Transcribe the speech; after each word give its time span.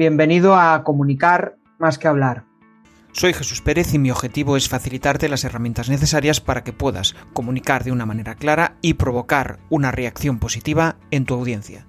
bienvenido 0.00 0.56
a 0.56 0.82
Comunicar 0.82 1.56
más 1.78 1.98
que 1.98 2.08
hablar. 2.08 2.44
Soy 3.12 3.34
Jesús 3.34 3.60
Pérez 3.60 3.92
y 3.92 3.98
mi 3.98 4.10
objetivo 4.10 4.56
es 4.56 4.66
facilitarte 4.66 5.28
las 5.28 5.44
herramientas 5.44 5.90
necesarias 5.90 6.40
para 6.40 6.64
que 6.64 6.72
puedas 6.72 7.14
comunicar 7.34 7.84
de 7.84 7.92
una 7.92 8.06
manera 8.06 8.34
clara 8.34 8.76
y 8.80 8.94
provocar 8.94 9.58
una 9.68 9.90
reacción 9.90 10.38
positiva 10.38 10.96
en 11.10 11.26
tu 11.26 11.34
audiencia. 11.34 11.84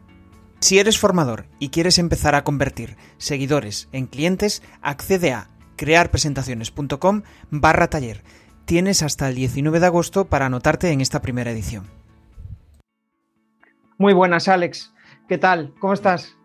Si 0.60 0.78
eres 0.78 1.00
formador 1.00 1.46
y 1.58 1.70
quieres 1.70 2.00
empezar 2.00 2.36
a 2.36 2.44
convertir 2.44 2.98
seguidores 3.18 3.88
en 3.94 4.08
clientes, 4.08 4.62
accede 4.82 5.32
a 5.32 5.48
crearpresentaciones.com 5.78 7.22
barra 7.50 7.90
taller. 7.90 8.24
Tienes 8.66 9.04
hasta 9.04 9.30
el 9.30 9.36
19 9.36 9.80
de 9.80 9.86
agosto 9.86 10.26
para 10.26 10.48
anotarte 10.48 10.92
en 10.92 11.00
esta 11.00 11.22
primera 11.22 11.52
edición. 11.52 11.86
Muy 13.98 14.12
buenas, 14.12 14.50
Alex. 14.50 14.94
¿Qué 15.30 15.38
tal? 15.38 15.74
¿Cómo 15.80 15.94
estás? 15.94 16.36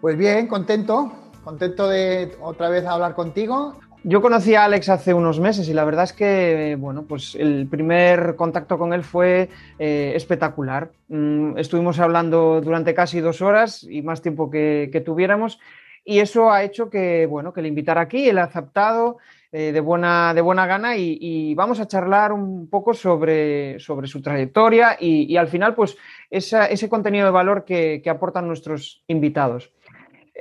Pues 0.00 0.16
bien, 0.16 0.46
contento, 0.46 1.12
contento 1.44 1.86
de 1.86 2.32
otra 2.40 2.70
vez 2.70 2.86
hablar 2.86 3.14
contigo. 3.14 3.74
Yo 4.02 4.22
conocí 4.22 4.54
a 4.54 4.64
Alex 4.64 4.88
hace 4.88 5.12
unos 5.12 5.40
meses 5.40 5.68
y 5.68 5.74
la 5.74 5.84
verdad 5.84 6.04
es 6.04 6.14
que, 6.14 6.74
bueno, 6.80 7.04
pues 7.06 7.34
el 7.34 7.66
primer 7.68 8.34
contacto 8.34 8.78
con 8.78 8.94
él 8.94 9.04
fue 9.04 9.50
eh, 9.78 10.12
espectacular. 10.14 10.90
Mm, 11.08 11.58
estuvimos 11.58 12.00
hablando 12.00 12.62
durante 12.62 12.94
casi 12.94 13.20
dos 13.20 13.42
horas 13.42 13.82
y 13.82 14.00
más 14.00 14.22
tiempo 14.22 14.50
que, 14.50 15.02
tuviéramos 15.04 15.60
y 16.02 16.20
eso 16.20 16.50
ha 16.50 16.62
hecho 16.62 16.88
que, 16.88 17.26
bueno, 17.26 17.52
que 17.52 17.60
le 17.60 17.68
invitara 17.68 18.00
aquí, 18.00 18.26
él 18.26 18.38
ha 18.38 18.44
aceptado 18.44 19.18
eh, 19.52 19.70
de, 19.70 19.80
buena, 19.80 20.32
de 20.32 20.40
buena 20.40 20.66
gana 20.66 20.96
y, 20.96 21.54
vamos 21.54 21.78
a 21.78 21.86
charlar 21.86 22.32
un 22.32 22.70
poco 22.70 22.94
sobre, 22.94 23.78
sobre 23.80 24.06
su 24.06 24.22
trayectoria 24.22 24.96
y, 24.98 25.36
al 25.36 25.48
final, 25.48 25.74
pues, 25.74 25.98
ese 26.30 26.88
contenido 26.88 27.26
de 27.26 27.32
valor 27.32 27.64
que 27.66 28.02
aportan 28.08 28.46
nuestros 28.46 29.04
invitados. 29.08 29.70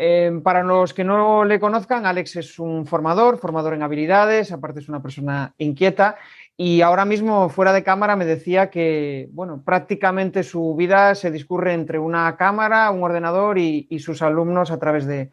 Em, 0.02 0.42
para 0.42 0.64
los 0.64 0.94
que 0.94 1.04
no 1.04 1.44
le 1.44 1.60
conozcan, 1.60 2.06
Alex 2.06 2.38
es 2.38 2.58
un 2.58 2.86
formador, 2.86 3.38
formador 3.38 3.74
en 3.74 3.84
habilidades, 3.84 4.54
aparte 4.54 4.80
es 4.80 4.88
una 4.88 5.02
persona 5.02 5.54
inquieta 5.58 6.16
y 6.56 6.80
ahora 6.80 7.04
mismo 7.04 7.50
fuera 7.50 7.74
de 7.74 7.84
cámara 7.84 8.16
me 8.16 8.24
decía 8.24 8.70
que, 8.70 9.28
bueno, 9.34 9.62
prácticamente 9.66 10.44
su 10.44 10.74
vida 10.78 11.16
se 11.16 11.32
discurre 11.32 11.74
entre 11.74 12.00
una 12.00 12.38
cámara, 12.38 12.92
un 12.92 13.04
ordenador 13.04 13.58
y, 13.58 14.00
sus 14.00 14.22
alumnos 14.22 14.72
a 14.72 14.80
través 14.80 15.06
de, 15.06 15.32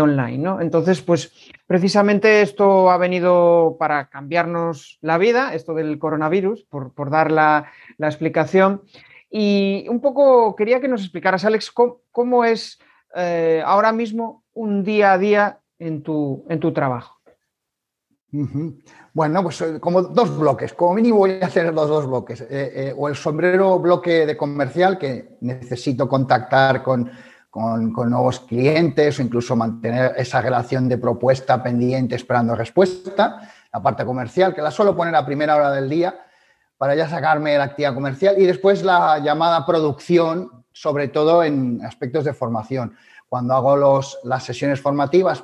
online, 0.00 0.38
¿no? 0.38 0.62
Entonces, 0.62 1.02
pues 1.02 1.52
precisamente 1.66 2.40
esto 2.40 2.90
ha 2.90 2.96
venido 2.96 3.76
para 3.78 4.08
cambiarnos 4.08 4.98
la 5.02 5.18
vida, 5.18 5.52
esto 5.52 5.74
del 5.74 5.98
coronavirus, 5.98 6.64
por, 6.64 7.10
dar 7.10 7.30
la, 7.30 7.70
explicación. 7.98 8.80
Y 9.28 9.84
un 9.90 10.00
poco 10.00 10.56
quería 10.56 10.80
que 10.80 10.88
nos 10.88 11.02
explicaras, 11.02 11.44
Alex, 11.44 11.70
cómo 11.70 12.44
es 12.46 12.78
eh, 13.14 13.62
ahora 13.64 13.92
mismo 13.92 14.44
un 14.54 14.84
día 14.84 15.12
a 15.12 15.18
día 15.18 15.60
en 15.78 16.02
tu, 16.02 16.44
en 16.48 16.60
tu 16.60 16.72
trabajo? 16.72 17.16
Bueno, 19.12 19.42
pues 19.42 19.60
eh, 19.62 19.80
como 19.80 20.02
dos 20.02 20.36
bloques, 20.36 20.74
como 20.74 20.94
mínimo 20.94 21.18
voy 21.18 21.38
a 21.40 21.46
hacer 21.46 21.72
los 21.72 21.88
dos 21.88 22.06
bloques. 22.06 22.44
Eh, 22.50 22.92
o 22.96 23.08
el 23.08 23.16
sombrero 23.16 23.78
bloque 23.78 24.26
de 24.26 24.36
comercial, 24.36 24.98
que 24.98 25.36
necesito 25.40 26.08
contactar 26.08 26.82
con, 26.82 27.10
con, 27.50 28.10
nuevos 28.10 28.40
clientes 28.40 29.18
o 29.18 29.22
incluso 29.22 29.56
mantener 29.56 30.12
esa 30.18 30.42
relación 30.42 30.88
de 30.88 30.98
propuesta 30.98 31.62
pendiente 31.62 32.14
esperando 32.14 32.54
respuesta. 32.54 33.50
La 33.72 33.82
parte 33.82 34.04
comercial, 34.04 34.54
que 34.54 34.60
la 34.60 34.70
suelo 34.70 34.94
poner 34.94 35.14
a 35.14 35.24
primera 35.24 35.56
hora 35.56 35.70
del 35.72 35.88
día 35.88 36.14
para 36.76 36.94
ya 36.94 37.08
sacarme 37.08 37.56
la 37.56 37.64
actividad 37.64 37.94
comercial. 37.94 38.34
Y 38.38 38.44
después 38.44 38.82
la 38.82 39.18
llamada 39.20 39.64
producción, 39.64 40.65
sobre 40.76 41.08
todo 41.08 41.42
en 41.42 41.80
aspectos 41.82 42.24
de 42.24 42.34
formación. 42.34 42.94
Cuando 43.30 43.54
hago 43.54 43.76
los, 43.76 44.18
las 44.24 44.44
sesiones 44.44 44.78
formativas, 44.78 45.42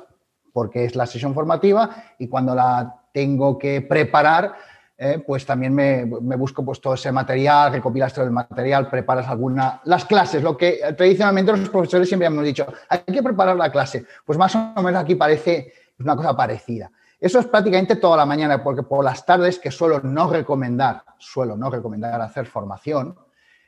porque 0.51 0.85
es 0.85 0.95
la 0.95 1.07
sesión 1.07 1.33
formativa, 1.33 1.89
y 2.19 2.27
cuando 2.27 2.53
la 2.53 3.01
tengo 3.11 3.57
que 3.57 3.81
preparar, 3.81 4.53
eh, 4.95 5.23
pues 5.25 5.43
también 5.43 5.73
me, 5.73 6.05
busco 6.05 6.63
pues, 6.63 6.79
todo 6.79 6.93
ese 6.93 7.11
material, 7.11 7.73
recopilas 7.73 8.13
todo 8.13 8.25
el 8.25 8.31
material, 8.31 8.91
preparas 8.91 9.27
alguna... 9.27 9.81
Las 9.85 10.05
clases, 10.05 10.43
lo 10.43 10.55
que 10.55 10.79
tradicionalmente 10.95 11.51
los 11.51 11.67
profesores 11.69 12.07
siempre 12.07 12.27
hemos 12.27 12.45
dicho, 12.45 12.67
hay 12.87 12.99
que 12.99 13.23
preparar 13.23 13.57
la 13.57 13.71
clase. 13.71 14.05
Pues 14.23 14.37
más 14.37 14.55
o 14.55 14.81
menos 14.83 15.01
aquí 15.01 15.15
parece 15.15 15.73
una 15.97 16.15
cosa 16.15 16.37
parecida. 16.37 16.91
Eso 17.19 17.39
es 17.39 17.47
prácticamente 17.47 17.95
toda 17.95 18.17
la 18.17 18.27
mañana, 18.27 18.63
porque 18.63 18.83
por 18.83 19.03
las 19.03 19.25
tardes, 19.25 19.57
que 19.57 19.71
suelo 19.71 19.99
no 20.01 20.29
recomendar, 20.29 21.03
suelo 21.17 21.57
no 21.57 21.71
recomendar 21.71 22.21
hacer 22.21 22.45
formación, 22.45 23.15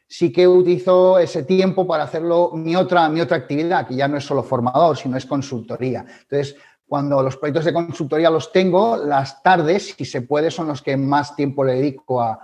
sí 0.07 0.31
que 0.31 0.47
utilizo 0.47 1.19
ese 1.19 1.43
tiempo 1.43 1.87
para 1.87 2.03
hacerlo 2.03 2.51
mi 2.53 2.75
otra, 2.75 3.09
mi 3.09 3.21
otra 3.21 3.37
actividad, 3.37 3.87
que 3.87 3.95
ya 3.95 4.07
no 4.07 4.17
es 4.17 4.25
solo 4.25 4.43
formador, 4.43 4.97
sino 4.97 5.17
es 5.17 5.25
consultoría. 5.25 6.05
Entonces, 6.21 6.55
cuando 6.87 7.21
los 7.23 7.37
proyectos 7.37 7.65
de 7.65 7.73
consultoría 7.73 8.29
los 8.29 8.51
tengo, 8.51 8.97
las 8.97 9.41
tardes, 9.41 9.95
si 9.97 10.05
se 10.05 10.21
puede, 10.21 10.51
son 10.51 10.67
los 10.67 10.81
que 10.81 10.95
más 10.95 11.35
tiempo 11.35 11.63
le 11.63 11.73
dedico 11.73 12.21
a, 12.21 12.39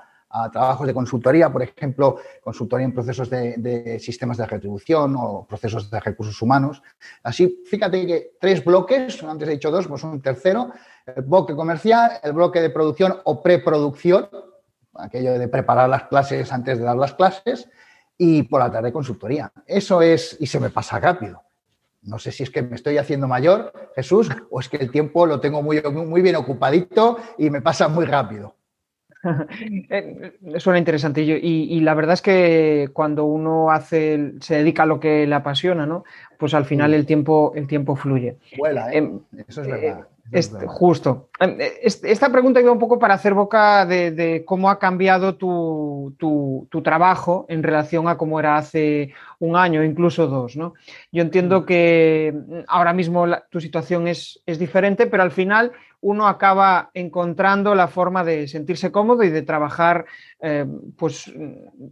trabajos 0.49 0.87
de 0.87 0.93
consultoría, 0.93 1.51
por 1.51 1.61
ejemplo, 1.61 2.15
consultoría 2.41 2.85
en 2.85 2.93
procesos 2.93 3.29
de, 3.29 3.99
sistemas 3.99 4.37
de 4.37 4.45
retribución 4.45 5.13
o 5.19 5.45
procesos 5.45 5.91
de 5.91 5.99
recursos 5.99 6.41
humanos. 6.41 6.81
Así, 7.21 7.61
fíjate 7.65 8.07
que 8.07 8.31
tres 8.39 8.63
bloques, 8.63 9.21
antes 9.23 9.49
he 9.49 9.51
dicho 9.51 9.69
dos, 9.69 9.89
pues 9.89 10.05
un 10.05 10.21
tercero, 10.21 10.71
el 11.05 11.23
bloque 11.23 11.53
comercial, 11.53 12.13
el 12.23 12.31
bloque 12.31 12.61
de 12.61 12.69
producción 12.69 13.19
o 13.25 13.43
preproducción, 13.43 14.29
aquello 14.95 15.37
de 15.37 15.47
preparar 15.47 15.89
las 15.89 16.03
clases 16.03 16.51
antes 16.51 16.79
de 16.79 16.85
dar 16.85 16.97
las 16.97 17.13
clases, 17.13 17.69
y 18.17 18.43
por 18.43 18.61
la 18.61 18.71
tarde 18.71 18.91
consultoría. 18.91 19.51
Eso 19.65 20.01
es, 20.01 20.37
y 20.39 20.47
se 20.47 20.59
me 20.59 20.69
pasa 20.69 20.99
rápido. 20.99 21.43
No 22.03 22.17
sé 22.17 22.31
si 22.31 22.43
es 22.43 22.49
que 22.49 22.61
me 22.61 22.75
estoy 22.75 22.97
haciendo 22.97 23.27
mayor, 23.27 23.73
Jesús, 23.95 24.29
o 24.49 24.59
es 24.59 24.69
que 24.69 24.77
el 24.77 24.91
tiempo 24.91 25.25
lo 25.25 25.39
tengo 25.39 25.61
muy, 25.61 25.81
muy 25.81 26.21
bien 26.21 26.35
ocupadito 26.35 27.17
y 27.37 27.49
me 27.49 27.61
pasa 27.61 27.87
muy 27.87 28.05
rápido. 28.05 28.55
Eh, 29.23 30.39
suena 30.57 30.79
interesante 30.79 31.21
y, 31.21 31.31
y, 31.31 31.79
la 31.81 31.93
verdad 31.93 32.13
es 32.13 32.23
que 32.23 32.89
cuando 32.91 33.25
uno 33.25 33.69
hace, 33.69 34.33
se 34.39 34.55
dedica 34.55 34.81
a 34.81 34.87
lo 34.87 34.99
que 34.99 35.27
le 35.27 35.35
apasiona, 35.35 35.85
¿no? 35.85 36.05
Pues 36.39 36.55
al 36.55 36.65
final 36.65 36.95
el 36.95 37.05
tiempo, 37.05 37.51
el 37.55 37.67
tiempo 37.67 37.95
fluye. 37.95 38.39
Vuela, 38.57 38.91
¿eh? 38.91 38.97
Em, 38.97 39.19
Eso 39.47 39.61
es 39.61 39.67
verdad. 39.67 39.99
Eh, 39.99 40.20
justo. 40.67 41.29
Em, 41.39 41.57
esta 41.81 42.31
pregunta 42.31 42.61
iba 42.61 42.71
un 42.71 42.79
poco 42.79 42.97
para 42.99 43.15
hacer 43.15 43.33
boca 43.33 43.85
de, 43.85 44.43
cómo 44.45 44.69
ha 44.69 44.79
cambiado 44.79 45.35
tu, 45.35 46.15
trabajo 46.83 47.45
en 47.49 47.63
relación 47.63 48.07
a 48.07 48.17
cómo 48.17 48.39
era 48.39 48.57
hace 48.57 49.13
un 49.39 49.55
año, 49.55 49.83
incluso 49.83 50.27
dos. 50.27 50.55
¿no? 50.55 50.73
Yo 51.11 51.21
entiendo 51.21 51.61
mm. 51.61 51.65
que 51.65 52.33
mm, 52.33 52.59
ahora 52.67 52.93
mismo 52.93 53.25
tu 53.49 53.59
situación 53.59 54.07
es, 54.07 54.41
diferente, 54.45 55.07
pero 55.07 55.23
al 55.23 55.31
final 55.31 55.71
uno 56.01 56.27
acaba 56.27 56.89
encontrando 56.93 57.75
la 57.75 57.87
forma 57.87 58.23
de 58.23 58.47
sentirse 58.47 58.91
cómodo 58.91 59.23
y 59.23 59.29
de 59.29 59.43
trabajar 59.43 60.05
eh, 60.39 60.65
pues, 60.97 61.31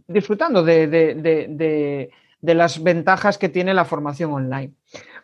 disfrutando 0.08 0.62
de, 0.62 2.10
las 2.42 2.82
ventajas 2.82 3.38
que 3.38 3.48
tiene 3.48 3.74
la 3.74 3.84
formación 3.84 4.32
online. 4.32 4.72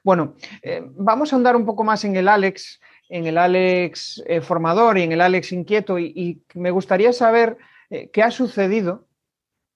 Bueno, 0.05 0.35
eh, 0.63 0.83
vamos 0.97 1.33
a 1.33 1.37
andar 1.37 1.57
un 1.57 1.67
poco 1.67 1.83
más 1.83 2.05
en 2.05 2.15
el 2.15 2.29
Alex 2.29 2.81
en 3.09 3.27
el 3.27 3.39
Alex 3.39 4.23
eh, 4.27 4.41
formador 4.41 4.99
y 4.99 5.03
en 5.03 5.13
el 5.13 5.21
Alex 5.21 5.53
inquieto 5.53 5.99
y, 5.99 6.43
me 6.55 6.71
gustaría 6.71 7.13
saber 7.13 7.59
eh, 7.91 8.11
qué 8.13 8.23
ha 8.23 8.31
sucedido 8.31 9.05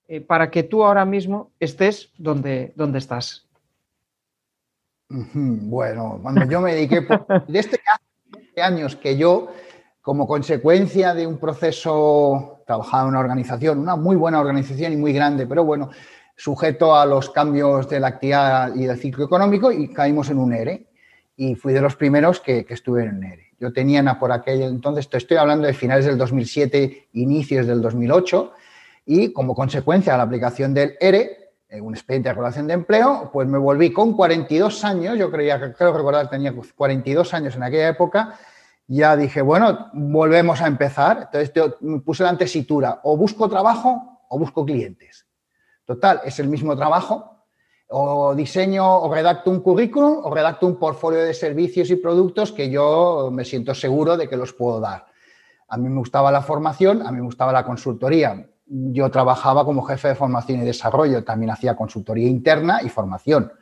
eh, 0.09 0.21
para 0.21 0.51
que 0.51 0.63
tú 0.63 0.85
ahora 0.85 1.05
mismo 1.05 1.53
estés 1.61 2.11
donde, 2.19 2.73
donde 2.77 2.99
estás. 2.99 3.47
Bueno, 5.09 6.21
cuando 6.23 6.45
yo 6.45 6.61
me 6.61 6.75
dediqué, 6.75 7.07
desde 7.49 7.81
hace 7.93 8.63
años 8.63 8.95
que 8.95 9.17
yo, 9.17 9.49
como 10.03 10.27
consecuencia 10.27 11.15
de 11.15 11.27
un 11.27 11.39
proceso, 11.39 12.63
trabajaba 12.65 13.03
en 13.05 13.09
una 13.09 13.21
organización, 13.21 13.81
una 13.81 13.97
muy 13.97 14.15
buena 14.15 14.41
organización 14.41 14.93
y 14.93 14.97
muy 14.97 15.13
grande, 15.13 15.49
pero 15.49 15.65
bueno, 15.65 15.91
sujeto 16.37 16.95
a 16.95 17.05
los 17.07 17.31
cambios 17.31 17.89
de 17.89 18.01
la 18.01 18.09
actividad 18.09 18.75
y 18.75 18.85
del 18.87 18.99
ciclo 18.99 19.25
económico 19.25 19.73
y 19.73 19.93
caímos 19.93 20.31
en 20.31 20.39
un 20.39 20.53
ERE 20.53 20.90
y 21.41 21.55
fui 21.55 21.73
de 21.73 21.81
los 21.81 21.97
primeros 21.97 22.39
que, 22.39 22.67
estuve 22.69 23.05
en 23.05 23.25
ERE. 23.25 23.55
Yo 23.59 23.73
tenía 23.73 24.19
por 24.19 24.31
aquel 24.31 24.61
entonces, 24.61 25.09
te 25.09 25.17
estoy 25.17 25.39
hablando 25.39 25.67
de 25.67 25.73
finales 25.73 26.05
del 26.05 26.19
2007, 26.19 27.09
inicios 27.15 27.67
del 27.67 27.81
2008, 27.81 28.53
y 29.07 29.33
como 29.33 29.55
consecuencia 29.55 30.13
de 30.13 30.19
la 30.19 30.25
aplicación 30.25 30.75
del 30.75 30.99
ERE, 31.01 31.55
eh, 31.71 31.81
un 31.81 31.95
expediente 31.95 32.29
de 32.29 32.35
regulación 32.35 32.67
de 32.67 32.75
empleo, 32.75 33.31
pues 33.33 33.49
me 33.49 33.57
volví 33.57 33.91
con 33.91 34.13
42 34.13 34.85
años, 34.85 35.17
yo 35.17 35.31
creía 35.31 35.59
que 35.59 35.73
creo 35.73 35.97
recordar 35.97 36.29
tenía 36.29 36.53
42 36.53 37.33
años 37.33 37.57
en 37.57 37.63
aquella 37.63 37.89
época, 37.89 38.39
ya 38.87 39.17
dije, 39.17 39.41
bueno, 39.41 39.89
volvemos 39.95 40.61
a 40.61 40.67
empezar. 40.67 41.31
Entonces 41.33 41.81
me 41.81 42.01
puse 42.01 42.23
la 42.23 42.37
tesitura, 42.37 43.01
o 43.05 43.17
busco 43.17 43.49
trabajo 43.49 44.21
o 44.29 44.39
busco 44.39 44.67
clientes. 44.67 45.25
Total, 45.87 46.21
es 46.23 46.39
el 46.39 46.49
mismo 46.49 46.77
trabajo, 46.77 47.30
o 47.93 48.35
diseño 48.37 48.87
o 48.87 49.13
redacto 49.13 49.51
un 49.51 49.61
currículum 49.61 50.21
o 50.23 50.33
redacto 50.33 50.67
un 50.67 50.77
portfolio 50.77 51.21
de 51.21 51.35
servicios 51.35 51.91
y 51.91 51.97
productos 51.97 52.53
que 52.53 52.71
yo 52.71 53.31
me 53.33 53.45
siento 53.45 53.75
seguro 53.75 54.17
de 54.17 54.29
que 54.29 54.37
los 54.37 54.53
puedo 54.53 54.79
dar. 54.79 55.07
A 55.69 55.77
mí 55.77 55.89
me 55.89 55.99
gustaba 55.99 56.31
la 56.31 56.43
formación, 56.43 57.03
a 57.03 57.11
mí 57.11 57.19
me 57.19 57.25
gustaba 57.25 57.53
la 57.53 57.65
consultoría. 57.65 58.47
Yo 58.67 59.11
trabajaba 59.11 59.65
como 59.65 59.83
jefe 59.83 60.09
de 60.09 60.15
formación 60.15 60.63
y 60.63 60.65
desarrollo, 60.65 61.25
también 61.25 61.51
hacía 61.51 61.75
consultoría 61.75 62.29
interna 62.29 62.81
y 62.83 62.89
formación. 62.89 63.53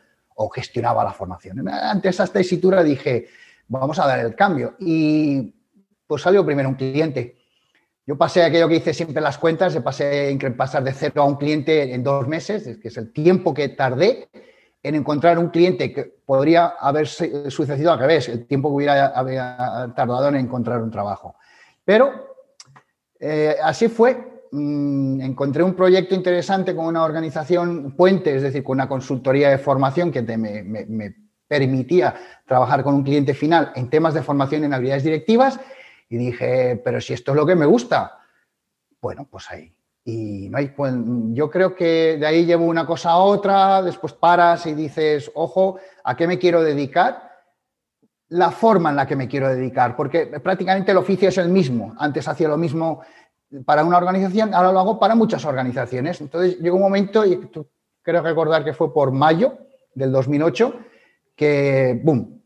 o 0.41 0.49
gestionaba 0.51 1.03
la 1.03 1.13
formación. 1.13 1.69
Ante 1.69 2.11
esa 2.11 2.25
tesitura 2.29 2.85
dije, 2.85 3.27
vamos 3.67 3.99
a 3.99 4.07
dar 4.07 4.21
el 4.21 4.37
cambio. 4.37 4.75
Y 4.79 5.53
pues 6.07 6.23
salió 6.23 6.47
primero 6.47 6.69
un 6.69 6.77
cliente. 6.77 7.38
Yo 8.09 8.17
pasé 8.17 8.43
aquello 8.43 8.69
que 8.69 8.77
hice 8.77 8.95
siempre 8.95 9.21
las 9.21 9.37
cuentas, 9.37 9.75
de 9.75 9.83
pasé 9.83 10.39
pasar 10.57 10.83
de 10.83 10.95
cero 10.95 11.21
a 11.21 11.27
un 11.27 11.35
cliente 11.35 11.93
en 11.93 12.03
dos 12.03 12.27
meses, 12.27 12.79
que 12.79 12.89
es 12.89 12.97
el 12.97 13.13
tiempo 13.13 13.53
que 13.53 13.69
tardé 13.69 14.31
en 14.83 14.95
encontrar 14.95 15.39
un 15.39 15.51
cliente 15.51 15.93
que 15.93 16.05
podría 16.25 16.69
haber 16.81 17.07
sucedido 17.07 17.93
al 17.93 17.99
revés, 17.99 18.31
el 18.31 18.47
tiempo 18.47 18.71
que 18.71 18.77
hubiera 18.77 19.93
tardado 19.95 20.29
en 20.29 20.37
encontrar 20.37 20.83
un 20.83 20.91
trabajo. 20.91 21.37
Pero 21.85 22.35
eh, 23.21 23.57
así 23.63 23.89
fue. 23.89 24.47
Mm, 24.53 25.21
encontré 25.21 25.63
un 25.63 25.75
proyecto 25.75 26.15
interesante 26.15 26.75
con 26.75 26.87
una 26.87 27.05
organización 27.05 27.95
puente, 27.95 28.35
es 28.35 28.41
decir, 28.41 28.65
con 28.65 28.79
una 28.79 28.89
consultoría 28.89 29.51
de 29.51 29.59
formación 29.59 30.11
que 30.11 30.23
me, 30.23 31.15
permitía 31.47 32.15
trabajar 32.47 32.83
con 32.83 32.95
un 32.95 33.03
cliente 33.03 33.35
final 33.35 33.71
en 33.75 33.91
temas 33.91 34.15
de 34.15 34.23
formación 34.23 34.65
en 34.65 34.73
habilidades 34.73 35.05
directivas 35.05 35.61
y 36.09 36.17
dije, 36.17 36.81
pero 36.83 37.01
si 37.01 37.13
esto 37.13 37.33
es 37.33 37.37
lo 37.37 37.47
que 37.47 37.55
me 37.55 37.67
gusta, 37.67 38.19
bueno, 39.01 39.27
pues 39.31 39.51
ahí. 39.51 39.73
Y 40.05 40.49
no 40.49 40.59
hay, 40.59 40.69
pues, 40.69 40.95
yo 41.33 41.51
creo 41.51 41.75
que 41.75 42.17
de 42.19 42.27
ahí 42.27 42.47
llevo 42.47 42.65
una 42.65 42.87
cosa 42.87 43.11
a 43.11 43.19
otra, 43.19 43.83
después 43.83 44.15
paras 44.15 44.65
y 44.67 44.73
dices, 44.73 45.31
ojo, 45.35 45.79
¿a 46.03 46.17
qué 46.17 46.27
me 46.27 46.39
quiero 46.39 46.63
dedicar? 46.63 47.31
La 48.29 48.51
forma 48.51 48.91
en 48.91 48.97
la 48.97 49.07
que 49.07 49.17
me 49.17 49.29
quiero 49.29 49.49
dedicar, 49.49 49.97
porque 49.97 50.27
prácticamente 50.27 50.93
el 50.93 50.97
oficio 50.97 51.29
es 51.29 51.37
el 51.37 51.51
mismo. 51.51 51.95
Antes 51.99 52.27
hacía 52.27 52.49
lo 52.49 52.57
mismo 52.57 53.03
para 53.65 53.85
una 53.85 53.99
organización, 53.99 54.55
ahora 54.55 54.73
lo 54.73 54.81
hago 54.81 54.99
para 54.99 55.15
muchas 55.15 55.45
organizaciones. 55.45 56.21
Entonces 56.21 56.59
llegó 56.59 56.77
un 56.77 56.83
momento, 56.83 57.27
y 57.27 57.39
creo 58.03 58.23
recordar 58.23 58.65
que 58.65 58.73
fue 58.73 58.93
por 58.93 59.13
mayo 59.13 59.59
del 59.95 60.11
2008, 60.11 60.75
que, 61.37 62.01
¡boom! 62.03 62.38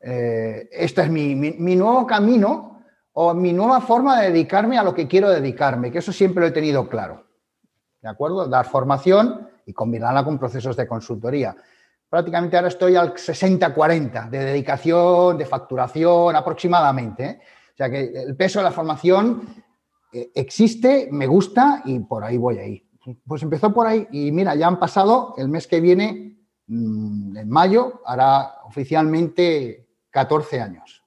Eh, 0.00 0.68
este 0.70 1.02
es 1.02 1.10
mi, 1.10 1.34
nuevo 1.34 2.06
camino 2.06 2.82
o 3.12 3.34
mi 3.34 3.52
nueva 3.52 3.80
forma 3.80 4.20
de 4.20 4.30
dedicarme 4.30 4.78
a 4.78 4.84
lo 4.84 4.94
que 4.94 5.08
quiero 5.08 5.28
dedicarme, 5.28 5.90
que 5.90 5.98
eso 5.98 6.12
siempre 6.12 6.40
lo 6.42 6.48
he 6.48 6.52
tenido 6.52 6.88
claro. 6.88 7.26
¿De 8.00 8.08
acuerdo? 8.08 8.46
Dar 8.46 8.66
formación 8.66 9.48
y 9.66 9.72
combinarla 9.72 10.24
con 10.24 10.38
procesos 10.38 10.76
de 10.76 10.86
consultoría. 10.86 11.56
Prácticamente 12.08 12.56
ahora 12.56 12.68
estoy 12.68 12.96
al 12.96 13.12
60-40 13.14 14.30
de 14.30 14.38
dedicación, 14.38 15.36
de 15.36 15.44
facturación 15.44 16.36
aproximadamente. 16.36 17.24
¿eh? 17.24 17.40
O 17.74 17.76
sea 17.76 17.90
que 17.90 18.00
el 18.00 18.36
peso 18.36 18.60
de 18.60 18.64
la 18.64 18.70
formación 18.70 19.42
eh, 20.12 20.30
existe, 20.34 21.08
me 21.10 21.26
gusta 21.26 21.82
y 21.84 21.98
por 21.98 22.24
ahí 22.24 22.38
voy 22.38 22.58
ahí. 22.58 22.84
Pues 23.26 23.42
empezó 23.42 23.72
por 23.72 23.86
ahí 23.86 24.06
y 24.12 24.30
mira, 24.32 24.54
ya 24.54 24.68
han 24.68 24.78
pasado 24.78 25.34
el 25.38 25.48
mes 25.48 25.66
que 25.66 25.80
viene, 25.80 26.38
mm, 26.66 27.36
en 27.36 27.48
mayo, 27.48 28.00
hará 28.04 28.62
oficialmente 28.64 29.87
14 30.10 30.60
años. 30.60 31.04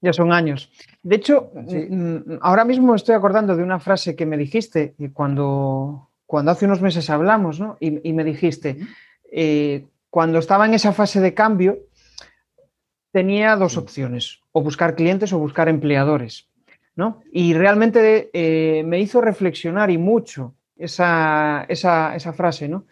Ya 0.00 0.12
son 0.12 0.32
años. 0.32 0.70
De 1.02 1.16
hecho, 1.16 1.50
mm, 1.54 2.38
ahora 2.42 2.64
mismo 2.64 2.94
estoy 2.94 3.14
acordando 3.14 3.56
de 3.56 3.62
una 3.62 3.80
frase 3.80 4.14
que 4.14 4.26
me 4.26 4.36
dijiste 4.36 4.94
cuando, 5.12 6.10
cuando 6.26 6.50
hace 6.50 6.66
unos 6.66 6.82
meses 6.82 7.08
hablamos, 7.08 7.58
¿no? 7.58 7.76
Y, 7.80 8.12
me 8.12 8.24
dijiste, 8.24 8.78
eh, 9.32 9.86
cuando 10.10 10.38
estaba 10.38 10.66
en 10.66 10.74
esa 10.74 10.92
fase 10.92 11.20
de 11.20 11.32
cambio, 11.32 11.78
tenía 13.12 13.56
dos 13.56 13.76
opciones, 13.78 14.40
o 14.52 14.62
buscar 14.62 14.94
clientes 14.94 15.32
o 15.32 15.38
buscar 15.38 15.68
empleadores. 15.68 16.48
Y 17.32 17.54
realmente 17.54 18.30
eh, 18.32 18.84
me 18.84 19.00
hizo 19.00 19.20
reflexionar 19.20 19.90
y 19.90 19.98
mucho 19.98 20.54
esa, 20.76 21.66
frase, 22.36 22.68
¿no? 22.68 22.86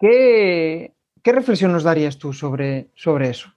¿Qué, 0.00 0.92
reflexión 1.24 1.72
nos 1.72 1.82
darías 1.82 2.18
tú 2.18 2.32
sobre, 2.32 2.90
sobre 2.94 3.30
eso? 3.30 3.50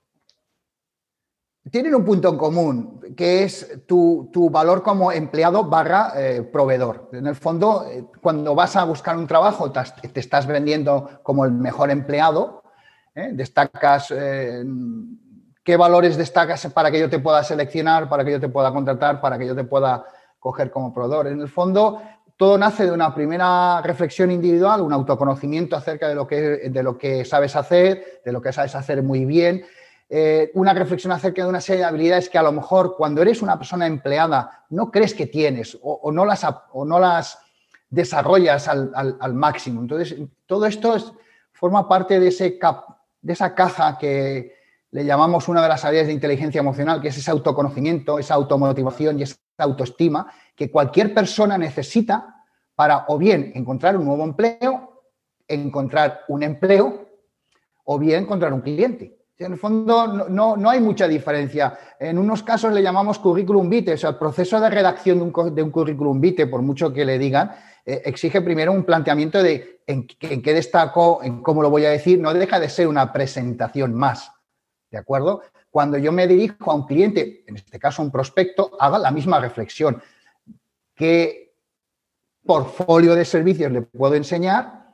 Tienen 1.71 1.95
un 1.95 2.03
punto 2.03 2.29
en 2.29 2.37
común, 2.37 2.99
que 3.15 3.43
es 3.43 3.83
tu, 3.87 4.29
valor 4.51 4.83
como 4.83 5.11
empleado 5.11 5.63
barra 5.63 6.11
eh, 6.15 6.41
proveedor. 6.43 7.09
En 7.13 7.25
el 7.27 7.35
fondo, 7.35 7.85
eh, 7.89 8.05
cuando 8.21 8.53
vas 8.53 8.75
a 8.75 8.83
buscar 8.83 9.17
un 9.17 9.27
trabajo, 9.27 9.71
te, 9.71 10.19
estás 10.19 10.45
vendiendo 10.45 11.21
como 11.23 11.45
el 11.45 11.51
mejor 11.51 11.89
empleado, 11.89 12.63
destacas 13.15 14.11
qué 15.63 15.77
valores 15.77 16.17
destacas 16.17 16.67
para 16.67 16.91
que 16.91 16.99
yo 16.99 17.09
te 17.09 17.19
pueda 17.19 17.43
seleccionar, 17.43 18.09
para 18.09 18.25
que 18.25 18.31
yo 18.31 18.39
te 18.39 18.49
pueda 18.49 18.71
contratar, 18.71 19.21
para 19.21 19.37
que 19.39 19.47
yo 19.47 19.55
te 19.55 19.63
pueda 19.63 20.05
coger 20.39 20.69
como 20.69 20.93
proveedor. 20.93 21.27
En 21.27 21.39
el 21.39 21.47
fondo, 21.47 22.01
todo 22.43 22.57
nace 22.57 22.85
de 22.85 22.91
una 22.91 23.15
primera 23.15 23.81
reflexión 23.81 24.29
individual, 24.29 24.81
un 24.81 24.91
autoconocimiento 24.91 25.77
acerca 25.77 26.09
de 26.09 26.15
lo 26.15 26.27
que, 26.27 26.41
de 26.69 26.83
lo 26.83 26.97
que 26.97 27.23
sabes 27.23 27.55
hacer, 27.55 28.21
de 28.25 28.33
lo 28.33 28.41
que 28.41 28.51
sabes 28.51 28.75
hacer 28.75 29.01
muy 29.01 29.23
bien, 29.23 29.63
eh, 30.09 30.51
una 30.53 30.73
reflexión 30.73 31.13
acerca 31.13 31.41
de 31.41 31.47
una 31.47 31.61
serie 31.61 31.83
de 31.83 31.85
habilidades 31.85 32.27
que 32.27 32.37
a 32.37 32.43
lo 32.43 32.51
mejor 32.51 32.97
cuando 32.97 33.21
eres 33.21 33.41
una 33.41 33.57
persona 33.57 33.87
empleada 33.87 34.65
no 34.71 34.91
crees 34.91 35.13
que 35.13 35.27
tienes 35.27 35.77
o, 35.81 36.11
no, 36.11 36.25
las, 36.25 36.45
o 36.73 36.83
no 36.83 36.99
las 36.99 37.39
desarrollas 37.89 38.67
al, 38.67 39.33
máximo. 39.33 39.79
Entonces, 39.79 40.13
todo 40.45 40.65
esto 40.65 41.15
forma 41.53 41.87
parte 41.87 42.19
de, 42.19 42.27
ese 42.27 42.59
de 43.21 43.33
esa 43.33 43.55
caja 43.55 43.97
que, 43.97 44.53
le 44.93 45.05
llamamos 45.05 45.47
una 45.47 45.63
de 45.63 45.69
las 45.69 45.83
áreas 45.85 46.05
de 46.05 46.13
inteligencia 46.13 46.59
emocional, 46.59 47.01
que 47.01 47.07
es 47.07 47.17
ese 47.17 47.31
autoconocimiento, 47.31 48.19
esa 48.19 48.35
automotivación 48.35 49.17
y 49.17 49.23
esa 49.23 49.37
autoestima 49.57 50.31
que 50.55 50.69
cualquier 50.69 51.15
persona 51.15 51.57
necesita 51.57 52.32
para 52.75 53.05
o 53.07 53.17
bien 53.17 53.51
encontrar 53.55 53.97
un 53.97 54.05
nuevo 54.05 54.23
empleo, 54.23 55.03
encontrar 55.47 56.21
un 56.27 56.43
empleo 56.43 57.05
o 57.85 57.99
bien 57.99 58.23
encontrar 58.23 58.53
un 58.53 58.61
cliente. 58.61 59.17
En 59.37 59.53
el 59.53 59.57
fondo 59.57 60.07
no, 60.29 60.55
no, 60.55 60.69
hay 60.69 60.79
mucha 60.79 61.07
diferencia. 61.07 61.77
En 61.99 62.17
unos 62.17 62.43
casos 62.43 62.71
le 62.71 62.81
llamamos 62.81 63.19
currículum 63.19 63.69
vitae, 63.69 63.95
o 63.95 63.97
sea, 63.97 64.11
el 64.11 64.17
proceso 64.17 64.59
de 64.59 64.69
redacción 64.69 65.17
de 65.17 65.23
un, 65.23 65.55
de 65.55 65.63
un 65.63 65.71
currículum 65.71 66.21
vitae, 66.21 66.47
por 66.47 66.61
mucho 66.61 66.93
que 66.93 67.03
le 67.03 67.17
digan, 67.17 67.51
eh, 67.85 68.03
exige 68.05 68.41
primero 68.41 68.71
un 68.71 68.85
planteamiento 68.85 69.43
de 69.43 69.81
en, 69.85 70.07
qué 70.07 70.53
destaco, 70.53 71.21
en 71.23 71.41
cómo 71.41 71.61
lo 71.61 71.69
voy 71.69 71.85
a 71.85 71.89
decir, 71.89 72.19
no 72.19 72.33
deja 72.33 72.59
de 72.59 72.69
ser 72.69 72.87
una 72.87 73.11
presentación 73.11 73.93
más. 73.93 74.31
¿De 74.89 74.97
acuerdo? 74.97 75.41
Cuando 75.69 75.97
yo 75.97 76.11
me 76.11 76.27
dirijo 76.27 76.71
a 76.71 76.75
un 76.75 76.85
cliente, 76.85 77.43
en 77.47 77.55
este 77.55 77.79
caso 77.79 78.01
un 78.01 78.11
prospecto, 78.11 78.71
haga 78.79 78.99
la 78.99 79.11
misma 79.11 79.39
reflexión. 79.39 80.01
¿Qué 80.95 81.42
portfolio 82.45 83.15
de 83.15 83.25
servicios 83.25 83.71
le 83.71 83.81
puedo 83.81 84.15
enseñar 84.15 84.93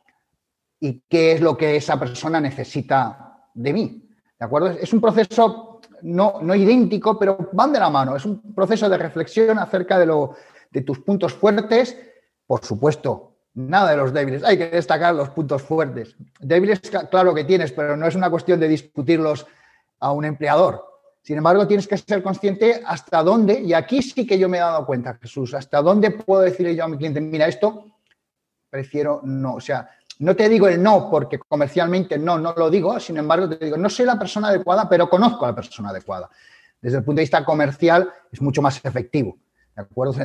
y 0.79 1.03
qué 1.09 1.33
es 1.33 1.41
lo 1.41 1.57
que 1.57 1.75
esa 1.75 1.99
persona 1.99 2.39
necesita 2.39 3.49
de 3.53 3.73
mí? 3.73 4.09
¿De 4.39 4.45
acuerdo? 4.45 4.69
Es 4.69 4.93
un 4.93 5.01
proceso 5.01 5.81
no, 6.01 6.39
no 6.41 6.55
idéntico, 6.55 7.17
pero 7.17 7.49
van 7.51 7.73
de 7.73 7.79
la 7.79 7.89
mano. 7.89 8.15
Es 8.15 8.25
un 8.25 8.53
proceso 8.53 8.89
de 8.89 8.97
reflexión 8.97 9.59
acerca 9.59 9.99
de, 9.99 10.05
lo, 10.05 10.35
de 10.71 10.81
tus 10.81 10.99
puntos 10.99 11.33
fuertes. 11.33 11.97
Por 12.47 12.63
supuesto, 12.63 13.35
nada 13.53 13.91
de 13.91 13.97
los 13.97 14.13
débiles. 14.13 14.43
Hay 14.43 14.57
que 14.57 14.69
destacar 14.69 15.13
los 15.13 15.29
puntos 15.29 15.61
fuertes. 15.61 16.15
Débiles, 16.39 16.81
claro 17.09 17.33
que 17.33 17.43
tienes, 17.43 17.71
pero 17.71 17.97
no 17.97 18.07
es 18.07 18.15
una 18.15 18.29
cuestión 18.29 18.59
de 18.59 18.67
discutirlos 18.67 19.45
a 19.99 20.11
un 20.11 20.25
empleador. 20.25 20.88
Sin 21.21 21.37
embargo, 21.37 21.67
tienes 21.67 21.87
que 21.87 21.97
ser 21.97 22.23
consciente 22.23 22.81
hasta 22.85 23.21
dónde, 23.23 23.59
y 23.59 23.73
aquí 23.73 24.01
sí 24.01 24.25
que 24.25 24.39
yo 24.39 24.49
me 24.49 24.57
he 24.57 24.61
dado 24.61 24.85
cuenta, 24.85 25.15
Jesús, 25.21 25.53
hasta 25.53 25.81
dónde 25.81 26.11
puedo 26.11 26.41
decirle 26.41 26.75
yo 26.75 26.85
a 26.85 26.87
mi 26.87 26.97
cliente, 26.97 27.21
mira, 27.21 27.47
esto 27.47 27.85
prefiero 28.69 29.21
no. 29.23 29.55
O 29.55 29.61
sea, 29.61 29.89
no 30.19 30.35
te 30.35 30.47
digo 30.49 30.67
el 30.67 30.81
no 30.81 31.09
porque 31.09 31.39
comercialmente 31.39 32.17
no, 32.17 32.37
no 32.39 32.53
lo 32.55 32.69
digo, 32.69 32.99
sin 32.99 33.17
embargo, 33.17 33.49
te 33.49 33.65
digo, 33.65 33.77
no 33.77 33.89
soy 33.89 34.05
la 34.05 34.17
persona 34.17 34.49
adecuada, 34.49 34.87
pero 34.87 35.09
conozco 35.09 35.45
a 35.45 35.49
la 35.49 35.55
persona 35.55 35.89
adecuada. 35.89 36.29
Desde 36.81 36.97
el 36.97 37.03
punto 37.03 37.17
de 37.17 37.23
vista 37.23 37.43
comercial 37.43 38.09
es 38.31 38.41
mucho 38.41 38.61
más 38.61 38.83
efectivo. 38.83 39.37
¿De 39.75 39.81
acuerdo? 39.81 40.15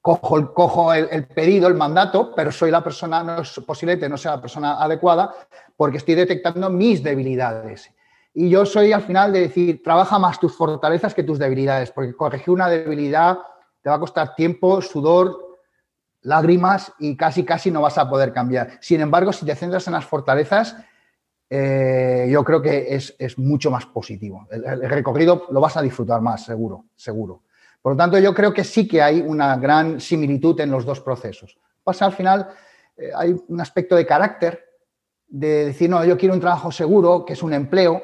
Cojo, 0.00 0.54
cojo 0.54 0.94
el, 0.94 1.08
el, 1.10 1.26
pedido, 1.26 1.68
el 1.68 1.74
mandato, 1.74 2.32
pero 2.34 2.50
soy 2.50 2.70
la 2.70 2.82
persona, 2.82 3.22
no 3.22 3.42
es 3.42 3.60
posible 3.66 3.98
que 3.98 4.08
no 4.08 4.16
sea 4.16 4.36
la 4.36 4.40
persona 4.40 4.82
adecuada 4.82 5.34
porque 5.76 5.98
estoy 5.98 6.14
detectando 6.14 6.70
mis 6.70 7.02
debilidades 7.02 7.90
y 8.34 8.50
yo 8.50 8.64
soy 8.66 8.92
al 8.92 9.02
final 9.02 9.32
de 9.32 9.40
decir, 9.40 9.82
trabaja 9.82 10.18
más 10.18 10.38
tus 10.38 10.56
fortalezas 10.56 11.14
que 11.14 11.22
tus 11.22 11.38
debilidades, 11.38 11.90
porque 11.90 12.14
corregir 12.14 12.50
una 12.50 12.68
debilidad 12.68 13.38
te 13.82 13.90
va 13.90 13.96
a 13.96 14.00
costar 14.00 14.34
tiempo, 14.34 14.80
sudor, 14.80 15.48
lágrimas 16.22 16.92
y 16.98 17.16
casi, 17.16 17.44
casi 17.44 17.70
no 17.70 17.82
vas 17.82 17.98
a 17.98 18.08
poder 18.08 18.32
cambiar. 18.32 18.78
Sin 18.80 19.00
embargo, 19.00 19.32
si 19.32 19.46
te 19.46 19.54
centras 19.54 19.86
en 19.86 19.94
las 19.94 20.04
fortalezas, 20.04 20.76
eh, 21.50 22.28
yo 22.30 22.44
creo 22.44 22.60
que 22.60 22.94
es, 22.94 23.38
mucho 23.38 23.70
más 23.70 23.86
positivo. 23.86 24.46
El, 24.50 24.88
recorrido 24.88 25.46
lo 25.50 25.60
vas 25.60 25.76
a 25.76 25.82
disfrutar 25.82 26.20
más, 26.20 26.44
seguro, 26.44 26.86
seguro. 26.94 27.42
Por 27.80 27.92
lo 27.92 27.96
tanto, 27.96 28.18
yo 28.18 28.34
creo 28.34 28.52
que 28.52 28.64
sí 28.64 28.86
que 28.86 29.00
hay 29.00 29.20
una 29.20 29.56
gran 29.56 30.00
similitud 30.00 30.60
en 30.60 30.70
los 30.70 30.84
dos 30.84 31.00
procesos. 31.00 31.58
Pasa 31.82 32.06
al 32.06 32.12
final, 32.12 32.48
eh, 32.96 33.10
hay 33.16 33.34
un 33.48 33.60
aspecto 33.60 33.96
de 33.96 34.04
carácter, 34.04 34.64
de 35.26 35.66
decir, 35.66 35.88
no, 35.88 36.04
yo 36.04 36.18
quiero 36.18 36.34
un 36.34 36.40
trabajo 36.40 36.70
seguro, 36.70 37.24
que 37.24 37.34
es 37.34 37.42
un 37.42 37.54
empleo, 37.54 38.02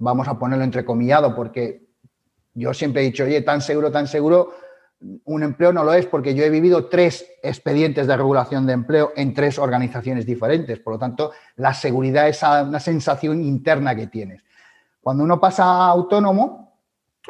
vamos 0.00 0.26
a 0.26 0.38
ponerlo 0.38 0.64
entrecomillado, 0.64 1.34
porque 1.34 1.86
yo 2.54 2.74
siempre 2.74 3.02
he 3.02 3.04
dicho, 3.04 3.24
oye, 3.24 3.42
tan 3.42 3.60
seguro, 3.60 3.92
tan 3.92 4.08
seguro, 4.08 4.52
un 5.24 5.42
empleo 5.42 5.72
no 5.72 5.84
lo 5.84 5.94
es, 5.94 6.06
porque 6.06 6.34
yo 6.34 6.44
he 6.44 6.50
vivido 6.50 6.86
tres 6.86 7.26
expedientes 7.42 8.06
de 8.06 8.16
regulación 8.16 8.66
de 8.66 8.72
empleo 8.72 9.12
en 9.16 9.32
tres 9.32 9.58
organizaciones 9.58 10.26
diferentes. 10.26 10.78
Por 10.80 10.94
lo 10.94 10.98
tanto, 10.98 11.32
la 11.56 11.72
seguridad 11.72 12.28
es 12.28 12.42
una 12.42 12.80
sensación 12.80 13.42
interna 13.42 13.94
que 13.94 14.08
tienes. 14.08 14.42
Cuando 15.00 15.24
uno 15.24 15.40
pasa 15.40 15.64
a 15.64 15.88
autónomo 15.88 16.74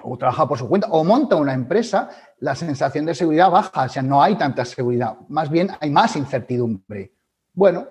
o 0.03 0.17
trabaja 0.17 0.49
por 0.49 0.59
su 0.59 0.69
cuenta 0.69 0.89
o 0.91 1.05
monta 1.05 1.37
una 1.37 1.53
empresa, 1.53 2.09
la 2.39 2.55
sensación 2.55 3.05
de 3.05 3.15
seguridad 3.15 3.51
baja, 3.51 3.85
o 3.85 3.89
sea, 3.89 4.03
no 4.03 4.23
hay 4.23 4.37
tanta 4.37 4.65
seguridad, 4.65 5.17
más 5.29 5.51
bien 5.51 5.71
hay 5.81 5.91
más 5.91 6.17
incertidumbre. 6.17 7.13
Bueno, 7.53 7.89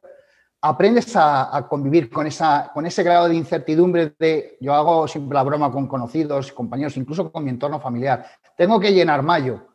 aprendes 0.61 1.15
a, 1.15 1.65
convivir 1.69 2.09
con, 2.09 2.27
esa, 2.27 2.71
con 2.73 2.85
ese 2.85 3.03
grado 3.03 3.29
de 3.29 3.35
incertidumbre 3.35 4.13
de, 4.19 4.57
yo 4.59 4.73
hago 4.73 5.07
siempre 5.07 5.35
la 5.35 5.43
broma 5.43 5.71
con 5.71 5.87
conocidos, 5.87 6.51
compañeros, 6.51 6.97
incluso 6.97 7.31
con 7.31 7.43
mi 7.43 7.49
entorno 7.49 7.79
familiar, 7.79 8.25
tengo 8.57 8.79
que 8.79 8.93
llenar 8.93 9.23
mayo. 9.23 9.67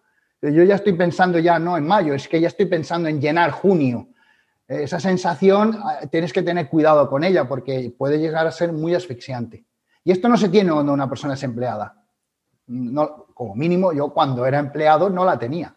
Yo 0.43 0.63
ya 0.63 0.75
estoy 0.75 0.93
pensando 0.93 1.39
ya 1.39 1.59
no 1.59 1.79
en 1.79 1.87
mayo, 1.87 2.15
es 2.15 2.29
que 2.29 2.41
ya 2.41 2.49
estoy 2.49 2.67
pensando 2.67 3.09
en 3.09 3.21
llenar 3.21 3.51
junio. 3.51 4.09
Esa 4.69 5.01
sensación 5.01 5.79
ah, 5.83 6.01
tienes 6.11 6.33
que 6.33 6.43
tener 6.43 6.69
cuidado 6.69 7.09
con 7.09 7.25
ella 7.25 7.49
porque 7.49 7.95
puede 7.97 8.19
llegar 8.19 8.47
a 8.47 8.53
ser 8.53 8.73
muy 8.73 8.95
asfixiante. 8.95 9.65
Y 10.05 10.11
esto 10.11 10.29
no 10.29 10.37
se 10.37 10.51
tiene 10.51 10.71
cuando 10.71 10.93
una 10.93 11.09
persona 11.09 11.33
es 11.33 11.43
empleada. 11.43 11.97
No, 12.67 13.27
como 13.33 13.55
mínimo, 13.55 13.93
yo 13.93 14.11
cuando 14.11 14.45
era 14.45 14.59
empleado 14.59 15.09
no 15.09 15.25
la 15.25 15.39
tenía. 15.39 15.75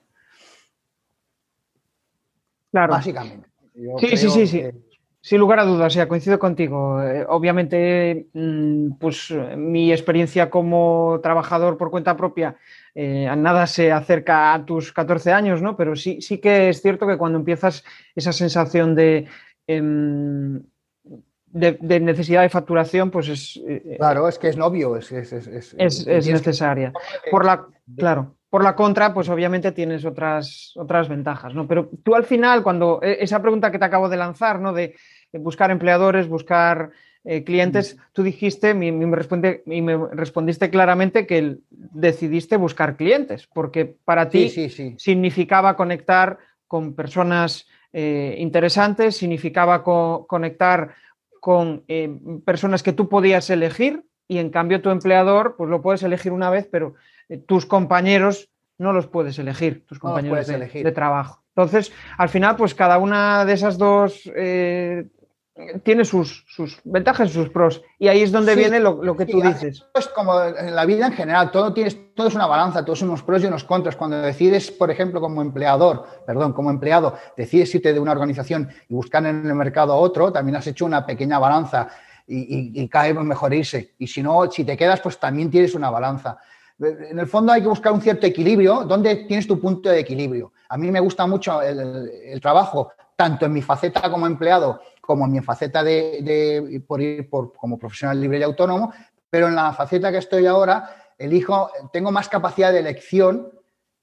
Claro. 2.72 2.92
Básicamente. 2.92 3.50
sí, 3.74 4.18
sí, 4.18 4.30
sí, 4.30 4.48
sí. 4.48 4.87
Sin 5.28 5.42
lugar 5.42 5.60
a 5.60 5.66
dudas, 5.66 5.94
ya 5.94 6.08
coincido 6.08 6.40
contigo. 6.40 7.04
Eh, 7.04 7.26
obviamente, 7.28 8.28
mm, 8.32 8.92
pues 8.98 9.30
mi 9.58 9.92
experiencia 9.92 10.50
como 10.50 11.20
trabajador 11.22 11.76
por 11.76 11.92
cuenta 11.92 12.16
propia 12.16 12.56
eh, 12.96 13.30
nada 13.36 13.68
se 13.68 13.92
acerca 13.92 14.54
a 14.54 14.64
tus 14.64 14.94
14 14.94 15.34
años, 15.34 15.62
¿no? 15.62 15.76
Pero 15.76 15.98
sí, 15.98 16.22
sí 16.22 16.38
que 16.38 16.70
es 16.70 16.82
cierto 16.82 17.06
que 17.06 17.18
cuando 17.18 17.40
empiezas 17.40 17.84
esa 18.16 18.32
sensación 18.32 18.96
de, 18.96 19.28
em, 19.68 20.64
de, 21.48 22.00
necesidad 22.00 22.44
de 22.44 22.50
facturación, 22.50 23.12
pues 23.12 23.28
es... 23.28 23.62
Eh, 23.68 23.98
claro, 23.98 24.30
es 24.30 24.40
que 24.40 24.48
es 24.48 24.56
novio, 24.56 24.96
es, 24.96 25.12
necesaria. 25.12 26.94
Por 27.30 27.44
la, 27.44 27.68
claro, 27.98 28.38
por 28.50 28.64
la 28.64 28.76
contra, 28.76 29.14
pues 29.14 29.28
obviamente 29.30 29.72
tienes 29.74 30.06
otras, 30.06 30.72
otras 30.78 31.10
ventajas, 31.10 31.54
¿no? 31.54 31.68
Pero 31.68 31.90
tú 32.04 32.16
al 32.16 32.24
final, 32.24 32.64
cuando 32.64 33.00
e, 33.04 33.18
esa 33.22 33.42
pregunta 33.42 33.72
que 33.72 33.80
te 33.80 33.86
acabo 33.86 34.08
de 34.08 34.18
lanzar, 34.18 34.60
¿no? 34.60 34.72
De 34.72 34.96
buscar 35.34 35.72
empleadores, 35.72 36.28
buscar 36.28 36.92
eh, 37.24 37.44
clientes, 37.44 37.96
mm. 37.96 38.00
tú 38.14 38.24
dijiste 38.24 38.72
y 38.72 38.74
me, 38.74 38.88
y 38.88 39.82
me 39.82 39.98
respondiste 40.14 40.70
claramente 40.70 41.28
que 41.28 41.58
decidiste 41.70 42.58
buscar 42.58 42.96
clientes, 42.96 43.48
porque 43.48 43.86
para 43.86 44.30
ti 44.30 44.50
significaba 44.98 45.76
conectar 45.76 46.38
con 46.68 46.94
personas 46.94 47.68
eh, 47.94 48.36
interesantes, 48.38 49.18
significaba 49.18 49.84
conectar 49.84 50.94
con 51.40 51.84
eh, 51.88 52.10
personas 52.46 52.84
que 52.84 52.94
tú 52.94 53.10
podías 53.10 53.50
elegir 53.50 54.04
y 54.28 54.40
en 54.40 54.50
cambio 54.50 54.82
tu 54.82 54.90
empleador 54.90 55.56
pues 55.58 55.70
lo 55.70 55.82
puedes 55.82 56.04
elegir 56.04 56.32
una 56.32 56.50
vez, 56.50 56.68
pero 56.70 56.96
eh, 57.30 57.38
tus 57.38 57.66
compañeros 57.66 58.50
no 58.78 58.94
los 58.94 59.08
puedes 59.08 59.40
elegir, 59.40 59.86
tus 59.86 59.98
compañeros 60.00 60.48
de, 60.48 60.92
trabajo. 60.92 61.44
Entonces, 61.56 61.92
al 62.18 62.30
final, 62.30 62.56
pues 62.56 62.76
cada 62.76 63.00
una 63.00 63.44
de 63.46 63.54
esas 63.54 63.78
dos 63.78 64.30
eh, 64.36 65.08
tiene 65.84 66.06
sus, 66.06 66.46
ventajas 66.84 67.30
y 67.30 67.34
sus 67.34 67.50
pros. 67.50 67.82
Y 68.00 68.08
ahí 68.08 68.22
es 68.22 68.32
donde 68.32 68.56
viene 68.56 68.80
lo, 68.80 69.16
que 69.16 69.26
tú 69.26 69.42
dices. 69.42 69.86
Es 69.94 70.08
como 70.10 70.42
en 70.42 70.76
la 70.76 70.86
vida 70.86 71.08
en 71.08 71.14
general, 71.14 71.52
todo, 71.52 71.74
tienes, 71.74 71.98
todo 72.16 72.28
es 72.28 72.36
una 72.36 72.48
balanza, 72.48 72.86
todos 72.86 73.02
unos 73.02 73.24
pros 73.24 73.44
y 73.44 73.48
unos 73.48 73.64
contras. 73.64 73.96
Cuando 73.96 74.22
decides, 74.22 74.72
por 74.72 74.92
ejemplo, 74.92 75.20
como 75.20 75.42
empleador, 75.42 76.06
perdón, 76.26 76.54
como 76.54 76.70
empleado, 76.70 77.16
decides 77.36 77.74
irte 77.76 77.94
de 77.94 78.00
una 78.00 78.12
organización 78.12 78.70
y 78.88 78.94
buscar 78.94 79.26
en 79.26 79.46
el 79.46 79.56
mercado 79.56 79.94
a 79.94 79.98
otro, 79.98 80.32
también 80.32 80.58
has 80.58 80.68
hecho 80.68 80.86
una 80.86 81.06
pequeña 81.06 81.40
balanza 81.40 81.88
y, 82.28 82.82
y, 82.82 82.88
cae 82.90 83.14
mejor 83.14 83.54
irse. 83.54 83.96
Y 83.98 84.08
si 84.08 84.22
no, 84.22 84.52
si 84.52 84.64
te 84.64 84.78
quedas, 84.78 85.00
pues 85.00 85.18
también 85.18 85.50
tienes 85.50 85.74
una 85.76 85.90
balanza. 85.90 86.38
En 86.80 87.18
el 87.18 87.28
fondo 87.28 87.52
hay 87.52 87.62
que 87.62 87.68
buscar 87.68 87.92
un 87.94 88.02
cierto 88.02 88.28
equilibrio. 88.28 88.84
¿Dónde 88.84 89.16
tienes 89.28 89.48
tu 89.48 89.60
punto 89.60 89.90
de 89.90 90.00
equilibrio? 90.00 90.52
A 90.70 90.78
mí 90.78 90.92
me 90.92 91.00
gusta 91.00 91.26
mucho 91.26 91.62
el 91.62 92.40
trabajo, 92.42 92.92
tanto 93.16 93.48
en 93.48 93.54
mi 93.54 93.62
faceta 93.62 94.12
como 94.12 94.28
empleado 94.28 94.80
como 95.08 95.26
en 95.26 95.32
mi 95.32 95.40
faceta 95.40 95.86
de, 95.86 96.84
por 96.86 97.02
ir 97.02 97.30
por, 97.30 97.54
como 97.54 97.80
profesional 97.80 98.20
libre 98.20 98.40
y 98.40 98.44
autónomo, 98.44 98.92
pero 99.30 99.48
en 99.48 99.56
la 99.56 99.72
faceta 99.72 100.12
que 100.12 100.18
estoy 100.18 100.46
ahora, 100.46 101.14
elijo, 101.18 101.72
tengo 101.94 102.12
más 102.12 102.28
capacidad 102.28 102.74
de 102.74 102.80
elección 102.80 103.50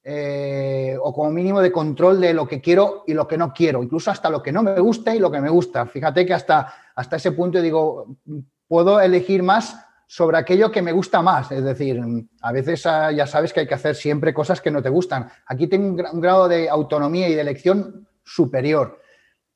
eh, 0.02 0.96
o 0.98 1.12
como 1.12 1.30
mínimo 1.30 1.60
de 1.60 1.70
control 1.70 2.22
de 2.22 2.32
lo 2.32 2.48
que 2.48 2.62
quiero 2.62 3.04
y 3.06 3.12
lo 3.12 3.28
que 3.28 3.36
no 3.36 3.52
quiero, 3.52 3.82
incluso 3.82 4.10
hasta 4.10 4.30
lo 4.30 4.42
que 4.42 4.50
no 4.50 4.62
me 4.62 4.80
gusta 4.80 5.14
y 5.14 5.18
lo 5.18 5.30
que 5.30 5.42
me 5.42 5.50
gusta. 5.50 5.84
Fíjate 5.84 6.24
que 6.24 6.32
hasta, 6.32 6.72
hasta 6.94 7.16
ese 7.16 7.32
punto 7.32 7.60
digo, 7.60 8.16
puedo 8.66 8.98
elegir 8.98 9.42
más 9.42 9.76
sobre 10.06 10.38
aquello 10.38 10.72
que 10.72 10.80
me 10.80 10.92
gusta 10.92 11.20
más. 11.20 11.52
Es 11.52 11.64
decir, 11.64 12.00
a 12.40 12.52
veces 12.52 12.86
ah, 12.86 13.12
ya 13.12 13.26
sabes 13.26 13.52
que 13.52 13.60
hay 13.60 13.66
que 13.66 13.74
hacer 13.74 13.94
siempre 13.94 14.32
cosas 14.32 14.62
que 14.62 14.70
no 14.70 14.82
te 14.82 14.88
gustan. 14.88 15.28
Aquí 15.46 15.66
tengo 15.66 15.88
un 15.88 16.20
grado 16.20 16.48
de 16.48 16.70
autonomía 16.70 17.28
y 17.28 17.34
de 17.34 17.42
elección 17.42 18.08
superior. 18.24 19.03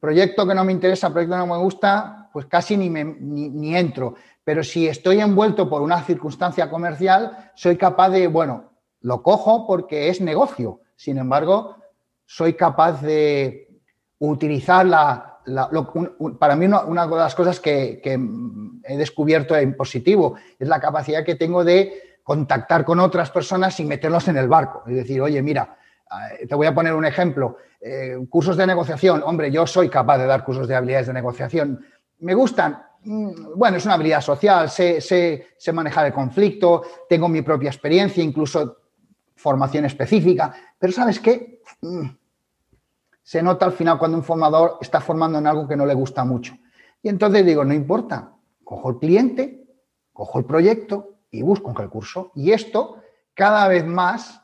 Proyecto 0.00 0.46
que 0.46 0.54
no 0.54 0.64
me 0.64 0.72
interesa, 0.72 1.10
proyecto 1.10 1.34
que 1.34 1.46
no 1.46 1.54
me 1.54 1.62
gusta, 1.62 2.30
pues 2.32 2.46
casi 2.46 2.76
ni, 2.76 2.88
me, 2.88 3.04
ni, 3.04 3.76
entro. 3.76 4.14
Pero 4.44 4.62
si 4.62 4.86
estoy 4.86 5.20
envuelto 5.20 5.68
por 5.68 5.82
una 5.82 6.02
circunstancia 6.02 6.70
comercial, 6.70 7.50
soy 7.54 7.76
capaz 7.76 8.10
de, 8.10 8.28
bueno, 8.28 8.72
lo 9.00 9.22
cojo 9.22 9.66
porque 9.66 10.08
es 10.08 10.20
negocio. 10.20 10.80
Sin 10.94 11.18
embargo, 11.18 11.76
soy 12.24 12.54
capaz 12.54 13.02
de 13.02 13.80
utilizar 14.18 14.86
la, 14.86 15.40
para 16.38 16.56
mí 16.56 16.66
una, 16.66 17.06
de 17.06 17.16
las 17.16 17.34
cosas 17.34 17.60
que, 17.60 18.00
que, 18.02 18.18
he 18.84 18.96
descubierto 18.96 19.56
en 19.56 19.76
positivo 19.76 20.36
es 20.58 20.68
la 20.68 20.80
capacidad 20.80 21.24
que 21.24 21.34
tengo 21.34 21.64
de 21.64 22.20
contactar 22.22 22.84
con 22.84 23.00
otras 23.00 23.30
personas 23.30 23.78
y 23.80 23.84
meterlos 23.84 24.28
en 24.28 24.36
el 24.36 24.48
barco. 24.48 24.82
Es 24.86 24.94
decir, 24.94 25.20
oye, 25.20 25.42
mira, 25.42 25.76
te 26.48 26.54
voy 26.54 26.66
a 26.66 26.74
poner 26.74 26.94
un 26.94 27.04
ejemplo. 27.04 27.56
Eh, 27.80 28.16
cursos 28.28 28.56
de 28.56 28.66
negociación. 28.66 29.22
Hombre, 29.24 29.50
yo 29.50 29.66
soy 29.66 29.88
capaz 29.88 30.18
de 30.18 30.26
dar 30.26 30.44
cursos 30.44 30.66
de 30.66 30.74
habilidades 30.74 31.06
de 31.06 31.12
negociación. 31.12 31.84
¿Me 32.18 32.34
gustan? 32.34 32.82
Mm, 33.04 33.56
bueno, 33.56 33.76
es 33.76 33.84
una 33.84 33.94
habilidad 33.94 34.20
social, 34.20 34.68
sé, 34.68 35.00
sé, 35.00 35.72
manejar 35.72 36.06
el 36.06 36.12
conflicto, 36.12 36.82
tengo 37.08 37.28
mi 37.28 37.42
propia 37.42 37.68
experiencia, 37.68 38.22
incluso 38.22 38.78
formación 39.36 39.84
específica. 39.84 40.52
Pero 40.78 40.92
¿sabes 40.92 41.20
qué? 41.20 41.62
Mm, 41.80 42.08
se 43.22 43.42
nota 43.42 43.66
al 43.66 43.72
final 43.72 43.98
cuando 43.98 44.16
un 44.16 44.24
formador 44.24 44.78
está 44.80 45.00
formando 45.00 45.38
en 45.38 45.46
algo 45.46 45.68
que 45.68 45.76
no 45.76 45.86
le 45.86 45.94
gusta 45.94 46.24
mucho. 46.24 46.54
Y 47.02 47.08
entonces 47.08 47.46
digo, 47.46 47.64
no 47.64 47.74
importa, 47.74 48.32
cojo 48.64 48.90
el 48.90 48.98
cliente, 48.98 49.66
cojo 50.12 50.40
el 50.40 50.44
proyecto 50.44 51.18
y 51.30 51.42
busco 51.42 51.68
un 51.68 51.76
recurso. 51.76 52.32
Y 52.34 52.50
esto 52.50 52.96
cada 53.34 53.68
vez 53.68 53.86
más 53.86 54.42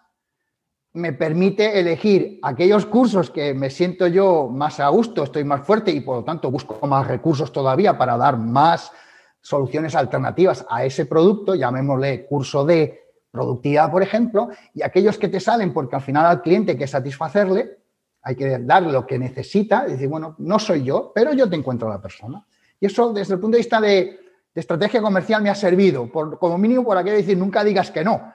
me 0.94 1.12
permite 1.12 1.80
elegir 1.80 2.38
aquellos 2.42 2.86
cursos 2.86 3.28
que 3.28 3.52
me 3.52 3.68
siento 3.68 4.06
yo 4.06 4.48
más 4.48 4.78
a 4.78 4.88
gusto, 4.88 5.24
estoy 5.24 5.42
más 5.42 5.66
fuerte 5.66 5.90
y 5.90 6.00
por 6.00 6.18
lo 6.18 6.24
tanto 6.24 6.52
busco 6.52 6.86
más 6.86 7.08
recursos 7.08 7.52
todavía 7.52 7.98
para 7.98 8.16
dar 8.16 8.38
más 8.38 8.92
soluciones 9.40 9.96
alternativas 9.96 10.64
a 10.70 10.84
ese 10.84 11.06
producto, 11.06 11.56
llamémosle 11.56 12.26
curso 12.26 12.64
de 12.64 13.02
productividad, 13.32 13.90
por 13.90 14.04
ejemplo, 14.04 14.50
y 14.72 14.82
aquellos 14.82 15.18
que 15.18 15.28
te 15.28 15.40
salen 15.40 15.72
porque 15.72 15.96
al 15.96 16.02
final 16.02 16.26
al 16.26 16.42
cliente 16.42 16.72
hay 16.72 16.78
que 16.78 16.86
satisfacerle, 16.86 17.78
hay 18.22 18.36
que 18.36 18.58
darle 18.60 18.92
lo 18.92 19.04
que 19.04 19.18
necesita, 19.18 19.86
y 19.88 19.92
decir, 19.92 20.08
bueno, 20.08 20.36
no 20.38 20.60
soy 20.60 20.84
yo, 20.84 21.10
pero 21.12 21.32
yo 21.32 21.50
te 21.50 21.56
encuentro 21.56 21.88
a 21.88 21.94
la 21.94 22.00
persona. 22.00 22.46
Y 22.78 22.86
eso 22.86 23.12
desde 23.12 23.34
el 23.34 23.40
punto 23.40 23.56
de 23.56 23.60
vista 23.60 23.80
de, 23.80 24.20
estrategia 24.54 25.02
comercial 25.02 25.42
me 25.42 25.50
ha 25.50 25.54
servido, 25.56 26.06
por, 26.06 26.38
como 26.38 26.56
mínimo 26.56 26.84
por 26.84 26.96
aquello 26.96 27.16
decir, 27.16 27.36
nunca 27.36 27.64
digas 27.64 27.90
que 27.90 28.04
no 28.04 28.32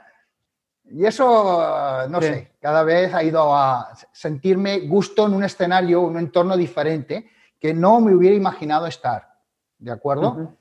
y 0.91 1.05
eso, 1.05 2.07
no 2.09 2.21
sé, 2.21 2.53
cada 2.59 2.83
vez 2.83 3.13
ha 3.13 3.23
ido 3.23 3.55
a 3.55 3.91
sentirme 4.11 4.79
gusto 4.79 5.27
en 5.27 5.33
un 5.33 5.43
escenario, 5.43 6.01
un 6.01 6.17
entorno 6.17 6.57
diferente 6.57 7.29
que 7.59 7.73
no 7.73 7.99
me 7.99 8.15
hubiera 8.15 8.35
imaginado 8.35 8.87
estar. 8.87 9.29
¿De 9.77 9.91
acuerdo? 9.91 10.55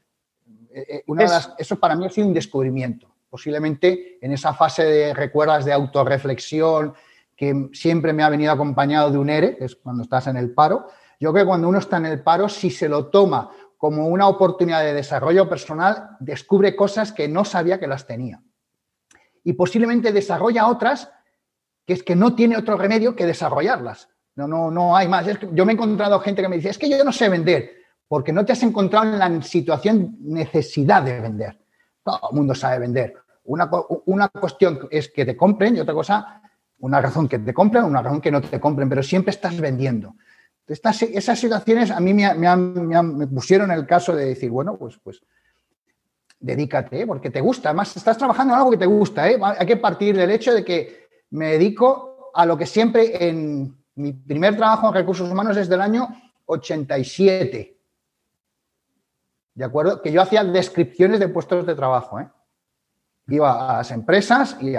Eh, 0.70 1.02
eh, 1.06 1.26
eso 1.58 1.76
para 1.78 1.96
mí 1.96 2.04
ha 2.06 2.10
sido 2.10 2.26
un 2.26 2.34
descubrimiento. 2.34 3.08
Posiblemente 3.30 4.18
en 4.20 4.32
esa 4.32 4.52
fase 4.52 4.84
de 4.84 5.14
recuerdas 5.14 5.64
de 5.64 5.72
autorreflexión 5.72 6.94
que 7.34 7.70
siempre 7.72 8.12
me 8.12 8.22
ha 8.22 8.28
venido 8.28 8.52
acompañado 8.52 9.10
de 9.10 9.18
un 9.18 9.30
ERE, 9.30 9.56
que 9.56 9.64
es 9.64 9.76
cuando 9.76 10.02
estás 10.02 10.26
en 10.26 10.36
el 10.36 10.52
paro. 10.52 10.88
Yo 11.20 11.32
creo 11.32 11.44
que 11.44 11.48
cuando 11.48 11.68
uno 11.68 11.78
está 11.78 11.96
en 11.96 12.06
el 12.06 12.20
paro, 12.22 12.48
si 12.48 12.70
se 12.70 12.88
lo 12.88 13.06
toma 13.06 13.50
como 13.76 14.08
una 14.08 14.28
oportunidad 14.28 14.82
de 14.82 14.92
desarrollo 14.92 15.48
personal, 15.48 16.16
descubre 16.20 16.76
cosas 16.76 17.12
que 17.12 17.28
no 17.28 17.44
sabía 17.44 17.78
que 17.78 17.86
las 17.86 18.06
tenía 18.06 18.42
y 19.48 19.54
posiblemente 19.54 20.12
desarrolla 20.12 20.66
otras 20.66 21.10
que 21.86 21.94
es 21.94 22.02
que 22.02 22.14
no 22.14 22.34
tiene 22.34 22.54
otro 22.54 22.76
remedio 22.76 23.16
que 23.16 23.24
desarrollarlas. 23.24 24.10
No, 24.36 24.46
no, 24.46 24.70
no 24.70 24.94
hay 24.94 25.08
más. 25.08 25.24
yo 25.54 25.64
me 25.64 25.72
he 25.72 25.74
encontrado 25.74 26.20
gente 26.20 26.42
que 26.42 26.48
me 26.50 26.56
dice, 26.56 26.68
es 26.68 26.76
que 26.76 26.90
yo 26.90 27.02
no 27.02 27.12
sé 27.12 27.30
vender, 27.30 27.72
porque 28.06 28.30
no 28.30 28.44
te 28.44 28.52
has 28.52 28.62
encontrado 28.62 29.10
en 29.10 29.18
la 29.18 29.40
situación 29.40 30.18
necesidad 30.20 31.02
de 31.02 31.18
vender. 31.18 31.58
Todo 32.02 32.28
el 32.30 32.36
mundo 32.36 32.54
sabe 32.54 32.78
vender. 32.80 33.14
Una, 33.44 33.70
una 34.04 34.28
cuestión 34.28 34.86
es 34.90 35.08
que 35.08 35.24
te 35.24 35.34
compren 35.34 35.76
y 35.76 35.80
otra 35.80 35.94
cosa 35.94 36.42
Una 36.80 37.00
razón 37.00 37.26
que 37.26 37.38
te 37.38 37.54
compren, 37.54 37.84
una 37.84 38.02
razón 38.02 38.20
que 38.20 38.30
no 38.30 38.42
te 38.42 38.60
compren, 38.60 38.90
pero 38.90 39.02
siempre 39.02 39.30
estás 39.30 39.58
vendiendo. 39.58 40.14
Estas, 40.66 41.00
esas 41.04 41.38
situaciones 41.38 41.90
a 41.90 42.00
mí 42.00 42.12
me, 42.12 42.34
me, 42.34 43.26
pusieron 43.28 43.70
el 43.70 43.86
caso 43.86 44.14
de 44.14 44.26
decir, 44.26 44.50
bueno, 44.50 44.76
pues, 44.76 44.98
pues 45.02 45.22
dedícate, 46.40 47.06
porque 47.06 47.30
te 47.30 47.40
gusta. 47.40 47.70
Además, 47.70 47.96
estás 47.96 48.16
trabajando 48.16 48.54
en 48.54 48.58
algo 48.58 48.70
que 48.70 48.76
te 48.76 48.86
gusta. 48.86 49.28
¿eh? 49.28 49.38
Hay 49.42 49.66
que 49.66 49.76
partir 49.76 50.16
del 50.16 50.30
hecho 50.30 50.54
de 50.54 50.64
que 50.64 51.08
me 51.30 51.52
dedico 51.52 52.30
a 52.34 52.46
lo 52.46 52.56
que 52.56 52.66
siempre 52.66 53.28
en 53.28 53.76
mi 53.96 54.12
primer 54.12 54.56
trabajo 54.56 54.88
en 54.88 54.94
recursos 54.94 55.30
humanos 55.30 55.56
es 55.56 55.68
del 55.68 55.80
año 55.80 56.08
87. 56.46 57.76
¿De 59.54 59.64
acuerdo? 59.64 60.00
Que 60.00 60.12
yo 60.12 60.22
hacía 60.22 60.44
descripciones 60.44 61.18
de 61.18 61.28
puestos 61.28 61.66
de 61.66 61.74
trabajo. 61.74 62.20
¿eh? 62.20 62.28
Iba 63.26 63.70
a 63.70 63.78
las 63.78 63.90
empresas 63.90 64.56
y 64.60 64.74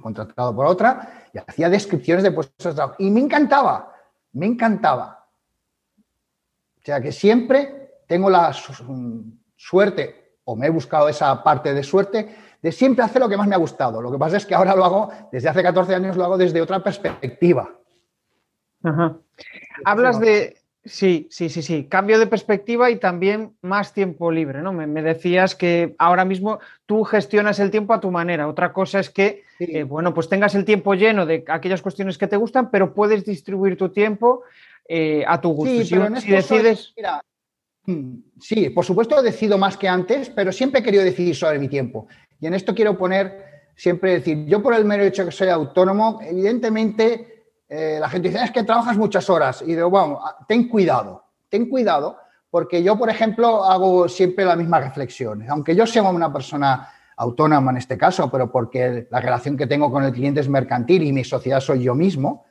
contratado 0.00 0.56
por 0.56 0.66
otra 0.66 1.28
y 1.32 1.38
hacía 1.38 1.68
descripciones 1.68 2.24
de 2.24 2.32
puestos 2.32 2.72
de 2.72 2.74
trabajo. 2.74 2.96
Y 2.98 3.10
me 3.10 3.20
encantaba, 3.20 3.94
me 4.32 4.46
encantaba. 4.46 5.28
O 6.80 6.84
sea 6.84 7.00
que 7.00 7.12
siempre 7.12 8.00
tengo 8.06 8.30
la 8.30 8.54
suerte, 9.56 10.25
o 10.46 10.56
me 10.56 10.66
he 10.66 10.70
buscado 10.70 11.08
esa 11.08 11.42
parte 11.42 11.74
de 11.74 11.82
suerte, 11.82 12.34
de 12.62 12.72
siempre 12.72 13.04
hacer 13.04 13.20
lo 13.20 13.28
que 13.28 13.36
más 13.36 13.46
me 13.46 13.54
ha 13.54 13.58
gustado. 13.58 14.00
Lo 14.00 14.10
que 14.10 14.18
pasa 14.18 14.38
es 14.38 14.46
que 14.46 14.54
ahora 14.54 14.74
lo 14.74 14.84
hago, 14.84 15.10
desde 15.30 15.48
hace 15.48 15.62
14 15.62 15.94
años 15.94 16.16
lo 16.16 16.24
hago 16.24 16.38
desde 16.38 16.62
otra 16.62 16.82
perspectiva. 16.82 17.70
Hablas 19.84 20.20
de, 20.20 20.56
Sí, 20.86 21.26
sí, 21.32 21.48
sí, 21.48 21.62
sí. 21.62 21.88
Cambio 21.88 22.16
de 22.20 22.28
perspectiva 22.28 22.90
y 22.90 22.96
también 22.96 23.56
más 23.60 23.92
tiempo 23.92 24.30
libre, 24.30 24.62
¿no? 24.62 24.72
Me, 24.72 25.02
decías 25.02 25.56
que 25.56 25.96
ahora 25.98 26.24
mismo 26.24 26.60
tú 26.86 27.02
gestionas 27.02 27.58
el 27.58 27.72
tiempo 27.72 27.92
a 27.92 28.00
tu 28.00 28.12
manera. 28.12 28.46
Otra 28.46 28.72
cosa 28.72 29.00
es 29.00 29.10
que, 29.10 29.42
eh, 29.58 29.82
bueno, 29.82 30.14
pues 30.14 30.28
tengas 30.28 30.54
el 30.54 30.64
tiempo 30.64 30.94
lleno 30.94 31.26
de 31.26 31.44
aquellas 31.48 31.82
cuestiones 31.82 32.16
que 32.18 32.28
te 32.28 32.36
gustan, 32.36 32.70
pero 32.70 32.94
puedes 32.94 33.24
distribuir 33.24 33.76
tu 33.76 33.88
tiempo 33.88 34.44
eh, 34.88 35.24
a 35.26 35.40
tu 35.40 35.50
gusto. 35.50 35.82
Sí, 35.82 35.90
pero 35.90 36.20
si, 36.20 36.30
decides. 36.30 36.94
Mm, 36.96 37.00
sí, 38.40 38.70
por 38.70 38.84
supuesto 38.84 39.22
decido 39.22 39.58
más 39.58 39.76
que 39.76 39.88
antes, 39.88 40.30
pero 40.30 40.52
siempre 40.52 40.80
he 40.80 40.82
querido 40.82 41.04
decidir 41.04 41.34
sobre 41.34 41.58
mi 41.58 41.68
tiempo. 41.68 42.06
Y 42.40 42.46
en 42.46 42.54
esto 42.54 42.74
quiero 42.74 42.96
poner 42.96 43.44
siempre 43.74 44.12
decir, 44.12 44.46
yo 44.46 44.62
por 44.62 44.74
el 44.74 44.84
mero 44.84 45.04
hecho 45.04 45.24
que 45.24 45.32
soy 45.32 45.48
autónomo, 45.48 46.18
evidentemente 46.22 47.36
eh, 47.68 47.98
la 48.00 48.08
gente 48.08 48.28
dice, 48.28 48.42
es 48.42 48.50
que 48.50 48.62
trabajas 48.62 48.96
muchas 48.96 49.28
horas. 49.28 49.62
Y 49.62 49.74
digo, 49.74 49.90
bueno, 49.90 50.20
ah, 50.22 50.36
ten 50.46 50.68
cuidado, 50.68 51.24
ten 51.48 51.68
cuidado, 51.68 52.18
porque 52.50 52.82
yo, 52.82 52.96
por 52.96 53.10
ejemplo, 53.10 53.64
hago 53.64 54.08
siempre 54.08 54.44
la 54.44 54.56
misma 54.56 54.80
reflexión. 54.80 55.44
Aunque 55.48 55.74
yo 55.74 55.86
sea 55.86 56.02
una 56.02 56.32
persona 56.32 56.88
autónoma 57.16 57.70
en 57.70 57.78
este 57.78 57.96
caso, 57.96 58.30
pero 58.30 58.50
porque 58.50 59.06
la 59.10 59.20
relación 59.20 59.56
que 59.56 59.66
tengo 59.66 59.90
con 59.90 60.04
el 60.04 60.12
cliente 60.12 60.40
es 60.40 60.48
mercantil 60.48 61.02
y 61.02 61.12
mi 61.12 61.24
sociedad 61.24 61.60
soy 61.60 61.82
yo 61.82 61.94
mismo, 61.94 62.44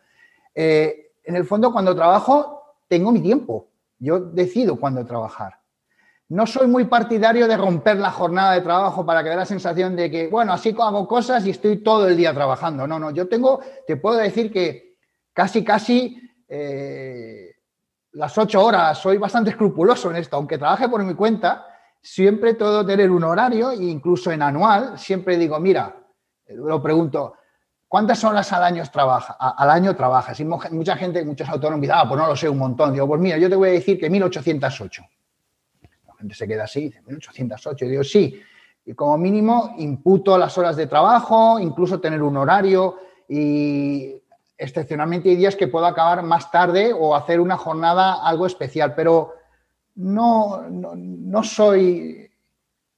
eh, 0.53 1.11
en 1.23 1.35
el 1.35 1.45
fondo 1.45 1.71
cuando 1.71 1.95
trabajo 1.95 2.75
tengo 2.87 3.11
mi 3.11 3.21
tiempo. 3.21 3.67
Yo 3.99 4.19
decido 4.19 4.79
cuándo 4.79 5.05
trabajar. 5.05 5.59
No 6.27 6.47
soy 6.47 6.67
muy 6.67 6.85
partidario 6.85 7.47
de 7.47 7.55
romper 7.55 7.97
la 7.97 8.09
jornada 8.11 8.53
de 8.53 8.61
trabajo 8.61 9.05
para 9.05 9.23
que 9.23 9.29
dé 9.29 9.35
la 9.35 9.45
sensación 9.45 9.95
de 9.95 10.09
que, 10.09 10.27
bueno, 10.27 10.53
así 10.53 10.75
hago 10.79 11.07
cosas 11.07 11.45
y 11.45 11.51
estoy 11.51 11.77
todo 11.77 12.07
el 12.07 12.17
día 12.17 12.33
trabajando. 12.33 12.87
No, 12.87 12.97
no, 12.97 13.11
yo 13.11 13.27
tengo, 13.27 13.59
te 13.85 13.97
puedo 13.97 14.17
decir 14.17 14.51
que 14.51 14.97
casi, 15.33 15.63
casi 15.63 16.19
eh, 16.47 17.51
las 18.13 18.37
ocho 18.37 18.63
horas. 18.65 18.97
Soy 18.97 19.17
bastante 19.17 19.51
escrupuloso 19.51 20.09
en 20.09 20.17
esto, 20.17 20.35
aunque 20.35 20.57
trabaje 20.57 20.89
por 20.89 21.03
mi 21.03 21.13
cuenta, 21.13 21.67
siempre 22.01 22.55
todo 22.55 22.85
tener 22.85 23.11
un 23.11 23.23
horario, 23.23 23.71
incluso 23.73 24.31
en 24.31 24.41
anual, 24.41 24.97
siempre 24.97 25.37
digo, 25.37 25.59
mira, 25.59 25.95
lo 26.47 26.81
pregunto, 26.81 27.35
¿cuántas 27.87 28.23
horas 28.23 28.51
al 28.53 28.63
año, 28.63 28.83
trabaja, 28.91 29.33
al 29.33 29.69
año 29.69 29.95
trabajas? 29.95 30.39
Mucha 30.71 30.95
gente, 30.95 31.23
muchos 31.23 31.47
autónomos 31.49 31.81
dicen, 31.81 31.95
ah, 31.97 32.07
pues 32.07 32.19
no 32.19 32.27
lo 32.27 32.35
sé, 32.35 32.49
un 32.49 32.57
montón. 32.57 32.93
Digo, 32.93 33.07
pues 33.07 33.21
mira, 33.21 33.37
yo 33.37 33.49
te 33.49 33.55
voy 33.55 33.69
a 33.69 33.71
decir 33.73 33.99
que 33.99 34.09
1808. 34.09 35.03
La 36.07 36.13
gente 36.15 36.35
se 36.35 36.47
queda 36.47 36.63
así, 36.63 36.85
dice, 36.85 37.01
1808. 37.01 37.85
Y 37.85 37.89
digo, 37.89 38.03
sí, 38.03 38.41
y 38.85 38.93
como 38.93 39.17
mínimo 39.17 39.73
imputo 39.77 40.37
las 40.37 40.57
horas 40.57 40.75
de 40.75 40.87
trabajo, 40.87 41.59
incluso 41.59 41.99
tener 41.99 42.21
un 42.21 42.37
horario 42.37 42.97
y 43.27 44.21
excepcionalmente 44.57 45.29
hay 45.29 45.35
días 45.35 45.55
que 45.55 45.67
puedo 45.67 45.85
acabar 45.85 46.21
más 46.23 46.51
tarde 46.51 46.93
o 46.93 47.15
hacer 47.15 47.39
una 47.39 47.57
jornada 47.57 48.23
algo 48.23 48.45
especial, 48.45 48.93
pero 48.95 49.33
no, 49.95 50.61
no, 50.69 51.43
soy, 51.43 52.29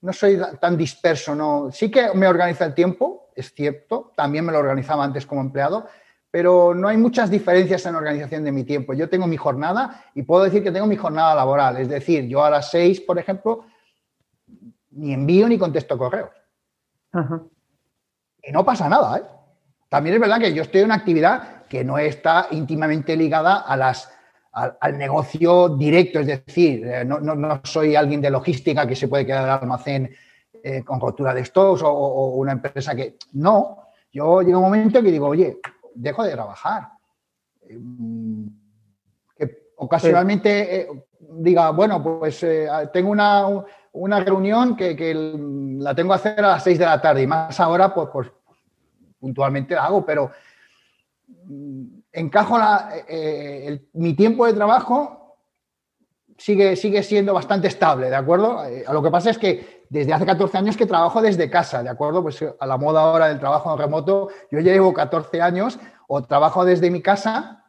no 0.01 0.13
soy 0.13 0.39
tan 0.59 0.77
disperso. 0.77 1.35
No. 1.35 1.71
Sí 1.71 1.89
que 1.89 2.13
me 2.13 2.27
organiza 2.27 2.65
el 2.65 2.73
tiempo, 2.73 3.29
es 3.35 3.53
cierto, 3.53 4.13
también 4.15 4.45
me 4.45 4.51
lo 4.51 4.59
organizaba 4.59 5.03
antes 5.03 5.25
como 5.25 5.41
empleado, 5.41 5.87
pero 6.29 6.75
no 6.75 6.87
hay 6.87 6.97
muchas 6.97 7.29
diferencias 7.29 7.85
en 7.85 7.93
la 7.93 7.99
organización 7.99 8.43
de 8.43 8.51
mi 8.51 8.63
tiempo. 8.63 8.93
Yo 8.93 9.09
tengo 9.09 9.27
mi 9.27 9.37
jornada 9.37 10.05
y 10.13 10.23
puedo 10.23 10.43
decir 10.43 10.63
que 10.63 10.71
tengo 10.71 10.87
mi 10.87 10.97
jornada 10.97 11.33
laboral, 11.35 11.77
es 11.77 11.89
decir, 11.89 12.27
yo 12.27 12.43
a 12.43 12.49
las 12.49 12.69
seis, 12.69 13.01
por 13.01 13.17
ejemplo, 13.17 13.65
ni 14.91 15.13
envío 15.13 15.47
ni 15.47 15.57
contesto 15.57 15.97
correos. 15.97 16.31
Y 18.43 18.51
no 18.51 18.63
pasa 18.63 18.89
nada, 18.89 19.17
¿eh? 19.17 19.23
También 19.89 20.15
es 20.15 20.21
verdad 20.21 20.39
que 20.39 20.53
yo 20.53 20.63
estoy 20.63 20.81
en 20.81 20.87
una 20.87 20.95
actividad 20.95 21.65
que 21.67 21.83
no 21.83 21.97
está 21.97 22.47
íntimamente 22.51 23.15
ligada 23.15 23.61
a 23.61 23.77
las, 23.77 24.11
al, 24.57 24.97
negocio 24.97 25.69
directo, 25.69 26.19
es 26.19 26.27
decir, 26.27 26.85
eh, 26.85 27.05
no, 27.05 27.61
soy 27.63 27.95
alguien 27.95 28.21
de 28.21 28.31
logística 28.31 28.87
que 28.87 28.95
se 28.95 29.07
puede 29.07 29.25
quedar 29.25 29.47
al 29.47 29.59
almacén 29.61 30.09
eh, 30.63 30.83
con 30.83 30.99
rotura 30.99 31.33
de 31.33 31.45
stocks 31.45 31.83
o, 31.83 32.35
una 32.35 32.53
empresa 32.53 32.95
que... 32.95 33.17
No, 33.33 33.83
yo 34.11 34.41
llega 34.41 34.57
un 34.57 34.63
momento 34.63 35.01
que 35.01 35.11
digo, 35.11 35.27
oye, 35.27 35.59
dejo 35.93 36.23
de 36.23 36.31
trabajar. 36.31 36.89
Mm, 37.69 38.47
que 39.37 39.71
ocasionalmente 39.75 40.81
eh, 40.81 40.87
diga, 41.19 41.69
bueno, 41.69 42.01
pues 42.01 42.43
tengo 42.91 43.11
una, 43.11 44.19
reunión 44.21 44.75
que, 44.75 45.13
la 45.79 45.93
tengo 45.93 46.09
que 46.09 46.15
hacer 46.15 46.39
a 46.39 46.53
las 46.53 46.63
seis 46.63 46.79
de 46.79 46.85
la 46.85 46.99
tarde 46.99 47.21
y 47.21 47.27
más 47.27 47.59
ahora, 47.59 47.93
pues, 47.93 48.09
pues 48.11 48.31
puntualmente 49.19 49.75
la 49.75 49.85
hago, 49.85 50.03
pero 50.03 50.31
encajo 52.17 52.57
eh, 52.59 53.05
eh, 53.07 53.89
mi 53.93 54.15
tiempo 54.15 54.45
de 54.45 54.53
trabajo 54.53 55.37
sigue, 56.37 56.75
sigue 56.75 57.03
siendo 57.03 57.33
bastante 57.33 57.67
estable, 57.67 58.09
¿de 58.09 58.15
acuerdo? 58.15 58.65
Eh, 58.65 58.83
lo 58.91 59.03
que 59.03 59.11
pasa 59.11 59.29
es 59.29 59.37
que 59.37 59.85
desde 59.89 60.13
hace 60.13 60.25
14 60.25 60.57
años 60.57 60.75
que 60.75 60.85
trabajo 60.85 61.21
desde 61.21 61.49
casa, 61.49 61.83
¿de 61.83 61.89
acuerdo? 61.89 62.23
Pues 62.23 62.43
a 62.59 62.65
la 62.65 62.77
moda 62.77 63.01
ahora 63.01 63.27
del 63.27 63.39
trabajo 63.39 63.71
en 63.71 63.77
remoto, 63.77 64.29
yo 64.51 64.59
ya 64.59 64.73
llevo 64.73 64.93
14 64.93 65.41
años 65.41 65.79
o 66.07 66.23
trabajo 66.23 66.65
desde 66.65 66.89
mi 66.89 67.01
casa, 67.01 67.65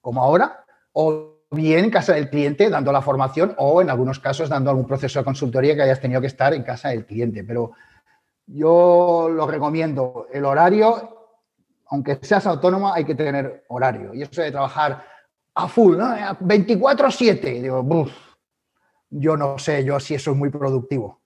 como 0.00 0.22
ahora, 0.22 0.64
o 0.92 1.40
bien 1.50 1.86
en 1.86 1.90
casa 1.90 2.14
del 2.14 2.30
cliente 2.30 2.70
dando 2.70 2.92
la 2.92 3.02
formación 3.02 3.54
o 3.58 3.82
en 3.82 3.90
algunos 3.90 4.20
casos 4.20 4.48
dando 4.48 4.70
algún 4.70 4.86
proceso 4.86 5.18
de 5.18 5.24
consultoría 5.24 5.74
que 5.74 5.82
hayas 5.82 6.00
tenido 6.00 6.20
que 6.20 6.28
estar 6.28 6.54
en 6.54 6.62
casa 6.62 6.90
del 6.90 7.04
cliente. 7.04 7.44
Pero 7.44 7.72
yo 8.46 9.28
lo 9.30 9.46
recomiendo. 9.46 10.28
El 10.32 10.44
horario, 10.44 11.21
aunque 11.92 12.18
seas 12.22 12.46
autónomo, 12.46 12.90
hay 12.90 13.04
que 13.04 13.14
tener 13.14 13.64
horario. 13.68 14.14
Y 14.14 14.22
eso 14.22 14.40
de 14.40 14.50
trabajar 14.50 15.04
a 15.54 15.68
full, 15.68 15.98
¿no? 15.98 16.06
24-7. 16.06 17.60
Digo, 17.60 18.06
yo 19.10 19.36
no 19.36 19.58
sé 19.58 19.84
yo 19.84 20.00
si 20.00 20.14
eso 20.14 20.30
es 20.30 20.36
muy 20.38 20.48
productivo. 20.48 21.20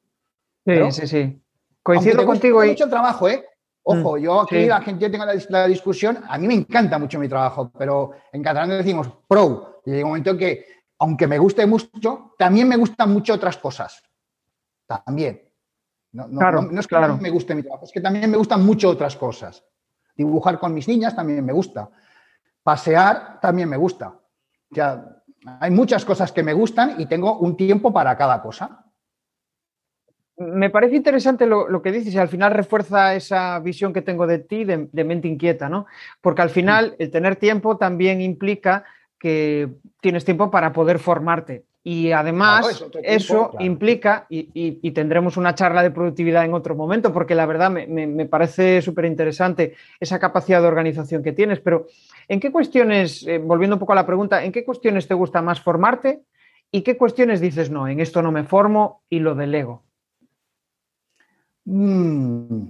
Sí, 0.67 0.91
sí, 0.91 1.07
sí. 1.07 1.43
Coincido 1.85 2.27
contigo. 2.27 2.65
Y... 2.65 2.71
mucho 2.71 2.89
trabajo, 2.89 3.29
¿eh? 3.29 3.47
Ojo, 3.85 4.17
mm, 4.17 4.21
yo 4.21 4.41
aquí 4.41 4.67
la 4.67 4.81
gente 4.81 5.09
tengo 5.09 5.25
la, 5.25 5.67
discusión, 5.69 6.19
a 6.29 6.37
mí 6.37 6.49
me 6.49 6.55
encanta 6.55 6.99
mucho 6.99 7.21
mi 7.21 7.29
trabajo, 7.29 7.71
pero 7.79 8.11
en 8.33 8.43
catalán 8.43 8.71
decimos 8.71 9.09
pro. 9.29 9.83
Y 9.87 9.93
llega 9.93 10.03
un 10.03 10.11
momento 10.11 10.37
que, 10.37 10.67
aunque 10.99 11.29
me 11.29 11.39
guste 11.39 11.65
mucho, 11.65 12.35
también 12.37 12.67
me 12.67 12.77
gustan 12.77 13.13
mucho 13.13 13.35
otras 13.35 13.57
cosas. 13.59 14.03
También. 14.85 15.49
No, 16.11 16.25
es 16.81 16.89
que 16.89 16.99
me 17.21 17.31
guste 17.31 17.55
mi 17.55 17.63
trabajo, 17.63 17.85
es 17.85 17.93
que 17.93 18.01
también 18.01 18.29
me 18.29 18.37
gustan 18.37 18.67
mucho 18.67 18.89
otras 18.89 19.15
cosas. 19.15 19.65
Dibujar 20.17 20.59
con 20.59 20.73
mis 20.73 20.89
niñas 20.89 21.15
también 21.15 21.45
me 21.45 21.53
gusta. 21.53 21.91
Pasear 22.63 23.39
también 23.41 23.69
me 23.69 23.77
gusta. 23.77 24.15
Ya, 24.71 25.23
hay 25.61 25.71
muchas 25.71 26.05
cosas 26.05 26.33
que 26.33 26.43
me 26.43 26.53
gustan 26.53 27.01
y 27.01 27.07
tengo 27.07 27.39
un 27.39 27.57
tiempo 27.57 27.93
para 27.93 28.17
cada 28.17 28.43
cosa. 28.43 28.85
Me 30.39 30.69
parece 30.69 30.97
interesante 30.97 31.47
lo, 31.47 31.81
que 31.81 31.93
dices 31.93 32.13
y 32.13 32.19
al 32.19 32.29
final 32.29 32.53
refuerza 32.53 33.15
esa 33.15 33.59
visión 33.61 33.93
que 33.93 34.03
tengo 34.03 34.27
de 34.27 34.39
ti 34.39 34.65
de, 34.65 34.89
de 34.93 35.05
mente 35.05 35.29
inquieta, 35.29 35.69
¿no? 35.69 35.87
Porque 36.21 36.43
al 36.43 36.51
final 36.51 36.95
el 36.99 37.11
tener 37.11 37.37
tiempo 37.37 37.79
también 37.79 38.21
implica 38.21 38.85
que 39.19 39.69
tienes 40.01 40.25
tiempo 40.25 40.51
para 40.51 40.73
poder 40.73 40.99
formarte. 40.99 41.66
Y 41.89 42.11
además, 42.11 42.85
eso, 43.05 43.53
implica, 43.61 44.27
y, 44.29 44.91
tendremos 44.91 45.37
una 45.37 45.55
charla 45.55 45.85
de 45.85 45.93
productividad 45.93 46.45
en 46.45 46.53
otro 46.53 46.75
momento, 46.75 47.13
porque 47.13 47.37
la 47.37 47.47
verdad 47.47 47.71
me, 47.71 48.27
parece 48.27 48.83
súper 48.83 49.05
interesante 49.05 49.77
esa 50.01 50.19
capacidad 50.19 50.61
de 50.61 50.67
organización 50.67 51.23
que 51.23 51.31
tienes. 51.31 51.61
Pero, 51.61 51.87
¿en 52.27 52.41
qué 52.41 52.51
cuestiones, 52.51 53.25
eh, 53.29 53.39
volviendo 53.39 53.77
un 53.77 53.79
poco 53.79 53.93
a 53.93 53.95
la 53.95 54.05
pregunta, 54.05 54.43
¿en 54.43 54.51
qué 54.51 54.65
cuestiones 54.65 55.07
te 55.07 55.15
gusta 55.15 55.43
más 55.43 55.61
formarte 55.61 56.25
y 56.73 56.83
qué 56.83 56.97
cuestiones 56.97 57.41
dices, 57.41 57.71
no, 57.71 57.87
en 57.87 58.01
esto 58.01 58.21
no 58.21 58.33
me 58.33 58.43
formo 58.43 59.03
y 59.09 59.21
lo 59.21 59.37
delego? 59.37 59.85
Mm, 61.67 62.65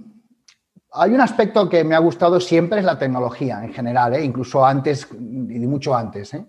hay 0.91 1.11
un 1.11 1.21
aspecto 1.21 1.67
que 1.67 1.83
me 1.83 1.95
ha 1.95 1.99
gustado 1.99 2.39
siempre, 2.39 2.81
es 2.81 2.85
la 2.85 2.99
tecnología 2.99 3.63
en 3.63 3.73
general, 3.73 4.13
¿eh? 4.13 4.23
incluso 4.23 4.63
antes 4.63 5.07
y 5.11 5.17
mucho 5.65 5.95
antes. 5.95 6.35
¿eh? 6.35 6.45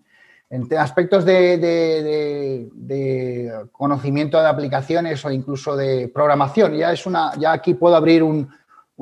En 0.50 0.66
aspectos 0.78 1.26
de, 1.26 2.70
conocimiento 3.70 4.40
de 4.40 4.46
aplicaciones 4.46 5.22
o 5.24 5.30
incluso 5.30 5.76
de 5.76 6.08
programación, 6.08 6.74
ya 6.74 6.90
es 6.90 7.04
una, 7.04 7.32
ya 7.38 7.52
aquí 7.52 7.74
puedo 7.74 7.94
abrir 7.94 8.22
un, 8.22 8.48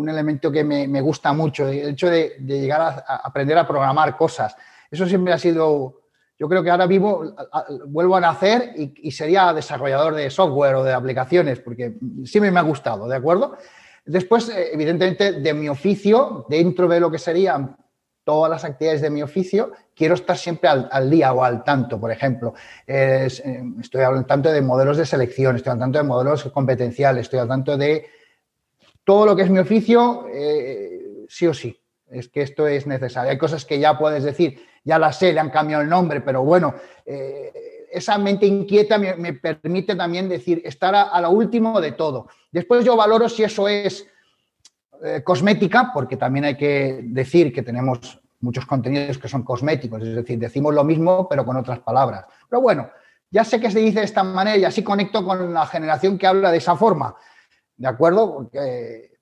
elemento 0.09 0.51
que 0.51 0.65
me, 0.65 1.01
gusta 1.01 1.33
mucho, 1.33 1.69
el 1.69 1.91
hecho 1.91 2.11
de, 2.11 2.37
llegar 2.41 2.81
a, 2.81 3.17
aprender 3.25 3.57
a 3.59 3.67
programar 3.67 4.17
cosas. 4.17 4.57
Eso 4.91 5.07
siempre 5.07 5.33
ha 5.33 5.39
sido, 5.39 6.01
yo 6.37 6.49
creo 6.49 6.65
que 6.65 6.71
ahora 6.71 6.87
vivo, 6.87 7.33
vuelvo 7.87 8.17
a 8.17 8.21
nacer 8.21 8.73
y, 8.77 8.93
y 9.09 9.13
sería 9.13 9.53
desarrollador 9.53 10.17
de 10.17 10.29
software 10.31 10.75
o 10.75 10.83
de 10.85 10.93
aplicaciones, 10.93 11.61
porque 11.61 11.97
siempre 12.25 12.51
me 12.51 12.59
ha 12.59 12.65
gustado, 12.65 13.07
¿de 13.07 13.17
acuerdo? 13.17 13.57
Después, 14.05 14.49
eh, 14.49 14.71
evidentemente, 14.73 15.33
de 15.33 15.55
mi 15.55 15.69
oficio, 15.69 16.47
dentro 16.49 16.89
de 16.89 17.01
lo 17.01 17.11
que 17.11 17.19
serían 17.19 17.77
todas 18.27 18.51
las 18.51 18.65
actividades 18.65 19.01
de 19.03 19.09
mi 19.09 19.23
oficio, 19.23 19.71
quiero 19.95 20.15
estar 20.15 20.37
siempre 20.37 20.69
al, 20.69 21.09
día 21.09 21.33
o 21.33 21.45
al 21.45 21.63
tanto, 21.63 22.01
por 22.01 22.11
ejemplo. 22.11 22.55
Eh, 22.85 23.29
estoy 23.81 24.03
al 24.03 24.27
tanto 24.27 24.51
de 24.51 24.61
modelos 24.63 24.97
de 24.97 25.07
selección, 25.07 25.55
estoy 25.55 25.71
al 25.71 25.79
tanto 25.79 25.99
de 25.99 26.05
modelos 26.05 26.43
competenciales, 26.47 27.23
estoy 27.23 27.39
al 27.39 27.47
tanto 27.47 27.77
de 27.77 28.05
todo 29.05 29.27
lo 29.27 29.37
que 29.37 29.43
es 29.43 29.51
mi 29.51 29.61
oficio, 29.61 30.27
eh, 30.35 31.25
sí 31.29 31.47
o 31.47 31.55
sí. 31.55 31.81
Es 32.11 32.29
que 32.29 32.43
esto 32.43 32.67
es 32.67 32.89
necesario. 32.89 33.31
Hay 33.31 33.39
cosas 33.39 33.65
que 33.65 33.79
ya 33.79 33.97
puedes 33.97 34.25
decir, 34.25 34.61
ya 34.83 34.99
las 34.99 35.21
sé, 35.21 35.33
le 35.33 35.39
han 35.39 35.51
cambiado 35.51 35.85
el 35.85 35.89
nombre, 35.89 36.21
pero 36.21 36.43
bueno, 36.43 36.75
eh, 37.05 37.53
esa 37.93 38.19
mente 38.19 38.45
inquieta 38.45 38.99
me, 38.99 39.35
permite 39.35 39.95
también 39.95 40.29
decir, 40.29 40.63
estar 40.65 40.97
a, 40.97 41.21
lo 41.21 41.31
último 41.31 41.81
de 41.81 41.93
todo. 41.93 42.27
Después 42.51 42.85
yo 42.85 42.97
valoro 42.97 43.29
si 43.29 43.45
eso 43.45 43.69
es 43.69 44.09
eh, 45.03 45.23
cosmética, 45.23 45.91
porque 45.93 46.17
también 46.17 46.45
hay 46.47 46.57
que 46.57 47.01
decir 47.03 47.53
que 47.53 47.63
tenemos 47.63 48.21
muchos 48.41 48.67
contenidos 48.67 49.19
que 49.19 49.29
son 49.29 49.43
cosméticos, 49.43 50.03
es 50.03 50.15
decir, 50.15 50.39
decimos 50.39 50.75
lo 50.75 50.85
mismo 50.85 51.29
pero 51.29 51.45
con 51.45 51.57
otras 51.57 51.79
palabras. 51.81 52.25
Pero 52.49 52.63
bueno, 52.63 52.91
ya 53.31 53.45
sé 53.45 53.61
que 53.61 53.71
se 53.71 53.81
dice 53.81 54.01
de 54.01 54.05
esta 54.05 54.23
manera 54.23 54.57
y 54.57 54.65
así 54.65 54.83
conecto 54.83 55.25
con 55.25 55.53
la 55.53 55.67
generación 55.67 56.19
que 56.19 56.27
habla 56.27 56.51
de 56.51 56.59
esa 56.59 56.77
forma, 56.77 57.15
¿de 57.77 57.89
acuerdo? 57.89 58.51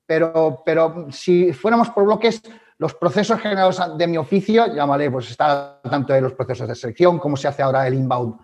pero, 0.06 0.62
pero 0.64 1.06
si 1.10 1.52
fuéramos 1.52 1.88
por 1.90 2.04
bloques, 2.04 2.42
los 2.78 2.94
procesos 2.94 3.40
generados 3.40 3.80
de 3.96 4.06
mi 4.06 4.18
oficio, 4.18 4.66
llámale, 4.74 5.10
pues 5.10 5.30
está 5.30 5.80
tanto 5.82 6.12
de 6.12 6.20
los 6.20 6.32
procesos 6.32 6.68
de 6.68 6.74
selección, 6.74 7.18
cómo 7.18 7.36
se 7.36 7.48
hace 7.48 7.62
ahora 7.62 7.86
el 7.86 7.94
inbound 7.94 8.36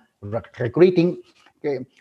recruiting, 0.54 1.20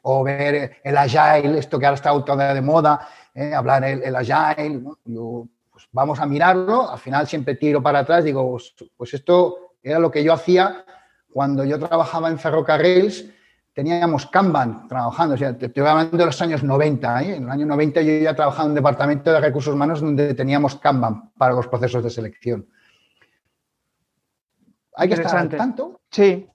o 0.04 0.24
ver 0.24 0.78
el 0.84 0.98
agile, 0.98 1.60
esto 1.60 1.80
que 1.80 1.86
ahora 1.86 1.96
está 1.96 2.54
de 2.54 2.62
moda, 2.62 3.08
eh, 3.40 3.54
hablar 3.54 3.86
el, 3.86 4.04
el 4.04 4.16
agile, 4.18 4.84
yo, 5.06 5.48
pues 5.72 5.88
vamos 5.94 6.20
a 6.20 6.26
mirarlo, 6.26 6.90
al 6.92 7.00
final 7.00 7.26
siempre 7.26 7.56
tiro 7.56 7.82
para 7.82 8.00
atrás, 8.00 8.26
digo, 8.26 8.52
pues, 8.52 8.76
pues 8.98 9.14
esto 9.14 9.76
era 9.82 9.98
lo 9.98 10.12
que 10.12 10.22
yo 10.22 10.34
hacía 10.34 10.84
cuando 11.32 11.64
yo 11.64 11.80
trabajaba 11.80 12.30
en 12.30 12.38
ferrocarriles, 12.38 13.30
teníamos 13.74 14.26
Kanban 14.26 14.90
trabajando, 14.90 15.36
o 15.36 15.38
sea, 15.38 15.58
te 15.58 15.68
estoy 15.68 15.86
hablando 15.86 16.18
de 16.18 16.26
los 16.26 16.42
años 16.42 16.64
90, 16.64 17.24
¿eh? 17.24 17.36
en 17.38 17.44
el 17.44 17.50
año 17.50 17.66
90 17.66 18.02
yo 18.02 18.18
ya 18.18 18.36
trabajaba 18.36 18.66
en 18.66 18.72
un 18.72 18.76
departamento 18.76 19.32
de 19.32 19.40
recursos 19.40 19.74
humanos 19.74 20.02
donde 20.02 20.34
teníamos 20.34 20.76
Kanban 20.76 21.32
para 21.38 21.54
los 21.54 21.68
procesos 21.68 22.04
de 22.04 22.10
selección. 22.10 22.68
Hay 24.98 25.08
que 25.08 25.14
estar 25.14 25.38
al 25.38 25.48
tanto. 25.48 26.02
Sí. 26.12 26.46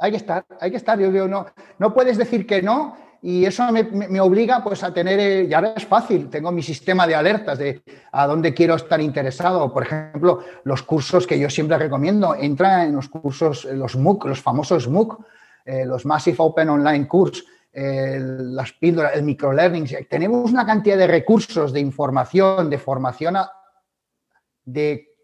Hay 0.00 0.10
que 0.10 0.16
estar, 0.16 0.44
hay 0.60 0.72
que 0.72 0.76
estar. 0.76 0.98
Yo 0.98 1.12
digo, 1.12 1.28
no, 1.28 1.46
no 1.78 1.94
puedes 1.94 2.18
decir 2.18 2.44
que 2.48 2.62
no 2.62 2.96
y 3.26 3.44
eso 3.44 3.64
me, 3.72 4.20
obliga 4.20 4.62
pues 4.62 4.84
a 4.84 4.94
tener, 4.94 5.18
eh, 5.18 5.48
ya 5.48 5.58
es 5.74 5.84
fácil, 5.84 6.30
tengo 6.30 6.52
mi 6.52 6.62
sistema 6.62 7.08
de 7.08 7.16
alertas 7.16 7.58
de 7.58 7.82
a 8.12 8.24
dónde 8.24 8.54
quiero 8.54 8.76
estar 8.76 9.00
interesado. 9.00 9.72
Por 9.72 9.82
ejemplo, 9.82 10.44
los 10.62 10.84
cursos 10.84 11.26
que 11.26 11.36
yo 11.36 11.50
siempre 11.50 11.76
recomiendo, 11.76 12.36
entra 12.36 12.84
en 12.84 12.94
los 12.94 13.08
cursos, 13.08 13.64
los 13.64 13.96
MOOC, 13.96 14.26
los 14.26 14.40
famosos 14.40 14.86
MOOC, 14.86 15.26
eh, 15.64 15.84
los 15.84 16.06
Massive 16.06 16.36
Open 16.38 16.68
Online 16.68 17.08
Course, 17.08 17.42
las 17.72 18.72
píldoras, 18.74 19.16
el 19.16 19.24
microlearning. 19.24 19.88
Tenemos 20.08 20.52
una 20.52 20.64
cantidad 20.64 20.96
de 20.96 21.08
recursos, 21.08 21.72
de 21.72 21.80
información, 21.80 22.70
de 22.70 22.78
formación 22.78 23.38
de 24.64 25.16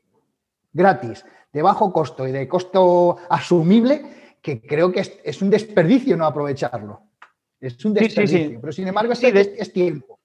gratis, 0.72 1.24
de 1.52 1.62
bajo 1.62 1.92
costo 1.92 2.26
y 2.26 2.32
de 2.32 2.48
costo 2.48 3.18
asumible 3.30 4.34
que 4.42 4.60
creo 4.60 4.90
que 4.90 5.20
es 5.22 5.40
un 5.40 5.50
desperdicio 5.50 6.16
no 6.16 6.26
aprovecharlo. 6.26 7.11
Es 7.62 7.84
un 7.84 7.94
desperdicio, 7.94 8.60
pero 8.60 8.72
sin 8.72 8.88
embargo 8.88 9.14
sí, 9.14 9.26
es, 9.32 9.72
tiempo. 9.72 10.18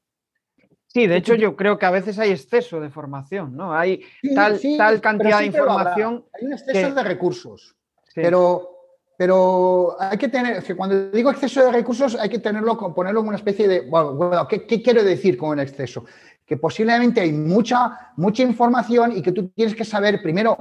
Sí, 0.88 1.06
de 1.06 1.18
hecho 1.18 1.36
yo 1.36 1.56
creo 1.56 1.78
que 1.78 1.86
a 1.86 1.92
veces 1.92 2.18
hay 2.18 2.32
exceso 2.32 2.80
de 2.80 2.90
formación, 2.90 3.56
¿no? 3.56 3.78
Hay 3.78 4.04
tal, 4.34 4.60
tal 4.76 5.00
cantidad 5.00 5.40
de 5.40 5.46
información. 5.46 6.26
Hay 6.34 6.48
un 6.48 6.54
exceso 6.54 6.96
de 6.96 7.04
recursos, 7.04 7.76
pero, 8.16 8.72
pero 9.16 9.96
hay 10.00 10.18
que 10.18 10.30
tener, 10.30 10.64
que 10.64 10.74
cuando 10.76 11.12
digo 11.12 11.30
exceso 11.30 11.64
de 11.64 11.72
recursos 11.72 12.16
hay 12.16 12.28
que 12.28 12.40
tenerlo, 12.40 12.76
ponerlo 12.96 13.20
en 13.20 13.28
una 13.28 13.38
especie 13.38 13.68
de, 13.68 13.82
bueno, 13.82 14.48
¿qué, 14.48 14.66
quiero 14.66 15.04
decir 15.04 15.38
con 15.38 15.60
el 15.60 15.68
exceso? 15.68 16.06
Que 16.44 16.58
posiblemente 16.58 17.22
hay 17.22 17.34
mucha, 17.34 18.14
mucha 18.16 18.42
información 18.42 19.16
y 19.16 19.22
que 19.22 19.32
tú 19.32 19.50
tienes 19.50 19.76
que 19.76 19.86
saber 19.86 20.24
primero, 20.24 20.58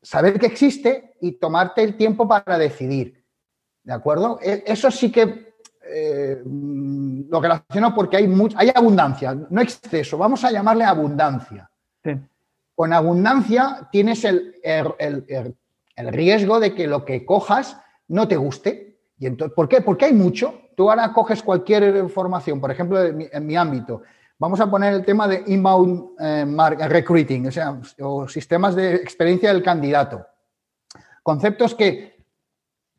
saber 0.00 0.38
que 0.38 0.46
existe 0.46 1.16
y 1.20 1.32
tomarte 1.32 1.82
el 1.82 1.96
tiempo 1.96 2.28
para 2.28 2.58
decidir. 2.58 3.24
¿De 3.82 3.92
acuerdo? 3.92 4.38
E, 4.40 4.62
eso 4.66 4.88
sí 4.92 5.10
que 5.10 5.55
eh, 5.88 6.42
lo 6.44 7.40
relaciono 7.40 7.94
porque 7.94 8.16
hay, 8.16 8.32
hay 8.56 8.72
abundancia, 8.74 9.34
no 9.34 9.60
exceso, 9.60 10.18
vamos 10.18 10.44
a 10.44 10.50
llamarle 10.50 10.84
abundancia. 10.84 11.70
Con 12.74 12.92
abundancia 12.92 13.88
tienes 13.90 14.24
el, 14.24 14.54
riesgo 15.96 16.60
de 16.60 16.74
que 16.74 16.86
lo 16.86 17.04
que 17.04 17.24
cojas 17.24 17.80
no 18.08 18.28
te 18.28 18.36
guste. 18.36 19.00
¿Y 19.18 19.26
entonces, 19.26 19.54
¿Por 19.54 19.66
qué? 19.66 19.80
Porque 19.80 20.04
hay 20.04 20.12
mucho. 20.12 20.60
Tú 20.76 20.90
ahora 20.90 21.12
coges 21.12 21.42
cualquier 21.42 21.96
información, 21.96 22.60
por 22.60 22.70
ejemplo, 22.70 23.02
en 23.02 23.46
mi, 23.46 23.56
ámbito. 23.56 24.02
Vamos 24.38 24.60
a 24.60 24.70
poner 24.70 24.92
el 24.92 25.06
tema 25.06 25.26
de 25.26 25.42
inbound 25.46 26.10
eh, 26.20 26.88
recruiting, 26.88 27.46
o 27.46 27.50
sea, 27.50 27.80
o 28.00 28.28
sistemas 28.28 28.74
de 28.74 28.96
experiencia 28.96 29.50
del 29.50 29.62
candidato. 29.62 30.26
Conceptos 31.22 31.74
que 31.74 32.16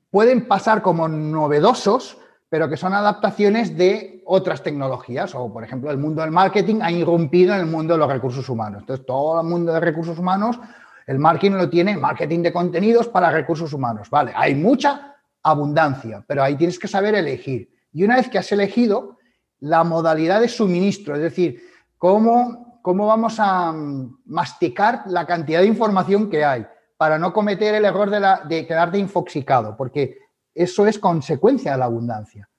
pueden 0.10 0.48
pasar 0.48 0.82
como 0.82 1.08
novedosos, 1.08 2.18
pero 2.50 2.70
que 2.70 2.78
son 2.78 2.94
adaptaciones 2.94 3.78
de 3.78 4.22
otras 4.26 4.64
tecnologías, 4.64 5.36
o 5.36 5.52
por 5.52 5.64
ejemplo 5.64 5.92
el 5.92 5.98
mundo 5.98 6.22
del 6.22 6.32
marketing 6.32 6.80
ha 6.82 6.92
irrumpido 6.92 7.54
en 7.54 7.62
el 7.62 7.66
mundo 7.66 7.94
de 7.94 8.00
los 8.00 8.12
recursos 8.12 8.48
humanos. 8.48 8.82
Entonces, 8.82 9.06
todo 9.06 9.42
el 9.42 9.48
mundo 9.48 9.74
de 9.74 9.80
recursos 9.80 10.18
humanos, 10.18 10.60
el 11.06 11.20
marketing 11.20 11.58
lo 11.58 11.70
tiene, 11.70 11.98
marketing 11.98 12.44
de 12.44 12.54
contenidos 12.54 13.08
para 13.08 13.32
recursos 13.32 13.74
humanos. 13.74 14.10
Vale, 14.10 14.32
hay 14.36 14.56
mucha 14.56 15.16
abundancia, 15.44 16.24
pero 16.26 16.44
ahí 16.44 16.56
tienes 16.56 16.80
que 16.80 16.88
saber 16.88 17.16
elegir. 17.16 17.70
Y 17.92 18.04
una 18.04 18.16
vez 18.16 18.30
que 18.30 18.38
has 18.38 18.52
elegido 18.52 19.18
la 19.60 19.84
modalidad 19.84 20.42
de 20.42 20.50
suministro, 20.50 21.16
es 21.16 21.22
decir, 21.22 21.62
cómo, 21.98 22.80
cómo 22.82 23.08
vamos 23.08 23.40
a 23.40 23.72
mm, 23.72 24.20
masticar 24.26 25.04
la 25.08 25.26
cantidad 25.26 25.62
de 25.62 25.68
información 25.68 26.30
que 26.30 26.46
hay 26.46 26.66
para 26.98 27.18
no 27.18 27.34
cometer 27.34 27.76
el 27.76 27.86
error 27.86 28.10
de, 28.10 28.20
la, 28.20 28.42
de 28.48 28.66
quedarte 28.66 28.98
infoxicado, 28.98 29.76
porque 29.78 30.27
eso 30.58 30.88
es 30.88 31.00
consecuencia 31.00 31.74
de 31.74 31.78
la 31.78 31.86
abundancia. 31.86 32.50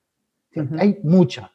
Hay 0.78 0.98
mucha. 1.02 1.52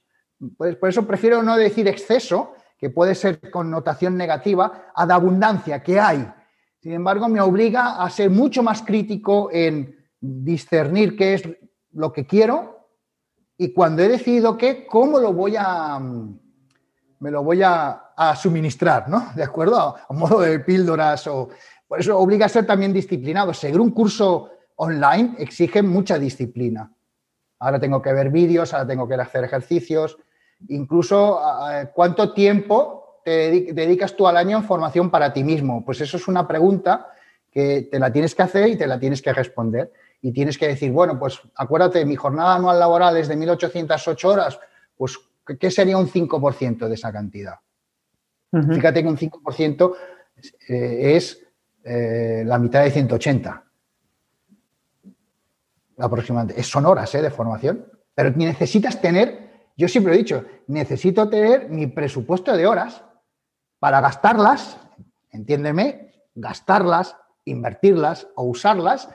Pues 0.57 0.75
por 0.75 0.89
eso 0.89 1.05
prefiero 1.05 1.41
no 1.41 1.57
decir 1.57 1.87
exceso, 1.87 2.53
que 2.77 2.89
puede 2.89 3.15
ser 3.15 3.49
connotación 3.49 4.17
negativa, 4.17 4.91
a 4.93 5.05
la 5.05 5.15
abundancia 5.15 5.81
que 5.81 5.99
hay. 5.99 6.31
Sin 6.81 6.93
embargo, 6.93 7.29
me 7.29 7.39
obliga 7.39 8.03
a 8.03 8.09
ser 8.09 8.29
mucho 8.29 8.61
más 8.61 8.81
crítico 8.81 9.49
en 9.51 9.95
discernir 10.19 11.15
qué 11.15 11.35
es 11.35 11.43
lo 11.91 12.11
que 12.11 12.25
quiero 12.25 12.73
y 13.57 13.73
cuando 13.73 14.01
he 14.01 14.09
decidido 14.09 14.57
qué, 14.57 14.85
cómo 14.85 15.19
lo 15.19 15.31
voy 15.31 15.55
a, 15.57 15.99
me 15.99 17.31
lo 17.31 17.43
voy 17.43 17.61
a, 17.63 17.99
suministrar, 18.35 19.09
¿no? 19.09 19.31
¿De 19.35 19.43
acuerdo? 19.43 19.77
A, 19.77 20.13
modo 20.13 20.41
de 20.41 20.59
píldoras 20.59 21.25
o... 21.27 21.49
Por 21.87 21.99
eso 21.99 22.17
obliga 22.17 22.45
a 22.45 22.49
ser 22.49 22.65
también 22.65 22.93
disciplinado. 22.93 23.53
Seguir 23.53 23.79
un 23.79 23.91
curso 23.91 24.51
online 24.77 25.35
exige 25.39 25.81
mucha 25.81 26.19
disciplina. 26.19 26.91
Ahora 27.59 27.79
tengo 27.79 28.01
que 28.01 28.13
ver 28.13 28.29
vídeos, 28.29 28.73
ahora 28.73 28.87
tengo 28.87 29.07
que 29.07 29.15
hacer 29.15 29.43
ejercicios, 29.43 30.17
incluso 30.67 31.39
cuánto 31.93 32.33
tiempo 32.33 33.21
te 33.23 33.71
dedicas 33.73 34.15
tú 34.15 34.27
al 34.27 34.37
año 34.37 34.57
en 34.57 34.63
formación 34.63 35.09
para 35.09 35.31
ti 35.31 35.43
mismo. 35.43 35.83
Pues 35.85 36.01
eso 36.01 36.17
es 36.17 36.27
una 36.27 36.47
pregunta 36.47 37.07
que 37.49 37.87
te 37.89 37.99
la 37.99 38.11
tienes 38.11 38.35
que 38.35 38.41
hacer 38.41 38.67
y 38.69 38.75
te 38.75 38.87
la 38.87 38.99
tienes 38.99 39.21
que 39.21 39.31
responder. 39.31 39.91
Y 40.21 40.31
tienes 40.31 40.57
que 40.57 40.67
decir, 40.67 40.91
bueno, 40.91 41.19
pues 41.19 41.41
acuérdate, 41.55 42.05
mi 42.05 42.15
jornada 42.15 42.55
anual 42.55 42.79
laboral 42.79 43.17
es 43.17 43.27
de 43.27 43.37
1.808 43.37 44.25
horas, 44.25 44.59
pues 44.95 45.17
¿qué 45.59 45.69
sería 45.69 45.97
un 45.97 46.07
5% 46.07 46.87
de 46.87 46.93
esa 46.93 47.11
cantidad? 47.11 47.55
Fíjate 48.51 49.01
que 49.01 49.09
un 49.09 49.17
5% 49.17 49.95
eh, 50.69 51.15
es 51.15 51.41
eh, 51.83 52.43
la 52.45 52.59
mitad 52.59 52.83
de 52.83 52.91
180 52.91 53.63
aproximadamente. 55.97 56.61
Son 56.63 56.85
horas 56.85 57.13
¿eh? 57.15 57.21
de 57.21 57.31
formación, 57.31 57.85
pero 58.15 58.31
necesitas 58.31 59.01
tener, 59.01 59.69
yo 59.77 59.87
siempre 59.87 60.13
he 60.13 60.17
dicho, 60.17 60.45
necesito 60.67 61.29
tener 61.29 61.69
mi 61.69 61.87
presupuesto 61.87 62.55
de 62.55 62.67
horas 62.67 63.03
para 63.79 64.01
gastarlas, 64.01 64.77
entiéndeme, 65.31 66.13
gastarlas, 66.35 67.17
invertirlas 67.45 68.27
o 68.35 68.43
usarlas 68.43 69.09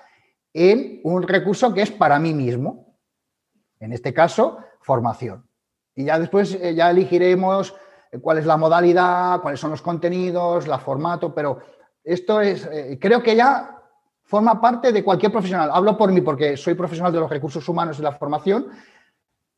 en 0.53 1.01
un 1.05 1.23
recurso 1.23 1.73
que 1.73 1.83
es 1.83 1.91
para 1.91 2.19
mí 2.19 2.35
mismo. 2.35 2.99
En 3.81 3.93
este 3.93 4.13
caso, 4.13 4.59
formación. 4.81 5.49
Y 5.95 6.05
ya 6.05 6.19
después 6.19 6.55
eh, 6.55 6.75
ya 6.75 6.91
elegiremos 6.91 7.75
cuál 8.23 8.39
es 8.39 8.47
la 8.47 8.57
modalidad, 8.57 9.41
cuáles 9.41 9.61
son 9.61 9.71
los 9.71 9.83
contenidos, 9.83 10.67
la 10.67 10.79
formato, 10.79 11.35
pero 11.35 11.61
esto 12.03 12.41
es, 12.41 12.67
eh, 12.67 12.99
creo 13.01 13.23
que 13.23 13.37
ya 13.37 13.78
forma 14.29 14.61
parte 14.61 14.93
de 14.93 15.03
cualquier 15.03 15.33
profesional. 15.33 15.71
Hablo 15.73 15.97
por 15.97 16.13
mí 16.13 16.21
porque 16.21 16.57
soy 16.57 16.75
profesional 16.75 17.11
de 17.11 17.19
los 17.19 17.31
recursos 17.31 17.67
humanos 17.67 17.99
y 17.99 18.03
la 18.03 18.13
formación, 18.13 18.67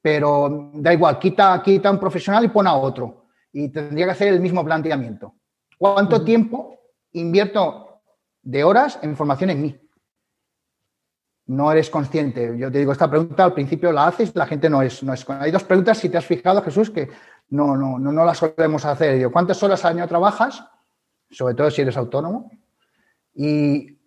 pero 0.00 0.70
da 0.74 0.92
igual, 0.92 1.18
quita, 1.18 1.60
quita 1.62 1.90
un 1.90 1.98
profesional 1.98 2.44
y 2.44 2.48
pone 2.48 2.70
a 2.70 2.74
otro. 2.74 3.26
Y 3.52 3.68
tendría 3.70 4.06
que 4.06 4.12
hacer 4.12 4.28
el 4.28 4.40
mismo 4.40 4.64
planteamiento. 4.64 5.34
¿Cuánto 5.76 6.22
tiempo 6.22 6.78
invierto 7.12 8.00
de 8.42 8.62
horas 8.62 9.00
en 9.02 9.16
formación 9.16 9.50
en 9.50 9.60
mí? 9.60 9.80
No 11.46 11.72
eres 11.72 11.90
consciente. 11.90 12.56
Yo 12.56 12.70
te 12.70 12.78
digo, 12.78 12.92
esta 12.92 13.10
pregunta 13.10 13.42
al 13.42 13.54
principio 13.54 13.90
la 13.90 14.06
haces, 14.06 14.36
la 14.36 14.46
gente 14.46 14.70
no 14.70 14.82
es, 14.82 15.02
no 15.02 15.12
es. 15.12 15.28
Hay 15.30 15.50
dos 15.50 15.64
preguntas, 15.64 15.98
si 15.98 16.08
te 16.08 16.16
has 16.16 16.24
fijado, 16.24 16.62
Jesús, 16.62 16.90
que 16.90 17.08
no, 17.48 17.76
no, 17.76 17.98
no, 17.98 18.12
no 18.12 18.24
las 18.24 18.38
solemos 18.38 18.84
hacer. 18.84 19.16
Digo, 19.16 19.32
¿cuántas 19.32 19.60
horas 19.64 19.84
al 19.84 19.96
año 19.96 20.06
trabajas? 20.06 20.64
Sobre 21.28 21.54
todo 21.54 21.72
si 21.72 21.82
eres 21.82 21.96
autónomo. 21.96 22.52
Y 23.34 23.99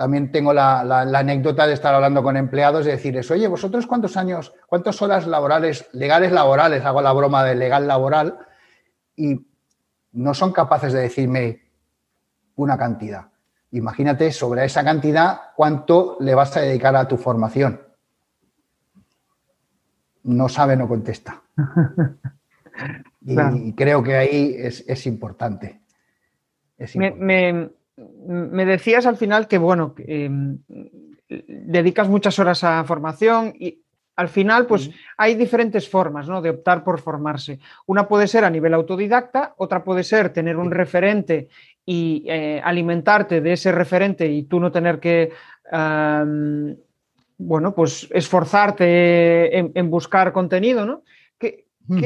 también 0.00 0.32
tengo 0.32 0.54
la, 0.54 0.80
anécdota 0.80 1.66
de 1.66 1.74
estar 1.74 1.94
hablando 1.94 2.22
con 2.22 2.34
empleados 2.34 2.86
y 2.86 2.90
decirles, 2.90 3.30
oye, 3.30 3.46
vosotros 3.46 3.86
cuántos 3.86 4.16
años, 4.16 4.54
cuántas 4.66 5.02
horas 5.02 5.26
laborales, 5.26 5.90
legales 5.92 6.32
laborales, 6.32 6.82
hago 6.86 7.02
la 7.02 7.12
broma 7.12 7.44
de 7.44 7.54
legal 7.54 7.86
laboral, 7.86 8.38
y 9.14 9.46
no 10.12 10.32
son 10.32 10.52
capaces 10.52 10.94
de 10.94 11.00
decirme 11.00 11.60
una 12.54 12.78
cantidad. 12.78 13.26
Imagínate 13.72 14.32
sobre 14.32 14.64
esa 14.64 14.82
cantidad 14.82 15.38
cuánto 15.54 16.16
le 16.20 16.34
vas 16.34 16.56
a 16.56 16.62
dedicar 16.62 16.96
a 16.96 17.06
tu 17.06 17.18
formación. 17.18 17.82
No 20.22 20.48
sabe, 20.48 20.78
no 20.78 20.88
contesta. 20.88 21.42
y, 23.20 23.74
creo 23.74 24.02
que 24.02 24.16
ahí 24.16 24.56
es, 24.56 25.06
importante. 25.06 25.82
Me, 26.94 27.70
decías 27.96 29.06
al 29.06 29.16
final 29.16 29.48
que, 29.48 29.58
bueno, 29.58 29.94
em, 29.98 30.58
dedicas 31.28 32.08
muchas 32.08 32.38
horas 32.38 32.64
a 32.64 32.82
formación 32.84 33.54
y 33.58 33.82
al 34.20 34.28
final, 34.28 34.66
pues 34.66 34.90
hay 35.16 35.34
diferentes 35.34 35.88
formas 35.88 36.28
¿no? 36.28 36.42
de 36.42 36.50
optar 36.50 36.84
por 36.84 37.00
formarse. 37.00 37.58
Una 37.86 38.06
puede 38.06 38.28
ser 38.28 38.44
a 38.44 38.50
nivel 38.50 38.74
autodidacta, 38.74 39.54
otra 39.56 39.82
puede 39.82 40.04
ser 40.04 40.30
tener 40.30 40.58
un 40.58 40.70
referente 40.70 41.48
y 41.86 42.24
eh, 42.28 42.60
alimentarte 42.62 43.40
de 43.40 43.54
ese 43.54 43.72
referente 43.72 44.26
y 44.28 44.42
tú 44.42 44.60
no 44.60 44.70
tener 44.70 45.00
que, 45.00 45.32
bueno, 47.38 47.74
pues 47.74 48.08
esforzarte 48.10 49.58
en, 49.58 49.90
buscar 49.90 50.34
contenido, 50.34 50.84
¿no? 50.84 51.02
¿Qué, 51.38 51.64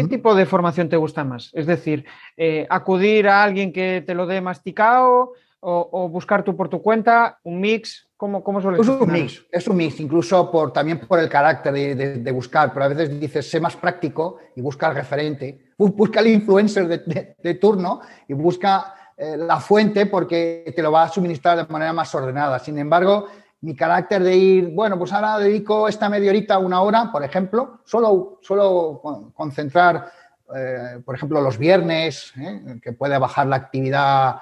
tipo 0.09 0.37
de 0.37 0.47
formación 0.47 0.89
te 0.89 0.97
gusta 0.97 1.25
más? 1.25 1.51
Es 1.53 1.67
decir, 1.67 2.07
eh, 2.37 2.65
acudir 2.71 3.29
a 3.29 3.43
alguien 3.43 3.73
que 3.73 4.05
te 4.07 4.15
lo 4.15 4.27
dé 4.27 4.41
masticado 4.41 5.33
o, 5.67 6.09
buscar 6.09 6.43
tú 6.43 6.55
por 6.57 6.69
tu 6.69 6.83
cuenta, 6.83 7.39
un 7.43 7.61
mix, 7.61 8.07
¿cómo, 8.17 8.45
cómo 8.45 8.61
suele 8.61 8.81
Es 8.81 8.89
un 8.89 9.11
mix, 9.11 9.45
es 9.51 9.67
un 9.67 9.77
mix, 9.77 9.99
incluso 10.01 10.51
por, 10.51 10.73
también 10.73 11.01
por 11.01 11.19
el 11.19 11.29
carácter 11.29 11.73
de, 11.73 12.33
buscar, 12.33 12.73
pero 12.73 12.85
a 12.85 12.89
veces 12.89 13.19
dices, 13.19 13.51
sé 13.51 13.61
más 13.61 13.77
práctico 13.77 14.39
y 14.57 14.61
busca 14.61 14.89
el 14.89 14.95
referente, 14.95 15.73
busca 15.79 16.21
el 16.21 16.29
influencer 16.29 16.87
de, 16.87 17.55
turno 17.55 18.01
y 18.29 18.35
busca 18.35 18.95
eh, 19.17 19.37
la 19.37 19.59
fuente 19.59 20.07
porque 20.07 20.71
te 20.75 20.83
lo 20.83 20.93
va 20.93 21.05
a 21.05 21.09
suministrar 21.09 21.57
de 21.57 21.73
manera 21.73 21.93
más 21.93 22.15
ordenada. 22.15 22.59
Sin 22.59 22.79
embargo, 22.79 23.27
mi 23.63 23.75
carácter 23.75 24.23
de 24.23 24.37
ir, 24.37 24.69
bueno, 24.69 24.99
pues 24.99 25.13
ahora 25.13 25.39
dedico 25.39 25.89
esta 25.89 26.11
media 26.11 26.31
horita, 26.31 26.59
una 26.59 26.83
hora, 26.83 27.11
por 27.11 27.25
ejemplo, 27.25 27.81
solo, 27.85 28.39
solo 28.43 29.33
concentrar, 29.35 30.11
eh, 30.55 31.01
por 31.03 31.15
ejemplo, 31.15 31.41
los 31.41 31.57
viernes, 31.57 32.35
¿eh? 32.39 32.79
que 32.83 32.93
puede 32.93 33.17
bajar 33.17 33.47
la 33.47 33.57
actividad 33.57 34.37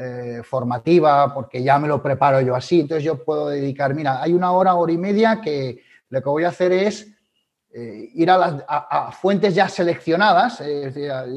eh, 0.00 0.42
formativa, 0.44 1.34
porque 1.34 1.60
ya 1.60 1.76
me 1.76 1.88
lo 1.88 2.00
preparo 2.00 2.40
yo 2.40 2.54
así. 2.54 2.82
Entonces 2.82 3.02
yo 3.02 3.24
puedo 3.24 3.48
dedicar, 3.48 3.94
mira, 3.94 4.22
hay 4.22 4.32
una 4.32 4.52
hora, 4.52 4.76
hora 4.76 4.92
y 4.92 4.96
media 4.96 5.40
que 5.40 5.82
lo 6.08 6.22
que 6.22 6.28
voy 6.28 6.44
a 6.44 6.50
hacer 6.50 6.70
es 6.70 7.08
eh, 7.74 8.08
ir 8.14 8.30
a, 8.30 8.38
las, 8.38 9.16
fuentes 9.16 9.56
ya 9.56 9.68
seleccionadas, 9.68 10.62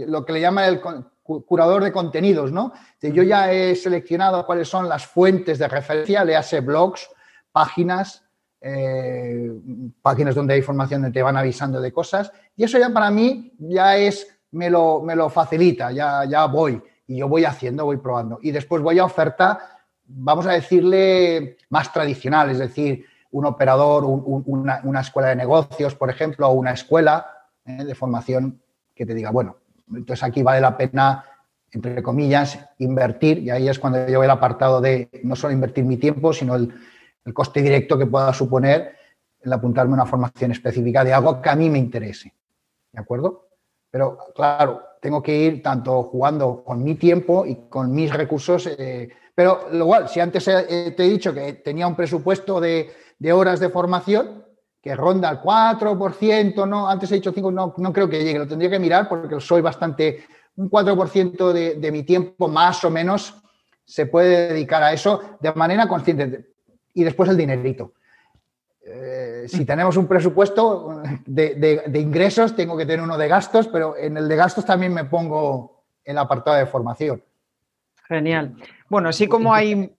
lo 0.05 0.23
que 0.23 0.33
le 0.33 0.41
llama 0.41 0.67
el 0.67 0.79
curador 1.23 1.83
de 1.83 1.91
contenidos, 1.91 2.51
¿no? 2.51 2.71
yo 3.01 3.23
ya 3.23 3.51
he 3.51 3.75
seleccionado 3.75 4.45
cuáles 4.45 4.67
son 4.67 4.87
las 4.87 5.07
fuentes 5.07 5.57
de 5.57 5.67
referencia, 5.67 6.23
le 6.23 6.35
hace 6.35 6.59
blogs, 6.59 7.09
páginas, 7.51 8.23
eh, 8.61 9.51
páginas 10.03 10.35
donde 10.35 10.53
hay 10.53 10.59
información 10.59 11.01
donde 11.01 11.19
te 11.19 11.23
van 11.23 11.35
avisando 11.35 11.81
de 11.81 11.91
cosas, 11.91 12.31
y 12.55 12.63
eso 12.63 12.77
ya 12.77 12.91
para 12.91 13.09
mí 13.09 13.53
ya 13.57 13.97
es, 13.97 14.39
me 14.51 14.69
lo, 14.69 15.01
me 15.01 15.15
lo 15.15 15.31
facilita, 15.31 15.91
ya, 15.91 16.25
ya 16.25 16.45
voy 16.45 16.79
y 17.11 17.17
yo 17.17 17.27
voy 17.27 17.43
haciendo, 17.43 17.83
voy 17.83 17.97
probando. 17.97 18.39
Y 18.41 18.51
después 18.51 18.81
voy 18.81 18.97
a 18.97 19.03
oferta, 19.03 19.59
vamos 20.07 20.47
a 20.47 20.53
decirle, 20.53 21.57
más 21.69 21.91
tradicional, 21.91 22.49
es 22.49 22.59
decir, 22.59 23.05
un 23.31 23.45
operador, 23.45 24.05
una, 24.05 25.01
escuela 25.01 25.27
de 25.29 25.35
negocios, 25.35 25.93
por 25.93 26.09
ejemplo, 26.09 26.47
o 26.47 26.53
una 26.53 26.71
escuela 26.71 27.49
¿eh? 27.65 27.83
de 27.83 27.95
formación 27.95 28.61
que 28.95 29.05
te 29.05 29.13
diga, 29.13 29.29
bueno, 29.29 29.57
entonces 29.89 30.23
aquí 30.23 30.41
vale 30.41 30.61
la 30.61 30.77
pena, 30.77 31.25
entre 31.71 32.01
comillas, 32.01 32.59
invertir, 32.77 33.39
y 33.39 33.49
ahí 33.49 33.67
es 33.67 33.77
cuando 33.77 33.99
yo 33.99 34.05
veo 34.19 34.23
el 34.23 34.29
apartado 34.29 34.79
de 34.79 35.09
no 35.23 35.35
solo 35.35 35.53
invertir 35.53 35.83
mi 35.83 35.97
tiempo, 35.97 36.31
sino 36.31 36.55
el, 36.55 36.73
el 37.25 37.33
coste 37.33 37.61
directo 37.61 37.97
que 37.97 38.05
pueda 38.05 38.33
suponer 38.33 38.95
el 39.41 39.51
apuntarme 39.51 39.93
a 39.93 39.95
una 39.95 40.05
formación 40.05 40.51
específica 40.51 41.03
de 41.03 41.13
algo 41.13 41.41
que 41.41 41.49
a 41.49 41.55
mí 41.55 41.69
me 41.69 41.79
interese. 41.79 42.33
¿De 42.93 43.01
acuerdo? 43.01 43.49
Pero 43.89 44.17
claro, 44.33 44.81
tengo 45.01 45.21
que 45.21 45.35
ir 45.35 45.63
tanto 45.63 46.03
jugando 46.03 46.63
con 46.63 46.83
mi 46.83 46.95
tiempo 46.95 47.45
y 47.45 47.67
con 47.67 47.91
mis 47.91 48.13
recursos. 48.13 48.67
Eh, 48.67 49.09
pero 49.33 49.67
lo 49.71 49.85
igual, 49.85 50.07
si 50.07 50.19
antes 50.19 50.45
te 50.45 50.93
he 50.95 51.09
dicho 51.09 51.33
que 51.33 51.53
tenía 51.53 51.87
un 51.87 51.95
presupuesto 51.95 52.61
de, 52.61 52.91
horas 53.33 53.59
de 53.59 53.69
formación 53.69 54.45
que 54.81 54.95
ronda 54.95 55.29
el 55.29 55.39
4%, 55.39 56.67
no, 56.67 56.87
antes 56.87 57.11
he 57.11 57.15
dicho 57.15 57.31
5, 57.33 57.51
no, 57.51 57.73
no 57.77 57.93
creo 57.93 58.07
que 58.07 58.23
llegue, 58.23 58.39
lo 58.39 58.47
tendría 58.47 58.69
que 58.69 58.79
mirar 58.79 59.09
porque 59.09 59.39
soy 59.39 59.61
bastante, 59.61 60.23
un 60.55 60.69
4% 60.69 61.51
de, 61.51 61.75
de 61.75 61.91
mi 61.91 62.03
tiempo 62.03 62.47
más 62.47 62.83
o 62.83 62.89
menos 62.89 63.35
se 63.85 64.05
puede 64.05 64.53
dedicar 64.53 64.83
a 64.83 64.93
eso 64.93 65.21
de 65.39 65.53
manera 65.53 65.87
consciente. 65.87 66.47
Y 66.93 67.03
después 67.03 67.29
el 67.29 67.37
dinerito. 67.37 67.93
Eh, 68.83 69.45
si 69.47 69.63
tenemos 69.63 69.95
un 69.95 70.07
presupuesto 70.07 71.03
de, 71.25 71.91
ingresos, 71.93 72.55
tengo 72.55 72.75
que 72.75 72.85
tener 72.85 73.01
uno 73.01 73.17
de 73.17 73.27
gastos, 73.27 73.67
pero 73.67 73.95
en 73.95 74.17
el 74.17 74.27
de 74.27 74.35
gastos 74.35 74.65
también 74.65 74.93
me 74.93 75.05
pongo 75.05 75.83
el 76.03 76.17
apartado 76.17 76.57
de 76.57 76.65
formación. 76.65 77.23
Genial. 78.07 78.55
Bueno, 78.89 79.09
así 79.09 79.27
como 79.27 79.53
hay, 79.53 79.95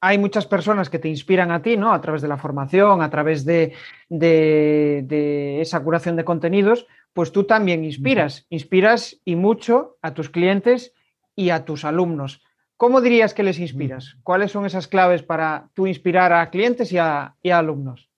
hay 0.00 0.18
muchas 0.18 0.46
personas 0.46 0.88
que 0.88 1.00
te 1.00 1.08
inspiran 1.08 1.50
a 1.50 1.60
ti, 1.60 1.76
¿no? 1.76 1.92
A 1.92 2.00
través 2.00 2.22
de 2.22 2.28
la 2.28 2.36
formación, 2.36 3.02
a 3.02 3.10
través 3.10 3.44
de, 3.44 3.74
de 4.08 5.60
esa 5.60 5.82
curación 5.82 6.14
de 6.14 6.24
contenidos, 6.24 6.86
pues 7.12 7.32
tú 7.32 7.44
también 7.44 7.84
inspiras, 7.84 8.46
inspiras 8.48 9.20
y 9.24 9.34
mucho 9.34 9.96
a 10.02 10.14
tus 10.14 10.30
clientes 10.30 10.94
y 11.34 11.50
a 11.50 11.64
tus 11.64 11.84
alumnos. 11.84 12.42
¿Cómo 12.76 13.00
dirías 13.00 13.34
que 13.34 13.42
les 13.42 13.58
inspiras? 13.58 14.16
¿Cuáles 14.22 14.52
son 14.52 14.64
esas 14.64 14.86
claves 14.86 15.22
para 15.22 15.68
tú 15.74 15.88
inspirar 15.88 16.32
a 16.32 16.48
clientes 16.48 16.92
y 16.92 16.98
a 16.98 17.34
alumnos? 17.52 18.09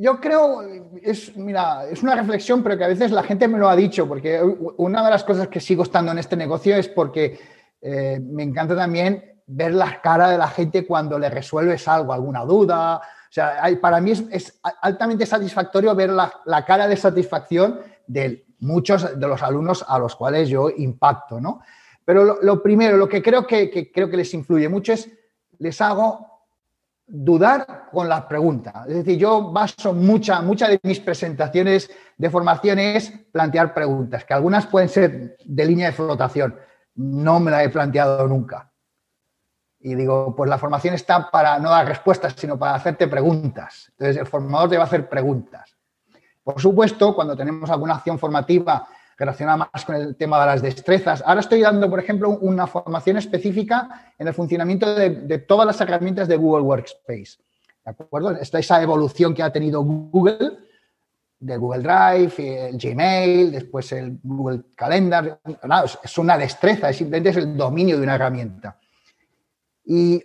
Yo 0.00 0.18
creo, 0.18 0.62
es, 1.02 1.36
mira, 1.36 1.84
es 1.84 2.02
una 2.02 2.14
reflexión, 2.14 2.62
pero 2.62 2.78
que 2.78 2.84
a 2.84 2.88
veces 2.88 3.10
la 3.10 3.22
gente 3.22 3.46
me 3.46 3.58
lo 3.58 3.68
ha 3.68 3.76
dicho, 3.76 4.08
porque 4.08 4.40
una 4.78 5.04
de 5.04 5.10
las 5.10 5.24
cosas 5.24 5.48
que 5.48 5.60
sigo 5.60 5.82
estando 5.82 6.10
en 6.10 6.16
este 6.16 6.36
negocio 6.36 6.74
es 6.74 6.88
porque 6.88 7.38
eh, 7.82 8.18
me 8.18 8.42
encanta 8.42 8.74
también 8.74 9.42
ver 9.46 9.74
la 9.74 10.00
cara 10.00 10.30
de 10.30 10.38
la 10.38 10.48
gente 10.48 10.86
cuando 10.86 11.18
le 11.18 11.28
resuelves 11.28 11.86
algo, 11.86 12.14
alguna 12.14 12.46
duda. 12.46 12.96
O 12.96 13.32
sea, 13.32 13.62
para 13.82 14.00
mí 14.00 14.12
es, 14.12 14.58
altamente 14.80 15.26
satisfactorio 15.26 15.94
ver 15.94 16.08
la, 16.08 16.64
cara 16.64 16.88
de 16.88 16.96
satisfacción 16.96 17.80
de 18.06 18.46
muchos 18.60 19.20
de 19.20 19.28
los 19.28 19.42
alumnos 19.42 19.84
a 19.86 19.98
los 19.98 20.16
cuales 20.16 20.48
yo 20.48 20.70
impacto, 20.70 21.42
¿no? 21.42 21.60
Pero 22.06 22.38
lo, 22.40 22.62
primero, 22.62 22.96
lo 22.96 23.06
que 23.06 23.22
creo 23.22 23.46
que, 23.46 23.68
que 23.68 23.92
creo 23.92 24.08
que 24.08 24.16
les 24.16 24.32
influye 24.32 24.70
mucho 24.70 24.94
es, 24.94 25.10
les 25.58 25.78
hago 25.82 26.29
dudar 27.12 27.88
con 27.90 28.08
las 28.08 28.22
preguntas. 28.24 28.86
Es 28.86 28.94
decir, 28.94 29.18
yo 29.18 29.50
baso 29.50 29.92
mucha, 29.92 30.40
muchas 30.40 30.70
de 30.70 30.80
mis 30.84 31.00
presentaciones 31.00 31.90
de 32.16 32.30
formación 32.30 32.78
es 32.78 33.12
plantear 33.32 33.74
preguntas, 33.74 34.24
que 34.24 34.32
algunas 34.32 34.66
pueden 34.66 34.88
ser 34.88 35.36
de 35.44 35.64
línea 35.64 35.86
de 35.86 35.92
flotación. 35.92 36.56
No 36.94 37.40
me 37.40 37.50
la 37.50 37.64
he 37.64 37.68
planteado 37.68 38.26
nunca. 38.28 38.72
Y 39.80 39.94
digo, 39.94 40.34
pues 40.36 40.48
la 40.48 40.58
formación 40.58 40.94
está 40.94 41.30
para 41.30 41.58
no 41.58 41.70
dar 41.70 41.86
respuestas, 41.86 42.34
sino 42.36 42.58
para 42.58 42.74
hacerte 42.74 43.08
preguntas. 43.08 43.88
Entonces, 43.92 44.16
el 44.18 44.26
formador 44.26 44.70
te 44.70 44.76
va 44.76 44.84
a 44.84 44.86
hacer 44.86 45.08
preguntas. 45.08 45.76
Por 46.44 46.60
supuesto, 46.60 47.14
cuando 47.14 47.36
tenemos 47.36 47.68
alguna 47.70 47.94
acción 47.94 48.18
formativa 48.18 48.86
relacionada 49.20 49.68
más 49.70 49.84
con 49.84 49.96
el 49.96 50.16
tema 50.16 50.40
de 50.40 50.46
las 50.46 50.62
destrezas. 50.62 51.22
Ahora 51.26 51.40
estoy 51.40 51.60
dando, 51.60 51.90
por 51.90 52.00
ejemplo, 52.00 52.30
una 52.30 52.66
formación 52.66 53.18
específica 53.18 54.14
en 54.18 54.26
el 54.26 54.32
funcionamiento 54.32 54.94
de, 54.94 55.38
todas 55.40 55.66
las 55.66 55.78
herramientas 55.78 56.26
de 56.26 56.38
Google 56.38 56.62
Workspace. 56.62 57.36
¿De 57.84 57.90
acuerdo? 57.90 58.30
Esta, 58.30 58.58
esa 58.58 58.82
evolución 58.82 59.34
que 59.34 59.42
ha 59.42 59.52
tenido 59.52 59.82
Google, 59.82 60.56
de 61.38 61.56
Google 61.58 61.82
Drive, 61.82 62.68
el 62.68 62.78
Gmail, 62.78 63.52
después 63.52 63.92
el 63.92 64.18
Google 64.22 64.62
Calendar. 64.74 65.38
es 66.02 66.18
una 66.18 66.38
destreza, 66.38 66.90
simplemente 66.90 67.28
es 67.28 67.36
el 67.36 67.54
dominio 67.58 67.98
de 67.98 68.02
una 68.02 68.14
herramienta. 68.14 68.78
Y 69.84 70.22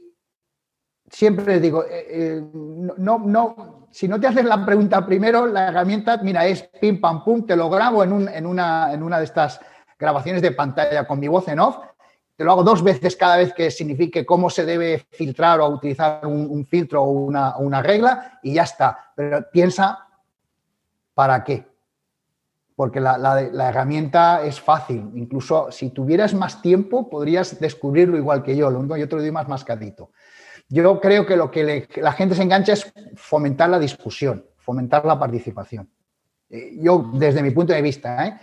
siempre 1.09 1.45
les 1.45 1.61
digo, 1.61 1.83
eh, 1.83 2.05
eh, 2.09 2.43
no, 2.53 3.19
no, 3.19 3.84
si 3.95 4.09
no 4.09 4.19
te 4.19 4.27
haces 4.27 4.43
la 4.43 4.65
pregunta 4.65 5.05
primero, 5.05 5.45
la 5.45 5.69
herramienta, 5.69 6.17
mira, 6.17 6.45
es 6.45 6.63
pim, 6.63 6.99
pam, 6.99 7.23
pum, 7.23 7.45
te 7.45 7.55
lo 7.55 7.69
grabo 7.69 8.03
en, 8.03 8.11
una, 8.45 8.89
de 8.89 9.23
estas 9.23 9.61
grabaciones 9.97 10.41
de 10.41 10.51
pantalla 10.51 11.07
con 11.07 11.17
mi 11.17 11.29
voz 11.29 11.47
en 11.47 11.59
off, 11.59 11.77
te 12.35 12.43
lo 12.43 12.51
hago 12.51 12.63
dos 12.65 12.83
veces 12.83 13.15
cada 13.15 13.37
vez 13.37 13.53
que 13.53 13.71
signifique 13.71 14.25
cómo 14.25 14.49
se 14.49 14.65
debe 14.65 15.05
filtrar 15.11 15.61
o 15.61 15.69
utilizar 15.69 16.27
un, 16.27 16.65
filtro 16.65 17.03
o 17.03 17.09
una, 17.09 17.81
regla 17.81 18.37
y 18.43 18.55
ya 18.55 18.63
está. 18.63 19.13
Pero 19.15 19.49
piensa, 19.49 20.05
¿para 21.13 21.41
qué? 21.45 21.65
Porque 22.75 22.99
la, 22.99 23.69
herramienta 23.69 24.43
es 24.43 24.59
fácil. 24.59 25.09
Incluso 25.15 25.71
si 25.71 25.91
tuvieras 25.91 26.33
más 26.33 26.61
tiempo, 26.61 27.09
podrías 27.09 27.61
descubrirlo 27.61 28.17
igual 28.17 28.43
que 28.43 28.57
yo. 28.57 28.69
Lo 28.69 28.79
único 28.79 28.97
yo 28.97 29.07
te 29.07 29.15
lo 29.15 29.21
doy 29.21 29.31
más 29.31 29.47
mascadito. 29.47 30.11
Yo 30.67 30.99
creo 30.99 31.25
que 31.25 31.35
lo 31.35 31.51
que 31.51 31.87
la 31.95 32.11
gente 32.13 32.35
se 32.35 32.43
engancha 32.43 32.73
es 32.73 32.91
fomentar 33.15 33.69
la 33.69 33.79
discusión, 33.79 34.45
fomentar 34.57 35.05
la 35.05 35.19
participación. 35.19 35.89
Eh, 36.49 36.77
yo, 36.79 37.11
desde 37.13 37.43
mi 37.43 37.51
punto 37.51 37.73
de 37.73 37.81
vista, 37.81 38.27
¿eh? 38.27 38.39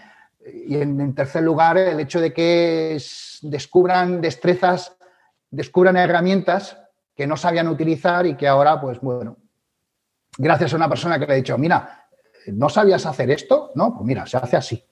y 0.67 0.77
en, 0.77 1.15
tercer 1.15 1.43
lugar, 1.43 1.79
el 1.79 2.01
hecho 2.01 2.21
de 2.21 2.33
que 2.33 3.01
descubran 3.43 4.21
destrezas, 4.21 4.97
descubran 5.51 5.97
herramientas 5.97 6.79
que 7.15 7.27
no 7.27 7.37
sabían 7.37 7.69
utilizar 7.69 8.27
y 8.27 8.37
que 8.37 8.49
ahora, 8.49 8.81
pues 8.81 9.01
bueno, 9.01 9.37
gracias 10.37 10.73
a 10.73 10.77
una 10.77 10.89
persona 10.89 11.19
que 11.19 11.27
le 11.27 11.33
ha 11.33 11.37
dicho, 11.37 11.59
mira, 11.59 12.07
¿no 12.47 12.69
sabías 12.69 13.07
hacer 13.07 13.31
esto? 13.31 13.71
No, 13.75 13.95
pues 13.95 14.05
mira, 14.07 14.27
se 14.27 14.37
hace 14.37 14.57
así. 14.57 14.85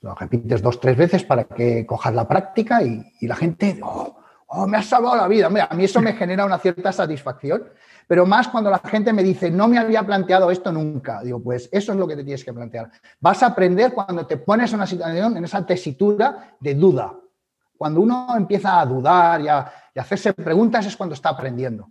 Lo 0.00 0.14
repites 0.14 0.60
dos, 0.60 0.80
tres 0.80 0.96
veces 0.96 1.24
para 1.24 1.44
que 1.44 1.86
cojas 1.86 2.14
la 2.14 2.26
práctica 2.28 2.82
y, 2.82 3.26
la 3.26 3.36
gente, 3.36 3.80
oh, 3.82 4.18
oh, 4.54 4.66
me 4.66 4.78
has 4.78 4.86
salvado 4.86 5.16
la 5.16 5.28
vida. 5.28 5.46
a 5.46 5.74
mí 5.74 5.84
eso 5.84 6.00
me 6.00 6.12
genera 6.12 6.44
una 6.44 6.58
cierta 6.58 6.92
satisfacción, 6.92 7.64
pero 8.06 8.26
más 8.26 8.48
cuando 8.48 8.70
la 8.70 8.78
gente 8.78 9.12
me 9.12 9.22
dice, 9.22 9.50
no 9.50 9.68
me 9.68 9.78
había 9.78 10.02
planteado 10.02 10.50
esto 10.50 10.70
nunca. 10.70 11.22
Digo, 11.22 11.42
pues 11.42 11.68
eso 11.72 11.92
es 11.92 11.98
lo 11.98 12.06
que 12.06 12.16
te 12.16 12.24
tienes 12.24 12.44
que 12.44 12.52
plantear. 12.52 12.90
Vas 13.20 13.42
a 13.42 13.46
aprender 13.46 13.92
cuando 13.92 14.26
te 14.26 14.36
pones 14.36 14.70
en 14.70 14.76
una 14.76 14.86
situación, 14.86 15.36
en 15.36 15.44
esa 15.44 15.64
tesitura 15.64 16.56
de 16.60 16.74
duda. 16.74 17.14
Cuando 17.76 18.00
uno 18.00 18.28
empieza 18.36 18.80
a 18.80 18.86
dudar 18.86 19.40
y 19.40 19.48
a, 19.48 19.72
hacerse 19.96 20.32
preguntas 20.32 20.86
es 20.86 20.96
cuando 20.96 21.14
está 21.14 21.30
aprendiendo. 21.30 21.88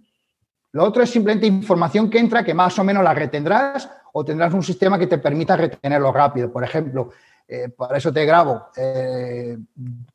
Lo 0.72 0.84
otro 0.84 1.04
es 1.04 1.10
simplemente 1.10 1.48
información 1.48 2.10
que 2.10 2.20
entra 2.20 2.44
que 2.44 2.54
más 2.54 2.78
o 2.80 2.84
menos 2.84 3.04
la 3.04 3.14
retendrás 3.14 3.90
o 4.14 4.24
tendrás 4.24 4.54
un 4.54 4.64
sistema 4.64 4.98
que 4.98 5.08
te 5.08 5.18
permita 5.18 5.56
retenerlo 5.56 6.12
rápido. 6.12 6.52
Por 6.52 6.64
ejemplo, 6.64 7.12
eh, 7.48 7.70
para 7.70 7.98
eso 7.98 8.12
te 8.14 8.26
grabo, 8.26 8.68
eh, 8.78 9.58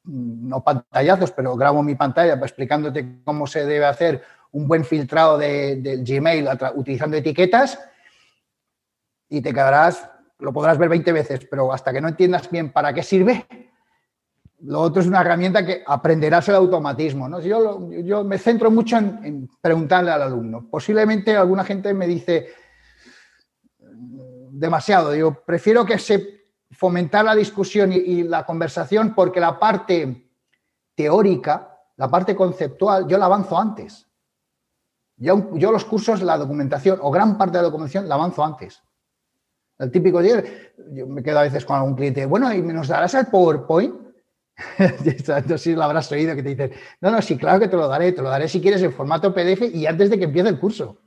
no 0.04 0.64
pantallazos, 0.64 1.30
pero 1.32 1.54
grabo 1.56 1.82
mi 1.82 1.94
pantalla 1.94 2.34
explicándote 2.34 3.20
cómo 3.24 3.46
se 3.46 3.66
debe 3.66 3.84
hacer 3.84 4.22
un 4.52 4.66
buen 4.66 4.84
filtrado 4.84 5.36
del 5.36 5.82
de 5.82 5.96
Gmail 5.98 6.48
utilizando 6.74 7.16
etiquetas 7.16 7.78
y 9.28 9.42
te 9.42 9.52
quedarás, 9.52 10.08
lo 10.38 10.52
podrás 10.52 10.78
ver 10.78 10.88
20 10.88 11.12
veces, 11.12 11.46
pero 11.50 11.72
hasta 11.72 11.92
que 11.92 12.00
no 12.00 12.08
entiendas 12.08 12.50
bien 12.50 12.72
para 12.72 12.94
qué 12.94 13.02
sirve, 13.02 13.46
lo 14.60 14.80
otro 14.80 15.02
es 15.02 15.08
una 15.08 15.20
herramienta 15.20 15.64
que 15.64 15.84
aprenderás 15.86 16.48
el 16.48 16.56
automatismo. 16.56 17.28
¿no? 17.28 17.40
Yo, 17.40 17.90
yo 17.92 18.24
me 18.24 18.38
centro 18.38 18.70
mucho 18.70 18.96
en, 18.96 19.20
en, 19.22 19.50
preguntarle 19.60 20.10
al 20.10 20.22
alumno. 20.22 20.66
Posiblemente 20.68 21.36
alguna 21.36 21.62
gente 21.62 21.92
me 21.94 22.06
dice 22.06 22.48
demasiado. 23.78 25.12
Digo, 25.12 25.42
prefiero 25.46 25.84
que 25.84 25.98
se 25.98 26.37
fomentar 26.70 27.24
la 27.24 27.34
discusión 27.34 27.92
y, 27.92 28.22
la 28.24 28.44
conversación 28.44 29.14
porque 29.14 29.40
la 29.40 29.58
parte 29.58 30.30
teórica, 30.94 31.76
la 31.96 32.08
parte 32.08 32.36
conceptual, 32.36 33.06
yo 33.08 33.18
la 33.18 33.26
avanzo 33.26 33.58
antes. 33.58 34.06
Yo, 35.16 35.54
yo 35.54 35.72
los 35.72 35.84
cursos, 35.84 36.22
la 36.22 36.38
documentación 36.38 36.98
o 37.02 37.10
gran 37.10 37.36
parte 37.36 37.56
de 37.58 37.62
la 37.62 37.68
documentación 37.68 38.08
la 38.08 38.14
avanzo 38.14 38.44
antes. 38.44 38.82
El 39.78 39.90
típico 39.90 40.20
día, 40.20 40.42
yo 40.92 41.06
me 41.06 41.22
quedo 41.22 41.38
a 41.38 41.42
veces 41.42 41.64
con 41.64 41.76
algún 41.76 41.94
cliente, 41.94 42.26
bueno, 42.26 42.52
¿y 42.52 42.60
nos 42.62 42.88
darás 42.88 43.14
el 43.14 43.26
PowerPoint? 43.26 43.94
no 44.78 45.58
sé 45.58 45.58
si 45.58 45.74
lo 45.74 45.84
habrás 45.84 46.10
oído 46.10 46.34
que 46.34 46.42
te 46.42 46.48
dicen, 46.48 46.72
no, 47.00 47.12
no, 47.12 47.22
sí, 47.22 47.36
claro 47.36 47.60
que 47.60 47.68
te 47.68 47.76
lo 47.76 47.86
daré, 47.86 48.12
te 48.12 48.22
lo 48.22 48.28
daré 48.28 48.48
si 48.48 48.60
quieres 48.60 48.82
en 48.82 48.92
formato 48.92 49.32
PDF 49.32 49.62
y 49.72 49.86
antes 49.86 50.10
de 50.10 50.18
que 50.18 50.24
empiece 50.24 50.48
el 50.48 50.58
curso. 50.58 50.98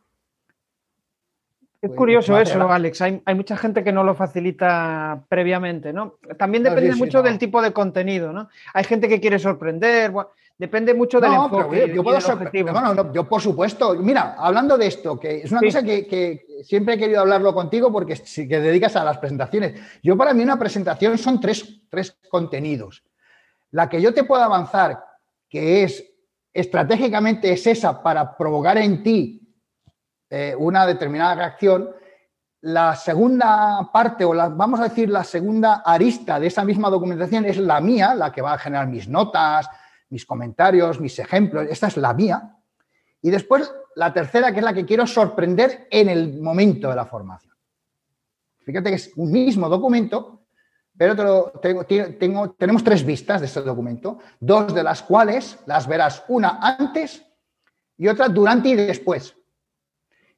Es 1.82 1.90
pues, 1.90 1.98
curioso 1.98 2.38
eso, 2.38 2.72
Alex. 2.72 3.02
Hay, 3.02 3.36
mucha 3.36 3.58
gente 3.58 3.84
que 3.84 3.92
no 3.92 4.04
lo 4.04 4.14
facilita 4.14 5.24
previamente, 5.28 5.92
¿no? 5.92 6.18
También 6.38 6.64
depende 6.64 6.96
mucho 6.96 7.24
del 7.24 7.40
tipo 7.40 7.60
de 7.60 7.74
contenido, 7.74 8.32
¿no? 8.32 8.50
Hay 8.76 8.84
gente 8.84 9.10
que 9.10 9.20
quiere 9.20 9.40
sorprender, 9.40 10.14
depende 10.60 10.94
mucho 10.94 11.20
del 11.20 11.34
enfoque. 11.34 11.92
Yo, 11.92 12.04
puedo 12.04 12.20
bueno, 12.72 13.12
yo, 13.12 13.28
por 13.28 13.42
supuesto. 13.42 13.96
Mira, 13.96 14.36
hablando 14.38 14.78
de 14.78 14.86
esto, 14.86 15.20
que 15.20 15.42
es 15.42 15.52
una 15.52 15.62
cosa 15.62 15.82
que, 15.82 16.46
siempre 16.64 16.94
he 16.94 16.98
querido 17.00 17.22
hablarlo 17.22 17.52
contigo 17.52 17.92
porque 17.92 18.16
si 18.16 18.48
que 18.48 18.60
dedicas 18.60 18.96
a 18.96 19.04
las 19.04 19.18
presentaciones. 19.18 19.82
Yo, 20.04 20.16
para 20.16 20.36
mí, 20.36 20.44
una 20.44 20.60
presentación 20.60 21.18
son 21.18 21.42
tres, 21.42 21.82
tres 21.90 22.16
contenidos. 22.30 23.04
La 23.72 23.90
que 23.90 24.00
yo 24.00 24.14
te 24.14 24.24
puedo 24.24 24.44
avanzar, 24.44 25.04
que 25.50 25.82
es 25.82 26.06
estratégicamente 26.54 27.52
es 27.52 27.66
esa 27.66 28.04
para 28.04 28.38
provocar 28.38 28.78
en 28.78 29.02
ti 29.02 29.41
eh, 30.34 30.56
una 30.58 30.88
determinada 30.88 31.36
reacción, 31.36 31.90
la 32.62 32.96
segunda 32.96 33.90
parte, 33.92 34.24
o 34.24 34.34
la, 34.34 34.48
vamos 34.48 34.80
a 34.80 34.84
decir 34.84 35.10
la 35.10 35.26
segunda 35.26 35.82
arista 35.86 36.40
de 36.40 36.48
esa 36.48 36.64
misma 36.64 36.90
documentación 36.90 37.44
es 37.44 37.58
la 37.58 37.82
mía, 37.82 38.16
la 38.16 38.32
que 38.32 38.42
va 38.42 38.54
a 38.54 38.58
generar 38.58 38.88
mis 38.88 39.10
notas, 39.10 39.70
mis 40.08 40.26
comentarios, 40.26 41.02
mis 41.02 41.20
ejemplos, 41.20 41.68
esta 41.70 41.88
es 41.88 41.98
la 41.98 42.14
mía. 42.14 42.56
Y 43.22 43.30
después 43.30 43.74
la 43.98 44.14
tercera, 44.14 44.54
que 44.54 44.60
es 44.60 44.64
la 44.64 44.74
que 44.74 44.86
quiero 44.86 45.06
sorprender 45.06 45.90
en 45.92 46.08
el 46.08 46.42
momento 46.42 46.88
de 46.88 46.96
la 46.96 47.06
formación. 47.06 47.54
Fíjate 48.60 48.90
que 48.90 48.96
es 48.96 49.12
un 49.18 49.34
mismo 49.34 49.68
documento, 49.68 50.46
pero 50.96 51.52
tenemos 52.58 52.84
tres 52.86 53.04
vistas 53.04 53.42
de 53.42 53.48
este 53.48 53.60
documento, 53.64 54.20
dos 54.40 54.74
de 54.74 54.84
las 54.84 55.04
cuales 55.04 55.60
las 55.66 55.88
verás 55.88 56.24
una 56.30 56.58
antes 56.62 57.22
y 57.98 58.08
otra 58.08 58.30
durante 58.30 58.70
y 58.70 58.76
después. 58.76 59.36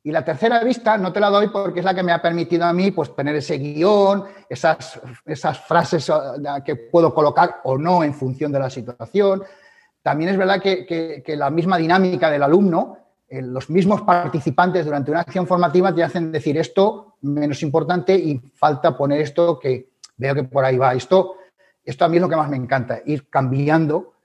Y 0.06 0.12
la 0.12 0.26
tercera 0.26 0.62
vista 0.62 0.98
no 0.98 1.14
te 1.14 1.22
la 1.22 1.30
doy 1.30 1.48
porque 1.48 1.80
es 1.80 1.86
la 1.86 1.94
que 1.94 2.04
me 2.04 2.12
ha 2.12 2.22
permitido 2.22 2.66
a 2.66 2.74
mí 2.74 2.92
pues, 2.92 3.16
tener 3.16 3.38
ese 3.38 3.58
guion, 3.58 4.26
esas, 4.50 5.00
esas 5.26 5.60
frases 5.62 6.10
eh, 6.10 6.14
que 6.66 6.76
puedo 6.76 7.14
colocar 7.14 7.62
o 7.64 7.78
no 7.78 8.04
en 8.04 8.14
función 8.14 8.52
de 8.52 8.60
la 8.60 8.70
situación. 8.70 9.44
También 10.02 10.32
es 10.32 10.38
verdad 10.38 10.62
que, 10.62 11.24
la 11.38 11.50
misma 11.50 11.78
dinámica 11.78 12.30
del 12.30 12.44
alumno, 12.44 12.98
eh, 13.30 13.42
los 13.42 13.70
mismos 13.70 14.02
participantes 14.02 14.84
durante 14.84 15.10
una 15.10 15.22
acción 15.22 15.48
formativa 15.48 15.96
te 15.96 16.04
hacen 16.04 16.34
decir 16.34 16.58
esto 16.58 17.16
menos 17.22 17.64
importante 17.64 18.14
y 18.14 18.38
falta 18.54 18.98
poner 18.98 19.22
esto 19.22 19.58
que 19.58 19.94
veo 20.18 20.36
que 20.36 20.44
por 20.44 20.66
ahí 20.66 20.78
va. 20.78 20.94
Esto, 20.94 21.36
esto 21.82 22.04
a 22.04 22.10
mí 22.10 22.18
es 22.18 22.22
lo 22.22 22.28
que 22.28 22.36
más 22.36 22.50
me 22.50 22.58
encanta, 22.58 23.00
ir 23.06 23.30
cambiando, 23.30 24.16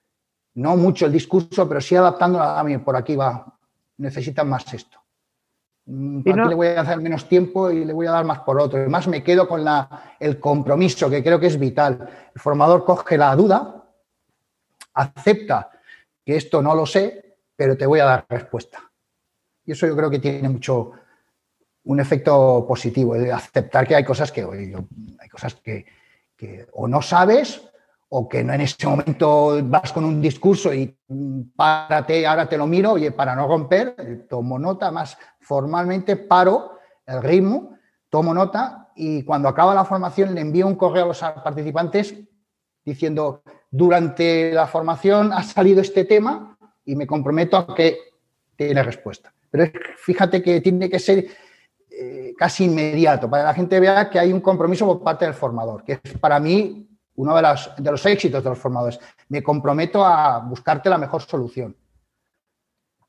no 0.54 0.76
mucho 0.76 1.06
el 1.06 1.12
discurso, 1.12 1.68
pero 1.68 1.80
sí 1.80 1.94
adaptándolo 1.94 2.42
a 2.42 2.64
mí, 2.64 2.76
por 2.78 2.96
aquí 2.96 3.14
va, 3.14 3.56
necesitan 3.98 4.48
más 4.48 4.74
esto. 4.74 4.98
Mm, 5.90 6.20
aquí 6.20 6.48
le 6.50 6.54
voy 6.54 6.66
a 6.66 6.82
hacer 6.82 7.00
menos 7.00 7.26
tiempo 7.26 7.70
y 7.70 7.82
le 7.82 7.94
voy 7.94 8.06
a 8.06 8.10
dar 8.10 8.24
más 8.24 8.40
por 8.40 8.60
otro. 8.60 8.78
Además, 8.78 9.08
me 9.08 9.24
quedo 9.24 9.48
con 9.48 9.64
la, 9.64 10.16
el 10.20 10.38
compromiso, 10.38 11.08
que 11.08 11.22
creo 11.22 11.40
que 11.40 11.46
es 11.46 11.58
vital. 11.58 12.06
El 12.34 12.40
formador 12.40 12.84
coge 12.84 13.16
la 13.16 13.34
duda, 13.34 13.84
acepta 14.92 15.70
que 16.22 16.36
esto 16.36 16.60
no 16.60 16.74
lo 16.74 16.84
sé, 16.84 17.38
pero 17.56 17.74
te 17.74 17.86
voy 17.86 18.00
a 18.00 18.04
dar 18.04 18.26
respuesta. 18.28 18.82
Y 19.64 19.72
eso 19.72 19.86
yo 19.86 19.96
creo 19.96 20.10
que 20.10 20.18
tiene 20.18 20.48
mucho 20.50 20.92
un 21.84 22.00
efecto 22.00 22.66
positivo, 22.68 23.14
de 23.14 23.32
aceptar 23.32 23.88
que 23.88 23.96
hay 23.96 24.04
cosas 24.04 24.30
que, 24.30 24.42
hay 24.42 25.28
cosas 25.30 25.54
que, 25.54 25.86
que 26.36 26.66
o 26.74 26.86
no 26.86 27.00
sabes 27.00 27.62
o 28.10 28.28
que 28.28 28.42
no 28.42 28.54
en 28.54 28.62
ese 28.62 28.86
momento 28.86 29.58
vas 29.64 29.92
con 29.92 30.04
un 30.04 30.20
discurso 30.20 30.72
y 30.72 30.96
párate, 31.54 32.26
ahora 32.26 32.48
te 32.48 32.56
lo 32.56 32.66
miro, 32.66 32.92
oye, 32.92 33.12
para 33.12 33.34
no 33.34 33.46
romper, 33.46 34.26
tomo 34.28 34.58
nota, 34.58 34.90
más 34.90 35.18
formalmente 35.40 36.16
paro 36.16 36.78
el 37.06 37.22
ritmo, 37.22 37.76
tomo 38.08 38.32
nota 38.32 38.88
y 38.96 39.22
cuando 39.24 39.48
acaba 39.48 39.74
la 39.74 39.84
formación 39.84 40.34
le 40.34 40.40
envío 40.40 40.66
un 40.66 40.76
correo 40.76 41.04
a 41.04 41.08
los 41.08 41.20
participantes 41.20 42.14
diciendo, 42.84 43.42
durante 43.70 44.52
la 44.52 44.66
formación 44.66 45.32
ha 45.32 45.42
salido 45.42 45.82
este 45.82 46.04
tema 46.04 46.56
y 46.84 46.96
me 46.96 47.06
comprometo 47.06 47.58
a 47.58 47.74
que 47.74 47.98
tiene 48.56 48.82
respuesta. 48.82 49.32
Pero 49.50 49.70
fíjate 49.98 50.42
que 50.42 50.62
tiene 50.62 50.88
que 50.88 50.98
ser 50.98 51.26
eh, 51.90 52.32
casi 52.36 52.64
inmediato, 52.64 53.28
para 53.28 53.42
que 53.42 53.46
la 53.46 53.54
gente 53.54 53.80
vea 53.80 54.08
que 54.08 54.18
hay 54.18 54.32
un 54.32 54.40
compromiso 54.40 54.86
por 54.86 55.02
parte 55.02 55.26
del 55.26 55.34
formador, 55.34 55.84
que 55.84 56.00
es 56.02 56.18
para 56.18 56.40
mí 56.40 56.87
uno 57.18 57.36
de, 57.36 57.42
de 57.78 57.90
los 57.90 58.06
éxitos 58.06 58.42
de 58.42 58.50
los 58.50 58.58
formadores. 58.58 58.98
Me 59.28 59.42
comprometo 59.42 60.04
a 60.04 60.38
buscarte 60.38 60.88
la 60.88 60.98
mejor 60.98 61.22
solución 61.22 61.74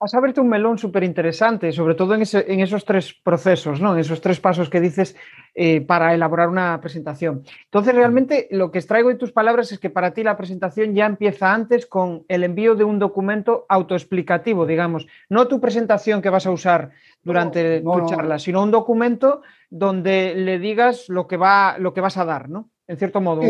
has 0.01 0.13
abierto 0.13 0.41
un 0.41 0.47
melón 0.47 0.77
súper 0.77 1.03
interesante, 1.03 1.73
sobre 1.73 1.93
todo 1.93 2.15
en, 2.15 2.21
esos 2.21 2.85
tres 2.85 3.13
procesos, 3.13 3.81
¿no? 3.81 3.93
en 3.93 3.99
esos 3.99 4.21
tres 4.21 4.39
pasos 4.39 4.69
que 4.69 4.79
dices 4.79 5.15
eh, 5.53 5.81
para 5.81 6.13
elaborar 6.13 6.47
una 6.47 6.79
presentación. 6.79 7.43
Entonces, 7.65 7.93
realmente 7.93 8.47
lo 8.51 8.71
que 8.71 8.79
extraigo 8.79 9.09
de 9.09 9.15
tus 9.15 9.33
palabras 9.33 9.73
es 9.73 9.79
que 9.79 9.89
para 9.89 10.11
ti 10.11 10.23
la 10.23 10.37
presentación 10.37 10.95
ya 10.95 11.05
empieza 11.05 11.53
antes 11.53 11.85
con 11.85 12.23
el 12.29 12.45
envío 12.45 12.75
de 12.75 12.85
un 12.85 12.97
documento 12.97 13.65
autoexplicativo, 13.67 14.65
digamos, 14.65 15.05
no 15.27 15.49
tu 15.49 15.59
presentación 15.59 16.21
que 16.21 16.29
vas 16.29 16.45
a 16.45 16.51
usar 16.51 16.91
durante 17.21 17.81
tu 17.81 18.05
charla, 18.05 18.39
sino 18.39 18.63
un 18.63 18.71
documento 18.71 19.41
donde 19.69 20.33
le 20.33 20.59
digas 20.59 21.09
lo 21.09 21.27
que, 21.27 21.35
va, 21.35 21.77
lo 21.77 21.93
que 21.93 22.01
vas 22.01 22.15
a 22.15 22.23
dar, 22.23 22.49
¿no? 22.49 22.69
En 22.89 22.97
cierto 22.97 23.21
modo, 23.21 23.41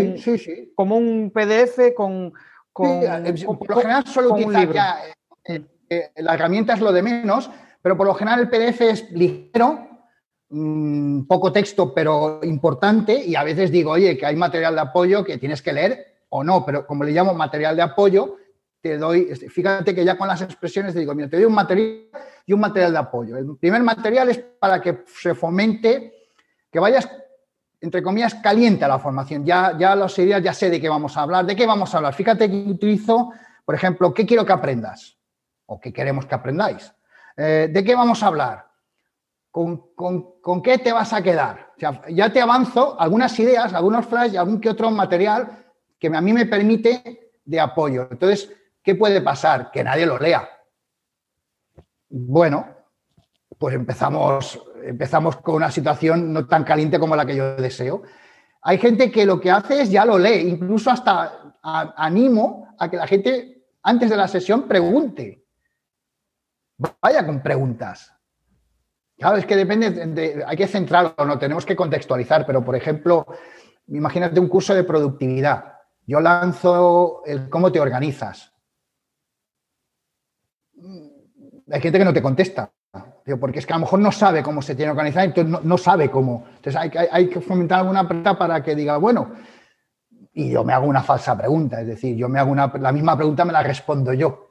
como 0.76 0.98
un 0.98 1.32
PDF 1.32 1.96
con... 1.96 2.34
con, 2.74 3.02
por 3.58 3.70
lo 3.70 3.78
general 3.78 4.06
solo 4.06 4.34
utilizar 4.34 4.74
ya 4.74 4.98
la 6.18 6.34
herramienta 6.34 6.74
es 6.74 6.82
lo 6.82 6.92
de 6.92 7.02
menos, 7.02 7.50
pero 7.82 7.98
por 7.98 8.08
lo 8.08 8.14
general 8.14 8.42
el 8.42 8.50
PDF 8.50 8.82
es 8.82 9.12
ligero, 9.12 9.88
mm, 10.50 11.24
poco 11.24 11.52
texto, 11.52 11.94
pero 11.94 12.42
importante, 12.44 13.24
y 13.26 13.36
a 13.36 13.44
veces 13.44 13.72
digo, 13.72 13.92
oye, 13.92 14.18
que 14.18 14.26
hay 14.26 14.36
material 14.36 14.76
de 14.76 14.82
apoyo 14.82 15.24
que 15.24 15.38
tienes 15.38 15.62
que 15.62 15.74
leer 15.74 16.06
o 16.30 16.44
no, 16.44 16.66
pero 16.66 16.86
como 16.86 17.04
le 17.04 17.12
llamo 17.12 17.34
material 17.34 17.76
de 17.76 17.82
apoyo, 17.82 18.36
te 18.82 18.98
doy, 18.98 19.28
este, 19.30 19.50
fíjate 19.50 19.94
que 19.94 20.06
ya 20.06 20.18
con 20.18 20.28
las 20.28 20.42
expresiones 20.42 20.94
te 20.94 21.00
digo, 21.00 21.16
mira, 21.16 21.30
te 21.30 21.38
doy 21.38 21.46
un 21.46 21.54
material 21.54 22.10
y 22.46 22.54
un 22.54 22.60
material 22.60 22.92
de 22.92 23.00
apoyo. 23.00 23.38
El 23.38 23.58
primer 23.58 23.84
material 23.84 24.30
es 24.30 24.38
para 24.38 24.82
que 24.82 25.04
se 25.08 25.34
fomente, 25.34 26.14
que 26.72 26.80
vayas, 26.80 27.10
entre 27.82 28.04
comillas, 28.04 28.36
caliente 28.36 28.86
a 28.86 28.88
la 28.88 29.00
formación. 29.00 29.46
Ya, 29.46 29.76
ya 29.78 29.96
los 29.96 30.18
ideas, 30.20 30.44
ya 30.44 30.54
sé 30.54 30.70
de 30.70 30.82
qué 30.82 30.90
vamos 30.90 31.16
a 31.18 31.22
hablar, 31.22 31.46
de 31.46 31.56
qué 31.56 31.66
vamos 31.66 31.94
a 31.94 31.98
hablar. 31.98 32.14
Fíjate 32.14 32.50
que 32.50 32.58
utilizo, 32.58 33.32
por 33.66 33.76
ejemplo, 33.76 34.14
¿qué 34.14 34.26
quiero 34.26 34.46
que 34.46 34.54
aprendas? 34.54 35.20
o 35.70 35.80
que 35.80 35.94
queremos 35.94 36.26
que 36.26 36.36
aprendáis. 36.36 36.92
Eh, 37.38 37.70
¿De 37.72 37.84
qué 37.84 37.96
vamos 37.96 38.22
a 38.24 38.28
hablar? 38.28 38.68
¿Con, 39.52 40.62
qué 40.64 40.78
te 40.78 40.92
vas 40.92 41.14
a 41.14 41.22
quedar? 41.22 41.70
ya 42.10 42.34
te 42.34 42.42
avanzo 42.42 43.00
algunas 43.00 43.40
ideas, 43.40 43.74
algunos 43.74 44.06
flash 44.06 44.36
algún 44.36 44.60
que 44.60 44.70
otro 44.70 44.92
material 44.92 45.66
que 45.98 46.08
a 46.08 46.22
mí 46.22 46.34
me 46.34 46.46
permite 46.46 47.32
de 47.46 47.60
apoyo. 47.60 48.08
Entonces, 48.12 48.52
¿qué 48.84 48.96
puede 48.96 49.22
pasar? 49.22 49.72
Que 49.72 49.84
nadie 49.84 50.06
lo 50.06 50.18
lea. 50.18 50.48
Bueno, 52.10 52.68
pues 53.60 53.76
empezamos, 53.76 54.60
empezamos 54.84 55.36
con 55.36 55.55
una 55.55 55.70
situación 55.70 56.34
no 56.34 56.47
tan 56.47 56.64
caliente 56.64 56.97
como 56.97 57.16
la 57.16 57.26
que 57.26 57.36
yo 57.36 57.55
deseo. 57.57 58.01
Hay 58.62 58.78
gente 58.78 59.12
que 59.12 59.26
lo 59.26 59.39
que 59.39 59.51
hace 59.51 59.82
es 59.82 59.91
ya 59.91 60.05
lo 60.05 60.18
lee, 60.18 60.49
incluso 60.49 60.89
hasta 60.89 61.57
animo 61.62 62.74
a 62.80 62.89
que 62.89 62.97
la 62.97 63.05
gente 63.05 63.68
antes 63.84 64.10
de 64.10 64.18
la 64.18 64.28
sesión 64.28 64.68
pregunte 64.68 65.45
vaya 67.01 67.26
con 67.26 67.41
preguntas. 67.41 68.16
Claro, 69.18 69.36
es 69.36 69.45
que 69.45 69.57
depende, 69.57 69.91
de, 69.91 70.43
hay 70.47 70.55
que 70.55 70.68
centrarlo, 70.68 71.14
no 71.26 71.38
tenemos 71.38 71.66
que 71.66 71.76
contextualizar, 71.76 72.45
pero 72.45 72.64
por 72.64 72.78
ejemplo, 72.78 73.28
imagínate 73.88 74.39
un 74.39 74.47
curso 74.47 74.74
de 74.74 74.86
productividad. 74.86 75.74
Yo 76.07 76.22
lanzo 76.22 77.24
el 77.26 77.49
cómo 77.49 77.70
te 77.72 77.82
organizas. 77.82 78.53
Hay 81.72 81.82
gente 81.82 81.99
que 81.99 82.05
no 82.05 82.14
te 82.14 82.22
contesta, 82.22 82.72
porque 83.38 83.60
es 83.60 83.66
que 83.66 83.74
a 83.74 83.78
lo 83.78 83.82
mejor 83.82 84.00
no 84.00 84.12
sabe 84.12 84.42
cómo 84.44 84.62
se 84.62 84.76
tiene 84.76 84.92
que 84.92 84.98
organizar, 84.98 85.26
entonces 85.26 85.64
no, 85.64 85.78
sabe 85.78 86.10
cómo. 86.10 86.46
Entonces 86.56 86.76
hay, 86.76 86.92
hay, 87.12 87.30
que 87.30 87.42
fomentar 87.42 87.80
alguna 87.80 88.08
pregunta 88.08 88.38
para 88.38 88.64
que 88.64 88.76
diga, 88.76 88.98
bueno, 88.98 89.32
y 90.34 90.50
yo 90.52 90.64
me 90.64 90.74
hago 90.74 90.88
una 90.88 91.04
falsa 91.04 91.38
pregunta, 91.38 91.82
es 91.82 91.88
decir, 91.88 92.16
yo 92.16 92.30
me 92.30 92.40
hago 92.40 92.52
una, 92.52 92.72
la 92.80 92.92
misma 92.92 93.16
pregunta, 93.16 93.46
me 93.46 93.54
la 93.54 93.64
respondo 93.64 94.14
yo. 94.14 94.48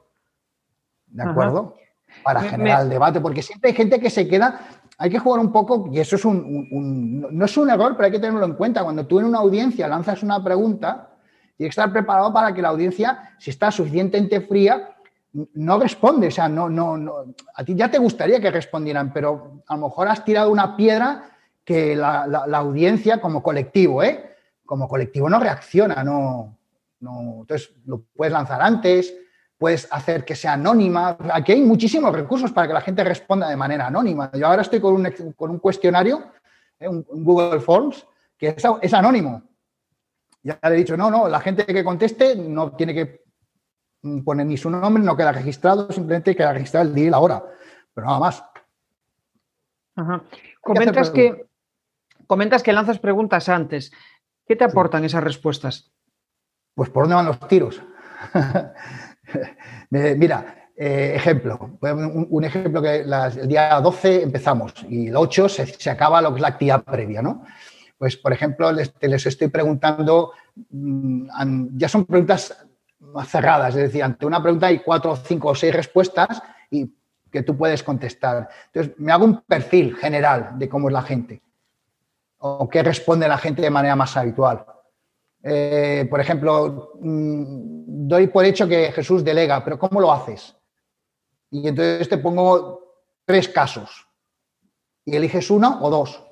¿De 1.07 1.23
acuerdo? 1.23 1.75
para 2.23 2.41
generar 2.41 2.83
el 2.83 2.89
debate, 2.89 3.21
porque 3.21 3.41
siempre 3.41 3.69
hay 3.69 3.75
gente 3.75 3.99
que 3.99 4.09
se 4.09 4.27
queda, 4.27 4.59
hay 4.97 5.09
que 5.09 5.19
jugar 5.19 5.39
un 5.39 5.51
poco, 5.51 5.89
y 5.91 5.99
eso 5.99 6.15
es 6.15 6.25
un, 6.25 7.27
no 7.31 7.45
es 7.45 7.57
un 7.57 7.69
error, 7.69 7.93
pero 7.95 8.05
hay 8.05 8.11
que 8.11 8.19
tenerlo 8.19 8.45
en 8.45 8.53
cuenta. 8.53 8.83
Cuando 8.83 9.05
tú 9.05 9.19
en 9.19 9.25
una 9.25 9.39
audiencia 9.39 9.87
lanzas 9.87 10.23
una 10.23 10.43
pregunta, 10.43 11.09
tienes 11.55 11.75
que 11.75 11.81
estar 11.81 11.91
preparado 11.91 12.33
para 12.33 12.53
que 12.53 12.61
la 12.61 12.69
audiencia, 12.69 13.35
si 13.37 13.51
está 13.51 13.71
suficientemente 13.71 14.41
fría, 14.41 14.95
no 15.33 15.79
responde. 15.79 16.27
O 16.27 16.31
sea, 16.31 16.49
no, 16.49 16.69
no, 16.69 16.97
no, 16.97 17.25
a 17.55 17.63
ti 17.63 17.75
ya 17.75 17.89
te 17.89 17.97
gustaría 17.97 18.39
que 18.39 18.51
respondieran, 18.51 19.13
pero 19.13 19.63
a 19.67 19.75
lo 19.75 19.87
mejor 19.87 20.07
has 20.07 20.23
tirado 20.23 20.51
una 20.51 20.75
piedra 20.75 21.31
que 21.63 21.95
la, 21.95 22.23
audiencia 22.53 23.21
como 23.21 23.43
colectivo, 23.43 24.01
¿eh? 24.01 24.35
Como 24.65 24.87
colectivo 24.87 25.29
no 25.29 25.39
reacciona, 25.39 26.03
no, 26.03 26.57
no. 26.99 27.37
Entonces 27.41 27.71
lo 27.85 28.03
puedes 28.15 28.33
lanzar 28.33 28.61
antes, 28.61 29.13
puedes 29.57 29.87
hacer 29.91 30.25
que 30.25 30.35
sea 30.35 30.53
anónima. 30.53 31.17
Aquí 31.31 31.51
hay 31.51 31.61
muchísimos 31.61 32.13
recursos 32.13 32.51
para 32.51 32.67
que 32.67 32.73
la 32.73 32.81
gente 32.81 33.03
responda 33.03 33.49
de 33.49 33.55
manera 33.55 33.87
anónima. 33.87 34.31
Yo 34.33 34.47
ahora 34.47 34.63
estoy 34.63 34.79
con 34.79 34.95
un, 34.95 35.33
con 35.35 35.51
un 35.51 35.59
cuestionario, 35.59 36.31
eh, 36.79 36.87
un, 36.87 37.05
Google 37.07 37.59
Forms, 37.59 38.05
que 38.37 38.55
es, 38.81 38.93
anónimo. 38.93 39.43
Ya 40.41 40.57
le 40.63 40.69
he 40.69 40.77
dicho, 40.77 40.95
no, 40.95 41.11
no, 41.11 41.27
la 41.27 41.41
gente 41.41 41.65
que 41.65 41.83
conteste 41.83 42.35
no 42.35 42.71
tiene 42.71 42.93
que 42.93 43.28
poner 44.23 44.45
ni 44.45 44.57
su 44.57 44.69
nombre, 44.69 45.03
no 45.03 45.15
queda 45.15 45.31
registrado, 45.31 45.91
simplemente 45.91 46.35
queda 46.35 46.53
registrado 46.53 46.87
el 46.87 46.95
día 46.95 47.07
y 47.07 47.09
la 47.09 47.19
hora, 47.19 47.43
pero 47.93 48.07
nada 48.07 48.19
más. 48.19 48.43
Comentas 50.61 51.09
que, 51.09 51.47
comentas 52.27 52.63
que 52.63 52.73
lanzas 52.73 52.99
preguntas 52.99 53.49
antes. 53.49 53.91
¿Qué 54.45 54.55
te 54.55 54.63
aportan 54.63 55.03
esas 55.03 55.23
respuestas? 55.23 55.91
Pues 56.73 56.89
por 56.89 57.03
dónde 57.03 57.15
van 57.15 57.25
los 57.25 57.39
tiros. 57.47 57.81
Mira, 59.89 60.69
eh, 60.75 61.13
ejemplo, 61.15 61.77
un, 61.81 62.43
ejemplo 62.43 62.81
que 62.81 63.01
el 63.01 63.47
día 63.47 63.81
12 63.81 64.23
empezamos 64.23 64.73
y 64.87 65.07
el 65.07 65.15
8 65.17 65.49
se, 65.49 65.89
acaba 65.89 66.21
lo 66.21 66.29
que 66.29 66.37
es 66.37 66.41
la 66.41 66.47
actividad 66.47 66.83
previa, 66.83 67.21
¿no? 67.21 67.43
Pues, 67.97 68.15
por 68.15 68.31
ejemplo, 68.31 68.71
les, 68.71 69.25
estoy 69.25 69.49
preguntando, 69.49 70.31
mm, 70.69 71.77
ya 71.77 71.89
son 71.89 72.05
preguntas 72.05 72.65
cerradas, 73.25 73.75
es 73.75 73.83
decir, 73.83 74.03
ante 74.03 74.25
una 74.25 74.41
pregunta 74.41 74.67
hay 74.67 74.79
cuatro, 74.79 75.15
cinco 75.15 75.49
o 75.49 75.55
seis 75.55 75.73
respuestas 75.73 76.41
y 76.69 76.93
que 77.31 77.43
tú 77.43 77.55
puedes 77.57 77.83
contestar. 77.83 78.49
Entonces, 78.67 78.93
me 78.97 79.11
hago 79.11 79.25
un 79.25 79.41
perfil 79.41 79.95
general 79.95 80.51
de 80.57 80.67
cómo 80.67 80.89
es 80.89 80.93
la 80.93 81.01
gente 81.01 81.41
o 82.39 82.69
qué 82.69 82.83
responde 82.83 83.27
la 83.27 83.37
gente 83.37 83.61
de 83.61 83.69
manera 83.69 83.95
más 83.95 84.15
habitual. 84.15 84.65
Eh, 85.43 86.07
por 86.09 86.19
ejemplo, 86.19 86.93
mm, 87.01 88.07
doy 88.07 88.27
por 88.27 88.45
hecho 88.45 88.67
que 88.67 88.91
Jesús 88.91 89.23
delega, 89.23 89.63
pero 89.63 89.77
¿cómo 89.77 89.99
lo 90.01 90.11
haces? 90.11 90.55
Y 91.51 91.67
entonces 91.67 92.07
te 92.07 92.17
pongo 92.17 92.79
tres 93.25 93.49
casos. 93.49 94.07
Y 95.05 95.15
eliges 95.15 95.49
uno 95.49 95.79
o 95.81 95.89
dos. 95.89 96.23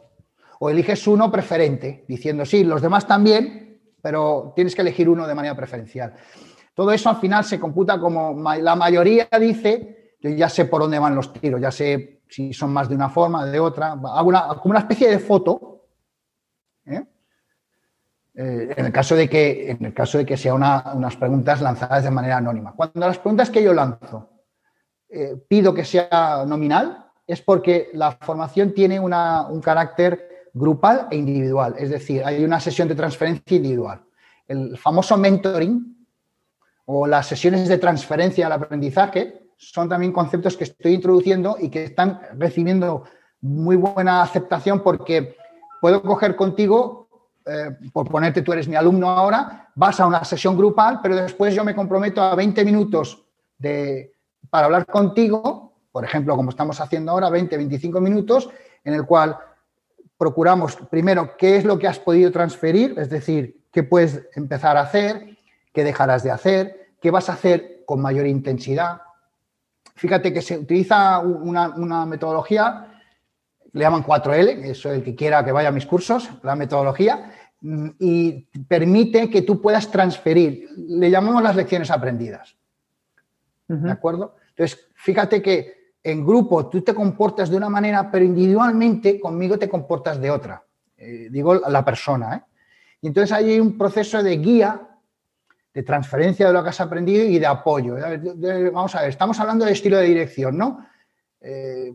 O 0.60 0.70
eliges 0.70 1.06
uno 1.08 1.32
preferente, 1.32 2.06
diciendo, 2.08 2.46
sí, 2.46 2.64
los 2.64 2.82
demás 2.82 3.08
también, 3.08 3.82
pero 4.02 4.54
tienes 4.56 4.76
que 4.76 4.82
elegir 4.82 5.10
uno 5.10 5.28
de 5.28 5.36
manera 5.36 5.56
preferencial. 5.56 6.14
Todo 6.78 6.92
eso 6.92 7.10
al 7.10 7.16
final 7.16 7.44
se 7.44 7.60
computa 7.60 8.00
como 8.00 8.40
la 8.62 8.76
mayoría 8.76 9.28
dice, 9.42 10.14
yo 10.22 10.30
ya 10.30 10.48
sé 10.48 10.66
por 10.66 10.80
dónde 10.80 11.00
van 11.00 11.16
los 11.16 11.34
tiros, 11.34 11.60
ya 11.60 11.72
sé 11.72 12.22
si 12.30 12.54
son 12.54 12.72
más 12.72 12.88
de 12.88 12.94
una 12.94 13.10
forma, 13.10 13.48
de 13.48 13.60
otra. 13.60 13.94
Hago 13.94 14.30
una, 14.30 14.48
como 14.50 14.74
una 14.74 14.82
especie 14.82 15.10
de 15.10 15.18
foto. 15.18 15.86
¿eh? 16.86 17.04
Eh, 18.36 18.76
en, 18.78 18.86
el 18.86 18.92
caso 18.92 19.16
de 19.16 19.28
que, 19.28 19.72
en 19.72 19.86
el 19.86 19.94
caso 19.96 20.20
de 20.20 20.26
que 20.28 20.38
sean 20.38 20.58
unas 20.58 21.16
preguntas 21.16 21.62
lanzadas 21.62 22.04
de 22.04 22.12
manera 22.12 22.38
anónima. 22.38 22.76
Cuando 22.76 23.08
las 23.08 23.18
preguntas 23.18 23.50
que 23.50 23.64
yo 23.64 23.74
lanzo 23.74 24.30
eh, 25.10 25.36
pido 25.48 25.74
que 25.74 25.84
sea 25.84 26.44
nominal, 26.46 27.08
es 27.26 27.42
porque 27.42 27.90
la 27.94 28.12
formación 28.12 28.76
tiene 28.76 29.00
un 29.00 29.62
carácter 29.62 30.50
grupal 30.54 31.08
e 31.10 31.16
individual, 31.16 31.74
es 31.80 31.90
decir, 31.90 32.24
hay 32.24 32.44
una 32.44 32.60
sesión 32.60 32.88
de 32.88 32.94
transferencia 32.94 33.58
individual. 33.58 34.04
El 34.48 34.78
famoso 34.78 35.18
mentoring 35.18 35.97
o 36.90 37.06
las 37.06 37.28
sesiones 37.28 37.68
de 37.68 37.78
transferencia 37.78 38.46
al 38.46 38.54
aprendizaje 38.54 39.50
son 39.58 39.90
también 39.90 40.14
conceptos 40.14 40.56
que 40.56 40.64
estoy 40.64 40.94
introduciendo 40.94 41.58
y 41.60 41.70
que 41.70 41.84
están 41.84 42.22
recibiendo 42.38 43.04
muy 43.42 43.76
buena 43.76 44.22
aceptación 44.22 44.82
porque 44.82 45.36
puedo 45.82 46.02
coger 46.02 46.36
contigo 46.36 47.08
eh, 47.46 47.78
por 47.94 48.10
ponerte 48.10 48.42
tú 48.42 48.52
eres 48.52 48.68
mi 48.68 48.76
alumno 48.76 49.10
ahora, 49.10 49.70
vas 49.76 50.00
a 50.00 50.06
una 50.06 50.24
sesión 50.26 50.58
grupal, 50.58 51.00
pero 51.02 51.16
después 51.16 51.56
yo 51.56 51.64
me 51.64 51.76
comprometo 51.76 52.22
a 52.22 52.36
20 52.36 52.66
minutos 52.66 53.24
de, 53.58 54.14
para 54.50 54.66
hablar 54.66 54.86
contigo, 54.86 55.74
por 55.92 56.04
ejemplo, 56.04 56.36
como 56.36 56.50
estamos 56.50 56.82
haciendo 56.82 57.12
ahora, 57.12 57.30
20, 57.30 57.56
25 57.56 58.02
minutos, 58.02 58.50
en 58.84 58.94
el 58.94 59.06
cual 59.06 59.38
procuramos 60.18 60.76
primero 60.90 61.38
qué 61.38 61.56
es 61.56 61.64
lo 61.64 61.80
que 61.80 61.88
has 61.88 62.00
podido 62.00 62.32
transferir, 62.32 62.96
es 62.98 63.10
decir, 63.10 63.62
qué 63.72 63.84
puedes 63.84 64.28
empezar 64.36 64.76
a 64.76 64.82
hacer, 64.82 65.37
qué 65.78 65.84
dejarás 65.84 66.24
de 66.24 66.32
hacer, 66.32 66.96
qué 67.00 67.12
vas 67.12 67.30
a 67.30 67.34
hacer 67.34 67.84
con 67.86 68.02
mayor 68.02 68.26
intensidad. 68.26 69.00
Fíjate 69.94 70.34
que 70.34 70.42
se 70.42 70.58
utiliza 70.58 71.20
una, 71.20 71.70
una 71.70 72.04
metodología 72.08 72.98
le 73.74 73.84
llaman 73.84 74.04
4L, 74.04 74.64
eso 74.64 74.92
el 74.92 75.04
que 75.04 75.14
quiera 75.14 75.46
que 75.46 75.52
vaya 75.52 75.70
a 75.70 75.72
mis 75.72 75.86
cursos, 75.86 76.32
la 76.42 76.56
metodología, 76.56 77.32
mm, 77.62 77.90
y 78.00 78.48
permite 78.68 79.30
que 79.30 79.44
tú 79.44 79.62
puedas 79.62 79.92
transferir, 79.92 80.68
le 80.76 81.12
llamamos 81.12 81.44
las 81.44 81.56
lecciones 81.56 81.92
aprendidas. 81.92 82.56
¿De 83.68 83.92
acuerdo? 83.92 84.38
Entonces, 84.50 84.88
fíjate 84.96 85.44
que 85.44 85.92
en 86.02 86.26
grupo 86.26 86.70
tú 86.70 86.82
te 86.82 86.96
comportas 86.96 87.52
de 87.52 87.58
una 87.58 87.70
manera, 87.70 88.10
pero 88.10 88.26
individualmente 88.26 89.20
conmigo 89.20 89.60
te 89.60 89.70
comportas 89.70 90.20
de 90.20 90.32
otra. 90.32 90.64
Eh, 90.98 91.28
digo 91.30 91.54
la 91.54 91.86
persona. 91.86 92.36
¿eh? 92.36 92.42
Y 93.02 93.08
entonces 93.08 93.32
hay 93.32 93.60
un 93.60 93.78
proceso 93.78 94.24
de 94.24 94.38
guía, 94.38 94.88
de 95.78 95.84
transferencia 95.84 96.48
de 96.48 96.54
lo 96.54 96.64
que 96.64 96.70
has 96.70 96.82
aprendido 96.82 97.24
y 97.24 97.38
de 97.38 97.46
apoyo. 97.46 97.98
Vamos 98.74 98.96
a 98.96 99.02
ver, 99.02 99.10
estamos 99.12 99.40
hablando 99.40 99.64
de 99.64 99.74
estilo 99.74 99.98
de 99.98 100.06
dirección, 100.06 100.58
¿no? 100.58 100.84
Eh, 101.40 101.94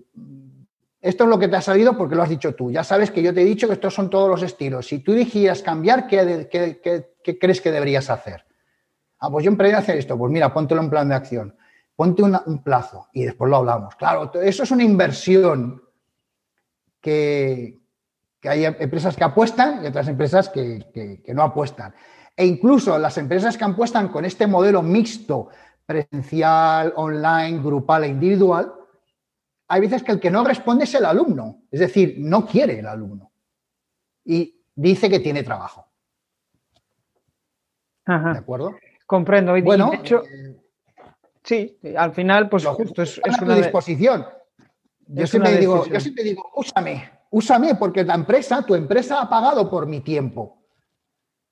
esto 1.01 1.25
es 1.25 1.31
lo 1.31 1.37
que 1.37 1.49
te 1.49 1.57
ha 1.57 1.61
salido 1.61 1.99
porque 1.99 2.15
lo 2.15 2.23
has 2.23 2.29
dicho 2.29 2.55
tú. 2.55 2.71
Ya 2.71 2.85
sabes 2.85 3.11
que 3.11 3.25
yo 3.25 3.35
te 3.35 3.43
he 3.43 3.45
dicho 3.45 3.67
que 3.67 3.73
estos 3.73 3.93
son 3.93 4.09
todos 4.09 4.29
los 4.31 4.41
estilos. 4.45 4.87
Si 4.87 5.01
tú 5.01 5.15
dijeras 5.15 5.63
cambiar, 5.63 6.07
¿qué, 6.07 6.49
qué, 6.49 7.39
crees 7.41 7.61
que 7.61 7.73
deberías 7.73 8.09
hacer? 8.09 8.45
Ah, 9.19 9.29
pues 9.29 9.45
yo 9.45 9.51
emprendí 9.51 9.75
a 9.75 9.79
hacer 9.79 9.99
esto. 9.99 10.17
Pues 10.17 10.31
mira, 10.31 10.55
póntelo 10.55 10.81
en 10.81 10.89
plan 10.89 11.09
de 11.09 11.17
acción. 11.17 11.57
Ponte 11.97 12.23
un 12.23 12.63
plazo 12.63 13.09
y 13.13 13.25
después 13.25 13.51
lo 13.51 13.57
hablamos. 13.57 13.97
Claro, 13.97 14.31
eso 14.35 14.63
es 14.63 14.71
una 14.71 14.85
inversión 14.85 15.83
que, 17.01 17.81
hay 18.45 18.65
empresas 18.65 19.17
que 19.17 19.25
apuestan 19.25 19.83
y 19.83 19.89
otras 19.89 20.07
empresas 20.07 20.49
que, 20.51 21.21
que 21.25 21.35
no 21.35 21.43
apuestan. 21.43 21.93
E 22.37 22.47
incluso 22.47 22.99
las 22.99 23.19
empresas 23.19 23.57
que 23.57 23.65
apuestan 23.65 24.09
con 24.09 24.25
este 24.25 24.47
modelo 24.47 24.83
mixto, 24.83 25.49
presencial, 25.85 26.93
online, 26.97 27.63
grupal 27.63 28.05
e 28.05 28.09
individual, 28.09 28.73
hay 29.69 29.81
veces 29.81 30.03
que 30.03 30.13
el 30.13 30.21
que 30.21 30.31
no 30.31 30.45
responde 30.45 30.85
es 30.85 30.95
el 30.95 31.05
alumno, 31.05 31.63
es 31.71 31.81
decir, 31.81 32.17
no 32.19 32.47
quiere 32.47 32.79
el 32.79 32.87
alumno 32.87 33.33
y 34.25 34.63
dice 34.75 35.09
que 35.09 35.21
tiene 35.21 35.43
trabajo. 35.43 35.87
¿De 38.07 38.39
acuerdo? 38.39 38.75
Comprendo. 39.07 39.57
Y 39.57 39.63
bueno, 39.63 39.93
hecho, 39.93 40.25
eh, 40.25 40.57
sí, 41.43 41.79
al 41.97 42.13
final, 42.13 42.49
pues 42.49 42.65
justo 42.67 43.03
es, 43.03 43.21
una 43.41 43.57
disposición. 43.57 44.27
Yo 45.07 45.27
siempre, 45.27 45.59
digo, 45.59 45.87
yo 45.87 46.01
siempre 46.01 46.25
digo, 46.25 46.51
úsame, 46.57 47.11
úsame, 47.31 47.75
porque 47.75 48.05
la 48.05 48.15
empresa, 48.15 48.65
tu 48.65 48.75
empresa 48.75 49.21
ha 49.21 49.29
pagado 49.29 49.71
por 49.71 49.87
mi 49.87 50.01
tiempo. 50.01 50.62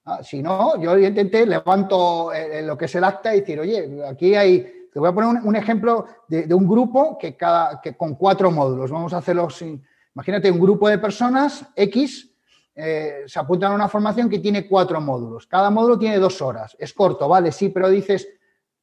Ah, 0.05 0.23
si 0.23 0.43
no, 0.43 0.81
yo 0.81 0.99
intenté, 0.99 1.47
levanto 1.47 2.33
eh, 2.33 2.63
lo 2.63 2.77
que 2.77 2.87
es 2.87 2.95
el 2.95 3.05
acta 3.05 3.35
y 3.35 3.41
decir, 3.41 3.61
oye, 3.61 4.03
aquí 4.09 4.35
hay 4.35 4.81
te 4.93 4.99
voy 4.99 5.09
a 5.09 5.13
poner 5.13 5.43
un, 5.45 5.55
ejemplo 5.55 6.05
de, 6.27 6.53
un 6.53 6.67
grupo 6.67 7.17
que, 7.17 7.37
cada, 7.37 7.81
que 7.81 7.97
con 7.97 8.17
cuatro 8.17 8.51
módulos. 8.51 8.91
Vamos 8.91 9.13
a 9.13 9.19
hacerlo 9.19 9.49
sin. 9.49 9.85
Imagínate 10.17 10.51
un 10.51 10.59
grupo 10.59 10.89
de 10.89 10.99
personas 10.99 11.65
X 11.77 12.31
eh, 12.75 13.25
se 13.27 13.39
apuntan 13.39 13.73
a 13.73 13.75
una 13.75 13.89
formación 13.89 14.29
que 14.29 14.39
tiene 14.39 14.67
cuatro 14.67 15.01
módulos. 15.01 15.47
Cada 15.47 15.71
módulo 15.71 15.99
tiene 15.99 16.19
dos 16.19 16.41
horas. 16.41 16.77
Es 16.79 16.93
corto, 16.93 17.29
vale, 17.29 17.53
sí, 17.53 17.69
pero 17.69 17.89
dices, 17.89 18.27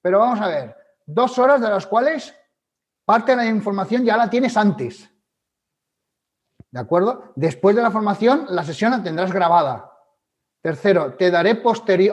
pero 0.02 0.20
vamos 0.20 0.40
a 0.40 0.48
ver, 0.48 0.76
dos 1.06 1.38
horas 1.40 1.60
de 1.60 1.70
las 1.70 1.88
cuales 1.88 2.34
parte 3.06 3.32
de 3.32 3.38
la 3.38 3.46
información 3.46 4.06
ya 4.06 4.16
la 4.16 4.30
tienes 4.30 4.56
antes. 4.56 5.10
¿De 6.70 6.80
acuerdo? 6.80 7.32
Después 7.36 7.76
de 7.76 7.82
la 7.82 7.92
formación, 7.92 8.46
la 8.50 8.64
sesión 8.64 8.92
la 8.92 9.02
tendrás 9.02 9.32
grabada. 9.32 9.92
Tercero, 10.68 11.14
te 11.14 11.32
daré 11.32 11.62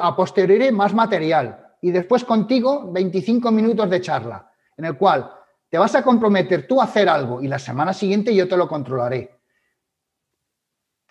a 0.01 0.15
posteriori 0.15 0.71
más 0.71 0.95
material 0.95 1.75
y 1.81 1.91
después 1.91 2.23
contigo 2.23 2.89
25 2.93 3.51
minutos 3.51 3.91
de 3.91 4.01
charla, 4.01 4.49
en 4.77 4.85
el 4.85 4.97
cual 4.97 5.29
te 5.69 5.77
vas 5.77 5.93
a 5.97 6.05
comprometer 6.05 6.65
tú 6.69 6.81
a 6.81 6.85
hacer 6.85 7.09
algo 7.09 7.43
y 7.43 7.49
la 7.49 7.59
semana 7.59 7.93
siguiente 7.93 8.33
yo 8.33 8.47
te 8.47 8.57
lo 8.57 8.69
controlaré. 8.69 9.41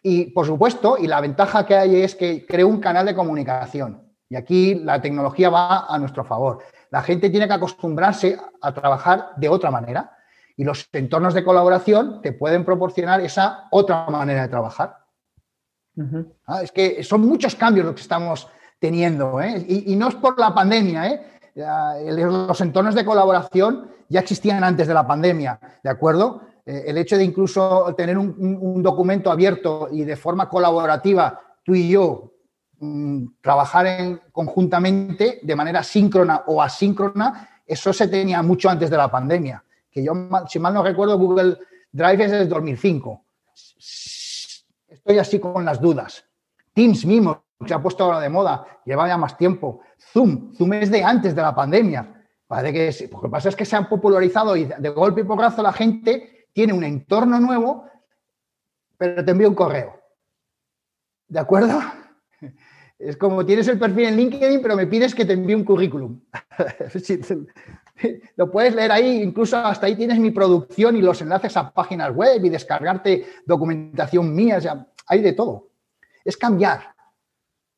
Y 0.02 0.32
por 0.32 0.46
supuesto, 0.46 0.96
y 0.98 1.06
la 1.06 1.20
ventaja 1.20 1.66
que 1.66 1.76
hay 1.76 2.02
es 2.02 2.16
que 2.16 2.46
creo 2.46 2.70
un 2.70 2.80
canal 2.80 3.06
de 3.08 3.14
comunicación. 3.14 4.16
Y 4.30 4.38
aquí 4.38 4.76
la 4.76 5.02
tecnología 5.02 5.50
va 5.50 5.88
a 5.94 6.00
nuestro 6.00 6.24
favor. 6.24 6.60
La 6.92 7.02
gente 7.02 7.30
tiene 7.30 7.50
que 7.50 7.56
acostumbrarse 7.56 8.40
a 8.62 8.74
trabajar 8.74 9.32
de 9.36 9.50
otra 9.50 9.70
manera 9.70 10.16
y 10.56 10.64
los 10.64 10.88
entornos 10.94 11.34
de 11.34 11.44
colaboración 11.44 12.22
te 12.22 12.32
pueden 12.32 12.64
proporcionar 12.64 13.20
esa 13.20 13.68
otra 13.70 14.06
manera 14.10 14.44
de 14.44 14.48
trabajar. 14.48 15.03
Ah, 16.48 16.64
es 16.64 16.72
que 16.72 17.04
son 17.04 17.22
muchos 17.22 17.56
cambios 17.56 17.86
los 17.86 17.96
que 17.96 18.02
estamos 18.02 18.48
teniendo. 18.80 19.42
¿eh? 19.42 19.66
Y, 19.68 19.96
no 19.96 20.10
es 20.10 20.16
por 20.16 20.38
la 20.40 20.54
pandemia. 20.54 21.08
¿eh? 21.08 21.22
Los 21.56 22.60
entornos 22.62 22.96
de 22.96 23.06
colaboración 23.06 23.90
ya 24.10 24.20
existían 24.20 24.64
antes 24.64 24.88
de 24.88 24.94
la 24.94 25.08
pandemia, 25.08 25.60
¿de 25.84 25.90
acuerdo? 25.90 26.42
Eh, 26.66 26.84
el 26.88 26.98
hecho 26.98 27.18
de 27.18 27.24
incluso 27.24 27.94
tener 27.96 28.18
un, 28.18 28.84
documento 28.84 29.32
abierto 29.32 29.90
y 29.92 30.04
de 30.04 30.16
forma 30.16 30.50
colaborativa, 30.50 31.40
tú 31.64 31.76
y 31.76 31.90
yo, 31.90 32.34
mm, 32.80 33.26
trabajar 33.42 33.88
en, 33.88 34.22
conjuntamente 34.32 35.40
de 35.42 35.56
manera 35.56 35.84
síncrona 35.84 36.44
o 36.48 36.62
asíncrona, 36.62 37.62
eso 37.66 37.94
se 37.94 38.08
tenía 38.08 38.42
mucho 38.42 38.70
antes 38.70 38.90
de 38.90 38.98
la 38.98 39.10
pandemia. 39.10 39.64
Que 39.90 40.04
yo, 40.04 40.14
si 40.50 40.60
mal 40.60 40.74
no 40.74 40.84
recuerdo, 40.84 41.18
Google 41.18 41.58
Drive 41.92 42.26
es 42.26 42.32
del 42.32 42.50
2005. 42.50 43.24
Estoy 45.06 45.20
así 45.20 45.40
con 45.40 45.66
las 45.66 45.82
dudas. 45.82 46.26
Teams 46.74 47.06
mismo 47.06 47.44
se 47.66 47.74
ha 47.74 47.82
puesto 47.82 48.06
ahora 48.06 48.22
de 48.22 48.30
moda, 48.30 48.66
lleva 48.86 49.08
ya 49.08 49.18
más 49.18 49.38
tiempo. 49.38 49.82
Zoom, 49.98 50.54
Zoom 50.54 50.74
es 50.74 50.90
de 50.90 51.04
antes 51.04 51.36
de 51.36 51.42
la 51.42 51.54
pandemia. 51.54 52.26
Parece 52.48 52.74
que 52.74 53.10
lo 53.12 53.22
que 53.22 53.30
pasa 53.30 53.50
es 53.50 53.56
que 53.56 53.66
se 53.66 53.76
han 53.76 53.90
popularizado 53.90 54.56
y 54.56 54.66
de 54.66 54.90
golpe 54.90 55.22
y 55.22 55.24
porrazo 55.26 55.62
la 55.62 55.74
gente 55.74 56.48
tiene 56.54 56.72
un 56.72 56.86
entorno 56.86 57.38
nuevo, 57.40 57.86
pero 58.98 59.26
te 59.26 59.32
envía 59.32 59.50
un 59.50 59.56
correo. 59.56 60.00
¿De 61.28 61.40
acuerdo? 61.40 61.80
Es 63.00 63.18
como 63.18 63.46
tienes 63.46 63.68
el 63.68 63.78
perfil 63.78 64.06
en 64.06 64.16
LinkedIn, 64.16 64.62
pero 64.62 64.78
me 64.78 64.88
pides 64.88 65.14
que 65.14 65.26
te 65.26 65.34
envíe 65.34 65.56
un 65.56 65.66
currículum. 65.66 66.22
Lo 68.36 68.52
puedes 68.52 68.76
leer 68.76 68.92
ahí, 68.92 69.22
incluso 69.22 69.58
hasta 69.58 69.88
ahí 69.88 69.96
tienes 69.96 70.20
mi 70.20 70.32
producción 70.32 70.96
y 70.96 71.02
los 71.02 71.22
enlaces 71.22 71.56
a 71.58 71.72
páginas 71.72 72.14
web 72.14 72.44
y 72.44 72.50
descargarte 72.50 73.26
documentación 73.46 74.34
mía, 74.34 74.60
hay 75.08 75.22
de 75.22 75.34
todo. 75.34 75.70
Es 76.24 76.38
cambiar, 76.38 76.94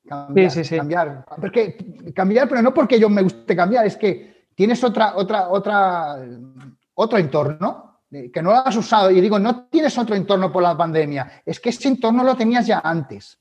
Cambiar, 0.08 0.52
sí, 0.52 0.64
sí, 0.64 0.70
sí. 0.70 0.78
cambiar. 0.78 1.26
Porque, 1.42 2.12
cambiar, 2.14 2.48
pero 2.48 2.62
no 2.62 2.74
porque 2.74 3.00
yo 3.00 3.10
me 3.10 3.24
guste 3.24 3.56
cambiar, 3.56 3.86
es 3.86 3.98
que 3.98 4.50
tienes 4.54 4.84
otra, 4.84 5.16
otra, 5.16 5.50
otra, 5.50 6.18
otro 6.94 7.18
entorno 7.18 8.02
que 8.10 8.42
no 8.42 8.52
lo 8.52 8.58
has 8.58 8.76
usado. 8.76 9.10
Y 9.12 9.20
digo, 9.20 9.40
no 9.40 9.66
tienes 9.66 9.98
otro 9.98 10.16
entorno 10.16 10.52
por 10.52 10.62
la 10.62 10.78
pandemia, 10.78 11.42
es 11.46 11.60
que 11.60 11.70
ese 11.70 11.88
entorno 11.88 12.24
lo 12.24 12.36
tenías 12.36 12.68
ya 12.68 12.82
antes. 12.84 13.40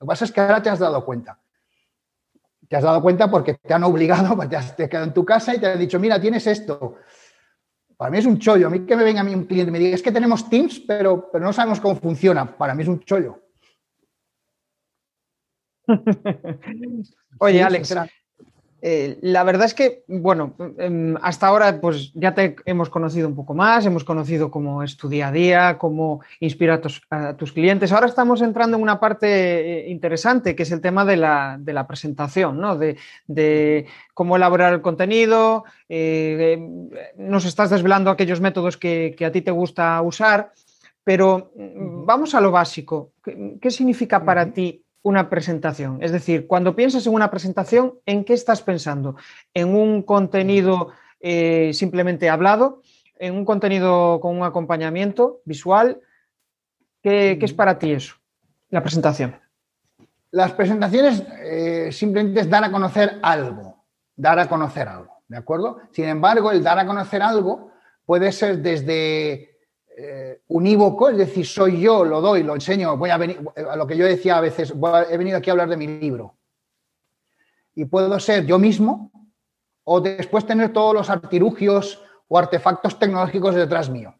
Lo 0.00 0.06
que 0.06 0.08
pasa 0.08 0.24
es 0.24 0.32
que 0.32 0.40
ahora 0.40 0.62
te 0.62 0.70
has 0.70 0.78
dado 0.78 1.04
cuenta. 1.04 1.38
Te 2.66 2.76
has 2.76 2.82
dado 2.82 3.02
cuenta 3.02 3.30
porque 3.30 3.54
te 3.54 3.74
han 3.74 3.84
obligado, 3.84 4.36
te 4.48 4.56
has 4.56 4.72
quedado 4.72 5.04
en 5.04 5.12
tu 5.12 5.24
casa 5.24 5.54
y 5.54 5.58
te 5.58 5.66
han 5.66 5.78
dicho, 5.78 6.00
mira, 6.00 6.18
tienes 6.20 6.46
esto. 6.46 6.96
Para 8.00 8.10
mí 8.12 8.16
es 8.16 8.24
un 8.24 8.38
chollo. 8.38 8.68
A 8.68 8.70
mí 8.70 8.86
que 8.86 8.96
me 8.96 9.04
venga 9.04 9.20
a 9.20 9.24
mí 9.24 9.34
un 9.34 9.44
cliente 9.44 9.68
y 9.68 9.72
me 9.72 9.78
diga, 9.78 9.94
es 9.94 10.00
que 10.00 10.10
tenemos 10.10 10.48
Teams, 10.48 10.80
pero, 10.80 11.28
pero 11.30 11.44
no 11.44 11.52
sabemos 11.52 11.80
cómo 11.80 11.96
funciona. 11.96 12.56
Para 12.56 12.74
mí 12.74 12.82
es 12.82 12.88
un 12.88 13.00
chollo. 13.00 13.42
Oye, 17.40 17.62
Alex, 17.62 17.94
eh, 18.82 19.18
la 19.20 19.44
verdad 19.44 19.66
es 19.66 19.74
que, 19.74 20.04
bueno, 20.08 20.54
em, 20.78 21.16
hasta 21.20 21.46
ahora 21.46 21.80
pues 21.80 22.12
ya 22.14 22.34
te 22.34 22.56
hemos 22.64 22.88
conocido 22.88 23.28
un 23.28 23.34
poco 23.34 23.54
más, 23.54 23.84
hemos 23.84 24.04
conocido 24.04 24.50
cómo 24.50 24.82
es 24.82 24.96
tu 24.96 25.08
día 25.08 25.28
a 25.28 25.32
día, 25.32 25.78
cómo 25.78 26.22
inspira 26.40 26.80
a 27.10 27.36
tus, 27.36 27.52
clientes. 27.52 27.92
Ahora 27.92 28.06
estamos 28.06 28.40
entrando 28.40 28.76
en 28.76 28.82
una 28.82 28.98
parte 28.98 29.26
eh, 29.28 29.90
interesante, 29.90 30.54
que 30.56 30.62
es 30.62 30.72
el 30.72 30.80
tema 30.80 31.04
de 31.04 31.16
la, 31.16 31.86
presentación, 31.86 32.60
¿no? 32.60 32.76
De, 32.76 33.86
cómo 34.14 34.36
elaborar 34.36 34.72
el 34.72 34.82
contenido, 34.82 35.64
eh, 35.88 36.58
nos 37.16 37.44
estás 37.44 37.70
desvelando 37.70 38.10
aquellos 38.10 38.40
métodos 38.40 38.76
que, 38.76 39.16
a 39.24 39.32
ti 39.32 39.42
te 39.42 39.50
gusta 39.50 40.00
usar, 40.02 40.52
pero 41.04 41.52
mm, 41.56 42.06
vamos 42.06 42.34
a 42.34 42.40
lo 42.40 42.50
básico. 42.50 43.12
¿Qué, 43.22 43.70
significa 43.70 44.24
para 44.24 44.52
ti 44.52 44.84
una 45.02 45.30
presentación. 45.30 45.98
Es 46.02 46.12
decir, 46.12 46.46
cuando 46.46 46.76
piensas 46.76 47.06
en 47.06 47.14
una 47.14 47.30
presentación, 47.30 47.94
¿en 48.06 48.24
qué 48.24 48.34
estás 48.34 48.62
pensando? 48.62 49.16
¿En 49.54 49.74
un 49.74 50.02
contenido 50.02 50.90
eh, 51.20 51.72
simplemente 51.72 52.28
hablado? 52.28 52.82
¿En 53.18 53.34
un 53.34 53.44
contenido 53.44 54.20
con 54.20 54.36
un 54.36 54.44
acompañamiento 54.44 55.40
visual? 55.44 56.00
¿Qué, 57.02 57.38
es 57.40 57.52
para 57.52 57.78
ti 57.78 57.92
eso, 57.92 58.16
la 58.68 58.82
presentación? 58.82 59.36
Las 60.30 60.52
presentaciones 60.52 61.22
eh, 61.42 61.90
simplemente 61.92 62.40
es 62.40 62.50
dar 62.50 62.62
a 62.62 62.70
conocer 62.70 63.18
algo, 63.22 63.84
dar 64.14 64.38
a 64.38 64.48
conocer 64.48 64.86
algo, 64.86 65.22
¿de 65.28 65.36
acuerdo? 65.36 65.80
Sin 65.92 66.04
embargo, 66.04 66.52
el 66.52 66.62
dar 66.62 66.78
a 66.78 66.86
conocer 66.86 67.22
algo 67.22 67.72
puede 68.04 68.30
ser 68.32 68.58
desde 68.58 69.49
eh, 70.02 70.40
unívoco, 70.48 71.10
es 71.10 71.18
decir, 71.18 71.44
soy 71.46 71.80
yo, 71.80 72.04
lo 72.04 72.22
doy, 72.22 72.42
lo 72.42 72.54
enseño, 72.54 72.96
voy 72.96 73.10
a 73.10 73.18
venir, 73.18 73.38
a 73.70 73.76
lo 73.76 73.86
que 73.86 73.96
yo 73.96 74.06
decía 74.06 74.38
a 74.38 74.40
veces, 74.40 74.72
he 75.10 75.16
venido 75.18 75.36
aquí 75.36 75.50
a 75.50 75.52
hablar 75.52 75.68
de 75.68 75.76
mi 75.76 75.86
libro. 75.86 76.36
Y 77.74 77.84
puedo 77.84 78.18
ser 78.18 78.46
yo 78.46 78.58
mismo 78.58 79.12
o 79.84 80.00
después 80.00 80.46
tener 80.46 80.72
todos 80.72 80.94
los 80.94 81.10
artilugios 81.10 82.02
o 82.28 82.38
artefactos 82.38 82.98
tecnológicos 82.98 83.54
detrás 83.54 83.90
mío. 83.90 84.14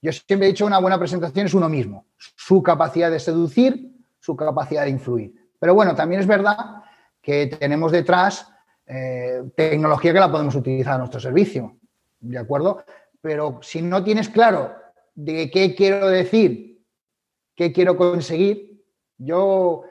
Yo 0.00 0.12
siempre 0.12 0.46
he 0.46 0.50
dicho 0.52 0.66
una 0.66 0.78
buena 0.78 0.98
presentación 0.98 1.46
es 1.46 1.54
uno 1.54 1.68
mismo, 1.68 2.06
su 2.16 2.62
capacidad 2.62 3.10
de 3.10 3.18
seducir, 3.18 3.90
su 4.20 4.36
capacidad 4.36 4.84
de 4.84 4.90
influir. 4.90 5.34
Pero 5.58 5.74
bueno, 5.74 5.96
también 5.96 6.20
es 6.20 6.26
verdad 6.28 6.82
que 7.20 7.48
tenemos 7.48 7.90
detrás 7.90 8.52
eh, 8.86 9.42
tecnología 9.56 10.12
que 10.12 10.20
la 10.20 10.30
podemos 10.30 10.54
utilizar 10.54 10.94
a 10.94 10.98
nuestro 10.98 11.18
servicio, 11.18 11.76
¿de 12.20 12.38
acuerdo? 12.38 12.84
Pero 13.26 13.58
si 13.60 13.82
no 13.82 14.04
tienes 14.04 14.28
claro 14.28 14.72
de 15.16 15.50
qué 15.50 15.74
quiero 15.74 16.06
decir, 16.06 16.80
qué 17.56 17.72
quiero 17.72 17.96
conseguir, 17.96 18.84
yo 19.18 19.82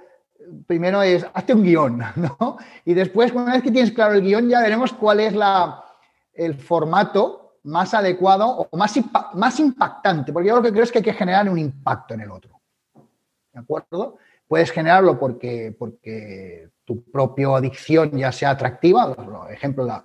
primero 0.65 1.01
es, 1.01 1.27
hazte 1.33 1.53
un 1.53 1.63
guion, 1.63 1.97
¿no? 2.15 2.57
Y 2.85 2.93
después, 2.93 3.33
una 3.33 3.51
vez 3.51 3.61
que 3.61 3.71
tienes 3.71 3.91
claro 3.91 4.13
el 4.13 4.21
guion, 4.21 4.47
ya 4.47 4.61
veremos 4.61 4.93
cuál 4.93 5.19
es 5.19 5.35
la, 5.35 5.83
el 6.31 6.55
formato 6.55 7.57
más 7.63 7.93
adecuado 7.93 8.69
o 8.71 8.77
más, 8.77 8.97
más 9.33 9.59
impactante, 9.59 10.31
porque 10.31 10.47
yo 10.47 10.55
lo 10.55 10.61
que 10.61 10.71
creo 10.71 10.85
es 10.85 10.91
que 10.93 10.99
hay 10.99 11.03
que 11.03 11.11
generar 11.11 11.49
un 11.49 11.59
impacto 11.59 12.13
en 12.13 12.21
el 12.21 12.31
otro. 12.31 12.61
¿De 13.51 13.59
acuerdo? 13.59 14.17
Puedes 14.47 14.71
generarlo 14.71 15.19
porque, 15.19 15.75
porque 15.77 16.69
tu 16.85 17.03
propia 17.03 17.49
adicción 17.57 18.11
ya 18.11 18.31
sea 18.31 18.51
atractiva, 18.51 19.13
por 19.13 19.51
ejemplo, 19.51 19.83
la, 19.83 20.01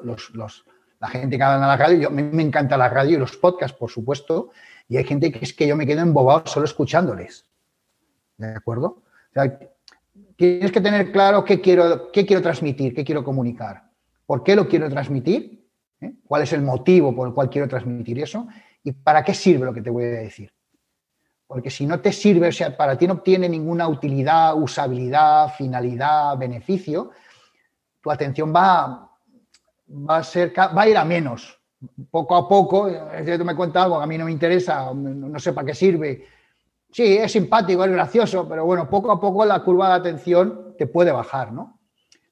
la 1.01 1.09
gente 1.09 1.37
que 1.37 1.43
habla 1.43 1.57
en 1.57 1.69
la 1.69 1.77
radio, 1.77 1.99
yo, 1.99 2.09
a 2.09 2.11
mí 2.11 2.23
me 2.23 2.43
encanta 2.43 2.77
la 2.77 2.89
radio 2.89 3.17
y 3.17 3.21
los 3.21 3.37
podcasts, 3.37 3.77
por 3.77 3.91
supuesto, 3.91 4.51
y 4.87 4.99
hay 4.99 5.05
gente 5.05 5.33
que 5.33 5.45
es 5.45 5.55
que 5.55 5.67
yo 5.67 5.75
me 5.75 5.87
quedo 5.87 6.03
embobado 6.03 6.43
solo 6.47 6.67
escuchándoles. 6.67 7.47
¿De 8.37 8.55
acuerdo? 8.55 8.87
O 8.87 9.33
sea, 9.33 9.59
tienes 10.37 10.71
que 10.71 10.81
tener 10.81 11.11
claro 11.11 11.45
qué 11.45 11.61
quiero, 11.61 12.13
qué 12.13 12.27
quiero 12.27 12.43
transmitir, 12.43 12.95
qué 12.95 13.05
quiero 13.05 13.25
comunicar, 13.25 13.85
por 14.27 14.43
qué 14.43 14.55
lo 14.55 14.69
quiero 14.69 14.89
transmitir, 14.91 15.67
¿Eh? 16.03 16.15
cuál 16.27 16.43
es 16.43 16.53
el 16.53 16.63
motivo 16.63 17.15
por 17.15 17.29
el 17.29 17.35
cual 17.35 17.51
quiero 17.51 17.69
transmitir 17.69 18.19
eso 18.21 18.47
y 18.83 18.93
para 18.93 19.23
qué 19.23 19.35
sirve 19.35 19.67
lo 19.67 19.75
que 19.75 19.83
te 19.83 19.91
voy 19.91 20.05
a 20.05 20.09
decir. 20.09 20.53
Porque 21.47 21.71
si 21.71 21.87
no 21.87 22.01
te 22.01 22.13
sirve, 22.13 22.49
o 22.49 22.53
sea, 22.53 22.77
para 22.77 22.97
ti 22.97 23.07
no 23.07 23.15
obtiene 23.15 23.49
ninguna 23.49 23.89
utilidad, 23.89 24.57
usabilidad, 24.57 25.53
finalidad, 25.55 26.39
beneficio, 26.39 27.11
tu 28.01 28.11
atención 28.11 28.55
va, 28.55 29.10
va, 29.91 30.19
a, 30.19 30.25
ser, 30.25 30.53
va 30.59 30.83
a 30.83 30.89
ir 30.89 30.97
a 30.97 31.05
menos. 31.05 31.59
Poco 32.11 32.37
a 32.37 32.49
poco, 32.49 32.91
tú 32.91 33.45
me 33.45 33.57
cuentas 33.57 33.85
algo 33.85 33.99
que 33.99 34.05
a 34.05 34.07
mí 34.07 34.19
no 34.19 34.27
me 34.27 34.33
interesa, 34.33 34.93
no 34.93 35.39
sé 35.39 35.53
para 35.53 35.67
qué 35.67 35.75
sirve. 35.75 36.27
Sí, 36.93 37.17
es 37.17 37.33
simpático, 37.33 37.85
es 37.85 37.91
gracioso, 37.91 38.49
pero 38.49 38.65
bueno, 38.65 38.91
poco 38.91 39.11
a 39.13 39.21
poco 39.21 39.45
la 39.45 39.63
curva 39.63 39.89
de 39.89 39.95
atención 39.95 40.75
te 40.77 40.87
puede 40.87 41.13
bajar, 41.13 41.53
¿no? 41.53 41.79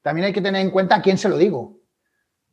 También 0.01 0.25
hay 0.25 0.33
que 0.33 0.41
tener 0.41 0.61
en 0.61 0.71
cuenta 0.71 0.95
a 0.95 1.01
quién 1.01 1.17
se 1.17 1.29
lo 1.29 1.37
digo, 1.37 1.79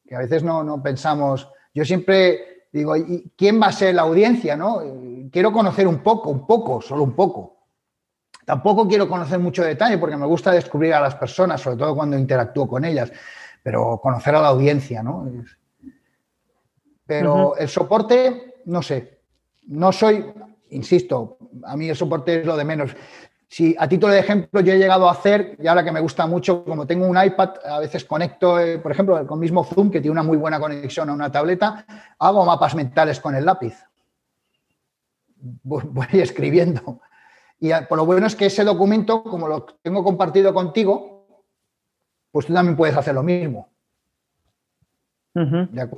que 0.07 0.15
a 0.15 0.21
veces 0.21 0.43
no, 0.43 0.63
no 0.63 0.83
pensamos. 0.83 1.49
Yo 1.75 1.85
siempre 1.85 2.69
digo, 2.73 2.95
¿quién 3.37 3.61
va 3.61 3.67
a 3.67 3.73
ser 3.73 3.95
la 3.95 4.03
audiencia? 4.03 4.57
¿no? 4.57 4.83
Quiero 5.31 5.53
conocer 5.53 5.87
un 5.87 5.99
poco, 5.99 6.31
un 6.31 6.47
poco, 6.47 6.81
solo 6.81 7.03
un 7.03 7.15
poco. 7.15 7.57
Tampoco 8.45 8.87
quiero 8.87 9.09
conocer 9.09 9.39
mucho 9.39 9.65
detalle 9.65 9.99
porque 9.99 10.17
me 10.17 10.27
gusta 10.27 10.53
descubrir 10.53 10.95
a 10.95 11.01
las 11.01 11.17
personas, 11.17 11.61
sobre 11.61 11.77
todo 11.77 11.97
cuando 11.97 12.17
interactúo 12.17 12.69
con 12.69 12.85
ellas, 12.85 13.13
pero 13.67 13.99
conocer 14.01 14.33
a 14.37 14.41
la 14.41 14.49
audiencia, 14.51 15.03
¿no? 15.03 15.29
Pero 17.05 17.57
el 17.57 17.69
soporte, 17.69 18.63
no 18.67 18.81
sé, 18.81 19.19
no 19.67 19.91
soy, 19.91 20.25
insisto, 20.71 21.37
a 21.65 21.77
mí 21.77 21.89
el 21.89 21.97
soporte 21.97 22.39
es 22.39 22.47
lo 22.47 22.57
de 22.57 22.65
menos. 22.65 22.95
Si 23.49 23.75
a 23.77 23.89
título 23.89 24.13
de 24.13 24.21
ejemplo 24.21 24.61
yo 24.61 24.73
he 24.73 24.79
llegado 24.79 25.09
a 25.09 25.11
hacer, 25.11 25.57
y 25.61 25.67
ahora 25.67 25.83
que 25.83 25.91
me 25.91 25.99
gusta 25.99 26.29
mucho, 26.29 26.65
como 26.65 26.87
tengo 26.87 27.09
un 27.09 27.21
iPad, 27.21 27.55
a 27.65 27.81
veces 27.81 28.05
conecto, 28.05 28.61
eh, 28.61 28.79
por 28.79 28.93
ejemplo, 28.93 29.27
con 29.27 29.41
mismo 29.41 29.65
Zoom, 29.65 29.91
que 29.91 30.01
tiene 30.01 30.13
una 30.13 30.23
muy 30.23 30.37
buena 30.37 30.61
conexión 30.61 31.11
a 31.11 31.13
una 31.13 31.33
tableta, 31.33 31.85
hago 32.21 32.45
mapas 32.45 32.77
mentales 32.77 33.19
con 33.19 33.35
el 33.35 33.45
lápiz. 33.45 33.75
Voy 35.65 36.07
escribiendo. 36.13 37.01
Y 37.59 37.73
por 37.89 37.99
lo 37.99 38.07
bueno 38.07 38.29
es 38.29 38.37
que 38.37 38.47
ese 38.47 38.63
documento, 38.63 39.25
como 39.25 39.49
lo 39.49 39.65
tengo 39.83 40.05
compartido 40.05 40.55
contigo, 40.55 41.16
pues 42.31 42.47
tú 42.47 42.53
también 42.53 42.77
puedes 42.77 42.97
hacer 42.97 43.15
lo 43.15 43.23
mismo. 43.23 43.71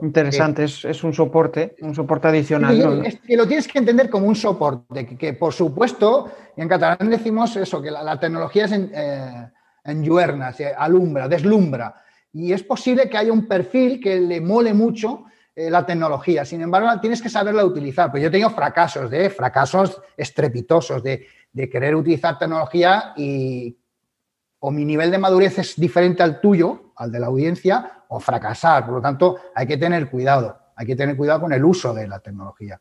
Interesante, 0.02 0.64
es, 0.64 1.04
un 1.04 1.12
soporte, 1.12 1.76
un 1.80 1.94
soporte 1.94 2.26
adicional. 2.26 3.04
lo 3.28 3.46
tienes 3.46 3.68
que 3.68 3.78
entender 3.78 4.10
como 4.10 4.26
un 4.26 4.34
soporte, 4.34 5.06
que, 5.06 5.32
por 5.34 5.52
supuesto, 5.52 6.32
en 6.56 6.66
catalán 6.66 7.08
decimos 7.08 7.54
eso, 7.56 7.80
que 7.80 7.90
la, 7.90 8.18
tecnología 8.18 8.64
es 8.64 8.72
en, 8.72 8.90
eh, 8.92 9.50
se 10.56 10.74
alumbra, 10.76 11.28
deslumbra. 11.28 12.02
Y 12.32 12.52
es 12.52 12.64
posible 12.64 13.08
que 13.08 13.16
haya 13.16 13.32
un 13.32 13.46
perfil 13.46 14.00
que 14.00 14.20
le 14.20 14.40
mole 14.40 14.74
mucho 14.74 15.26
eh, 15.54 15.70
la 15.70 15.86
tecnología. 15.86 16.44
Sin 16.44 16.60
embargo, 16.60 16.88
tienes 17.00 17.22
que 17.22 17.28
saberla 17.28 17.64
utilizar. 17.64 18.10
Pues 18.10 18.22
yo 18.22 18.28
he 18.28 18.32
tenido 18.32 18.50
fracasos, 18.50 19.08
de 19.08 19.30
fracasos 19.30 20.02
estrepitosos 20.16 21.00
de, 21.00 21.28
de 21.52 21.68
querer 21.70 21.94
utilizar 21.94 22.38
tecnología 22.38 23.12
y 23.16 23.78
o 24.60 24.70
mi 24.70 24.84
nivel 24.84 25.10
de 25.10 25.18
madurez 25.18 25.58
es 25.58 25.76
diferente 25.76 26.22
al 26.22 26.40
tuyo, 26.40 26.92
al 26.96 27.12
de 27.12 27.20
la 27.20 27.26
audiencia, 27.26 28.04
o 28.08 28.20
fracasar. 28.20 28.84
Por 28.84 28.94
lo 28.94 29.00
tanto, 29.00 29.38
hay 29.54 29.66
que 29.66 29.76
tener 29.76 30.10
cuidado, 30.10 30.58
hay 30.74 30.86
que 30.86 30.96
tener 30.96 31.16
cuidado 31.16 31.42
con 31.42 31.52
el 31.52 31.64
uso 31.64 31.94
de 31.94 32.08
la 32.08 32.18
tecnología. 32.20 32.80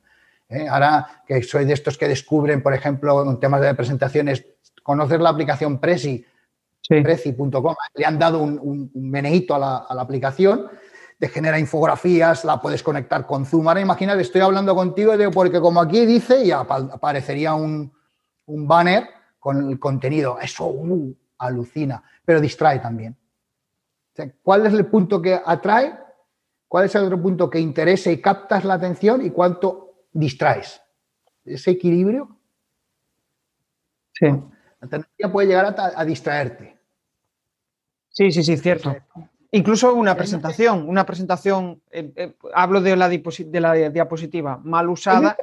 ¿eh? 0.49 0.67
Ahora 0.67 1.23
que 1.25 1.41
soy 1.43 1.65
de 1.65 1.73
estos 1.73 1.97
que 1.97 2.07
descubren, 2.07 2.63
por 2.63 2.73
ejemplo, 2.73 3.29
en 3.29 3.39
temas 3.39 3.61
de 3.61 3.73
presentaciones, 3.75 4.45
conocer 4.83 5.21
la 5.21 5.29
aplicación 5.29 5.79
Prezi, 5.79 6.25
Prezi.com, 6.87 7.75
le 7.95 8.05
han 8.05 8.17
dado 8.17 8.39
un, 8.39 8.89
un, 8.93 9.15
a 9.49 9.59
la, 9.59 10.01
aplicación, 10.01 10.67
te 11.19 11.27
genera 11.27 11.59
infografías, 11.59 12.45
la 12.45 12.61
puedes 12.61 12.81
conectar 12.81 13.25
con 13.25 13.45
Zoom. 13.45 13.67
Ahora 13.67 13.81
imagínate, 13.81 14.21
estoy 14.21 14.41
hablando 14.41 14.73
contigo 14.73 15.13
porque 15.33 15.59
como 15.59 15.81
aquí 15.81 16.05
dice, 16.05 16.45
y 16.45 16.51
aparecería 16.51 17.53
un, 17.55 17.91
banner 18.45 19.09
con 19.39 19.69
el 19.69 19.79
contenido. 19.79 20.37
Eso, 20.41 20.67
uh, 20.67 21.13
alucina, 21.37 22.03
pero 22.25 22.41
distrae 22.41 22.79
también. 22.79 23.15
¿Cuál 24.41 24.65
es 24.65 24.73
el 24.73 24.85
punto 24.87 25.21
que 25.21 25.39
atrae? 25.45 25.97
¿Cuál 26.67 26.85
es 26.85 26.95
el 26.95 27.03
otro 27.03 27.21
punto 27.21 27.49
que 27.49 27.59
interesa 27.59 28.11
y 28.11 28.19
captas 28.19 28.65
la 28.65 28.73
atención 28.73 29.25
y 29.25 29.29
cuánto 29.29 30.05
distraes? 30.11 30.81
Ese 31.45 31.71
equilibrio. 31.71 32.37
Sí. 34.13 34.25
La 34.25 34.87
tecnología 34.87 35.31
puede 35.31 35.47
llegar 35.47 35.65
a, 35.65 35.99
a 35.99 36.05
distraerte. 36.05 36.77
Sí, 38.09 38.31
sí, 38.31 38.43
sí, 38.43 38.57
cierto. 38.57 38.95
Incluso 39.51 39.93
una 39.93 40.15
presentación, 40.15 40.89
una 40.89 41.05
presentación, 41.05 41.81
eh, 41.89 42.11
eh, 42.17 42.35
hablo 42.53 42.81
de 42.81 42.97
la, 42.97 43.07
de 43.07 43.59
la, 43.61 43.73
diapositiva 43.89 44.59
mal 44.61 44.89
usada. 44.89 45.37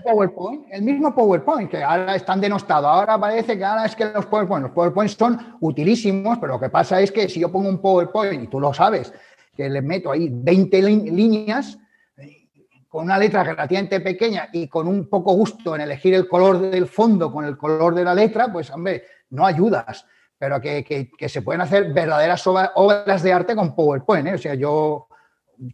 El 0.71 0.83
mismo, 0.83 1.15
PowerPoint, 1.15 1.71
que 1.71 1.83
ahora 1.83 2.15
están 2.15 2.39
denostados. 2.39 2.87
Ahora 2.87 3.19
parece 3.19 3.57
que 3.57 3.65
ahora 3.65 3.87
es 3.87 3.97
que 3.97 4.05
los 4.05 4.27
PowerPoint, 4.27 4.65
los 4.65 4.73
PowerPoint 4.73 5.11
son 5.11 5.57
utilísimos, 5.61 6.37
pero 6.39 6.55
lo 6.55 6.61
que 6.61 6.69
pasa 6.69 7.01
es 7.01 7.11
que 7.11 7.31
si 7.31 7.41
yo 7.41 7.51
pongo 7.51 7.69
un 7.69 7.81
PowerPoint, 7.81 8.45
y 8.45 8.47
tú 8.49 8.61
lo 8.61 8.75
sabes, 8.75 9.11
que 9.57 9.71
le 9.71 9.81
meto 9.81 10.11
ahí 10.11 10.29
20 10.31 10.83
líneas, 10.83 11.79
eh, 12.19 12.49
con 12.87 13.05
una 13.05 13.17
letra 13.17 13.43
relativamente 13.43 14.01
pequeña 14.01 14.51
y 14.53 14.69
con 14.69 14.87
un 14.87 15.09
poco 15.09 15.33
gusto 15.33 15.75
en 15.75 15.81
elegir 15.81 16.13
el 16.13 16.29
color 16.29 16.59
del 16.59 16.89
fondo 16.89 17.33
con 17.33 17.47
el 17.47 17.57
color 17.57 17.95
de 17.95 18.05
la 18.05 18.15
letra, 18.15 18.53
pues 18.53 18.71
hombre, 18.71 19.05
no 19.31 19.47
ayudas 19.47 20.05
pero 20.45 20.61
que, 20.61 21.09
se 21.27 21.41
pueden 21.41 21.63
hacer 21.63 21.91
verdaderas 21.95 22.47
obras 22.47 23.23
de 23.23 23.33
arte 23.33 23.57
con 23.57 23.75
PowerPoint. 23.75 24.27
¿eh? 24.29 24.35
O 24.35 24.39
sea, 24.39 24.53
yo, 24.53 25.09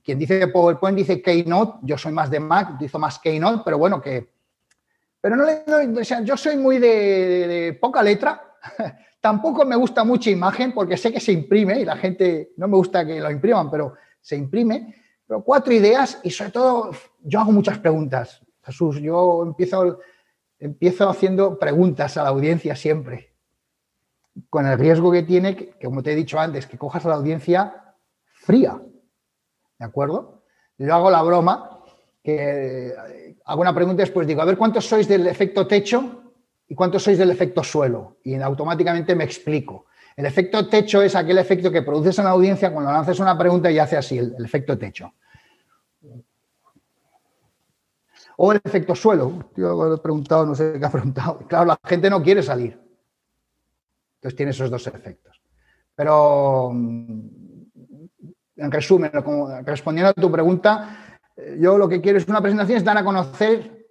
quien 0.04 0.16
dice 0.16 0.46
PowerPoint 0.46 0.96
dice 0.96 1.20
Keynote, 1.20 1.80
yo 1.82 1.98
soy 1.98 2.12
más 2.12 2.30
de 2.30 2.38
Mac, 2.38 2.74
utilizo 2.76 2.96
más 2.96 3.18
Keynote, 3.18 3.62
pero 3.64 3.78
bueno, 3.78 4.00
que... 4.00 4.30
Pero 5.20 5.34
no 5.34 5.44
le 5.44 5.64
doy, 5.66 5.86
o 5.98 6.04
sea, 6.04 6.20
yo 6.20 6.36
soy 6.36 6.56
muy 6.56 6.78
de, 6.78 7.76
poca 7.80 8.00
letra, 8.00 8.40
tampoco 9.20 9.64
me 9.64 9.74
gusta 9.74 10.04
mucha 10.04 10.30
imagen 10.30 10.72
porque 10.72 10.96
sé 10.96 11.12
que 11.12 11.18
se 11.18 11.32
imprime 11.32 11.80
y 11.80 11.84
la 11.84 11.96
gente 11.96 12.52
no 12.56 12.68
me 12.68 12.76
gusta 12.76 13.04
que 13.04 13.18
lo 13.18 13.28
impriman, 13.28 13.72
pero 13.72 13.94
se 14.20 14.36
imprime. 14.36 14.94
Pero 15.26 15.42
cuatro 15.42 15.72
ideas 15.72 16.20
y 16.22 16.30
sobre 16.30 16.52
todo 16.52 16.92
yo 17.24 17.40
hago 17.40 17.50
muchas 17.50 17.80
preguntas. 17.80 18.40
Jesús, 18.62 19.00
yo 19.00 19.42
empiezo, 19.42 19.98
empiezo 20.60 21.10
haciendo 21.10 21.58
preguntas 21.58 22.16
a 22.16 22.22
la 22.22 22.28
audiencia 22.28 22.76
siempre 22.76 23.29
con 24.48 24.66
el 24.66 24.78
riesgo 24.78 25.10
que 25.10 25.22
tiene, 25.22 25.56
que, 25.56 25.72
como 25.84 26.02
te 26.02 26.12
he 26.12 26.16
dicho 26.16 26.38
antes, 26.38 26.66
que 26.66 26.78
cojas 26.78 27.04
a 27.06 27.08
la 27.08 27.14
audiencia 27.16 27.94
fría. 28.32 28.80
¿De 29.78 29.84
acuerdo? 29.84 30.44
Yo 30.78 30.94
hago 30.94 31.10
la 31.10 31.22
broma, 31.22 31.80
que 32.22 32.88
eh, 32.88 33.36
hago 33.44 33.60
una 33.60 33.74
pregunta 33.74 34.02
y 34.02 34.06
después 34.06 34.26
digo, 34.26 34.42
a 34.42 34.44
ver 34.44 34.56
cuántos 34.56 34.86
sois 34.86 35.08
del 35.08 35.26
efecto 35.26 35.66
techo 35.66 36.32
y 36.68 36.74
cuántos 36.74 37.02
sois 37.02 37.18
del 37.18 37.30
efecto 37.30 37.64
suelo. 37.64 38.18
Y 38.24 38.34
automáticamente 38.36 39.14
me 39.14 39.24
explico. 39.24 39.86
El 40.16 40.26
efecto 40.26 40.68
techo 40.68 41.02
es 41.02 41.14
aquel 41.16 41.38
efecto 41.38 41.70
que 41.70 41.82
produces 41.82 42.18
en 42.18 42.24
la 42.24 42.30
audiencia 42.30 42.72
cuando 42.72 42.92
lanzas 42.92 43.18
una 43.20 43.36
pregunta 43.36 43.70
y 43.70 43.78
hace 43.78 43.96
así, 43.96 44.18
el, 44.18 44.34
efecto 44.44 44.76
techo. 44.76 45.12
O 48.36 48.52
el 48.52 48.60
efecto 48.64 48.94
suelo. 48.94 49.50
Yo 49.56 49.94
he 49.94 49.98
preguntado, 49.98 50.46
no 50.46 50.54
sé 50.54 50.74
qué 50.78 50.84
ha 50.84 50.90
preguntado. 50.90 51.38
Claro, 51.48 51.66
la 51.66 51.80
gente 51.84 52.08
no 52.10 52.22
quiere 52.22 52.42
salir. 52.42 52.89
Entonces 54.20 54.36
tiene 54.36 54.50
esos 54.50 54.70
dos 54.70 54.86
efectos. 54.86 55.40
Pero, 55.94 56.70
mm, 56.74 57.28
en 58.56 58.70
resumen, 58.70 59.10
respondiendo 59.64 60.10
a 60.10 60.12
tu 60.14 60.30
pregunta, 60.30 61.18
eh, 61.34 61.56
yo 61.58 61.78
lo 61.78 61.88
que 61.88 62.02
quiero 62.02 62.18
es 62.18 62.28
una 62.28 62.42
presentación, 62.42 62.76
es 62.76 62.84
dar 62.84 62.98
a 62.98 63.04
conocer 63.04 63.86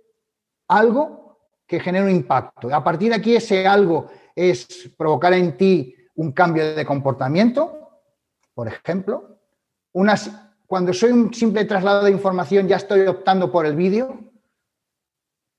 algo 0.68 1.40
que 1.66 1.80
genere 1.80 2.06
un 2.06 2.12
impacto. 2.12 2.74
A 2.74 2.84
partir 2.84 3.10
de 3.10 3.16
aquí 3.16 3.36
ese 3.36 3.66
algo 3.66 4.08
es 4.36 4.92
provocar 4.96 5.34
en 5.34 5.58
ti 5.58 5.96
un 6.16 6.32
cambio 6.32 6.76
de 6.76 6.86
comportamiento, 6.86 7.90
por 8.54 8.68
ejemplo. 8.68 9.40
Unas, 9.94 10.32
cuando 10.68 10.94
soy 10.94 11.12
un 11.12 11.34
simple 11.34 11.66
traslado 11.66 12.04
de 12.04 12.12
información 12.12 12.68
ya 12.68 12.76
estoy 12.76 13.02
optando 13.08 13.52
por 13.52 13.66
el 13.66 13.76
vídeo. 13.76 14.29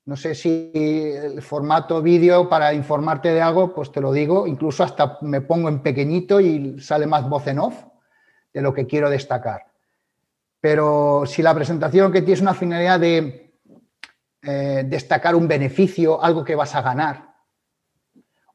No 0.06 0.16
sé 0.16 0.34
si 0.34 0.72
el 0.74 1.42
formato 1.42 2.00
vídeo 2.02 2.48
para 2.48 2.72
informarte 2.72 3.32
de 3.32 3.42
algo, 3.42 3.74
pues 3.74 3.92
te 3.92 4.00
lo 4.00 4.12
digo, 4.12 4.46
incluso 4.46 4.82
hasta 4.82 5.18
me 5.20 5.40
pongo 5.40 5.68
en 5.68 5.82
pequeñito 5.82 6.40
y 6.40 6.80
sale 6.80 7.06
más 7.06 7.28
voz 7.28 7.46
en 7.46 7.58
off 7.58 7.84
de 8.52 8.62
lo 8.62 8.72
que 8.72 8.86
quiero 8.86 9.10
destacar. 9.10 9.66
Pero 10.60 11.24
si 11.26 11.42
la 11.42 11.54
presentación 11.54 12.12
que 12.12 12.22
tienes 12.22 12.40
una 12.40 12.54
finalidad 12.54 12.98
de 12.98 13.54
eh, 14.42 14.84
destacar 14.86 15.34
un 15.34 15.46
beneficio, 15.46 16.22
algo 16.22 16.44
que 16.44 16.54
vas 16.54 16.74
a 16.74 16.82
ganar, 16.82 17.30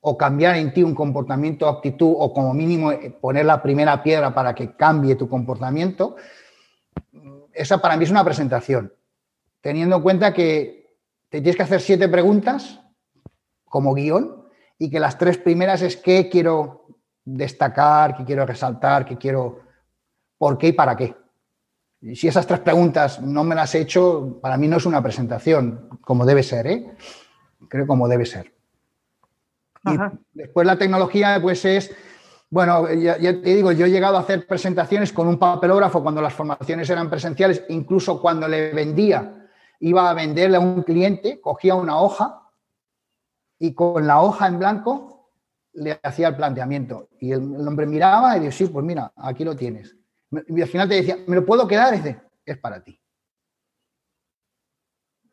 o 0.02 0.18
cambiar 0.18 0.56
en 0.56 0.74
ti 0.74 0.84
un 0.84 0.94
comportamiento 0.94 1.66
o 1.66 1.70
actitud, 1.70 2.14
o 2.18 2.34
como 2.34 2.54
mínimo 2.54 2.92
eh, 2.92 3.16
poner 3.20 3.46
la 3.46 3.62
primera 3.62 4.04
piedra 4.04 4.34
para 4.34 4.54
que 4.54 4.76
cambie 4.76 5.16
tu 5.16 5.30
comportamiento, 5.30 6.16
esa 7.54 7.80
para 7.80 7.98
mí 7.98 8.04
es 8.04 8.12
una 8.12 8.24
presentación. 8.24 8.94
Teniendo 9.62 9.96
en 9.96 10.02
cuenta 10.04 10.34
que 10.34 10.85
te 11.36 11.42
tienes 11.42 11.58
que 11.58 11.64
hacer 11.64 11.82
siete 11.82 12.08
preguntas 12.08 12.80
como 13.66 13.94
guion 13.94 14.46
y 14.80 14.90
que 14.90 15.02
las 15.02 15.18
tres 15.18 15.38
primeras 15.38 15.82
es 15.82 15.98
qué 15.98 16.30
quiero 16.30 16.86
destacar, 17.26 18.16
qué 18.16 18.24
quiero 18.24 18.46
resaltar, 18.46 19.04
qué 19.04 19.18
quiero, 19.18 19.60
por 20.38 20.58
qué 20.58 20.68
y 20.68 20.72
para 20.72 20.96
qué. 20.96 21.14
Y 22.00 22.16
si 22.16 22.30
esas 22.30 22.48
tres 22.48 22.62
preguntas 22.62 23.22
no 23.22 23.44
me 23.44 23.54
las 23.54 23.76
he 23.76 23.82
hecho, 23.82 24.40
para 24.42 24.56
mí 24.56 24.70
no 24.70 24.78
es 24.78 24.86
una 24.86 25.04
presentación, 25.04 25.90
como 26.00 26.26
debe 26.26 26.42
ser, 26.42 26.68
¿eh? 26.68 26.96
Creo 27.68 27.86
como 27.86 28.08
debe 28.08 28.26
ser. 28.26 28.54
después 30.32 30.66
la 30.66 30.78
tecnología, 30.78 31.38
pues 31.42 31.66
es, 31.66 31.94
bueno, 32.50 32.90
ya, 32.94 33.18
te 33.18 33.56
digo, 33.56 33.74
yo 33.74 33.88
he 33.88 33.92
llegado 33.92 34.16
a 34.16 34.22
hacer 34.22 34.48
presentaciones 34.48 35.12
con 35.12 35.28
un 35.28 35.38
papelógrafo 35.38 36.02
cuando 36.02 36.22
las 36.22 36.34
formaciones 36.34 36.90
eran 36.90 37.10
presenciales, 37.10 37.66
incluso 37.68 38.22
cuando 38.22 38.48
le 38.48 38.72
vendía, 38.72 39.45
iba 39.80 40.10
a 40.10 40.14
venderle 40.14 40.58
a 40.58 40.60
un 40.60 40.84
cliente, 40.84 41.40
cogía 41.42 41.76
una 41.76 42.00
hoja 42.00 42.50
y 43.60 43.74
con 43.74 44.06
la 44.06 44.22
hoja 44.22 44.48
en 44.48 44.60
blanco 44.60 45.32
le 45.74 46.00
hacía 46.04 46.30
el 46.30 46.36
planteamiento. 46.36 47.10
Y 47.20 47.32
el, 47.32 47.42
hombre 47.68 47.86
miraba 47.86 48.38
y 48.38 48.42
decía, 48.42 48.68
sí, 48.68 48.72
pues 48.72 48.86
mira, 48.86 49.12
aquí 49.16 49.44
lo 49.44 49.56
tienes. 49.56 49.96
Y 50.48 50.62
al 50.62 50.68
final 50.68 50.90
te 50.90 50.96
decía, 50.96 51.18
¿me 51.28 51.36
lo 51.36 51.46
puedo 51.46 51.68
quedar? 51.68 51.94
Dice, 51.94 52.20
es 52.46 52.58
para 52.58 52.84
ti. 52.84 53.00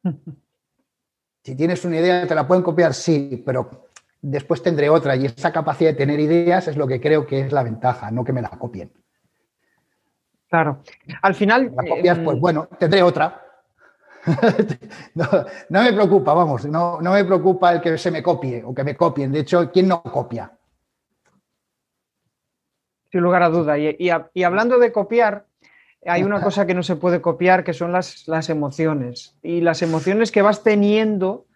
Si 1.45 1.57
tienes 1.57 1.85
una 1.85 1.97
idea, 1.97 2.25
te 2.25 2.37
la 2.37 2.47
pueden 2.47 2.63
copiar, 2.63 2.95
sí, 2.95 3.43
pero 3.45 3.89
después 4.21 4.63
tendré 4.63 4.89
otra. 4.89 5.17
Y 5.17 5.27
esa 5.27 5.53
capacidad 5.53 5.91
de 5.91 5.97
tener 5.97 6.21
ideas 6.21 6.69
es 6.69 6.77
lo 6.77 6.87
que 6.87 7.01
creo 7.01 7.27
que 7.27 7.41
es 7.41 7.51
la 7.51 7.65
ventaja, 7.65 8.13
no 8.13 8.23
que 8.23 8.33
me 8.33 8.41
la 8.41 8.51
copien. 8.51 8.93
Claro. 10.49 10.83
Al 11.21 11.35
final. 11.35 11.73
La 11.75 11.85
copias, 11.89 12.19
pues 12.21 12.39
bueno, 12.39 12.69
tendré 12.79 13.03
otra. 13.03 13.42
no, 15.15 15.83
me 15.83 15.93
preocupa, 15.93 16.33
vamos, 16.33 16.65
no, 16.67 17.01
no 17.01 17.13
me 17.13 17.25
preocupa 17.25 17.73
el 17.73 17.81
que 17.81 17.99
se 17.99 18.11
me 18.11 18.23
copie 18.23 18.63
o 18.65 18.75
que 18.75 18.85
me 18.85 18.97
copien. 18.97 19.33
De 19.33 19.41
hecho, 19.41 19.71
¿quién 19.73 19.89
no 19.89 20.03
copia? 20.03 20.53
Sin 23.11 23.21
lugar 23.21 23.43
a 23.43 23.49
duda. 23.49 23.77
Y, 23.79 24.11
hablando 24.43 24.79
de 24.79 24.93
copiar, 24.93 25.47
hay 26.07 26.23
una 26.23 26.41
cosa 26.41 26.67
que 26.67 26.75
no 26.75 26.83
se 26.83 26.97
puede 26.97 27.21
copiar, 27.21 27.65
que 27.65 27.75
son 27.75 27.93
las, 27.93 28.27
las, 28.29 28.49
emociones. 28.49 29.37
Y 29.43 29.61
las 29.61 29.83
emociones 29.83 30.31
que 30.31 30.43
vas 30.43 30.63
teniendo 30.63 31.47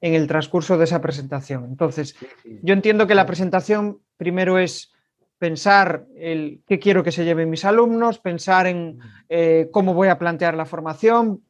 en 0.00 0.14
el 0.14 0.26
transcurso 0.26 0.76
de 0.76 0.84
esa 0.84 1.00
presentación. 1.00 1.64
Entonces, 1.64 2.16
yo 2.62 2.74
entiendo 2.74 3.06
que 3.06 3.14
la 3.14 3.26
presentación 3.26 4.00
primero 4.16 4.58
es 4.58 4.92
pensar 5.38 6.06
el 6.16 6.62
qué 6.66 6.78
quiero 6.78 7.04
que 7.04 7.12
se 7.12 7.24
lleven 7.24 7.50
mis 7.50 7.64
alumnos, 7.64 8.18
pensar 8.18 8.66
en 8.66 8.98
eh, 9.28 9.68
cómo 9.72 9.94
voy 9.94 10.08
a 10.08 10.18
plantear 10.18 10.54
la 10.54 10.64
formación, 10.64 11.42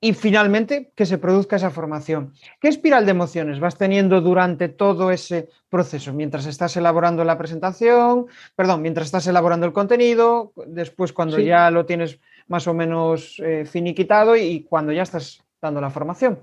y 0.00 0.12
finalmente 0.12 0.92
que 0.94 1.06
se 1.06 1.18
produzca 1.18 1.56
esa 1.56 1.70
formación. 1.70 2.32
¿Qué 2.60 2.68
espiral 2.68 3.04
de 3.04 3.10
emociones 3.10 3.58
vas 3.58 3.76
teniendo 3.76 4.20
durante 4.20 4.68
todo 4.68 5.10
ese 5.10 5.48
proceso? 5.68 6.12
Mientras 6.12 6.46
estás 6.46 6.76
elaborando 6.76 7.24
la 7.24 7.36
presentación, 7.36 8.26
perdón, 8.54 8.82
mientras 8.82 9.06
estás 9.06 9.26
elaborando 9.26 9.66
el 9.66 9.72
contenido, 9.72 10.52
después 10.66 11.12
cuando 11.12 11.38
ya 11.40 11.70
lo 11.70 11.84
tienes 11.84 12.20
más 12.46 12.66
o 12.66 12.74
menos 12.74 13.40
eh, 13.44 13.64
finiquitado 13.64 14.36
y 14.36 14.62
cuando 14.62 14.92
ya 14.92 15.02
estás 15.02 15.42
dando 15.60 15.80
la 15.80 15.90
formación. 15.90 16.38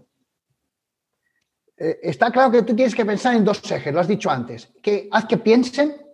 Eh, 1.78 2.00
está 2.04 2.32
claro 2.32 2.52
que 2.52 2.64
tú 2.64 2.76
tienes 2.76 2.96
que 2.96 3.06
pensar 3.06 3.36
en 3.36 3.46
dos 3.46 3.60
ejes, 3.72 3.94
lo 3.94 4.00
has 4.00 4.08
dicho 4.08 4.30
antes, 4.30 4.72
que 4.82 5.08
haz 5.12 5.26
que 5.26 5.38
piensen 5.38 6.05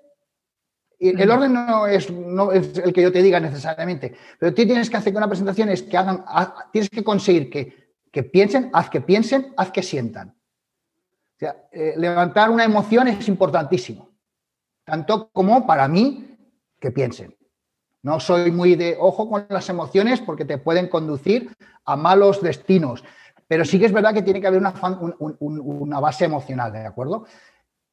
el 1.10 1.32
orden 1.32 1.54
no 1.54 1.88
es, 1.88 2.10
el 2.10 2.94
que 2.94 3.02
yo 3.02 3.12
te 3.12 3.24
diga 3.24 3.40
necesariamente, 3.40 4.14
pero 4.38 4.54
tú 4.54 4.64
tienes 4.64 4.90
que 4.90 4.98
hacer 4.98 5.16
una 5.16 5.28
presentación 5.28 5.70
es 5.70 5.82
que 5.82 5.98
hagan, 5.98 6.24
tienes 6.72 6.90
que 6.90 7.04
conseguir 7.04 7.50
que, 7.50 8.24
piensen, 8.24 8.70
haz 8.72 8.90
que 8.90 9.02
piensen, 9.02 9.54
haz 9.58 9.72
que 9.72 9.82
sientan. 9.82 10.30
O 10.30 11.40
sea, 11.40 11.68
eh, 11.72 11.96
levantar 11.98 12.52
una 12.52 12.64
emoción 12.64 13.08
es 13.08 13.28
importantísimo, 13.28 14.10
tanto 14.86 15.30
como 15.32 15.66
para 15.66 15.88
mí 15.88 16.38
que 16.80 16.92
piensen. 16.92 17.36
No 18.04 18.20
soy 18.20 18.52
muy 18.52 18.76
de 18.76 18.96
ojo 19.00 19.28
con 19.28 19.48
las 19.50 19.70
emociones 19.70 20.22
porque 20.22 20.46
te 20.46 20.60
pueden 20.60 20.88
conducir 20.88 21.52
a 21.86 21.96
malos 21.96 22.42
destinos, 22.42 23.04
pero 23.48 23.66
sí 23.66 23.80
que 23.80 23.88
es 23.88 23.92
verdad 23.92 24.14
que 24.14 24.22
tiene 24.22 24.40
que 24.40 24.48
haber 24.48 24.60
una, 24.60 24.74
una 25.40 26.00
base 26.00 26.26
emocional, 26.26 26.72
¿de 26.72 26.86
acuerdo? 26.86 27.26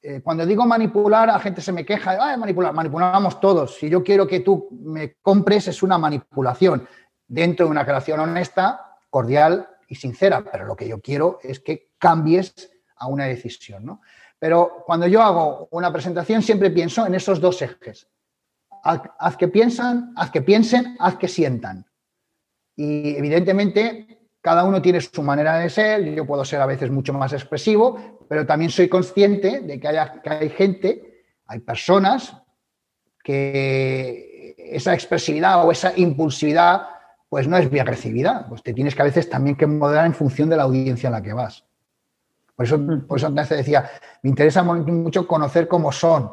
Eh, 0.01 0.21
cuando 0.23 0.47
digo 0.47 0.65
manipular, 0.65 1.27
la 1.27 1.41
gente 1.41 1.61
se 1.61 1.73
me 1.73 1.85
queja, 1.85 2.31
de, 2.31 2.37
manipular, 2.37 2.73
manipulamos 2.73 3.41
todos. 3.41 3.77
Si 3.77 3.89
yo 3.89 4.05
quiero 4.05 4.27
que 4.27 4.41
tú 4.41 4.69
me 4.71 5.15
compres, 5.21 5.69
es 5.69 5.83
una 5.83 5.99
manipulación 5.99 6.87
dentro 7.27 7.67
de 7.67 7.73
una 7.73 7.85
creación 7.85 8.21
honesta, 8.21 8.97
cordial 9.11 9.69
y 9.89 9.97
sincera, 9.97 10.45
pero 10.51 10.67
lo 10.67 10.77
que 10.77 10.89
yo 10.89 11.01
quiero 11.01 11.39
es 11.43 11.61
que 11.61 11.91
cambies 11.99 12.71
a 12.97 13.09
una 13.09 13.25
decisión. 13.25 13.85
¿no? 13.85 14.01
Pero 14.39 14.85
cuando 14.87 15.07
yo 15.07 15.23
hago 15.23 15.69
una 15.73 15.93
presentación, 15.93 16.43
siempre 16.43 16.71
pienso 16.71 17.07
en 17.07 17.15
esos 17.15 17.41
dos 17.41 17.61
ejes. 17.63 18.09
Haz, 18.83 19.37
que 19.37 19.49
piensan, 19.49 20.13
haz 20.17 20.31
que 20.31 20.41
piensen, 20.41 20.97
haz 21.01 21.17
que 21.17 21.27
sientan. 21.27 21.85
Y 22.77 23.17
evidentemente 23.17 24.18
cada 24.41 24.65
uno 24.65 24.81
tiene 24.81 25.01
su 25.01 25.23
manera 25.23 25.59
de 25.59 25.69
ser, 25.69 26.05
yo 26.15 26.27
puedo 26.27 26.45
ser 26.45 26.61
a 26.61 26.67
veces 26.67 26.91
mucho 26.91 27.13
más 27.13 27.33
expresivo, 27.33 28.19
pero 28.29 28.47
también 28.47 28.71
soy 28.71 28.89
consciente 28.89 29.61
de 29.61 29.81
que, 29.81 29.89
hay 29.89 30.51
gente, 30.51 31.25
hay 31.47 31.59
personas 31.61 32.37
que 33.23 34.55
esa 34.57 34.95
expresividad 34.95 35.67
o 35.67 35.73
esa 35.73 35.93
impulsividad 35.97 36.83
pues 37.29 37.47
no 37.47 37.57
es 37.59 37.69
bien 37.69 37.87
recibida. 37.87 38.47
Pues 38.49 38.63
te 38.63 38.73
tienes 38.73 38.95
que 38.95 39.03
a 39.03 39.07
veces 39.07 39.29
también 39.29 39.57
que 39.57 39.67
moderar 39.67 40.07
en 40.07 40.15
función 40.15 40.49
de 40.49 40.57
la 40.57 40.63
audiencia 40.63 41.09
en 41.09 41.13
la 41.13 41.23
que 41.23 41.33
vas. 41.33 41.65
Por 42.57 42.65
eso, 42.65 42.79
mm. 42.79 43.07
por 43.07 43.19
eso 43.19 43.27
antes 43.27 43.49
decía, 43.51 43.91
me 44.23 44.31
interesa 44.31 44.63
mucho 44.63 45.27
conocer 45.27 45.69
cómo 45.69 45.93
son. 45.93 46.33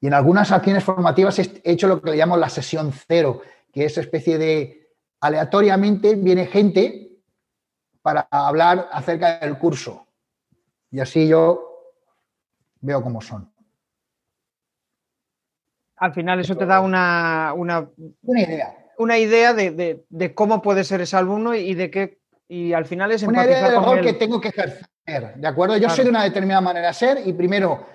Y 0.00 0.06
en 0.06 0.14
algunas 0.14 0.52
acciones 0.52 0.84
formativas 0.84 1.38
he 1.38 1.60
hecho 1.64 1.88
lo 1.88 2.00
que 2.00 2.10
le 2.10 2.16
llamo 2.18 2.36
la 2.36 2.48
sesión 2.48 2.92
cero, 2.92 3.40
que 3.72 3.84
es 3.84 3.98
especie 3.98 4.38
de 4.38 4.90
aleatoriamente 5.20 6.14
viene 6.14 6.46
gente 6.46 7.05
para 8.06 8.28
hablar 8.30 8.88
acerca 8.92 9.40
del 9.40 9.58
curso. 9.58 10.06
Y 10.92 11.00
así 11.00 11.26
yo 11.26 11.90
veo 12.80 13.02
cómo 13.02 13.20
son. 13.20 13.50
Al 15.96 16.12
final 16.12 16.38
eso 16.38 16.56
te 16.56 16.66
da 16.66 16.80
una, 16.82 17.52
una, 17.56 17.88
idea. 18.22 18.76
Una 18.98 19.18
idea 19.18 19.54
de, 19.54 20.32
cómo 20.36 20.62
puede 20.62 20.84
ser 20.84 21.00
ese 21.00 21.16
alumno 21.16 21.56
y 21.56 21.74
de 21.74 21.90
qué. 21.90 22.20
Y 22.46 22.74
al 22.74 22.84
final 22.84 23.10
es 23.10 23.24
una 23.24 23.44
idea 23.44 23.70
del 23.70 23.82
rol 23.82 24.00
que 24.00 24.12
tengo 24.12 24.40
que 24.40 24.50
ejercer. 24.50 24.86
¿De 25.34 25.48
acuerdo? 25.48 25.76
Yo 25.76 25.90
soy 25.90 26.04
de 26.04 26.10
una 26.10 26.22
determinada 26.22 26.60
manera 26.60 26.86
de 26.86 26.94
ser 26.94 27.26
y 27.26 27.32
primero 27.32 27.88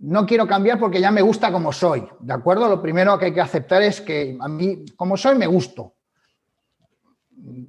no 0.00 0.26
quiero 0.26 0.46
cambiar 0.46 0.78
porque 0.78 1.00
ya 1.00 1.10
me 1.10 1.22
gusta 1.22 1.50
como 1.50 1.72
soy. 1.72 2.06
¿De 2.20 2.34
acuerdo? 2.34 2.68
Lo 2.68 2.82
primero 2.82 3.18
que 3.18 3.24
hay 3.24 3.32
que 3.32 3.40
aceptar 3.40 3.80
es 3.80 4.02
que 4.02 4.36
a 4.38 4.48
mí, 4.48 4.84
como 4.96 5.16
soy, 5.16 5.38
me 5.38 5.46
gusto 5.46 5.94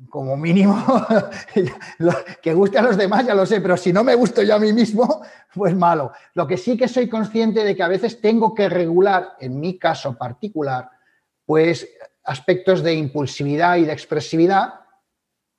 como 0.10 0.36
mínimo, 0.36 0.84
que 2.42 2.54
guste 2.54 2.78
a 2.78 2.82
los 2.82 2.98
demás 2.98 3.26
ya 3.26 3.34
lo 3.34 3.46
sé, 3.46 3.62
pero 3.62 3.78
si 3.78 3.94
no 3.94 4.04
me 4.04 4.16
gusto 4.16 4.42
yo 4.44 4.56
a 4.56 4.60
mí 4.60 4.74
mismo, 4.74 5.22
pues 5.56 5.76
malo. 5.76 6.12
Lo 6.34 6.46
que 6.48 6.58
sí 6.58 6.78
que 6.78 6.88
soy 6.88 7.08
consciente 7.08 7.64
de 7.64 7.76
que 7.76 7.84
a 7.84 7.88
veces 7.88 8.20
tengo 8.20 8.54
que 8.54 8.70
regular, 8.70 9.34
en 9.40 9.60
mi 9.60 9.78
caso 9.78 10.18
particular, 10.18 10.90
pues 11.46 11.88
aspectos 12.24 12.84
de 12.84 12.94
impulsividad 12.94 13.78
y 13.78 13.86
de 13.86 13.94
expresividad, 13.94 14.74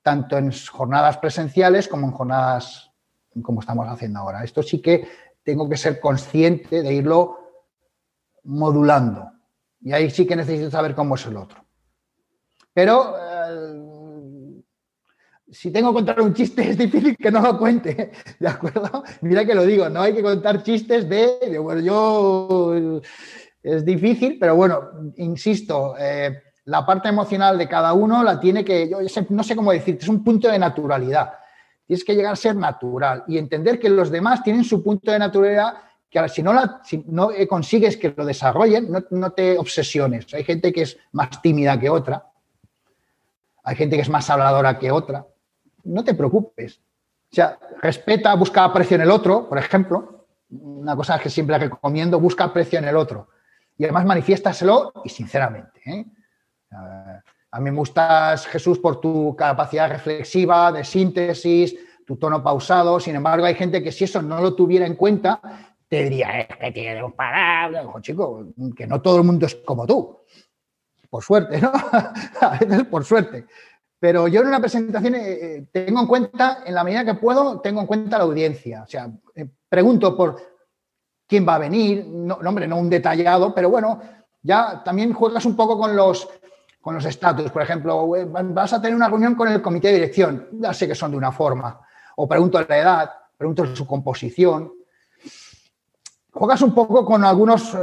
tanto 0.02 0.36
en 0.36 0.52
jornadas 0.52 1.18
presenciales 1.18 1.88
como 1.88 2.06
en 2.06 2.12
jornadas 2.12 2.90
como 3.42 3.60
estamos 3.60 3.88
haciendo 3.88 4.20
ahora. 4.20 4.44
Esto 4.44 4.62
sí 4.62 4.82
que 4.82 5.08
tengo 5.42 5.68
que 5.68 5.76
ser 5.76 6.00
consciente 6.00 6.82
de 6.82 6.92
irlo 6.92 7.38
modulando. 8.44 9.32
Y 9.80 9.92
ahí 9.92 10.10
sí 10.10 10.26
que 10.26 10.36
necesito 10.36 10.70
saber 10.70 10.94
cómo 10.94 11.14
es 11.14 11.26
el 11.26 11.36
otro. 11.36 11.64
Pero 12.74 13.16
si 15.52 15.70
tengo 15.70 15.90
que 15.90 15.96
contar 15.96 16.20
un 16.22 16.32
chiste, 16.32 16.70
es 16.70 16.78
difícil 16.78 17.16
que 17.16 17.30
no 17.30 17.42
lo 17.42 17.58
cuente, 17.58 18.10
¿de 18.38 18.48
acuerdo? 18.48 19.04
Mira 19.20 19.44
que 19.44 19.54
lo 19.54 19.66
digo, 19.66 19.88
no 19.88 20.00
hay 20.00 20.14
que 20.14 20.22
contar 20.22 20.62
chistes 20.62 21.08
de, 21.08 21.58
bueno, 21.58 21.80
yo, 21.80 23.00
es 23.62 23.84
difícil, 23.84 24.38
pero 24.40 24.56
bueno, 24.56 25.12
insisto, 25.16 25.94
eh, 25.98 26.42
la 26.64 26.86
parte 26.86 27.10
emocional 27.10 27.58
de 27.58 27.68
cada 27.68 27.92
uno 27.92 28.22
la 28.22 28.40
tiene 28.40 28.64
que, 28.64 28.88
yo 28.88 28.98
no 29.28 29.42
sé 29.42 29.54
cómo 29.54 29.72
decirte, 29.72 30.04
es 30.04 30.08
un 30.08 30.24
punto 30.24 30.48
de 30.48 30.58
naturalidad. 30.58 31.34
Tienes 31.86 32.04
que 32.04 32.14
llegar 32.14 32.32
a 32.32 32.36
ser 32.36 32.56
natural 32.56 33.24
y 33.28 33.36
entender 33.36 33.78
que 33.78 33.90
los 33.90 34.10
demás 34.10 34.42
tienen 34.42 34.64
su 34.64 34.82
punto 34.82 35.10
de 35.10 35.18
naturalidad 35.18 35.74
que 36.08 36.28
si 36.28 36.42
no, 36.42 36.52
la, 36.52 36.80
si 36.84 37.04
no 37.08 37.30
consigues 37.48 37.96
que 37.96 38.14
lo 38.14 38.24
desarrollen, 38.24 38.90
no, 38.90 39.02
no 39.10 39.32
te 39.32 39.58
obsesiones. 39.58 40.32
Hay 40.34 40.44
gente 40.44 40.72
que 40.72 40.82
es 40.82 40.98
más 41.12 41.40
tímida 41.42 41.78
que 41.80 41.88
otra, 41.88 42.26
hay 43.64 43.76
gente 43.76 43.96
que 43.96 44.02
es 44.02 44.10
más 44.10 44.28
habladora 44.28 44.78
que 44.78 44.90
otra 44.90 45.26
no 45.84 46.04
te 46.04 46.14
preocupes. 46.14 46.80
O 47.30 47.34
sea, 47.34 47.58
respeta, 47.80 48.34
busca 48.34 48.64
aprecio 48.64 48.96
en 48.96 49.02
el 49.02 49.10
otro, 49.10 49.48
por 49.48 49.58
ejemplo. 49.58 50.26
Una 50.50 50.94
cosa 50.94 51.18
que 51.18 51.30
siempre 51.30 51.58
recomiendo, 51.58 52.20
busca 52.20 52.44
aprecio 52.44 52.78
en 52.78 52.86
el 52.86 52.96
otro. 52.96 53.28
Y 53.78 53.84
además 53.84 54.04
manifiéstaselo 54.04 54.92
y 55.04 55.08
sinceramente. 55.08 55.80
¿eh? 55.86 56.04
A 57.50 57.60
mí 57.60 57.70
me 57.70 57.76
gustas, 57.76 58.46
Jesús, 58.46 58.78
por 58.78 59.00
tu 59.00 59.34
capacidad 59.36 59.90
reflexiva, 59.90 60.72
de 60.72 60.84
síntesis, 60.84 61.74
tu 62.06 62.16
tono 62.16 62.42
pausado. 62.42 63.00
Sin 63.00 63.14
embargo, 63.14 63.46
hay 63.46 63.54
gente 63.54 63.82
que 63.82 63.92
si 63.92 64.04
eso 64.04 64.20
no 64.20 64.40
lo 64.40 64.54
tuviera 64.54 64.86
en 64.86 64.96
cuenta, 64.96 65.40
te 65.88 66.04
diría, 66.04 66.40
es 66.40 66.56
que 66.56 66.72
tiene 66.72 67.02
un 67.04 67.12
parable. 67.12 67.80
chico, 68.00 68.46
que 68.76 68.86
no 68.86 69.00
todo 69.02 69.18
el 69.18 69.24
mundo 69.24 69.46
es 69.46 69.54
como 69.56 69.86
tú. 69.86 70.20
Por 71.10 71.22
suerte, 71.22 71.60
¿no? 71.60 71.70
A 72.40 72.58
veces 72.58 72.84
por 72.84 73.04
suerte. 73.04 73.46
Pero 74.02 74.26
yo 74.26 74.40
en 74.40 74.48
una 74.48 74.58
presentación 74.58 75.14
eh, 75.14 75.20
eh, 75.22 75.66
tengo 75.70 76.00
en 76.00 76.08
cuenta, 76.08 76.64
en 76.66 76.74
la 76.74 76.82
medida 76.82 77.04
que 77.04 77.14
puedo, 77.14 77.60
tengo 77.60 77.82
en 77.82 77.86
cuenta 77.86 78.18
la 78.18 78.24
audiencia. 78.24 78.82
O 78.82 78.86
sea, 78.88 79.08
eh, 79.32 79.48
pregunto 79.68 80.16
por 80.16 80.42
quién 81.24 81.46
va 81.46 81.54
a 81.54 81.60
venir, 81.60 82.04
no, 82.08 82.34
hombre, 82.34 82.66
no 82.66 82.78
un 82.78 82.90
detallado, 82.90 83.54
pero 83.54 83.70
bueno, 83.70 84.02
ya 84.42 84.82
también 84.82 85.12
juegas 85.12 85.44
un 85.44 85.54
poco 85.54 85.78
con 85.78 85.94
los 85.94 86.28
con 86.80 86.96
los 86.96 87.04
estatus. 87.04 87.52
Por 87.52 87.62
ejemplo, 87.62 88.08
vas 88.28 88.72
a 88.72 88.82
tener 88.82 88.96
una 88.96 89.06
reunión 89.06 89.36
con 89.36 89.46
el 89.46 89.62
comité 89.62 89.86
de 89.86 89.94
dirección, 89.94 90.48
ya 90.50 90.74
sé 90.74 90.88
que 90.88 90.96
son 90.96 91.12
de 91.12 91.18
una 91.18 91.30
forma. 91.30 91.80
O 92.16 92.26
pregunto 92.26 92.60
la 92.60 92.76
edad, 92.76 93.10
pregunto 93.38 93.64
su 93.76 93.86
composición. 93.86 94.72
Juegas 96.32 96.60
un 96.62 96.74
poco 96.74 97.06
con 97.06 97.22
algunos 97.22 97.78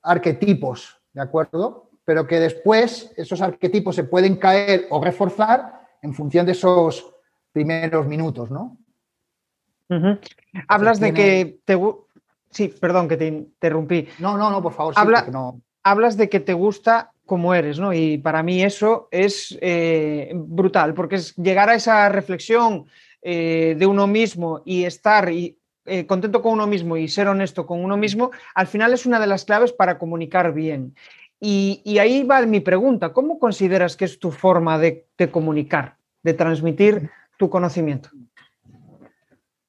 arquetipos, 0.00 0.96
¿de 1.12 1.22
acuerdo? 1.22 1.89
Pero 2.04 2.26
que 2.26 2.40
después 2.40 3.12
esos 3.16 3.40
arquetipos 3.40 3.94
se 3.94 4.04
pueden 4.04 4.36
caer 4.36 4.86
o 4.90 5.02
reforzar 5.02 5.80
en 6.02 6.14
función 6.14 6.46
de 6.46 6.52
esos 6.52 7.14
primeros 7.52 8.06
minutos, 8.06 8.50
¿no? 8.50 8.78
Hablas 10.68 11.00
de 11.00 11.12
que 11.12 11.60
te... 11.64 11.78
Sí, 12.50 12.68
perdón 12.68 13.08
que 13.08 13.16
te 13.16 13.26
interrumpí. 13.26 14.08
No, 14.18 14.36
no, 14.36 14.50
no, 14.50 14.62
por 14.62 14.72
favor. 14.72 14.94
Hablas 15.82 16.16
de 16.16 16.28
que 16.28 16.40
te 16.40 16.52
gusta 16.52 17.12
como 17.30 17.54
eres, 17.54 17.78
¿no? 17.78 17.92
Y 17.92 18.18
para 18.18 18.42
mí 18.42 18.60
eso 18.62 19.06
es 19.12 19.56
eh, 19.60 20.32
brutal, 20.34 20.94
porque 20.94 21.14
es 21.14 21.36
llegar 21.36 21.70
a 21.70 21.76
esa 21.76 22.08
reflexión 22.08 22.86
eh, 23.22 23.76
de 23.78 23.86
uno 23.86 24.08
mismo 24.08 24.62
y 24.64 24.84
estar 24.84 25.30
eh, 25.30 26.06
contento 26.06 26.42
con 26.42 26.54
uno 26.54 26.66
mismo 26.66 26.96
y 26.96 27.06
ser 27.06 27.28
honesto 27.28 27.66
con 27.66 27.84
uno 27.84 27.96
mismo, 27.96 28.32
al 28.54 28.66
final 28.66 28.92
es 28.92 29.06
una 29.06 29.20
de 29.20 29.28
las 29.28 29.44
claves 29.44 29.72
para 29.72 29.96
comunicar 29.96 30.52
bien. 30.52 30.96
Y, 31.42 31.98
ahí 31.98 32.22
va 32.22 32.42
mi 32.42 32.60
pregunta, 32.60 33.14
¿cómo 33.14 33.38
consideras 33.38 33.96
que 33.96 34.04
es 34.04 34.18
tu 34.18 34.30
forma 34.30 34.78
de, 34.78 35.06
comunicar, 35.30 35.96
de 36.22 36.34
transmitir 36.34 37.10
tu 37.38 37.48
conocimiento? 37.48 38.10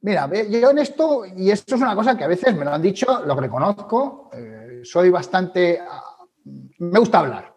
Mira, 0.01 0.30
yo 0.49 0.72
en 0.72 0.80
esto, 0.80 1.24
y 1.26 1.49
esto 1.49 1.76
es 1.76 1.82
una 1.82 1.95
cosa 1.95 2.17
que 2.17 2.26
a 2.26 2.28
veces 2.28 2.53
me 2.57 2.65
lo 2.65 2.74
han 2.74 2.82
dicho, 2.82 3.24
lo 3.26 3.36
reconozco, 3.36 4.30
eh, 4.34 4.82
soy 4.84 5.09
bastante, 5.11 5.80
me 6.80 6.99
gusta 6.99 7.19
hablar. 7.19 7.55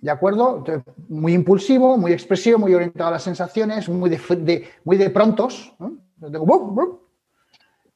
¿De 0.00 0.10
acuerdo? 0.10 0.64
Muy 1.08 1.34
impulsivo, 1.34 1.98
muy 1.98 2.12
expresivo, 2.12 2.58
muy 2.58 2.74
orientado 2.74 3.10
a 3.10 3.12
las 3.12 3.22
sensaciones, 3.22 3.88
muy 3.88 4.10
de, 4.10 4.68
muy 4.82 4.96
de 4.96 5.10
prontos. 5.10 5.72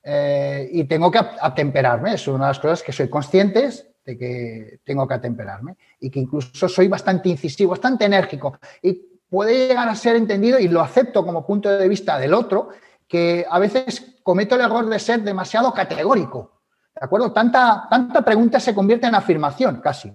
Eh, 0.04 0.68
y 0.70 0.84
tengo 0.84 1.10
que 1.10 1.18
atemperarme, 1.18 2.14
es 2.14 2.28
una 2.28 2.44
de 2.44 2.50
las 2.50 2.60
cosas 2.60 2.82
que 2.82 2.92
soy 2.92 3.08
conscientes 3.08 3.88
de 4.04 4.18
que 4.18 4.80
tengo 4.84 5.06
que 5.08 5.14
atemperarme 5.14 5.76
y 6.00 6.10
que 6.10 6.20
incluso 6.20 6.68
soy 6.68 6.88
bastante 6.88 7.28
incisivo, 7.28 7.70
bastante 7.70 8.04
enérgico 8.04 8.58
y 8.82 8.92
puede 9.28 9.68
llegar 9.68 9.88
a 9.88 9.94
ser 9.94 10.16
entendido 10.16 10.58
y 10.58 10.68
lo 10.68 10.80
acepto 10.80 11.24
como 11.24 11.46
punto 11.46 11.68
de 11.68 11.88
vista 11.88 12.18
del 12.18 12.34
otro, 12.34 12.68
que 13.08 13.44
a 13.48 13.58
veces 13.58 14.18
cometo 14.22 14.54
el 14.54 14.60
error 14.60 14.86
de 14.86 14.98
ser 14.98 15.22
demasiado 15.22 15.72
categórico. 15.72 16.62
¿De 16.94 17.04
acuerdo? 17.04 17.32
Tanta, 17.32 17.86
tanta 17.90 18.22
pregunta 18.24 18.60
se 18.60 18.74
convierte 18.74 19.06
en 19.06 19.14
afirmación 19.16 19.80
casi. 19.80 20.12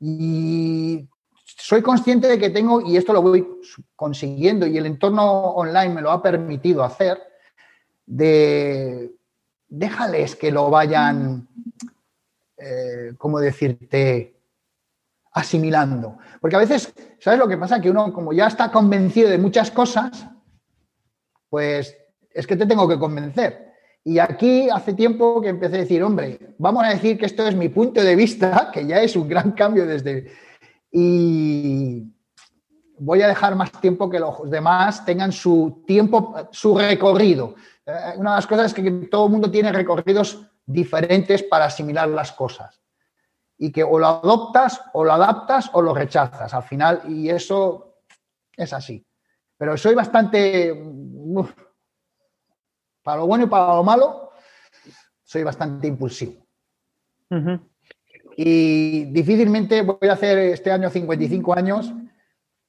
Y 0.00 1.08
soy 1.44 1.82
consciente 1.82 2.26
de 2.26 2.38
que 2.38 2.50
tengo, 2.50 2.80
y 2.80 2.96
esto 2.96 3.12
lo 3.12 3.22
voy 3.22 3.46
consiguiendo, 3.94 4.66
y 4.66 4.78
el 4.78 4.86
entorno 4.86 5.50
online 5.50 5.94
me 5.94 6.00
lo 6.00 6.10
ha 6.10 6.22
permitido 6.22 6.82
hacer, 6.82 7.20
de 8.06 9.12
déjales 9.68 10.36
que 10.36 10.50
lo 10.50 10.70
vayan 10.70 11.48
eh, 12.62 13.12
¿cómo 13.18 13.40
decirte? 13.40 14.32
asimilando. 15.32 16.18
Porque 16.40 16.56
a 16.56 16.60
veces, 16.60 16.92
¿sabes 17.18 17.38
lo 17.38 17.48
que 17.48 17.56
pasa? 17.56 17.80
Que 17.80 17.90
uno, 17.90 18.12
como 18.12 18.32
ya 18.32 18.46
está 18.46 18.70
convencido 18.70 19.30
de 19.30 19.38
muchas 19.38 19.70
cosas, 19.70 20.26
pues 21.48 21.96
es 22.30 22.46
que 22.46 22.56
te 22.56 22.66
tengo 22.66 22.88
que 22.88 22.98
convencer. 22.98 23.72
Y 24.04 24.18
aquí 24.18 24.68
hace 24.68 24.94
tiempo 24.94 25.40
que 25.40 25.48
empecé 25.48 25.76
a 25.76 25.80
decir, 25.80 26.02
hombre, 26.02 26.54
vamos 26.58 26.84
a 26.84 26.90
decir 26.90 27.18
que 27.18 27.26
esto 27.26 27.46
es 27.46 27.54
mi 27.54 27.68
punto 27.68 28.02
de 28.02 28.16
vista, 28.16 28.70
que 28.72 28.86
ya 28.86 29.00
es 29.00 29.16
un 29.16 29.28
gran 29.28 29.52
cambio 29.52 29.86
desde... 29.86 30.30
Y 30.90 32.04
voy 32.98 33.22
a 33.22 33.28
dejar 33.28 33.54
más 33.54 33.72
tiempo 33.80 34.10
que 34.10 34.20
los 34.20 34.50
demás 34.50 35.04
tengan 35.06 35.32
su 35.32 35.82
tiempo, 35.86 36.34
su 36.50 36.76
recorrido. 36.76 37.54
Eh, 37.86 37.92
una 38.16 38.32
de 38.32 38.36
las 38.36 38.46
cosas 38.46 38.66
es 38.66 38.74
que 38.74 38.90
todo 39.10 39.26
el 39.26 39.32
mundo 39.32 39.50
tiene 39.50 39.72
recorridos 39.72 40.46
diferentes 40.72 41.42
para 41.42 41.66
asimilar 41.66 42.08
las 42.08 42.32
cosas. 42.32 42.80
Y 43.58 43.70
que 43.70 43.84
o 43.84 43.98
lo 43.98 44.06
adoptas, 44.06 44.80
o 44.92 45.04
lo 45.04 45.12
adaptas, 45.12 45.70
o 45.72 45.82
lo 45.82 45.94
rechazas 45.94 46.52
al 46.52 46.62
final, 46.62 47.02
y 47.08 47.30
eso 47.30 47.98
es 48.56 48.72
así. 48.72 49.06
Pero 49.56 49.76
soy 49.76 49.94
bastante, 49.94 50.74
para 53.02 53.18
lo 53.18 53.26
bueno 53.26 53.44
y 53.44 53.48
para 53.48 53.74
lo 53.74 53.84
malo, 53.84 54.32
soy 55.22 55.44
bastante 55.44 55.86
impulsivo. 55.86 56.44
Y 58.36 59.04
difícilmente 59.06 59.82
voy 59.82 60.08
a 60.08 60.14
hacer 60.14 60.38
este 60.38 60.72
año 60.72 60.90
55 60.90 61.54
años. 61.54 61.92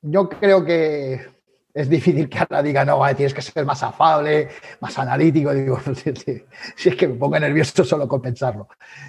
Yo 0.02 0.30
creo 0.30 0.64
que 0.64 1.33
es 1.74 1.90
difícil 1.90 2.30
que 2.30 2.38
ahora 2.38 2.62
diga, 2.62 2.86
no, 2.86 3.02
tienes 3.16 3.34
que 3.34 3.42
ser 3.42 3.66
más 3.66 3.82
afable, 3.82 4.50
más 4.80 4.98
analítico. 5.00 5.54
Digo, 5.54 5.80
si 6.76 6.90
es 6.90 6.96
que 6.96 7.08
me 7.08 7.16
pongo 7.16 7.40
nervioso 7.40 7.84
solo 7.84 8.08
con 8.08 8.22
pensarlo. 8.22 8.68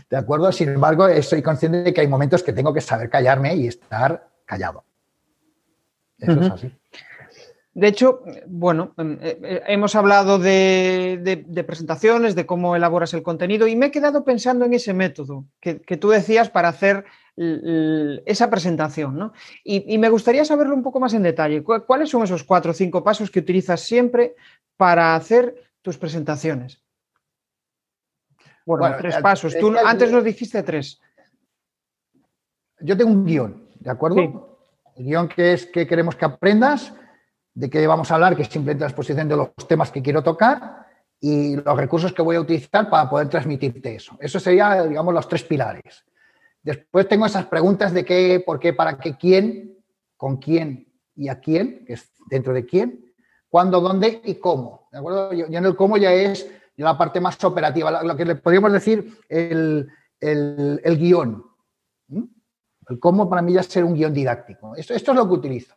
¿De 0.09 0.17
acuerdo? 0.17 0.51
Sin 0.51 0.71
embargo, 0.71 1.07
soy 1.23 1.43
consciente 1.43 1.83
de 1.83 1.93
que 1.93 2.01
hay 2.01 2.09
momentos 2.09 2.43
que 2.43 2.53
tengo 2.53 2.73
que 2.73 2.81
saber 2.81 3.11
callarme 3.11 3.55
y 3.55 3.67
estar 3.67 4.29
callado. 4.47 4.85
Eso 6.19 6.41
es 6.41 6.51
así. 6.51 6.73
De 7.75 7.89
hecho, 7.89 8.23
bueno, 8.47 8.95
em, 8.97 9.19
eh, 9.21 9.39
eh, 9.43 9.63
hemos 9.67 9.97
hablado 9.97 10.39
de, 10.39 11.65
presentaciones, 11.67 12.37
de 12.37 12.47
cómo 12.47 12.77
elaboras 12.77 13.13
el 13.15 13.25
contenido 13.25 13.67
y 13.67 13.75
me 13.75 13.87
he 13.87 13.91
quedado 13.91 14.25
pensando 14.25 14.65
en 14.65 14.75
ese 14.75 14.95
método 14.95 15.45
que, 15.61 15.83
que 15.83 15.97
tú 15.97 16.11
decías 16.11 16.51
para 16.51 16.69
hacer 16.69 17.05
esa 17.37 18.51
presentación. 18.51 19.17
¿no? 19.17 19.33
Y, 19.65 19.99
me 19.99 20.09
gustaría 20.09 20.45
saberlo 20.45 20.75
un 20.75 20.83
poco 20.83 21.01
más 21.01 21.15
en 21.15 21.23
detalle. 21.23 21.63
¿Cuáles 21.63 22.11
son 22.11 22.23
esos 22.23 22.45
cuatro 22.45 22.71
o 22.71 22.75
cinco 22.75 23.03
pasos 23.03 23.31
que 23.31 23.41
utilizas 23.41 23.81
siempre 23.81 24.35
para 24.77 25.15
hacer 25.15 25.55
tus 25.83 25.99
presentaciones? 25.99 26.81
Bueno, 28.67 28.97
tres 28.99 29.17
pasos. 29.19 29.57
Tú 29.59 29.75
antes 29.85 30.11
nos 30.11 30.25
dijiste 30.25 30.63
tres. 30.63 31.01
Yo 32.81 32.97
tengo 32.97 33.11
un 33.11 33.25
guion, 33.25 33.69
¿de 33.77 33.91
acuerdo? 33.91 34.59
El 34.97 35.05
guion 35.05 35.29
que 35.29 35.53
es 35.53 35.67
que 35.67 35.87
queremos 35.87 36.17
que 36.17 36.25
aprendas, 36.25 36.93
de 37.55 37.71
qué 37.71 37.87
vamos 37.87 38.11
a 38.11 38.15
hablar, 38.15 38.37
que 38.37 38.43
es 38.43 38.49
simplemente 38.49 38.83
la 38.83 38.89
exposición 38.89 39.29
de 39.29 39.37
los 39.37 39.55
temas 39.69 39.91
que 39.91 40.03
quiero 40.03 40.23
tocar 40.23 40.87
y 41.21 41.57
los 41.57 41.77
recursos 41.77 42.13
que 42.13 42.23
voy 42.23 42.37
a 42.37 42.41
utilizar 42.41 42.91
para 42.91 43.09
poder 43.09 43.29
transmitirte 43.29 43.95
eso. 43.95 44.17
Eso 44.21 44.41
sería, 44.41 44.83
digamos, 44.85 45.15
los 45.15 45.29
tres 45.29 45.45
pilares. 45.45 46.05
Después 46.65 47.07
tengo 47.07 47.27
esas 47.27 47.45
preguntas 47.45 47.93
de 47.93 48.07
qué, 48.07 48.43
por 48.45 48.59
qué, 48.59 48.73
para 48.73 48.99
qué, 48.99 49.17
quién, 49.19 49.79
con 50.17 50.39
quién 50.39 50.91
y 51.15 51.29
a 51.29 51.39
quién, 51.39 51.85
que 51.85 51.93
es 51.93 52.11
dentro 52.31 52.55
de 52.55 52.65
quién, 52.65 53.15
cuándo, 53.51 53.83
dónde 53.83 54.23
y 54.25 54.37
cómo. 54.37 54.89
¿De 54.91 54.99
acuerdo? 54.99 55.35
Yo, 55.35 55.45
en 55.45 55.65
el 55.65 55.77
cómo 55.77 55.99
ya 55.99 56.11
es 56.15 56.51
la 56.77 56.97
parte 56.97 57.21
más 57.21 57.43
operativa, 57.45 58.03
lo 58.03 58.17
que 58.17 58.25
le 58.25 58.37
podríamos 58.37 58.73
decir 58.73 59.19
el, 59.29 59.91
guion. 60.99 61.45
El 62.09 62.99
cómo 62.99 63.29
para 63.29 63.43
mí 63.43 63.53
ya 63.53 63.61
es 63.61 63.67
ser 63.67 63.85
un 63.85 63.95
guion 63.95 64.15
didáctico. 64.15 64.75
Esto, 64.75 64.95
esto 64.95 65.13
es 65.13 65.19
lo 65.19 65.29
que 65.29 65.35
utilizo. 65.35 65.75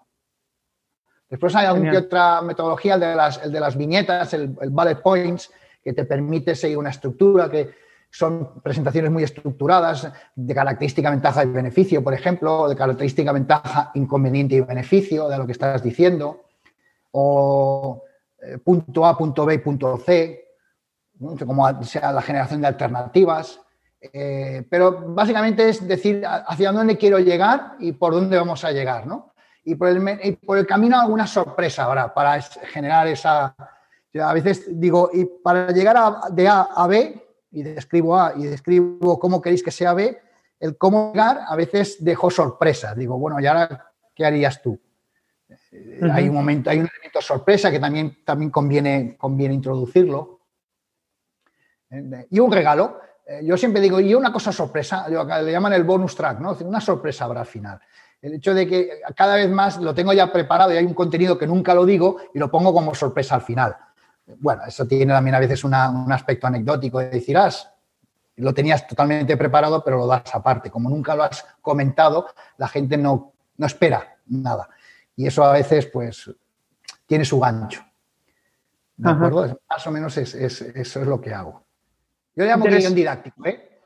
Después 1.29 1.53
hay 1.53 1.65
alguna 1.65 1.99
otra 1.99 2.41
metodología, 2.41 2.93
el 2.93 3.01
de 3.01 3.13
las, 3.13 3.43
el 3.43 3.51
de 3.51 3.59
las 3.59 3.75
viñetas, 3.75 4.33
el, 4.33 4.55
el 4.61 4.69
bullet 4.69 5.01
points, 5.03 5.51
que 5.83 5.91
te 5.91 6.05
permite 6.05 6.55
seguir 6.55 6.77
una 6.77 6.91
estructura, 6.91 7.51
que 7.51 7.86
son 8.09 8.61
presentaciones 8.61 9.11
muy 9.11 9.23
estructuradas 9.23 10.11
de 10.35 10.55
característica, 10.55 11.09
ventaja 11.09 11.43
y 11.43 11.47
beneficio, 11.47 12.03
por 12.03 12.13
ejemplo, 12.13 12.67
de 12.67 12.75
característica, 12.75 13.31
ventaja, 13.31 13.91
inconveniente 13.95 14.55
y 14.55 14.61
beneficio 14.61 15.27
de 15.27 15.37
lo 15.37 15.45
que 15.45 15.51
estás 15.51 15.83
diciendo, 15.83 16.45
o 17.11 18.03
eh, 18.41 18.57
punto 18.57 19.05
A, 19.05 19.17
punto 19.17 19.45
B, 19.45 19.59
punto 19.59 19.97
C, 19.97 20.45
como 21.45 21.83
sea 21.83 22.11
la 22.13 22.21
generación 22.21 22.61
de 22.61 22.67
alternativas. 22.67 23.59
Eh, 23.99 24.65
pero 24.69 25.13
básicamente 25.13 25.67
es 25.67 25.85
decir 25.87 26.23
hacia 26.25 26.71
dónde 26.71 26.97
quiero 26.97 27.17
llegar 27.17 27.75
y 27.79 27.93
por 27.93 28.13
dónde 28.13 28.37
vamos 28.37 28.63
a 28.63 28.71
llegar, 28.71 29.07
¿no? 29.07 29.33
Y 29.63 29.75
por 29.75 29.89
el, 29.89 30.37
por 30.45 30.57
el 30.57 30.67
camino 30.67 30.99
alguna 30.99 31.27
sorpresa 31.27 31.83
ahora 31.83 32.13
para 32.13 32.39
generar 32.41 33.07
esa... 33.07 33.55
A 34.19 34.33
veces 34.33 34.79
digo, 34.79 35.09
y 35.13 35.25
para 35.25 35.71
llegar 35.71 35.97
de 36.31 36.47
A 36.47 36.61
a 36.61 36.87
B, 36.87 37.26
y 37.57 37.63
describo 37.63 38.19
A 38.19 38.33
y 38.35 38.45
describo 38.45 39.17
cómo 39.17 39.41
queréis 39.41 39.63
que 39.63 39.71
sea 39.71 39.95
B, 39.95 40.21
el 40.59 40.77
cómo 40.77 41.11
llegar 41.11 41.39
a 41.47 41.55
veces 41.55 42.03
dejo 42.03 42.29
sorpresas. 42.29 42.95
Digo, 42.95 43.17
bueno, 43.17 43.39
¿y 43.39 43.47
ahora 43.47 43.91
qué 44.13 44.25
harías 44.25 44.61
tú? 44.61 44.79
Hay 46.11 46.29
un 46.29 46.35
momento, 46.35 46.69
hay 46.69 46.79
un 46.79 46.87
elemento 46.87 47.19
sorpresa 47.19 47.71
que 47.71 47.79
también, 47.79 48.23
también 48.23 48.51
conviene, 48.51 49.17
conviene 49.17 49.55
introducirlo. 49.55 50.41
Eh, 51.89 52.27
y 52.29 52.39
un 52.39 52.51
regalo. 52.51 52.99
Eh, 53.25 53.41
yo 53.43 53.57
siempre 53.57 53.81
digo, 53.81 53.99
y 53.99 54.13
una 54.13 54.31
cosa 54.31 54.51
sorpresa, 54.51 55.07
le 55.09 55.51
llaman 55.51 55.73
el 55.73 55.83
bonus 55.83 56.15
track, 56.15 56.39
¿no? 56.39 56.55
Una 56.61 56.79
sorpresa 56.79 57.25
habrá 57.25 57.39
al 57.39 57.47
final. 57.47 57.79
El 58.21 58.35
hecho 58.35 58.53
de 58.53 58.67
que 58.67 59.01
cada 59.15 59.35
vez 59.35 59.49
más 59.49 59.79
lo 59.79 59.95
tengo 59.95 60.13
ya 60.13 60.31
preparado 60.31 60.73
y 60.73 60.77
hay 60.77 60.85
un 60.85 60.93
contenido 60.93 61.39
que 61.39 61.47
nunca 61.47 61.73
lo 61.73 61.85
digo 61.85 62.17
y 62.33 62.39
lo 62.39 62.51
pongo 62.51 62.71
como 62.71 62.93
sorpresa 62.93 63.35
al 63.35 63.41
final. 63.41 63.75
Bueno, 64.39 64.63
eso 64.67 64.85
tiene 64.85 65.13
también 65.13 65.35
a 65.35 65.39
veces 65.39 65.63
un 65.63 65.73
aspecto 65.73 66.47
anecdótico 66.47 66.99
de 66.99 67.09
decir, 67.09 67.37
ah, 67.37 67.49
lo 68.35 68.53
tenías 68.53 68.85
totalmente 68.87 69.37
preparado, 69.37 69.83
pero 69.83 69.97
lo 69.97 70.07
das 70.07 70.33
aparte. 70.33 70.69
Como 70.69 70.89
nunca 70.89 71.15
lo 71.15 71.23
has 71.23 71.45
comentado, 71.61 72.27
la 72.57 72.67
gente 72.67 72.97
no, 72.97 73.33
no 73.57 73.65
espera 73.65 74.17
nada. 74.27 74.69
Y 75.15 75.27
eso 75.27 75.43
a 75.43 75.53
veces, 75.53 75.87
pues, 75.87 76.29
tiene 77.05 77.25
su 77.25 77.39
gancho. 77.39 77.81
¿De 78.97 79.09
acuerdo? 79.09 79.59
Más 79.69 79.87
o 79.87 79.91
menos 79.91 80.17
es, 80.17 80.35
eso 80.35 80.65
es 80.75 81.07
lo 81.07 81.21
que 81.21 81.33
hago. 81.33 81.63
Yo 82.35 82.43
le 82.43 82.49
llamo 82.49 82.65
guion 82.65 82.93
didáctico, 82.93 83.45
¿eh? 83.45 83.81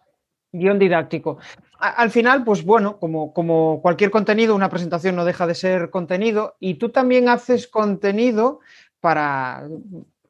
Guión 0.51 0.79
didáctico. 0.79 1.37
Al 1.79 2.11
final, 2.11 2.43
pues 2.43 2.65
bueno, 2.65 2.99
como, 2.99 3.33
como 3.33 3.81
cualquier 3.81 4.11
contenido, 4.11 4.53
una 4.53 4.69
presentación 4.69 5.15
no 5.15 5.23
deja 5.23 5.47
de 5.47 5.55
ser 5.55 5.89
contenido 5.89 6.55
y 6.59 6.75
tú 6.75 6.89
también 6.89 7.29
haces 7.29 7.67
contenido 7.67 8.59
para 8.99 9.65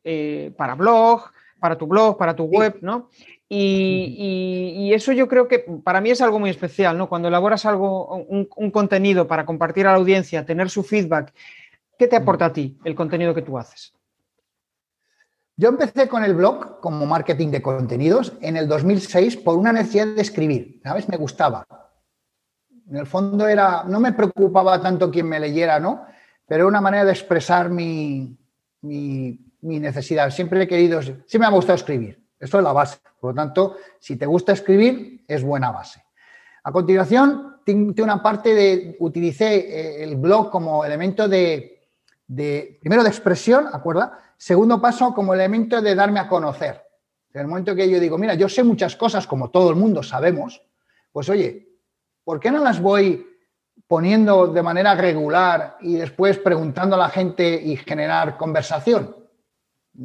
eh, 0.03 0.53
para 0.57 0.75
blog, 0.75 1.31
para 1.59 1.77
tu 1.77 1.85
blog, 1.85 2.17
para 2.17 2.35
tu 2.35 2.45
web, 2.45 2.79
¿no? 2.81 3.09
Y, 3.47 4.91
eso 4.93 5.11
yo 5.11 5.27
creo 5.27 5.47
que 5.47 5.59
para 5.59 6.01
mí 6.01 6.09
es 6.09 6.21
algo 6.21 6.39
muy 6.39 6.49
especial, 6.49 6.97
¿no? 6.97 7.07
Cuando 7.09 7.27
elaboras 7.27 7.65
algo, 7.65 8.15
un, 8.15 8.71
contenido 8.71 9.27
para 9.27 9.45
compartir 9.45 9.85
a 9.85 9.91
la 9.91 9.97
audiencia, 9.97 10.45
tener 10.45 10.69
su 10.69 10.83
feedback, 10.83 11.33
¿qué 11.99 12.07
te 12.07 12.15
aporta 12.15 12.45
a 12.45 12.53
ti 12.53 12.79
el 12.83 12.95
contenido 12.95 13.35
que 13.35 13.41
tú 13.41 13.57
haces? 13.57 13.93
Yo 15.57 15.69
empecé 15.69 16.07
con 16.07 16.23
el 16.23 16.33
blog 16.33 16.79
como 16.79 17.05
marketing 17.05 17.49
de 17.49 17.61
contenidos 17.61 18.33
en 18.41 18.57
el 18.57 18.67
2006 18.67 19.37
por 19.37 19.57
una 19.57 19.73
necesidad 19.73 20.07
de 20.07 20.21
escribir, 20.21 20.79
¿sabes? 20.81 21.07
Me 21.09 21.17
gustaba. 21.17 21.65
En 22.89 22.97
el 22.97 23.05
fondo 23.05 23.47
era, 23.47 23.83
no 23.83 23.99
me 23.99 24.13
preocupaba 24.13 24.81
tanto 24.81 25.11
quién 25.11 25.27
me 25.27 25.39
leyera, 25.39 25.79
¿no? 25.79 26.05
Pero 26.47 26.63
era 26.63 26.67
una 26.67 26.81
manera 26.81 27.05
de 27.05 27.11
expresar 27.11 27.69
mi, 27.69 28.37
mi 28.81 29.50
mi 29.61 29.79
necesidad. 29.79 30.29
Siempre 30.31 30.63
he 30.63 30.67
querido, 30.67 31.01
siempre 31.01 31.39
me 31.39 31.45
ha 31.45 31.49
gustado 31.49 31.75
escribir. 31.75 32.21
Esto 32.39 32.57
es 32.57 32.63
la 32.63 32.73
base. 32.73 32.97
Por 33.19 33.31
lo 33.31 33.35
tanto, 33.35 33.77
si 33.99 34.15
te 34.15 34.25
gusta 34.25 34.51
escribir, 34.51 35.23
es 35.27 35.43
buena 35.43 35.71
base. 35.71 36.03
A 36.63 36.71
continuación, 36.71 37.59
tengo 37.63 38.03
una 38.03 38.21
parte 38.21 38.53
de, 38.53 38.95
utilicé 38.99 39.55
eh, 39.55 40.03
el 40.03 40.15
blog 40.15 40.49
como 40.49 40.83
elemento 40.83 41.27
de, 41.27 41.79
primero 42.79 43.03
de 43.03 43.09
expresión, 43.09 43.67
¿acuerda? 43.71 44.17
Segundo 44.37 44.81
paso, 44.81 45.13
como 45.13 45.33
elemento 45.33 45.81
de 45.81 45.93
darme 45.93 46.19
a 46.19 46.27
conocer. 46.27 46.81
En 47.33 47.41
el 47.41 47.47
momento 47.47 47.75
que 47.75 47.89
yo 47.89 47.99
digo, 47.99 48.17
mira, 48.17 48.33
yo 48.33 48.49
sé 48.49 48.63
muchas 48.63 48.95
cosas, 48.95 49.27
como 49.27 49.51
todo 49.51 49.69
el 49.69 49.75
mundo 49.75 50.03
sabemos, 50.03 50.61
pues 51.11 51.29
oye, 51.29 51.69
¿por 52.23 52.39
qué 52.39 52.51
no 52.51 52.63
las 52.63 52.81
voy 52.81 53.27
poniendo 53.87 54.47
de 54.47 54.63
manera 54.63 54.95
regular 54.95 55.77
y 55.81 55.95
después 55.95 56.39
preguntando 56.39 56.95
a 56.95 56.99
la 56.99 57.09
gente 57.09 57.61
y 57.63 57.77
generar 57.77 58.37
conversación? 58.37 59.20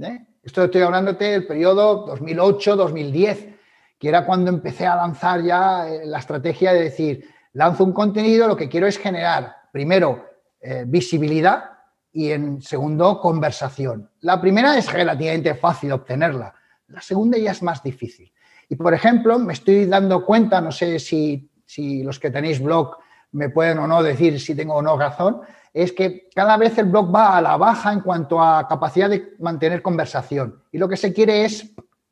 ¿Eh? 0.02 0.26
Esto 0.42 0.64
estoy 0.64 0.82
hablándote 0.82 1.24
del 1.24 1.46
periodo 1.46 2.06
2008-2010, 2.16 3.56
que 3.98 4.08
era 4.08 4.24
cuando 4.24 4.50
empecé 4.50 4.86
a 4.86 4.96
lanzar 4.96 5.42
ya 5.42 5.88
eh, 5.88 6.06
la 6.06 6.18
estrategia 6.18 6.72
de 6.72 6.82
decir, 6.82 7.28
lanzo 7.52 7.84
un 7.84 7.92
contenido, 7.92 8.46
lo 8.46 8.56
que 8.56 8.68
quiero 8.68 8.86
es 8.86 8.98
generar, 8.98 9.56
primero, 9.72 10.24
eh, 10.60 10.84
visibilidad 10.86 11.70
y 12.12 12.30
en 12.30 12.62
segundo, 12.62 13.20
conversación. 13.20 14.10
La 14.20 14.40
primera 14.40 14.76
es 14.76 14.92
relativamente 14.92 15.54
fácil 15.54 15.92
obtenerla, 15.92 16.54
la 16.88 17.00
segunda 17.00 17.38
ya 17.38 17.50
es 17.50 17.62
más 17.62 17.82
difícil. 17.82 18.32
Y, 18.68 18.76
por 18.76 18.94
ejemplo, 18.94 19.38
me 19.38 19.52
estoy 19.52 19.86
dando 19.86 20.24
cuenta, 20.24 20.60
no 20.60 20.72
sé 20.72 20.98
si, 20.98 21.50
si 21.64 22.02
los 22.02 22.18
que 22.18 22.30
tenéis 22.30 22.60
blog 22.60 22.96
me 23.36 23.50
pueden 23.50 23.78
o 23.78 23.86
no 23.86 24.02
decir 24.02 24.40
si 24.40 24.54
tengo 24.54 24.74
o 24.74 24.82
no 24.82 24.96
razón, 24.96 25.42
es 25.72 25.92
que 25.92 26.28
cada 26.34 26.56
vez 26.56 26.78
el 26.78 26.86
blog 26.86 27.14
va 27.14 27.36
a 27.36 27.42
la 27.42 27.58
baja 27.58 27.92
en 27.92 28.00
cuanto 28.00 28.40
a 28.40 28.66
capacidad 28.66 29.10
de 29.10 29.34
mantener 29.38 29.82
conversación. 29.82 30.62
Y 30.72 30.78
lo 30.78 30.88
que 30.88 30.96
se 30.96 31.12
quiere 31.12 31.44
es 31.44 31.70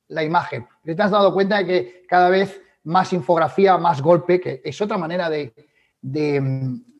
la 0.09 0.23
imagen. 0.23 0.67
¿Te 0.85 1.03
has 1.03 1.11
dado 1.11 1.33
cuenta 1.33 1.59
de 1.59 1.67
que 1.67 2.07
cada 2.07 2.29
vez 2.29 2.61
más 2.85 3.11
infografía, 3.15 3.79
más 3.79 4.03
golpe, 4.03 4.39
que 4.39 4.61
es 4.63 4.79
otra 4.83 4.99
manera 4.99 5.31
de, 5.31 5.55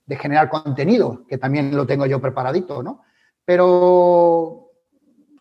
generar 0.09 0.49
contenido, 0.49 1.27
que 1.29 1.37
también 1.37 1.77
lo 1.77 1.87
tengo 1.87 2.07
yo 2.07 2.19
preparadito, 2.19 2.83
¿no? 2.83 3.03
Pero 3.45 4.71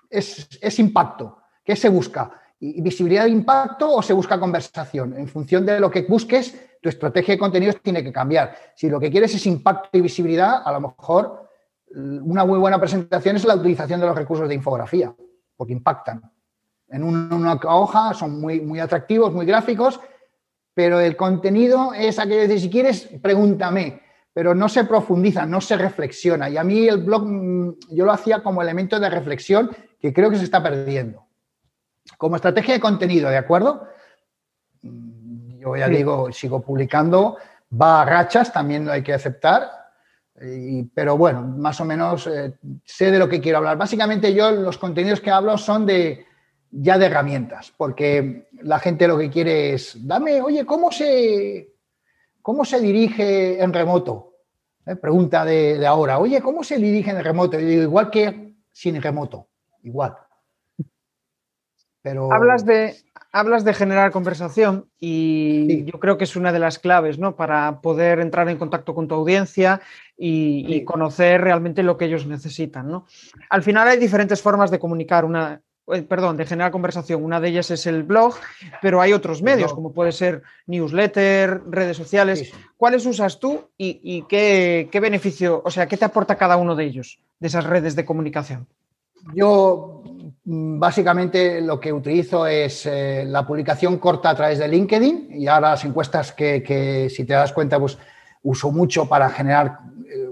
es, 0.09 0.79
impacto. 0.79 1.37
¿Qué 1.63 1.77
se 1.77 1.87
busca? 1.87 2.31
¿Visibilidad 2.59 3.23
de 3.23 3.29
impacto 3.29 3.89
o 3.93 4.01
se 4.01 4.11
busca 4.11 4.37
conversación? 4.37 5.17
En 5.17 5.29
función 5.29 5.65
de 5.65 5.79
lo 5.79 5.89
que 5.89 6.01
busques, 6.01 6.53
tu 6.83 6.89
estrategia 6.89 7.35
de 7.35 7.39
contenidos 7.39 7.81
tiene 7.81 8.03
que 8.03 8.11
cambiar. 8.11 8.55
Si 8.75 8.89
lo 8.89 8.99
que 8.99 9.09
quieres 9.09 9.33
es 9.33 9.45
impacto 9.45 9.97
y 9.97 10.01
visibilidad, 10.01 10.61
a 10.65 10.71
lo 10.73 10.81
mejor 10.81 11.49
una 11.95 12.43
muy 12.43 12.59
buena 12.59 12.77
presentación 12.77 13.37
es 13.37 13.45
la 13.45 13.55
utilización 13.55 14.01
de 14.01 14.07
los 14.07 14.15
recursos 14.15 14.49
de 14.49 14.55
infografía, 14.55 15.15
porque 15.55 15.71
impactan. 15.71 16.29
En 16.89 17.03
una, 17.03 17.53
hoja 17.53 18.13
son 18.13 18.41
muy, 18.41 18.59
muy 18.59 18.81
atractivos, 18.81 19.33
muy 19.33 19.45
gráficos, 19.45 20.01
pero 20.73 20.99
el 20.99 21.15
contenido 21.15 21.93
es 21.93 22.19
aquello 22.19 22.49
de 22.49 22.59
si 22.59 22.69
quieres, 22.69 23.09
pregúntame, 23.21 24.01
pero 24.33 24.53
no 24.53 24.67
se 24.67 24.83
profundiza, 24.83 25.45
no 25.45 25.61
se 25.61 25.77
reflexiona. 25.77 26.49
Y 26.49 26.57
a 26.57 26.65
mí 26.65 26.85
el 26.85 26.97
blog 26.97 27.25
mm, 27.25 27.75
yo 27.91 28.05
lo 28.05 28.11
hacía 28.11 28.43
como 28.43 28.61
elemento 28.61 28.99
de 28.99 29.09
reflexión 29.09 29.71
que 30.01 30.11
creo 30.11 30.29
que 30.29 30.37
se 30.37 30.43
está 30.43 30.61
perdiendo. 30.61 31.27
Como 32.17 32.35
estrategia 32.35 32.73
de 32.73 32.81
contenido, 32.81 33.29
¿de 33.29 33.37
acuerdo? 33.37 33.87
Yo 35.63 35.77
ya 35.77 35.87
digo, 35.87 36.29
sigo 36.33 36.61
publicando, 36.61 37.37
va 37.81 38.01
a 38.01 38.05
rachas, 38.05 38.51
también 38.51 38.85
lo 38.85 38.91
hay 38.91 39.01
que 39.01 39.13
aceptar, 39.13 39.61
pero 40.93 41.15
bueno, 41.15 41.41
más 41.41 41.79
o 41.79 41.85
menos 41.85 42.27
eh, 42.27 42.57
sé 42.83 43.11
de 43.11 43.19
lo 43.19 43.29
que 43.29 43.39
quiero 43.39 43.59
hablar. 43.59 43.77
Básicamente 43.77 44.33
yo 44.33 44.51
los 44.51 44.77
contenidos 44.77 45.21
que 45.21 45.31
hablo 45.31 45.57
son 45.57 45.85
de 45.85 46.25
ya 46.69 46.97
de 46.97 47.05
herramientas, 47.05 47.73
porque 47.77 48.49
la 48.61 48.79
gente 48.79 49.07
lo 49.07 49.17
que 49.17 49.29
quiere 49.29 49.73
es, 49.73 50.05
dame, 50.05 50.41
oye, 50.41 50.65
¿cómo 50.65 50.91
se, 50.91 51.69
cómo 52.41 52.65
se 52.65 52.81
dirige 52.81 53.63
en 53.63 53.71
remoto? 53.71 54.33
Eh, 54.85 54.97
pregunta 54.97 55.45
de, 55.45 55.77
de, 55.77 55.87
ahora, 55.87 56.19
oye, 56.19 56.41
¿cómo 56.41 56.61
se 56.61 56.77
dirige 56.77 57.11
en 57.11 57.23
remoto? 57.23 57.57
Y 57.57 57.63
digo, 57.63 57.83
igual 57.83 58.09
que 58.09 58.55
sin 58.69 59.01
remoto, 59.01 59.47
igual. 59.83 60.17
Pero... 62.01 62.33
Hablas 62.33 62.65
de, 62.65 62.97
hablas 63.33 63.65
de 63.65 63.73
generar 63.73 64.11
conversación 64.11 64.85
y 64.99 65.83
yo 65.85 65.99
creo 65.99 66.17
que 66.17 66.23
es 66.23 66.35
una 66.35 66.53
de 66.53 66.59
las 66.59 66.77
claves 66.77 67.17
¿no? 67.17 67.35
para 67.35 67.81
poder 67.81 68.19
entrar 68.19 68.47
en 68.47 68.57
contacto 68.57 68.93
con 68.93 69.07
tu 69.07 69.15
audiencia 69.15 69.81
y, 70.15 70.85
conocer 70.85 71.41
realmente 71.41 71.81
lo 71.81 71.97
que 71.97 72.05
ellos 72.05 72.27
necesitan. 72.27 72.89
¿no? 72.89 73.07
Al 73.49 73.63
final 73.63 73.87
hay 73.87 73.97
diferentes 73.97 74.41
formas 74.41 74.69
de 74.69 74.77
comunicar 74.77 75.25
una, 75.25 75.61
eh, 75.87 76.03
perdón, 76.03 76.37
de 76.37 76.45
generar 76.45 76.71
conversación. 76.71 77.23
Una 77.23 77.41
de 77.41 77.49
ellas 77.49 77.71
es 77.71 77.87
el 77.87 78.03
blog, 78.03 78.35
pero 78.81 79.01
hay 79.01 79.13
otros 79.13 79.41
medios, 79.41 79.73
como 79.73 79.91
puede 79.93 80.11
ser 80.11 80.43
newsletter, 80.67 81.63
redes 81.67 81.97
sociales. 81.97 82.53
¿Cuáles 82.77 83.03
usas 83.07 83.39
tú 83.39 83.71
y, 83.77 84.23
qué, 84.29 84.89
qué, 84.91 84.99
beneficio, 84.99 85.63
o 85.65 85.71
sea, 85.71 85.87
qué 85.87 85.97
te 85.97 86.05
aporta 86.05 86.37
cada 86.37 86.57
uno 86.57 86.75
de 86.75 86.85
ellos, 86.85 87.19
de 87.39 87.47
esas 87.47 87.65
redes 87.65 87.95
de 87.95 88.05
comunicación? 88.05 88.67
Yo 89.33 90.03
básicamente 90.45 91.61
lo 91.61 91.79
que 91.79 91.93
utilizo 91.93 92.45
es 92.45 92.85
eh, 92.85 93.23
la 93.25 93.45
publicación 93.45 93.97
corta 93.97 94.31
a 94.31 94.35
través 94.35 94.59
de 94.59 94.67
LinkedIn 94.67 95.29
y 95.31 95.47
ahora 95.47 95.71
las 95.71 95.85
encuestas 95.85 96.33
que, 96.33 97.09
si 97.09 97.25
te 97.25 97.33
das 97.33 97.53
cuenta, 97.53 97.79
pues 97.79 97.97
uso 98.43 98.71
mucho 98.71 99.07
para 99.07 99.29
generar 99.29 99.79
eh, 100.05 100.31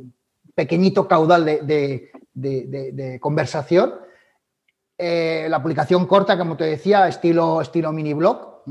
pequeñito 0.54 1.08
caudal 1.08 1.46
de, 1.46 2.12
de, 2.34 3.20
conversación. 3.22 3.94
Eh, 4.98 5.48
la 5.50 5.62
publicación 5.62 6.06
corta, 6.06 6.38
como 6.38 6.58
te 6.58 6.66
decía, 6.66 7.08
estilo, 7.08 7.62
estilo 7.62 7.92
mini 7.94 8.14
blog, 8.14 8.64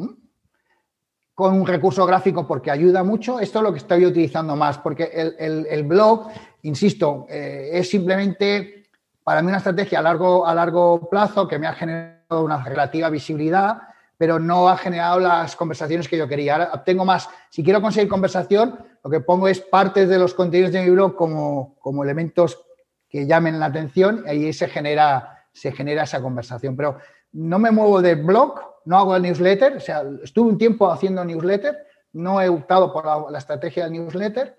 con 1.35 1.55
un 1.55 1.67
recurso 1.67 2.05
gráfico 2.05 2.47
porque 2.47 2.71
ayuda 2.71 3.03
mucho. 3.03 3.41
Esto 3.41 3.61
es 3.61 3.63
lo 3.63 3.73
que 3.73 3.79
estoy 3.79 4.05
utilizando 4.05 4.55
más, 4.57 4.77
porque 4.77 5.05
el, 5.39 5.85
blog, 5.85 6.29
insisto, 6.63 7.27
es 7.31 7.89
simplemente 7.89 8.80
para 9.25 9.43
mí 9.43 9.49
una 9.49 9.59
estrategia 9.59 9.99
a 9.99 10.03
largo, 10.03 10.47
a 10.47 10.55
largo 10.55 11.09
plazo 11.09 11.47
que 11.47 11.59
me 11.59 11.67
ha 11.67 11.73
generado 11.73 12.45
una 12.45 12.63
relativa 12.63 13.09
visibilidad 13.11 13.83
pero 14.21 14.39
no 14.39 14.69
ha 14.69 14.77
generado 14.77 15.19
las 15.19 15.57
conversaciones 15.57 16.07
que 16.07 16.19
yo 16.19 16.29
quería. 16.29 16.53
Ahora 16.53 16.85
tengo 16.85 17.07
más, 17.07 17.27
si 17.49 17.65
quiero 17.65 17.81
conseguir 17.81 18.07
conversación, 18.07 18.79
lo 19.03 19.11
que 19.11 19.21
pongo 19.21 19.49
es 19.49 19.63
partes 19.63 20.11
de 20.11 20.19
los 20.19 20.35
contenidos 20.35 20.73
de 20.73 20.83
mi 20.83 20.91
blog 20.91 21.17
como, 21.17 21.79
como 21.81 22.05
elementos 22.05 22.63
que 23.09 23.27
llamen 23.27 23.59
la 23.59 23.65
atención 23.65 24.23
y 24.27 24.29
ahí 24.29 24.53
se 24.53 24.69
genera, 24.69 25.47
se 25.55 25.73
genera 25.73 26.03
esa 26.03 26.21
conversación. 26.21 26.77
Pero 26.77 26.99
no 27.33 27.59
me 27.59 27.71
muevo 27.71 28.03
del 28.03 28.23
blog, 28.23 28.61
no 28.85 28.99
hago 28.99 29.17
el 29.17 29.23
newsletter, 29.23 29.79
o 29.79 29.81
sea, 29.81 30.03
estuve 30.23 30.51
un 30.51 30.59
tiempo 30.59 30.93
haciendo 30.93 31.25
newsletter, 31.25 31.79
no 32.13 32.43
he 32.43 32.49
optado 32.51 32.93
por 32.93 33.33
la, 33.33 33.39
estrategia 33.39 33.85
del 33.85 33.95
newsletter 33.95 34.55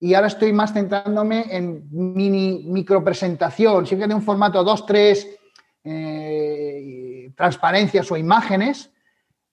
y 0.00 0.14
ahora 0.14 0.28
estoy 0.28 0.52
más 0.52 0.72
centrándome 0.72 1.46
en 1.50 1.88
mini 1.90 2.64
micro 2.66 3.02
presentación, 3.02 3.86
siempre 3.86 4.08
de 4.08 4.14
un 4.14 4.22
formato 4.22 4.62
2, 4.62 4.86
3 4.86 5.38
eh, 5.84 7.32
transparencias 7.36 8.10
o 8.12 8.16
imágenes 8.16 8.90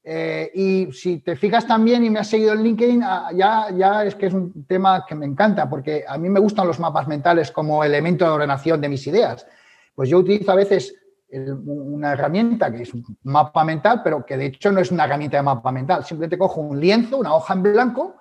eh, 0.08 0.52
y 0.54 0.92
si 0.92 1.18
te 1.20 1.36
fijas 1.36 1.66
también 1.66 2.06
y 2.06 2.12
me 2.12 2.20
has 2.20 2.28
seguido 2.28 2.54
en 2.54 2.62
LinkedIn, 2.62 3.02
ah, 3.04 3.30
ya, 3.34 3.72
ya 3.76 4.06
es 4.06 4.14
que 4.14 4.28
es 4.28 4.34
un 4.36 4.64
tema 4.68 5.04
que 5.08 5.16
me 5.16 5.26
encanta, 5.26 5.68
porque 5.68 6.06
a 6.08 6.16
mí 6.20 6.30
me 6.30 6.40
gustan 6.40 6.68
los 6.68 6.80
mapas 6.80 7.08
mentales 7.08 7.52
como 7.52 7.84
elemento 7.84 8.24
de 8.24 8.32
ordenación 8.32 8.80
de 8.80 8.90
mis 8.90 9.08
ideas. 9.08 9.48
Pues 9.96 10.08
yo 10.08 10.20
utilizo 10.20 10.52
a 10.52 10.56
veces 10.56 10.94
una 11.28 12.14
herramienta 12.14 12.72
que 12.72 12.84
es 12.84 12.94
un 12.94 13.04
mapa 13.24 13.64
mental, 13.64 14.02
pero 14.04 14.24
que 14.24 14.38
de 14.38 14.46
hecho 14.46 14.72
no 14.72 14.80
es 14.80 14.92
una 14.92 15.06
herramienta 15.06 15.38
de 15.38 15.44
mapa 15.44 15.72
mental. 15.72 16.06
Simplemente 16.06 16.38
cojo 16.38 16.62
un 16.62 16.80
lienzo, 16.80 17.18
una 17.18 17.34
hoja 17.34 17.56
en 17.56 17.64
blanco. 17.64 18.16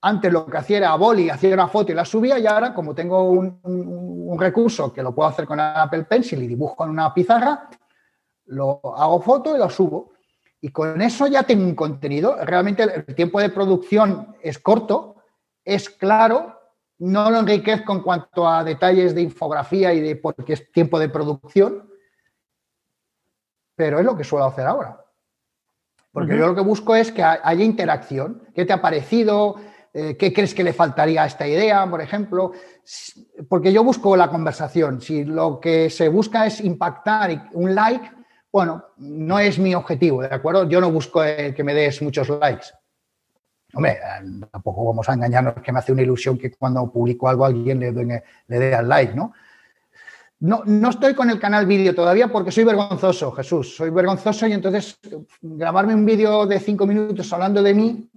Antes 0.00 0.32
lo 0.32 0.46
que 0.46 0.58
hacía 0.58 0.78
era 0.78 0.94
boli, 0.94 1.28
hacía 1.28 1.54
una 1.54 1.68
foto 1.68 1.92
y 1.92 1.94
la 1.94 2.04
subía, 2.04 2.38
y 2.38 2.46
ahora, 2.46 2.72
como 2.72 2.94
tengo 2.94 3.30
un, 3.30 3.60
un 3.62 4.38
recurso 4.38 4.92
que 4.92 5.02
lo 5.02 5.14
puedo 5.14 5.28
hacer 5.28 5.46
con 5.46 5.58
Apple 5.58 6.04
Pencil 6.04 6.42
y 6.42 6.46
dibujo 6.46 6.84
en 6.84 6.90
una 6.90 7.12
pizarra, 7.12 7.68
lo 8.46 8.80
hago 8.96 9.20
foto 9.20 9.56
y 9.56 9.58
lo 9.58 9.70
subo. 9.70 10.12
Y 10.60 10.70
con 10.70 11.00
eso 11.00 11.26
ya 11.26 11.44
tengo 11.44 11.64
un 11.64 11.74
contenido. 11.74 12.36
Realmente 12.44 12.82
el 12.82 13.14
tiempo 13.14 13.40
de 13.40 13.50
producción 13.50 14.36
es 14.42 14.58
corto, 14.58 15.16
es 15.64 15.88
claro, 15.88 16.58
no 16.98 17.30
lo 17.30 17.38
enriquezco 17.38 17.92
en 17.92 18.00
cuanto 18.00 18.48
a 18.48 18.64
detalles 18.64 19.14
de 19.14 19.22
infografía 19.22 19.92
y 19.94 20.00
de 20.00 20.16
porque 20.16 20.54
es 20.54 20.72
tiempo 20.72 20.98
de 20.98 21.08
producción, 21.08 21.88
pero 23.76 24.00
es 24.00 24.04
lo 24.04 24.16
que 24.16 24.24
suelo 24.24 24.46
hacer 24.46 24.66
ahora. 24.66 25.04
Porque 26.10 26.36
yo 26.36 26.48
lo 26.48 26.54
que 26.54 26.62
busco 26.62 26.96
es 26.96 27.12
que 27.12 27.22
haya 27.22 27.64
interacción. 27.64 28.42
¿Qué 28.52 28.64
te 28.64 28.72
ha 28.72 28.82
parecido? 28.82 29.56
Eh, 29.92 30.16
¿Qué 30.16 30.32
crees 30.32 30.54
que 30.54 30.64
le 30.64 30.72
faltaría 30.72 31.22
a 31.22 31.26
esta 31.26 31.46
idea, 31.46 31.88
por 31.88 32.00
ejemplo? 32.00 32.52
Porque 33.48 33.72
yo 33.72 33.82
busco 33.82 34.16
la 34.16 34.28
conversación. 34.28 35.00
Si 35.00 35.24
lo 35.24 35.60
que 35.60 35.90
se 35.90 36.08
busca 36.08 36.46
es 36.46 36.60
impactar 36.60 37.48
un 37.52 37.74
like, 37.74 38.10
bueno, 38.52 38.84
no 38.98 39.38
es 39.38 39.58
mi 39.58 39.74
objetivo, 39.74 40.22
¿de 40.22 40.34
acuerdo? 40.34 40.68
Yo 40.68 40.80
no 40.80 40.90
busco 40.90 41.22
que 41.22 41.62
me 41.64 41.74
des 41.74 42.00
muchos 42.02 42.28
likes. 42.28 42.66
Hombre, 43.74 43.98
tampoco 44.50 44.84
vamos 44.86 45.08
a 45.08 45.14
engañarnos 45.14 45.54
que 45.62 45.72
me 45.72 45.78
hace 45.78 45.92
una 45.92 46.02
ilusión 46.02 46.38
que 46.38 46.50
cuando 46.52 46.90
publico 46.90 47.28
algo 47.28 47.44
alguien 47.44 47.80
le, 47.80 47.92
le 47.92 48.58
dé 48.58 48.74
al 48.74 48.88
like, 48.88 49.14
¿no? 49.14 49.32
¿no? 50.40 50.62
No 50.64 50.90
estoy 50.90 51.14
con 51.14 51.30
el 51.30 51.38
canal 51.38 51.66
vídeo 51.66 51.94
todavía 51.94 52.28
porque 52.28 52.50
soy 52.50 52.64
vergonzoso, 52.64 53.32
Jesús. 53.32 53.76
Soy 53.76 53.90
vergonzoso 53.90 54.46
y 54.46 54.52
entonces 54.52 54.98
grabarme 55.40 55.94
un 55.94 56.06
vídeo 56.06 56.46
de 56.46 56.60
cinco 56.60 56.86
minutos 56.86 57.32
hablando 57.32 57.62
de 57.62 57.74
mí 57.74 58.08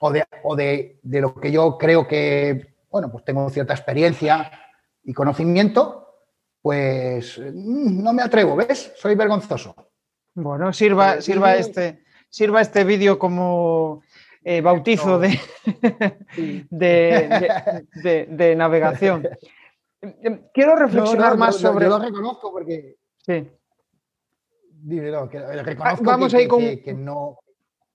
o, 0.00 0.10
de, 0.10 0.24
o 0.42 0.56
de, 0.56 0.98
de, 1.02 1.20
lo 1.20 1.34
que 1.34 1.52
yo 1.52 1.76
creo 1.78 2.08
que, 2.08 2.74
bueno, 2.90 3.12
pues 3.12 3.24
tengo 3.24 3.48
cierta 3.50 3.74
experiencia 3.74 4.50
y 5.04 5.12
conocimiento, 5.12 6.08
pues 6.62 7.38
mm, 7.38 8.02
no 8.02 8.12
me 8.12 8.22
atrevo, 8.22 8.56
¿ves? 8.56 8.92
Soy 8.96 9.14
vergonzoso. 9.14 9.74
Bueno, 10.34 10.72
sirva, 10.72 11.20
sirva 11.20 11.54
este, 11.56 12.02
sirva 12.28 12.62
este 12.62 12.84
vídeo 12.84 13.18
como 13.18 14.02
eh, 14.42 14.62
bautizo 14.62 15.18
de, 15.18 15.38
de, 16.70 18.56
navegación. 18.56 19.28
Quiero 20.54 20.76
reflexionar 20.76 21.36
más 21.36 21.56
sobre. 21.56 21.84
Yo 21.84 21.98
lo 21.98 22.04
reconozco 22.04 22.52
porque. 22.52 22.96
Sí. 23.18 23.50
reconozco 25.62 26.04
Vamos 26.04 26.32
ahí 26.32 26.48
con... 26.48 26.60
que, 26.60 26.94
no. 26.94 27.38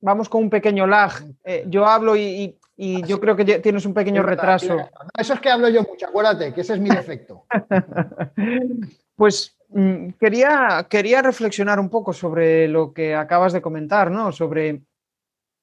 Vamos 0.01 0.29
con 0.29 0.43
un 0.43 0.49
pequeño 0.49 0.85
lag. 0.85 1.11
Eh, 1.43 1.65
yo 1.67 1.85
hablo 1.85 2.15
y, 2.15 2.57
y 2.77 3.01
yo 3.03 3.19
creo 3.19 3.35
que 3.35 3.45
tienes 3.59 3.85
un 3.85 3.93
pequeño 3.93 4.21
retraso. 4.21 4.77
eso 5.17 5.33
es 5.33 5.39
que 5.39 5.49
hablo 5.49 5.69
yo 5.69 5.83
mucho, 5.83 6.07
acuérdate, 6.07 6.53
que 6.53 6.61
ese 6.61 6.73
es 6.73 6.79
mi 6.79 6.89
defecto. 6.89 7.45
pues 9.15 9.57
mm, 9.69 10.09
quería, 10.19 10.85
quería 10.89 11.21
reflexionar 11.21 11.79
un 11.79 11.89
poco 11.89 12.11
sobre 12.11 12.67
lo 12.67 12.93
que 12.93 13.15
acabas 13.15 13.53
de 13.53 13.61
comentar, 13.61 14.11
¿no? 14.11 14.33
Sobre 14.33 14.81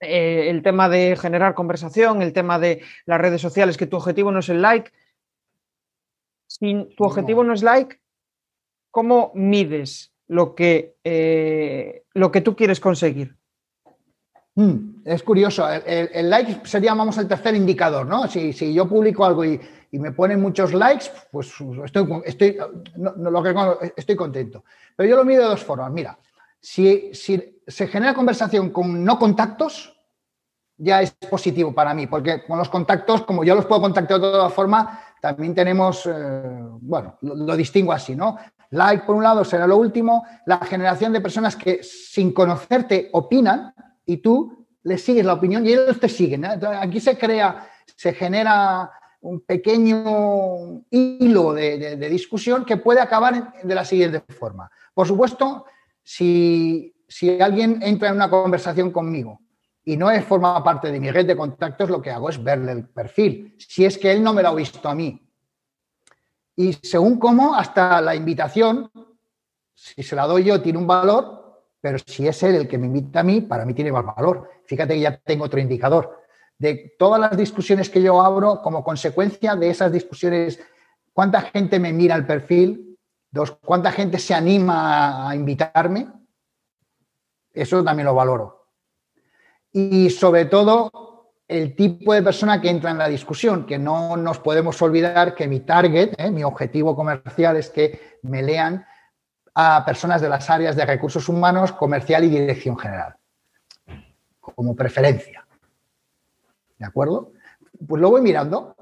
eh, 0.00 0.48
el 0.48 0.62
tema 0.62 0.88
de 0.88 1.16
generar 1.16 1.54
conversación, 1.54 2.22
el 2.22 2.32
tema 2.32 2.58
de 2.58 2.82
las 3.04 3.20
redes 3.20 3.42
sociales, 3.42 3.76
que 3.76 3.86
tu 3.86 3.96
objetivo 3.96 4.32
no 4.32 4.38
es 4.38 4.48
el 4.48 4.62
like. 4.62 4.90
Si 6.48 6.94
tu 6.96 7.04
objetivo 7.04 7.44
no, 7.44 7.52
es 7.52 7.62
like, 7.62 8.00
¿cómo 8.90 9.32
mides 9.34 10.14
lo 10.28 10.54
que, 10.54 10.96
eh, 11.04 12.04
lo 12.14 12.32
que 12.32 12.40
tú 12.40 12.56
quieres 12.56 12.80
conseguir? 12.80 13.36
Hmm, 14.54 15.02
es 15.04 15.22
curioso. 15.22 15.66
El, 15.68 16.28
like 16.28 16.60
sería, 16.64 16.94
vamos, 16.94 17.16
el 17.18 17.26
tercer 17.26 17.54
indicador, 17.54 18.06
¿no? 18.06 18.26
Si, 18.28 18.74
yo 18.74 18.86
publico 18.86 19.24
algo 19.24 19.44
y, 19.44 19.60
me 19.92 20.12
ponen 20.12 20.40
muchos 20.40 20.72
likes, 20.72 21.06
pues 21.30 21.52
estoy, 21.84 22.22
estoy, 22.24 22.56
lo 22.96 23.82
estoy 23.96 24.16
contento. 24.16 24.64
Pero 24.96 25.08
yo 25.08 25.16
lo 25.16 25.24
mido 25.24 25.42
de 25.42 25.48
dos 25.50 25.64
formas. 25.64 25.90
Mira, 25.92 26.18
si, 26.60 27.10
se 27.12 27.86
genera 27.88 28.14
conversación 28.14 28.70
con 28.70 29.04
no 29.04 29.18
contactos, 29.18 29.94
ya 30.78 31.02
es 31.02 31.12
positivo 31.12 31.74
para 31.74 31.94
mí, 31.94 32.06
porque 32.06 32.44
con 32.44 32.58
los 32.58 32.68
contactos, 32.68 33.22
como 33.22 33.44
yo 33.44 33.54
los 33.54 33.66
puedo 33.66 33.82
contactar 33.82 34.18
de 34.18 34.30
todas 34.32 34.52
formas, 34.52 34.98
también 35.20 35.54
tenemos, 35.54 36.06
eh, 36.06 36.10
bueno, 36.80 37.18
lo, 37.20 37.36
lo, 37.36 37.56
distingo 37.56 37.92
así, 37.92 38.16
¿no? 38.16 38.36
Like, 38.70 39.04
por 39.04 39.14
un 39.14 39.22
lado, 39.22 39.44
será 39.44 39.66
lo 39.66 39.76
último, 39.76 40.24
la 40.46 40.58
generación 40.58 41.12
de 41.12 41.20
personas 41.20 41.54
que 41.54 41.82
sin 41.82 42.32
conocerte 42.32 43.10
opinan, 43.12 43.74
y 44.12 44.18
tú 44.18 44.66
le 44.82 44.98
sigues 44.98 45.24
la 45.24 45.34
opinión 45.34 45.64
y 45.66 45.72
ellos 45.72 45.98
te 45.98 46.08
siguen. 46.08 46.44
aquí 46.44 47.00
se 47.00 47.16
crea, 47.16 47.68
se 47.96 48.12
genera 48.12 48.90
un 49.20 49.40
pequeño 49.40 50.84
hilo 50.90 51.54
de, 51.54 51.96
discusión 52.10 52.64
que 52.64 52.76
puede 52.76 53.00
acabar 53.00 53.54
de 53.62 53.74
la 53.74 53.84
siguiente 53.84 54.20
forma. 54.34 54.70
Por 54.92 55.06
supuesto, 55.06 55.64
si, 56.02 56.92
alguien 57.40 57.80
entra 57.82 58.08
en 58.08 58.16
una 58.16 58.28
conversación 58.28 58.90
conmigo 58.90 59.40
y 59.84 59.96
no 59.96 60.10
es, 60.10 60.24
forma 60.24 60.62
parte 60.62 60.90
de 60.90 61.00
mi 61.00 61.10
red 61.10 61.26
de 61.26 61.36
contactos, 61.36 61.88
lo 61.88 62.02
que 62.02 62.10
hago 62.10 62.28
es 62.28 62.42
verle 62.42 62.72
el 62.72 62.88
perfil, 62.88 63.56
si 63.58 63.84
es 63.84 63.96
que 63.96 64.12
él 64.12 64.22
no 64.22 64.34
me 64.34 64.42
lo 64.42 64.48
ha 64.48 64.54
visto 64.54 64.88
a 64.88 64.94
mí. 64.94 65.20
Y 66.54 66.74
según 66.74 67.18
cómo, 67.18 67.54
hasta 67.54 68.00
la 68.00 68.14
invitación, 68.14 68.90
si 69.74 70.02
se 70.02 70.14
la 70.14 70.26
doy 70.26 70.44
yo, 70.44 70.60
tiene 70.60 70.78
un 70.78 70.86
valor, 70.86 71.41
pero 71.82 71.98
si 71.98 72.28
es 72.28 72.42
él 72.44 72.54
el 72.54 72.68
que 72.68 72.78
me 72.78 72.86
invita 72.86 73.20
a 73.20 73.22
mí, 73.24 73.40
para 73.40 73.66
mí 73.66 73.74
tiene 73.74 73.90
más 73.90 74.06
valor. 74.06 74.48
Fíjate 74.66 74.94
que 74.94 75.00
ya 75.00 75.18
tengo 75.18 75.44
otro 75.44 75.60
indicador. 75.60 76.22
De 76.56 76.94
todas 76.96 77.20
las 77.20 77.36
discusiones 77.36 77.90
que 77.90 78.00
yo 78.00 78.22
abro, 78.22 78.62
como 78.62 78.84
consecuencia 78.84 79.56
de 79.56 79.68
esas 79.68 79.90
discusiones, 79.90 80.60
¿cuánta 81.12 81.40
gente 81.40 81.80
me 81.80 81.92
mira 81.92 82.14
el 82.14 82.24
perfil? 82.24 82.96
Dos, 83.32 83.58
¿Cuánta 83.64 83.90
gente 83.90 84.18
se 84.18 84.32
anima 84.32 85.28
a 85.28 85.34
invitarme? 85.34 86.06
Eso 87.52 87.82
también 87.82 88.06
lo 88.06 88.14
valoro. 88.14 88.68
Y 89.72 90.08
sobre 90.10 90.44
todo, 90.44 91.32
el 91.48 91.74
tipo 91.74 92.14
de 92.14 92.22
persona 92.22 92.60
que 92.60 92.70
entra 92.70 92.92
en 92.92 92.98
la 92.98 93.08
discusión, 93.08 93.66
que 93.66 93.78
no 93.78 94.16
nos 94.16 94.38
podemos 94.38 94.80
olvidar 94.82 95.34
que 95.34 95.48
mi 95.48 95.60
target, 95.60 96.14
¿eh? 96.16 96.30
mi 96.30 96.44
objetivo 96.44 96.94
comercial 96.94 97.56
es 97.56 97.70
que 97.70 98.18
me 98.22 98.40
lean 98.40 98.86
a 99.54 99.84
personas 99.84 100.20
de 100.20 100.28
las 100.28 100.48
áreas 100.48 100.76
de 100.76 100.86
recursos 100.86 101.28
humanos, 101.28 101.72
comercial 101.72 102.24
y 102.24 102.30
dirección 102.30 102.78
general, 102.78 103.16
como 104.40 104.74
preferencia. 104.74 105.46
¿De 106.78 106.86
acuerdo? 106.86 107.32
Pues 107.86 108.00
lo 108.00 108.10
voy 108.10 108.22
mirando. 108.22 108.74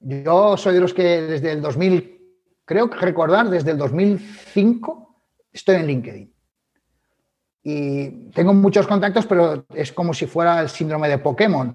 Yo 0.00 0.56
soy 0.56 0.74
de 0.74 0.80
los 0.80 0.92
que 0.92 1.22
desde 1.22 1.52
el 1.52 1.62
2000, 1.62 2.20
creo 2.64 2.90
que 2.90 2.98
recordar, 2.98 3.48
desde 3.48 3.70
el 3.70 3.78
2005 3.78 5.04
estoy 5.52 5.76
en 5.76 5.86
LinkedIn. 5.86 6.34
Y 7.62 8.10
tengo 8.32 8.52
muchos 8.52 8.86
contactos, 8.86 9.24
pero 9.24 9.64
es 9.72 9.90
como 9.92 10.12
si 10.12 10.26
fuera 10.26 10.60
el 10.60 10.68
síndrome 10.68 11.08
de 11.08 11.18
Pokémon. 11.18 11.74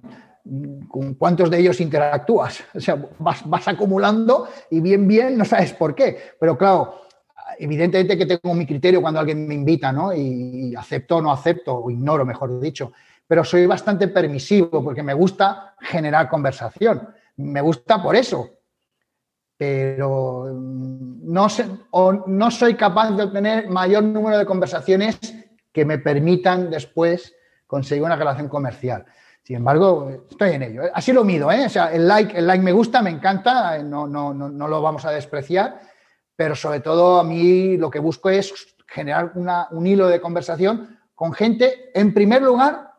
con 0.88 1.14
cuántos 1.16 1.50
de 1.50 1.60
ellos 1.60 1.82
interactúas. 1.82 2.64
O 2.76 2.80
sea, 2.80 2.96
vas, 3.18 3.68
acumulando 3.68 4.48
y 4.70 4.80
bien, 4.80 5.08
bien, 5.08 5.38
no 5.38 5.46
sabes 5.46 5.74
por 5.74 5.96
qué. 5.96 6.36
Pero 6.40 6.58
claro, 6.58 7.02
evidentemente 7.58 8.18
que 8.18 8.26
tengo 8.26 8.54
mi 8.54 8.66
criterio 8.66 9.02
cuando 9.02 9.20
alguien 9.20 9.48
me 9.48 9.56
invita, 9.56 9.92
¿no? 9.92 10.14
Y, 10.14 10.76
acepto 10.76 11.18
o 11.18 11.22
no 11.22 11.32
acepto, 11.32 11.76
o 11.76 11.90
ignoro, 11.90 12.26
mejor 12.26 12.60
dicho. 12.60 12.92
Pero 13.28 13.44
soy 13.44 13.66
bastante 13.66 14.08
permisivo 14.08 14.84
porque 14.84 15.04
me 15.04 15.14
gusta 15.14 15.76
generar 15.80 16.30
conversación. 16.30 17.10
Me 17.38 17.62
gusta 17.62 18.02
por 18.02 18.16
eso. 18.16 18.50
Pero 19.58 20.46
mm, 20.54 21.32
no, 21.32 21.50
sé, 21.50 21.66
o 21.92 22.14
no 22.14 22.52
soy 22.52 22.76
capaz 22.76 23.12
de 23.12 23.24
obtener 23.24 23.70
mayor 23.70 24.04
número 24.04 24.38
de 24.38 24.46
conversaciones 24.46 25.20
que 25.72 25.86
me 25.86 26.00
permitan 26.00 26.70
después 26.70 27.36
conseguir 27.68 28.04
una 28.04 28.16
relación 28.16 28.48
comercial. 28.48 29.06
Sin 29.44 29.58
embargo, 29.58 30.26
estoy 30.30 30.52
en 30.52 30.64
ello. 30.64 30.84
Así 30.94 31.12
lo 31.12 31.24
mido, 31.24 31.52
¿eh? 31.52 31.66
O 31.66 31.70
sea, 31.70 31.92
el 31.92 32.08
like, 32.08 32.38
el 32.38 32.46
like 32.46 32.64
me 32.64 32.72
gusta, 32.72 33.02
me 33.02 33.10
encanta, 33.10 33.82
no, 33.84 34.08
no, 34.08 34.34
no, 34.34 34.50
no 34.50 34.68
lo 34.68 34.82
vamos 34.82 35.06
a 35.06 35.12
despreciar, 35.12 35.80
pero 36.40 36.56
sobre 36.56 36.80
todo 36.80 37.20
a 37.20 37.24
mí 37.26 37.76
lo 37.76 37.90
que 37.90 38.00
busco 38.00 38.30
es 38.30 38.54
generar 38.88 39.34
un 39.72 39.86
hilo 39.86 40.08
de 40.08 40.22
conversación 40.22 40.98
con 41.14 41.34
gente, 41.34 41.92
en 41.94 42.14
primer 42.14 42.42
lugar, 42.42 42.94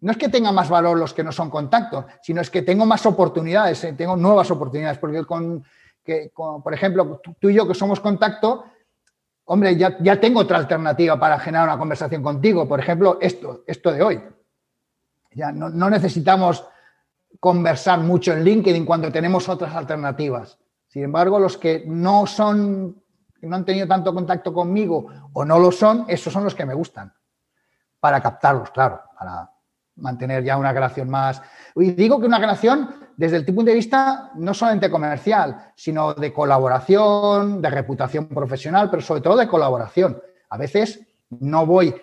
no 0.00 0.10
es 0.10 0.18
que 0.18 0.28
tenga 0.28 0.50
más 0.50 0.68
valor 0.68 0.98
los 0.98 1.14
que 1.14 1.22
no 1.22 1.30
son 1.30 1.48
contacto, 1.48 2.06
sino 2.22 2.40
es 2.40 2.50
que 2.50 2.62
tengo 2.62 2.84
más 2.84 3.06
oportunidades, 3.06 3.84
eh, 3.84 3.92
tengo 3.92 4.16
nuevas 4.16 4.50
oportunidades, 4.50 4.98
porque 4.98 5.24
con, 5.24 5.64
que, 6.02 6.32
por 6.34 6.74
ejemplo, 6.74 7.20
tú 7.38 7.50
y 7.50 7.54
yo 7.54 7.68
que 7.68 7.74
somos 7.74 8.00
contacto, 8.00 8.64
hombre, 9.44 9.76
ya, 9.76 9.96
ya 10.00 10.18
tengo 10.18 10.40
otra 10.40 10.58
alternativa 10.58 11.20
para 11.20 11.38
generar 11.38 11.68
una 11.68 11.78
conversación 11.78 12.20
contigo, 12.20 12.66
por 12.66 12.80
ejemplo, 12.80 13.18
esto, 13.20 13.62
esto 13.64 13.92
de 13.92 14.02
hoy. 14.02 14.20
Ya 15.30 15.52
no, 15.52 15.68
no 15.68 15.88
necesitamos 15.88 16.66
conversar 17.38 18.00
mucho 18.00 18.32
en 18.32 18.42
LinkedIn 18.42 18.84
cuando 18.84 19.12
tenemos 19.12 19.48
otras 19.48 19.72
alternativas. 19.72 20.58
Sin 20.92 21.04
embargo, 21.04 21.38
los 21.38 21.56
que 21.56 21.84
no 21.86 22.26
son, 22.26 23.02
no 23.40 23.56
han 23.56 23.64
tenido 23.64 23.88
tanto 23.88 24.12
contacto 24.12 24.52
conmigo 24.52 25.06
o 25.32 25.42
no 25.42 25.58
lo 25.58 25.72
son, 25.72 26.04
esos 26.06 26.30
son 26.30 26.44
los 26.44 26.54
que 26.54 26.66
me 26.66 26.74
gustan. 26.74 27.10
Para 27.98 28.20
captarlos, 28.20 28.70
claro, 28.72 29.00
para 29.18 29.50
mantener 29.96 30.44
ya 30.44 30.58
una 30.58 30.70
relación 30.70 31.08
más. 31.08 31.40
Y 31.76 31.92
digo 31.92 32.20
que 32.20 32.26
una 32.26 32.38
relación 32.38 32.90
desde 33.16 33.38
el 33.38 33.46
punto 33.46 33.70
de 33.70 33.74
vista 33.74 34.32
no 34.34 34.52
solamente 34.52 34.90
comercial, 34.90 35.72
sino 35.74 36.12
de 36.12 36.30
colaboración, 36.30 37.62
de 37.62 37.70
reputación 37.70 38.26
profesional, 38.26 38.90
pero 38.90 39.00
sobre 39.00 39.22
todo 39.22 39.38
de 39.38 39.48
colaboración. 39.48 40.20
A 40.50 40.58
veces 40.58 41.00
no 41.30 41.64
voy 41.64 41.94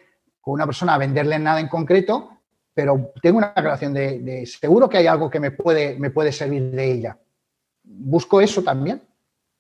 con 0.42 0.56
una 0.56 0.66
persona 0.66 0.96
a 0.96 0.98
venderle 0.98 1.38
nada 1.38 1.60
en 1.60 1.68
concreto, 1.68 2.40
pero 2.74 3.12
tengo 3.22 3.38
una 3.38 3.54
relación 3.54 3.94
de, 3.94 4.18
de 4.18 4.48
seguro 4.48 4.90
que 4.90 4.98
hay 4.98 5.06
algo 5.06 5.30
que 5.30 5.40
me 5.40 5.52
puede, 5.52 6.00
me 6.00 6.10
puede 6.10 6.32
servir 6.32 6.72
de 6.72 6.92
ella 6.92 7.20
busco 7.90 8.40
eso 8.40 8.64
también. 8.64 9.02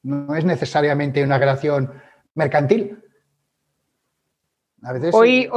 No 0.03 0.35
es 0.35 0.45
necesariamente 0.45 1.23
una 1.23 1.37
relación 1.37 1.91
mercantil. 2.35 3.03
A 4.81 4.93
veces 4.93 5.13
hoy, 5.13 5.49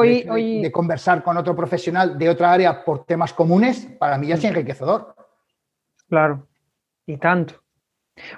de, 0.61 0.73
conversar 0.73 1.23
con 1.23 1.37
otro 1.37 1.55
profesional 1.55 2.19
de 2.19 2.29
otra 2.29 2.53
área 2.53 2.85
por 2.85 3.05
temas 3.05 3.33
comunes, 3.33 3.87
para 3.99 4.19
mí 4.19 4.27
ya 4.27 4.35
es 4.35 4.43
enriquecedor. 4.43 5.15
Claro, 6.09 6.49
y 7.07 7.19
tanto. 7.19 7.55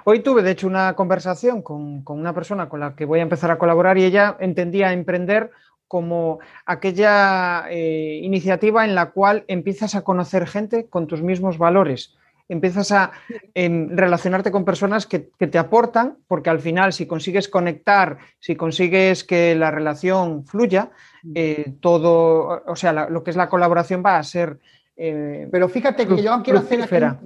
Hoy 0.03 0.19
tuve, 0.19 0.43
de 0.43 0.51
hecho, 0.51 0.67
una 0.67 0.93
conversación 0.95 1.63
con, 1.63 2.03
una 2.07 2.33
persona 2.33 2.69
con 2.69 2.81
la 2.81 2.95
que 2.95 3.05
voy 3.05 3.19
a 3.19 3.23
empezar 3.23 3.49
a 3.49 3.57
colaborar 3.57 3.97
y 3.97 4.05
ella 4.05 4.37
entendía 4.39 4.93
emprender 4.93 5.49
como 5.87 6.39
aquella 6.65 7.65
eh, 7.69 8.19
iniciativa 8.21 8.85
en 8.85 8.93
la 8.93 9.11
cual 9.11 9.43
empiezas 9.47 9.95
a 9.95 10.03
conocer 10.03 10.47
gente 10.47 10.87
con 10.87 11.07
tus 11.07 11.23
mismos 11.23 11.57
valores 11.57 12.15
empiezas 12.47 12.91
a 12.91 13.11
relacionarte 13.53 14.51
con 14.51 14.65
personas 14.65 15.05
que, 15.05 15.19
te 15.19 15.57
aportan, 15.57 16.17
porque 16.27 16.49
al 16.49 16.59
final 16.59 16.93
si 16.93 17.05
consigues 17.05 17.47
conectar, 17.47 18.17
si 18.39 18.55
consigues 18.55 19.23
que 19.23 19.55
la 19.55 19.71
relación 19.71 20.45
fluya, 20.45 20.91
eh, 21.33 21.75
todo, 21.79 22.63
o 22.65 22.75
sea, 22.75 23.09
lo 23.09 23.23
que 23.23 23.31
es 23.31 23.37
la 23.37 23.49
colaboración 23.49 24.03
va 24.05 24.17
a 24.17 24.23
ser... 24.23 24.59
Eh, 24.95 25.47
Pero 25.51 25.67
fíjate 25.69 26.07
que 26.07 26.21
yo 26.21 26.41
quiero 26.43 26.59
hacer 26.59 27.17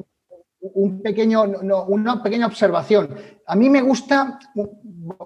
un, 0.61 1.01
pequeño, 1.01 1.43
una 1.43 2.21
pequeña 2.23 2.47
observación. 2.47 3.15
A 3.45 3.55
mí 3.55 3.69
me 3.69 3.81
gusta, 3.81 4.39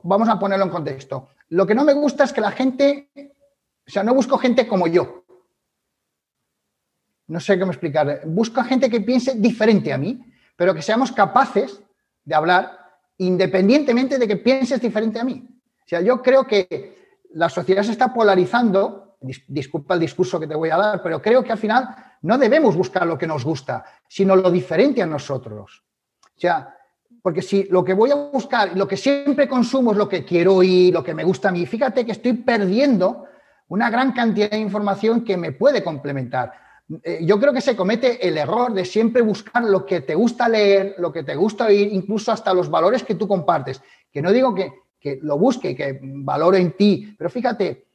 vamos 0.03 0.30
a 0.30 0.40
ponerlo 0.40 0.65
en 0.65 0.72
contexto, 0.72 1.30
lo 1.49 1.65
que 1.68 1.76
no 1.76 1.84
me 1.84 1.94
gusta 1.94 2.24
es 2.24 2.34
que 2.34 2.41
la 2.41 2.52
gente, 2.52 3.10
o 3.15 3.90
sea, 3.90 4.03
no 4.03 4.14
busco 4.14 4.38
gente 4.38 4.68
como 4.68 4.88
yo 4.88 5.23
no 7.28 7.40
sé 7.40 7.60
cómo 7.60 7.72
explicar, 7.72 8.22
busco 8.26 8.64
gente 8.64 8.90
que 8.90 9.02
piense 9.02 9.36
diferente 9.36 9.94
a 9.94 9.98
mí, 9.98 10.24
pero 10.56 10.74
que 10.74 10.82
seamos 10.82 11.12
capaces 11.12 11.82
de 12.24 12.36
hablar 12.36 12.80
independientemente 13.18 14.18
de 14.18 14.28
que 14.28 14.38
pienses 14.38 14.82
diferente 14.82 15.20
a 15.20 15.24
mí. 15.24 15.45
O 15.45 15.88
sea, 15.88 16.02
yo 16.02 16.22
creo 16.22 16.45
que 16.45 17.20
la 17.34 17.50
sociedad 17.50 17.84
se 17.84 17.91
está 17.91 18.14
polarizando, 18.14 19.18
disculpa 19.48 19.94
el 19.94 20.00
discurso 20.00 20.40
que 20.40 20.48
te 20.48 20.56
voy 20.56 20.70
a 20.70 20.78
dar, 20.78 21.04
pero 21.04 21.22
creo 21.22 21.44
que 21.44 21.52
al 21.52 21.58
final 21.58 21.88
no 22.22 22.38
debemos 22.38 22.76
buscar 22.76 23.06
lo 23.06 23.18
que 23.18 23.28
nos 23.28 23.44
gusta, 23.44 23.84
sino 24.08 24.36
lo 24.36 24.52
diferente 24.52 25.02
a 25.02 25.06
nosotros. 25.06 25.84
O 26.24 26.40
sea, 26.40 26.76
porque 27.22 27.41
si 27.41 27.64
lo 27.66 27.84
que 27.84 27.94
voy 27.94 28.12
a 28.12 28.16
buscar, 28.16 28.76
lo 28.76 28.88
que 28.88 28.98
siempre 28.98 29.48
consumo 29.48 29.91
es 29.91 29.98
lo 29.98 30.10
que 30.10 30.26
quiero 30.26 30.56
oír, 30.56 30.94
lo 30.94 31.04
que 31.04 31.14
me 31.14 31.24
gusta 31.24 31.50
a 31.50 31.52
mí, 31.52 31.66
fíjate 31.66 32.06
que 32.06 32.12
estoy 32.12 32.34
perdiendo 32.34 33.26
una 33.70 33.90
gran 33.90 34.12
cantidad 34.12 34.50
de 34.50 34.58
información 34.58 35.24
que 35.24 35.38
me 35.38 35.52
puede 35.52 35.84
complementar. 35.84 36.52
Eh, 37.04 37.20
yo 37.24 37.40
creo 37.40 37.54
que 37.54 37.62
se 37.62 37.76
comete 37.76 38.28
el 38.28 38.38
error 38.38 38.74
de 38.74 38.86
siempre 38.86 39.22
buscar 39.22 39.64
lo 39.64 39.86
que 39.86 40.02
te 40.02 40.16
gusta 40.16 40.50
leer, 40.50 40.96
lo 40.98 41.12
que 41.12 41.24
te 41.24 41.36
gusta 41.36 41.66
oír, 41.66 41.92
incluso 41.94 42.32
hasta 42.32 42.54
los 42.54 42.70
valores 42.70 43.04
que 43.04 43.16
tú 43.16 43.28
compartes. 43.28 43.82
Que 44.12 44.22
no 44.22 44.32
digo 44.32 44.54
que, 44.54 44.72
lo 45.22 45.38
busque, 45.38 45.76
que 45.76 46.00
valoro 46.02 46.56
en 46.56 46.78
ti, 46.78 47.14
pero 47.18 47.30
fíjate, 47.30 47.88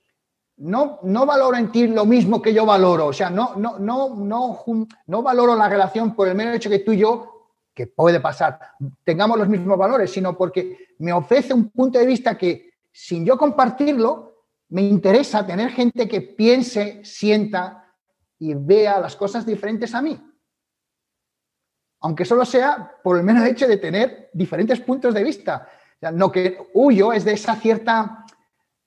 no, 0.59 0.99
no 1.05 1.25
valoro 1.25 1.57
en 1.57 1.73
ti 1.73 1.87
lo 1.87 2.05
mismo 2.05 2.43
que 2.43 2.53
yo 2.53 2.67
valoro. 2.67 3.07
O 3.07 3.13
sea, 3.13 3.31
no, 3.31 3.55
no, 3.57 3.79
no, 3.79 4.15
no, 4.15 4.65
no 5.07 5.23
valoro 5.23 5.55
la 5.55 5.69
relación 5.69 6.15
por 6.15 6.29
el 6.29 6.35
mero 6.35 6.53
hecho 6.53 6.69
que 6.69 6.81
tú 6.81 6.93
y 6.93 6.99
yo, 6.99 7.39
que 7.73 7.87
puede 7.87 8.21
pasar, 8.21 8.59
tengamos 9.05 9.39
los 9.39 9.49
mismos 9.49 9.79
valores, 9.79 10.11
sino 10.11 10.37
porque 10.37 10.89
me 10.99 11.13
ofrece 11.13 11.55
un 11.55 11.71
punto 11.71 11.99
de 11.99 12.07
vista 12.07 12.37
que 12.37 12.73
sin 12.91 13.25
yo 13.25 13.39
compartirlo, 13.39 14.35
me 14.71 14.83
interesa 14.83 15.47
tener 15.47 15.71
gente 15.71 16.09
que 16.09 16.21
piense, 16.21 17.01
sienta, 17.05 17.88
y 18.39 18.55
vea 18.55 19.01
las 19.01 19.17
cosas 19.17 19.45
diferentes 19.45 19.95
a 19.95 20.03
mí. 20.03 20.21
Aunque 22.01 22.25
solo 22.25 22.45
sea 22.45 22.93
por 23.03 23.17
el 23.17 23.25
mero 23.25 23.45
hecho 23.45 23.67
de 23.67 23.77
tener 23.77 24.31
diferentes 24.33 24.81
puntos 24.81 25.13
de 25.13 25.25
vista. 25.25 25.69
no 26.13 26.31
que 26.31 26.69
huyo 26.75 27.13
es 27.13 27.25
de 27.25 27.33
esa 27.33 27.57
cierta 27.57 28.25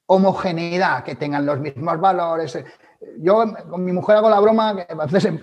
homogeneidad, 0.06 1.04
que 1.04 1.16
tengan 1.16 1.46
los 1.46 1.60
mismos 1.60 2.00
valores. 2.00 2.58
Yo 3.18 3.44
con 3.70 3.84
mi 3.84 3.92
mujer 3.92 4.18
hago 4.18 4.30
la 4.30 4.40
broma, 4.40 4.76
que 4.76 4.94
a 4.94 5.06
veces 5.06 5.34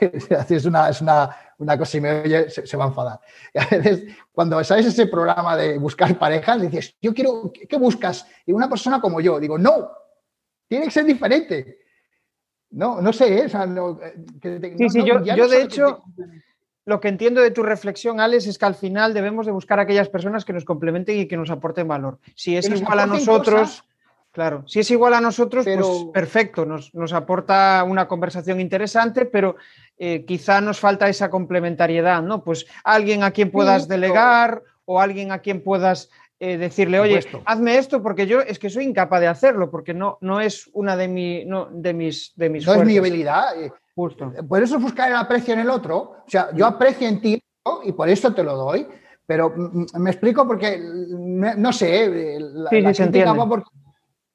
es 0.50 0.64
una, 0.64 0.88
es 0.88 1.00
una, 1.00 1.78
cosa 1.78 1.96
y 1.96 2.00
me 2.00 2.20
oye, 2.22 2.48
se, 2.48 2.76
va 2.76 2.84
a 2.84 2.88
enfadar. 2.88 3.20
Y 3.52 3.58
a 3.58 3.66
veces, 3.66 4.04
cuando 4.32 4.62
sabes 4.64 4.86
ese 4.86 5.06
programa 5.06 5.56
de 5.56 5.76
buscar 5.78 6.16
parejas, 6.18 6.62
dices, 6.62 6.96
yo 7.02 7.12
quiero, 7.12 7.52
¿qué 7.52 7.76
buscas? 7.76 8.26
Y 8.46 8.52
una 8.52 8.68
persona 8.68 9.00
como 9.00 9.20
yo, 9.20 9.38
digo, 9.38 9.58
no, 9.58 9.90
tiene 10.68 10.86
que 10.86 10.92
ser 10.92 11.04
diferente. 11.04 11.87
No, 12.70 13.00
no 13.00 13.12
sé, 13.12 13.44
¿eh? 13.44 13.48
sí, 13.48 14.88
sí, 14.90 15.04
yo, 15.04 15.48
de 15.48 15.62
hecho, 15.62 16.02
lo 16.84 17.00
que 17.00 17.08
entiendo 17.08 17.40
de 17.40 17.50
tu 17.50 17.62
reflexión, 17.62 18.20
Alex, 18.20 18.46
es 18.46 18.58
que 18.58 18.66
al 18.66 18.74
final 18.74 19.14
debemos 19.14 19.46
de 19.46 19.52
buscar 19.52 19.80
aquellas 19.80 20.08
personas 20.08 20.44
que 20.44 20.52
nos 20.52 20.64
complementen 20.64 21.18
y 21.18 21.26
que 21.26 21.36
nos 21.36 21.50
aporten 21.50 21.88
valor. 21.88 22.18
Si 22.34 22.56
es 22.56 22.68
igual 22.68 23.00
a 23.00 23.06
nosotros, 23.06 23.84
claro, 24.32 24.64
si 24.66 24.80
es 24.80 24.90
igual 24.90 25.14
a 25.14 25.20
nosotros, 25.20 25.64
pues 25.64 25.86
perfecto, 26.12 26.66
nos, 26.66 27.12
aporta 27.14 27.84
una 27.84 28.06
conversación 28.06 28.60
interesante, 28.60 29.24
pero 29.24 29.56
eh, 29.96 30.24
quizá 30.26 30.60
nos 30.60 30.78
falta 30.78 31.08
esa 31.08 31.30
complementariedad, 31.30 32.22
¿no? 32.22 32.44
Pues 32.44 32.66
alguien 32.84 33.22
a 33.22 33.30
quien 33.30 33.50
puedas 33.50 33.88
delegar 33.88 34.62
o 34.84 35.00
alguien 35.00 35.32
a 35.32 35.38
quien 35.38 35.62
puedas 35.62 36.10
eh, 36.40 36.56
decirle, 36.56 37.00
oye, 37.00 37.20
hazme 37.44 37.78
esto 37.78 38.02
porque 38.02 38.26
yo 38.26 38.40
es 38.40 38.58
que 38.58 38.70
soy 38.70 38.84
incapaz 38.84 39.20
de 39.20 39.26
hacerlo, 39.26 39.70
porque 39.70 39.92
no, 39.92 40.18
no 40.20 40.40
es 40.40 40.70
una 40.72 40.96
de, 40.96 41.08
mi, 41.08 41.44
no, 41.44 41.66
de 41.66 41.92
mis 41.92 42.32
de 42.36 42.48
mis 42.48 42.66
No 42.66 42.74
es 42.74 42.84
mi 42.84 42.96
habilidad. 42.96 43.60
Eh, 43.60 43.72
Justo. 43.94 44.32
Por 44.48 44.62
eso 44.62 44.78
buscar 44.78 45.10
el 45.10 45.16
aprecio 45.16 45.54
en 45.54 45.60
el 45.60 45.70
otro. 45.70 45.96
O 45.96 46.24
sea, 46.28 46.50
yo 46.54 46.66
aprecio 46.66 47.08
en 47.08 47.20
ti 47.20 47.42
y 47.84 47.92
por 47.92 48.08
eso 48.08 48.32
te 48.32 48.44
lo 48.44 48.56
doy. 48.56 48.86
Pero 49.26 49.50
mm, 49.50 49.80
mm, 49.80 49.86
me 49.98 50.10
explico 50.10 50.46
porque, 50.46 50.80
no 50.80 51.72
sé, 51.72 52.04
eh, 52.04 52.38
la, 52.40 52.70
porque 53.48 53.70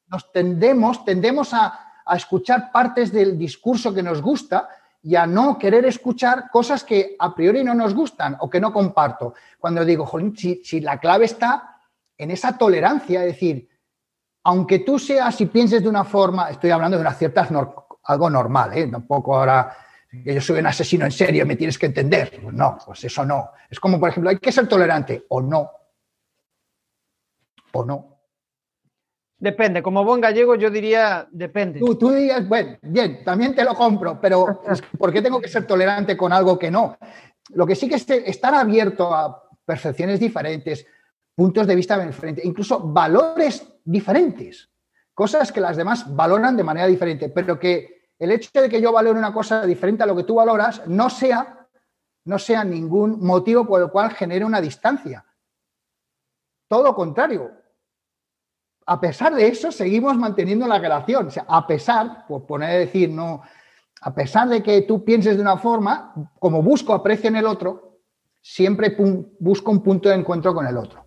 nos 0.08 0.32
tendemos, 0.32 1.06
tendemos 1.06 1.54
a, 1.54 2.02
a 2.06 2.16
escuchar 2.16 2.72
partes 2.72 3.12
del 3.12 3.38
discurso 3.38 3.94
que 3.94 4.04
nos 4.04 4.22
gusta 4.22 4.70
y 5.02 5.16
a 5.16 5.26
no 5.26 5.58
querer 5.58 5.86
escuchar 5.86 6.50
cosas 6.50 6.84
que 6.84 7.16
a 7.20 7.36
priori 7.36 7.64
no 7.64 7.74
nos 7.74 7.94
gustan 7.94 8.38
o 8.40 8.50
que 8.50 8.62
no 8.62 8.72
comparto. 8.72 9.34
Cuando 9.60 9.84
digo, 9.84 10.10
si, 10.36 10.62
si, 10.64 10.80
la 10.80 11.00
clave 11.00 11.26
está 11.26 11.73
en 12.18 12.32
esa 12.32 12.58
tolerancia, 12.58 13.22
es 13.22 13.34
decir, 13.34 13.70
aunque 14.44 14.80
tú 14.80 15.00
seas 15.00 15.40
y 15.42 15.46
pienses 15.46 15.82
de 15.82 15.90
una 15.90 16.04
forma, 16.04 16.50
estoy 16.50 16.72
hablando 16.72 16.98
de 16.98 17.02
una 17.02 17.14
cierta, 17.14 17.48
algo 18.04 18.30
normal, 18.30 18.78
¿eh? 18.78 18.88
tampoco 18.88 19.38
ahora, 19.38 19.76
que 20.10 20.34
yo 20.34 20.42
soy 20.42 20.60
un 20.60 20.68
asesino 20.68 21.06
en 21.06 21.12
serio, 21.12 21.46
me 21.46 21.56
tienes 21.56 21.78
que 21.78 21.86
entender. 21.86 22.40
Pues 22.42 22.54
no, 22.54 22.78
pues 22.86 23.04
eso 23.06 23.26
no. 23.26 23.52
Es 23.70 23.80
como, 23.80 24.00
por 24.00 24.10
ejemplo, 24.10 24.30
hay 24.30 24.38
que 24.38 24.52
ser 24.52 24.68
tolerante 24.68 25.26
o 25.30 25.42
no. 25.42 25.72
O 27.72 27.86
no. 27.86 28.10
Depende, 29.38 29.82
como 29.84 30.06
buen 30.06 30.22
gallego 30.22 30.56
yo 30.56 30.70
diría 30.70 31.28
depende. 31.32 31.80
Tú, 31.80 31.96
tú 31.96 32.12
dirías, 32.12 32.48
bueno, 32.48 32.78
bien, 32.82 33.24
también 33.26 33.54
te 33.54 33.66
lo 33.66 33.76
compro, 33.76 34.20
pero 34.22 34.62
¿por 34.98 35.12
qué 35.12 35.22
tengo 35.22 35.42
que 35.42 35.50
ser 35.50 35.68
tolerante 35.68 36.16
con 36.16 36.32
algo 36.32 36.58
que 36.58 36.72
no? 36.72 36.98
Lo 37.50 37.66
que 37.68 37.76
sí 37.76 37.90
que 37.90 37.96
es 37.96 38.10
estar 38.10 38.56
abierto 38.56 39.14
a 39.14 39.50
percepciones 39.66 40.20
diferentes, 40.20 40.86
puntos 41.36 41.68
de 41.68 41.76
vista 41.76 41.98
diferentes, 42.04 42.46
incluso 42.46 42.80
valores 42.80 43.68
diferentes, 43.84 44.70
cosas 45.14 45.52
que 45.52 45.62
las 45.62 45.78
demás 45.78 46.16
valoran 46.16 46.56
de 46.56 46.64
manera 46.64 46.88
diferente, 46.88 47.30
pero 47.30 47.60
que 47.60 48.10
el 48.20 48.32
hecho 48.32 48.62
de 48.62 48.70
que 48.70 48.82
yo 48.82 48.92
valore 48.92 49.20
una 49.20 49.34
cosa 49.34 49.66
diferente 49.66 50.04
a 50.04 50.06
lo 50.06 50.16
que 50.16 50.24
tú 50.24 50.36
valoras 50.36 50.88
no 50.88 51.10
sea, 51.10 51.68
no 52.26 52.40
sea 52.40 52.64
ningún 52.64 53.20
motivo 53.20 53.66
por 53.66 53.82
el 53.82 53.90
cual 53.90 54.12
genere 54.12 54.46
una 54.46 54.62
distancia. 54.62 55.26
Todo 56.68 56.84
lo 56.84 56.96
contrario, 56.96 57.52
a 58.86 59.00
pesar 59.00 59.36
de 59.36 59.48
eso, 59.48 59.72
seguimos 59.72 60.18
manteniendo 60.18 60.68
la 60.68 60.80
relación. 60.80 61.28
O 61.28 61.32
sea, 61.32 61.46
a 61.48 61.66
pesar, 61.68 62.26
por 62.28 62.46
poner 62.46 62.70
a 62.70 62.80
decir, 62.80 63.10
no, 63.10 63.42
a 64.02 64.14
pesar 64.14 64.50
de 64.50 64.62
que 64.62 64.82
tú 64.82 65.04
pienses 65.04 65.36
de 65.36 65.42
una 65.42 65.58
forma, 65.58 66.14
como 66.40 66.62
busco 66.62 66.94
aprecio 66.94 67.30
en 67.30 67.38
el 67.38 67.46
otro, 67.46 68.00
siempre 68.42 68.96
busco 69.40 69.72
un 69.72 69.82
punto 69.82 70.10
de 70.10 70.16
encuentro 70.16 70.54
con 70.54 70.68
el 70.68 70.78
otro. 70.78 71.06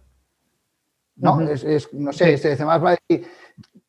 ¿No? 1.17 1.41
es, 1.41 1.93
no 1.95 2.13
sé, 2.13 2.37
se 2.37 2.65
más 2.65 2.83
va 2.83 2.91
a 2.91 2.97
decir, 3.09 3.27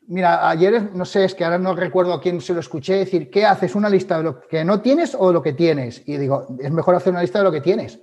mira, 0.07 0.49
ayer, 0.49 0.93
no 0.93 1.05
sé, 1.05 1.25
es 1.25 1.35
que 1.35 1.43
ahora 1.43 1.57
no 1.57 1.75
recuerdo 1.75 2.13
a 2.13 2.21
quién 2.21 2.39
se 2.41 2.53
lo 2.53 2.61
escuché 2.61 2.95
decir, 2.95 3.29
¿qué 3.29 3.45
haces? 3.45 3.75
¿Una 3.75 3.89
lista 3.89 4.17
de 4.17 4.23
lo 4.23 4.39
que 4.41 4.63
no 4.63 4.81
tienes 4.81 5.13
o 5.13 5.27
de 5.27 5.33
lo 5.33 5.43
que 5.43 5.53
tienes? 5.53 6.01
Y 6.07 6.17
digo, 6.17 6.47
es 6.59 6.71
mejor 6.71 6.95
hacer 6.95 7.11
una 7.11 7.21
lista 7.21 7.39
de 7.39 7.45
lo 7.45 7.51
que 7.51 7.61
tienes, 7.61 7.99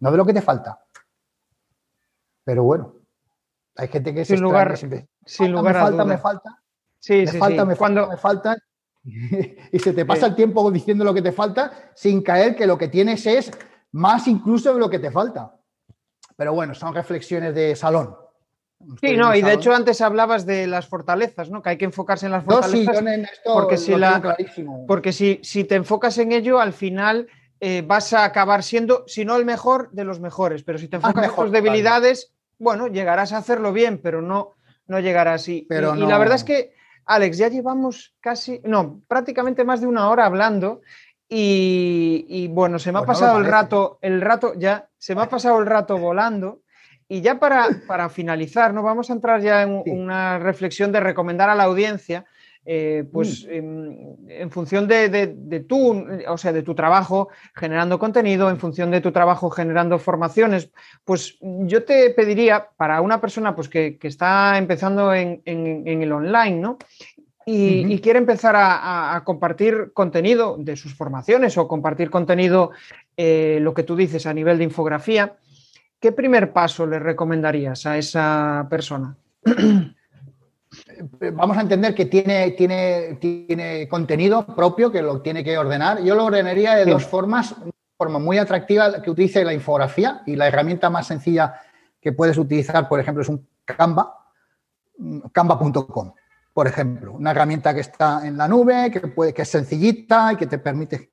no 0.00 0.10
de 0.10 0.16
lo 0.16 0.26
que 0.26 0.34
te 0.34 0.42
falta. 0.42 0.84
Pero 2.44 2.64
bueno, 2.64 2.96
hay 3.76 3.88
gente 3.88 4.12
que 4.12 4.24
sin 4.24 4.38
se 4.38 4.42
lugar, 4.42 4.76
sin 4.76 5.52
lugar 5.52 5.74
me 5.74 5.80
falta, 5.80 6.04
me 6.04 6.18
falta. 6.18 6.62
Sí, 6.98 7.24
me 7.24 7.32
falta, 7.32 7.64
me 7.64 7.76
falta, 7.76 8.06
me 8.06 8.16
falta. 8.16 8.56
Y 9.72 9.78
se 9.78 9.94
te 9.94 10.04
pasa 10.04 10.26
el 10.26 10.34
tiempo 10.34 10.70
diciendo 10.70 11.04
lo 11.04 11.14
que 11.14 11.22
te 11.22 11.32
falta 11.32 11.90
sin 11.94 12.22
caer 12.22 12.54
que 12.54 12.66
lo 12.66 12.76
que 12.76 12.88
tienes 12.88 13.24
es 13.24 13.50
más 13.92 14.28
incluso 14.28 14.74
de 14.74 14.80
lo 14.80 14.90
que 14.90 14.98
te 14.98 15.10
falta. 15.10 15.56
Pero 16.36 16.52
bueno, 16.52 16.74
son 16.74 16.94
reflexiones 16.94 17.54
de 17.54 17.74
salón. 17.76 18.14
Sí, 19.00 19.16
no, 19.16 19.34
y 19.34 19.42
de 19.42 19.54
hecho 19.54 19.74
antes 19.74 20.00
hablabas 20.00 20.46
de 20.46 20.66
las 20.66 20.86
fortalezas, 20.86 21.50
¿no? 21.50 21.62
Que 21.62 21.70
hay 21.70 21.78
que 21.78 21.84
enfocarse 21.84 22.26
en 22.26 22.32
las 22.32 22.44
fortalezas. 22.44 23.02
No, 23.02 23.10
sí, 23.10 23.22
esto 23.22 23.52
porque 23.52 23.76
si, 23.76 23.94
la, 23.94 24.36
porque 24.86 25.12
si, 25.12 25.40
si, 25.42 25.64
te 25.64 25.74
enfocas 25.74 26.18
en 26.18 26.32
ello, 26.32 26.60
al 26.60 26.72
final 26.72 27.28
eh, 27.60 27.82
vas 27.86 28.12
a 28.12 28.24
acabar 28.24 28.62
siendo, 28.62 29.04
si 29.06 29.24
no 29.24 29.36
el 29.36 29.44
mejor, 29.44 29.90
de 29.92 30.04
los 30.04 30.20
mejores. 30.20 30.62
Pero 30.62 30.78
si 30.78 30.88
te 30.88 30.96
enfocas 30.96 31.28
en 31.28 31.34
tus 31.34 31.52
debilidades, 31.52 32.32
bueno, 32.58 32.86
llegarás 32.86 33.32
a 33.32 33.38
hacerlo 33.38 33.72
bien, 33.72 34.00
pero 34.02 34.22
no, 34.22 34.52
no 34.86 34.98
llegarás. 34.98 35.46
Y, 35.48 35.66
pero 35.68 35.94
y, 35.94 36.06
la 36.06 36.18
verdad 36.18 36.36
es 36.36 36.44
que, 36.44 36.72
Alex, 37.04 37.38
ya 37.38 37.48
llevamos 37.48 38.14
casi, 38.20 38.60
no, 38.64 39.02
prácticamente 39.08 39.64
más 39.64 39.80
de 39.80 39.86
una 39.86 40.08
hora 40.08 40.26
hablando. 40.26 40.80
Y, 41.32 42.48
bueno, 42.50 42.80
se 42.80 42.90
me 42.90 42.98
ha 42.98 43.02
pues 43.02 43.18
pasado 43.18 43.38
el 43.38 43.44
rato, 43.44 43.98
el 44.02 44.20
rato, 44.20 44.54
ya, 44.56 44.88
se 44.98 45.14
me 45.14 45.22
ha 45.22 45.28
pasado 45.28 45.60
el 45.60 45.66
rato 45.66 45.96
volando. 45.96 46.62
Y 47.10 47.20
ya 47.20 47.38
para, 47.38 47.68
para 47.86 48.08
finalizar, 48.08 48.72
¿no? 48.72 48.82
Vamos 48.82 49.10
a 49.10 49.12
entrar 49.12 49.42
ya 49.42 49.62
en 49.62 49.82
una 49.86 50.38
reflexión 50.38 50.92
de 50.92 51.00
recomendar 51.00 51.50
a 51.50 51.54
la 51.54 51.64
audiencia 51.64 52.24
eh, 52.66 53.04
pues 53.10 53.46
mm. 53.46 54.28
en, 54.28 54.50
función 54.50 54.86
de, 54.86 55.08
de, 55.08 55.60
tu, 55.60 56.06
o 56.28 56.38
sea, 56.38 56.52
de 56.52 56.62
tu 56.62 56.74
trabajo 56.74 57.30
generando 57.54 57.98
contenido, 57.98 58.50
en 58.50 58.58
función 58.58 58.90
de 58.90 59.00
tu 59.00 59.12
trabajo 59.12 59.48
generando 59.48 59.98
formaciones, 59.98 60.70
pues 61.04 61.38
yo 61.40 61.84
te 61.84 62.10
pediría 62.10 62.68
para 62.76 63.00
una 63.00 63.20
persona 63.20 63.56
pues, 63.56 63.68
que, 63.68 63.98
está 64.02 64.58
empezando 64.58 65.14
en, 65.14 65.42
el 65.46 66.12
online, 66.12 66.60
¿no? 66.60 66.78
Y, 67.46 67.98
quiere 68.00 68.18
empezar 68.18 68.54
a, 68.56 69.22
compartir 69.24 69.92
contenido 69.94 70.56
de 70.58 70.76
sus 70.76 70.94
formaciones 70.94 71.56
o 71.56 71.66
compartir 71.66 72.10
contenido, 72.10 72.70
eh, 73.16 73.58
lo 73.62 73.72
que 73.72 73.82
tú 73.82 73.96
dices, 73.96 74.26
a 74.26 74.34
nivel 74.34 74.58
de 74.58 74.64
infografía, 74.64 75.38
¿qué 76.00 76.12
primer 76.12 76.52
paso 76.52 76.86
le 76.86 76.98
recomendarías 76.98 77.86
a 77.86 77.98
esa 77.98 78.66
persona? 78.68 79.16
vamos 81.32 81.56
a 81.56 81.60
entender 81.60 81.94
que 81.94 82.06
tiene, 82.06 82.52
tiene, 82.52 83.18
tiene 83.20 83.88
contenido 83.88 84.46
propio 84.46 84.90
que 84.90 85.02
lo 85.02 85.20
tiene 85.20 85.44
que 85.44 85.56
ordenar. 85.56 86.02
Yo 86.02 86.14
lo 86.14 86.26
ordenaría 86.26 86.74
de 86.74 86.90
dos 86.90 87.04
formas. 87.06 87.52
Una 87.52 87.72
forma 87.96 88.18
muy 88.18 88.38
atractiva 88.38 89.02
que 89.02 89.10
utilice 89.10 89.44
la 89.44 89.52
infografía 89.52 90.22
y 90.26 90.36
la 90.36 90.48
herramienta 90.48 90.88
más 90.88 91.06
sencilla 91.06 91.60
que 92.00 92.12
puedes 92.12 92.38
utilizar, 92.38 92.88
por 92.88 92.98
ejemplo, 92.98 93.22
es 93.22 93.28
un 93.28 93.46
Canva, 93.64 94.16
canva.com, 95.32 96.12
por 96.52 96.66
ejemplo. 96.66 97.12
Una 97.12 97.30
herramienta 97.30 97.74
que 97.74 97.80
está 97.80 98.26
en 98.26 98.36
la 98.36 98.48
nube, 98.48 98.90
que, 98.90 99.00
puede, 99.00 99.32
que 99.32 99.42
es 99.42 99.48
sencillita 99.48 100.32
y 100.32 100.36
que 100.36 100.46
te 100.46 100.58
permite 100.58 101.10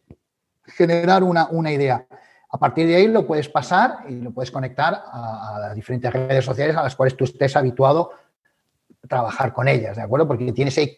generar 0.65 1.23
una, 1.23 1.47
una 1.47 1.72
idea. 1.72 2.05
A 2.49 2.57
partir 2.57 2.88
de 2.88 2.95
ahí 2.95 3.07
lo 3.07 3.28
puedes 3.28 3.49
pasar 3.49 3.99
y 4.07 4.22
lo 4.22 4.32
puedes 4.32 4.52
conectar 4.52 5.03
a, 5.06 5.56
a 5.56 5.60
las 5.60 5.76
diferentes 5.76 6.11
redes 6.11 6.45
sociales 6.45 6.76
a 6.76 6.84
las 6.84 6.95
cuales 6.95 7.18
tú 7.18 7.26
estés 7.26 7.56
habituado 7.56 8.11
trabajar 9.07 9.53
con 9.53 9.68
ellas, 9.68 9.95
¿de 9.95 10.03
acuerdo? 10.03 10.28
Porque 10.28 10.52
tienes 10.52 10.78
ahí 10.78 10.98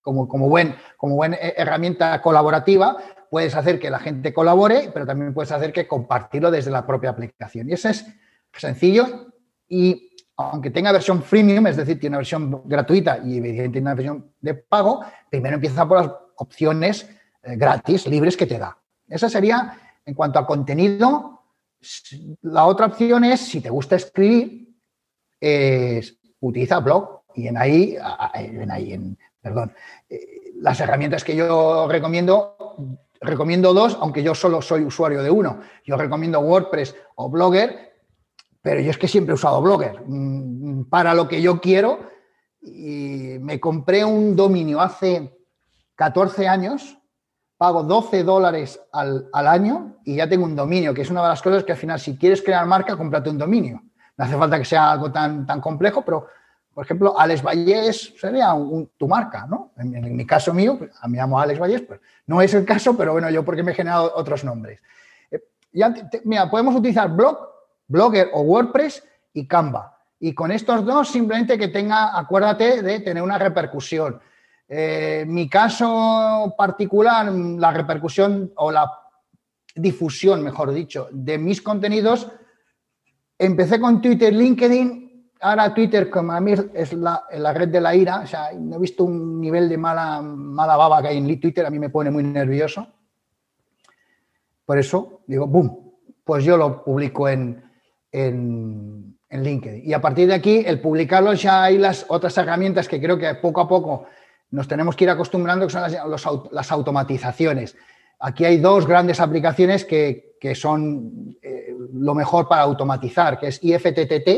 como, 0.00 0.28
como, 0.28 0.48
buen, 0.48 0.76
como 0.96 1.16
buena 1.16 1.36
herramienta 1.36 2.20
colaborativa, 2.22 2.96
puedes 3.30 3.54
hacer 3.54 3.80
que 3.80 3.90
la 3.90 3.98
gente 3.98 4.32
colabore, 4.32 4.90
pero 4.92 5.06
también 5.06 5.34
puedes 5.34 5.52
hacer 5.52 5.72
que 5.72 5.88
compartirlo 5.88 6.50
desde 6.50 6.70
la 6.70 6.86
propia 6.86 7.10
aplicación. 7.10 7.68
Y 7.68 7.72
eso 7.72 7.88
es 7.88 8.06
sencillo 8.52 9.32
y 9.68 10.10
aunque 10.36 10.70
tenga 10.70 10.92
versión 10.92 11.22
freemium, 11.22 11.66
es 11.66 11.76
decir, 11.76 11.98
tiene 11.98 12.14
una 12.14 12.18
versión 12.18 12.62
gratuita 12.66 13.18
y 13.24 13.38
evidentemente 13.38 13.80
una 13.80 13.94
versión 13.94 14.32
de 14.40 14.54
pago, 14.54 15.04
primero 15.30 15.54
empieza 15.54 15.88
por 15.88 16.02
las 16.02 16.12
opciones 16.36 17.08
eh, 17.42 17.56
gratis, 17.56 18.06
libres 18.06 18.36
que 18.36 18.46
te 18.46 18.58
da. 18.58 18.78
Esa 19.08 19.28
sería 19.30 19.78
en 20.06 20.14
cuanto 20.14 20.38
a 20.38 20.46
contenido. 20.46 21.42
La 22.42 22.64
otra 22.64 22.86
opción 22.86 23.24
es, 23.24 23.40
si 23.40 23.60
te 23.60 23.68
gusta 23.68 23.96
escribir, 23.96 24.74
es, 25.38 26.18
utiliza 26.40 26.80
blog 26.80 27.22
y 27.34 27.48
en 27.48 27.58
ahí, 27.58 27.96
en 28.34 28.70
ahí, 28.70 28.92
en, 28.94 29.18
perdón, 29.40 29.72
eh, 30.08 30.52
las 30.54 30.80
herramientas 30.80 31.22
que 31.22 31.36
yo 31.36 31.86
recomiendo, 31.88 32.56
recomiendo 33.20 33.74
dos, 33.74 33.98
aunque 34.00 34.22
yo 34.22 34.34
solo 34.34 34.62
soy 34.62 34.84
usuario 34.84 35.22
de 35.22 35.30
uno. 35.30 35.60
Yo 35.84 35.96
recomiendo 35.96 36.40
WordPress 36.40 36.94
o 37.16 37.28
Blogger, 37.28 37.94
pero 38.62 38.80
yo 38.80 38.90
es 38.90 38.98
que 38.98 39.08
siempre 39.08 39.32
he 39.32 39.34
usado 39.34 39.60
Blogger 39.60 40.00
mm, 40.06 40.84
para 40.88 41.14
lo 41.14 41.28
que 41.28 41.42
yo 41.42 41.60
quiero. 41.60 42.10
Y 42.62 43.36
me 43.40 43.60
compré 43.60 44.04
un 44.04 44.34
dominio 44.34 44.80
hace 44.80 45.36
14 45.94 46.48
años, 46.48 46.98
pago 47.58 47.82
12 47.82 48.22
dólares 48.22 48.80
al, 48.92 49.28
al, 49.32 49.46
año 49.46 49.96
y 50.04 50.16
ya 50.16 50.28
tengo 50.28 50.44
un 50.44 50.54
dominio, 50.54 50.92
que 50.92 51.02
es 51.02 51.10
una 51.10 51.22
de 51.22 51.28
las 51.28 51.42
cosas 51.42 51.64
que 51.64 51.72
al 51.72 51.78
final, 51.78 51.98
si 51.98 52.16
quieres 52.16 52.42
crear 52.42 52.66
marca, 52.66 52.96
cómprate 52.96 53.30
un 53.30 53.38
dominio. 53.38 53.82
No 54.16 54.24
hace 54.24 54.36
falta 54.36 54.58
que 54.58 54.64
sea 54.64 54.92
algo 54.92 55.10
tan, 55.10 55.46
tan 55.46 55.60
complejo, 55.60 56.02
pero 56.02 56.26
por 56.76 56.84
ejemplo, 56.84 57.18
Alex 57.18 57.42
Vallés 57.42 58.12
sería 58.20 58.54
tu 58.98 59.08
marca, 59.08 59.46
¿no? 59.46 59.72
En, 59.78 60.14
mi 60.14 60.26
caso 60.26 60.52
mío, 60.52 60.76
pues, 60.76 60.90
a 61.00 61.08
mí 61.08 61.16
llamo 61.16 61.40
Alex 61.40 61.58
Vallés, 61.58 61.80
pues 61.80 62.00
no 62.26 62.42
es 62.42 62.52
el 62.52 62.66
caso, 62.66 62.94
pero 62.94 63.12
bueno, 63.12 63.30
yo 63.30 63.42
porque 63.46 63.62
me 63.62 63.72
he 63.72 63.74
generado 63.74 64.12
otros 64.14 64.44
nombres. 64.44 64.78
Eh, 65.30 65.42
mira, 66.24 66.50
podemos 66.50 66.74
utilizar 66.74 67.08
Blog, 67.08 67.38
Blogger 67.88 68.28
o 68.34 68.42
WordPress 68.42 69.02
y 69.32 69.46
Canva. 69.46 69.96
Y 70.20 70.34
con 70.34 70.52
estos 70.52 70.84
dos, 70.84 71.08
simplemente 71.08 71.56
que 71.56 71.68
tenga, 71.68 72.18
acuérdate 72.18 72.82
de 72.82 73.00
tener 73.00 73.22
una 73.22 73.38
repercusión. 73.38 74.20
Eh, 74.68 75.20
en 75.22 75.32
mi 75.32 75.48
caso 75.48 76.54
particular, 76.56 77.32
la 77.32 77.72
repercusión 77.72 78.52
o 78.56 78.70
la 78.70 78.90
difusión, 79.74 80.42
mejor 80.42 80.72
dicho, 80.72 81.08
de 81.12 81.38
mis 81.38 81.62
contenidos, 81.62 82.28
empecé 83.38 83.78
con 83.80 84.00
Twitter, 84.00 84.32
LinkedIn 84.32 85.06
ahora 85.40 85.74
Twitter, 85.74 86.10
como 86.10 86.32
a 86.32 86.40
mí 86.40 86.54
es 86.74 86.92
la, 86.92 87.22
red 87.54 87.68
de 87.68 87.80
la 87.80 87.94
ira, 87.94 88.20
o 88.20 88.26
sea, 88.26 88.50
no 88.58 88.76
he 88.76 88.78
visto 88.80 89.04
un 89.04 89.40
nivel 89.40 89.68
de 89.68 89.76
mala, 89.76 90.20
mala 90.22 90.76
baba 90.76 91.02
que 91.02 91.08
hay 91.08 91.18
en 91.18 91.40
Twitter, 91.40 91.66
a 91.66 91.70
mí 91.70 91.78
me 91.78 91.90
pone 91.90 92.10
muy 92.10 92.22
nervioso. 92.22 92.86
Por 94.64 94.78
eso 94.78 95.20
digo, 95.26 95.46
boom, 95.46 95.94
pues 96.24 96.44
yo 96.44 96.56
lo 96.56 96.82
publico 96.82 97.28
en, 97.28 97.62
en, 98.10 99.14
LinkedIn. 99.30 99.82
Y 99.84 99.92
a 99.92 100.00
partir 100.00 100.28
de 100.28 100.34
aquí, 100.34 100.62
el 100.64 100.80
publicarlo 100.80 101.34
ya 101.34 101.64
hay 101.64 101.76
las 101.76 102.06
otras 102.08 102.36
herramientas 102.38 102.88
que 102.88 103.00
creo 103.00 103.18
que 103.18 103.34
poco 103.34 103.60
a 103.60 103.68
poco 103.68 104.06
nos 104.56 104.66
tenemos 104.66 104.96
que 104.96 105.04
ir 105.04 105.10
acostumbrando, 105.10 105.66
que 105.66 105.72
son 105.72 105.82
las, 106.50 106.72
automatizaciones. 106.72 107.76
Aquí 108.18 108.46
hay 108.46 108.56
dos 108.56 108.86
grandes 108.86 109.20
aplicaciones 109.20 109.84
que, 109.84 110.32
son 110.54 111.36
eh, 111.42 111.76
lo 111.92 112.14
mejor 112.14 112.48
para 112.48 112.62
automatizar, 112.62 113.38
que 113.38 113.48
es 113.48 113.62
IFTTT, 113.62 114.28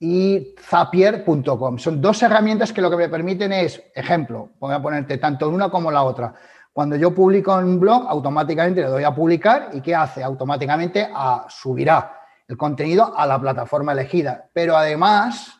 y 0.00 0.54
Zapier.com. 0.60 1.78
Son 1.78 2.00
dos 2.02 2.22
herramientas 2.22 2.74
que 2.74 2.82
lo 2.82 2.90
que 2.90 2.96
me 2.96 3.08
permiten 3.08 3.54
es, 3.54 3.82
ejemplo, 3.94 4.50
voy 4.58 4.74
a 4.74 4.82
ponerte 4.82 5.16
tanto 5.16 5.48
una 5.48 5.70
como 5.70 5.90
la 5.90 6.02
otra. 6.02 6.34
Cuando 6.74 6.96
yo 6.96 7.14
publico 7.14 7.58
en 7.58 7.64
un 7.64 7.80
blog, 7.80 8.06
automáticamente 8.06 8.82
le 8.82 8.88
doy 8.88 9.04
a 9.04 9.14
publicar 9.14 9.70
y 9.72 9.80
¿qué 9.80 9.94
hace? 9.94 10.22
Automáticamente 10.22 11.08
a, 11.10 11.46
subirá 11.48 12.20
el 12.46 12.58
contenido 12.58 13.16
a 13.16 13.26
la 13.26 13.40
plataforma 13.40 13.92
elegida. 13.92 14.50
Pero 14.52 14.76
además 14.76 15.58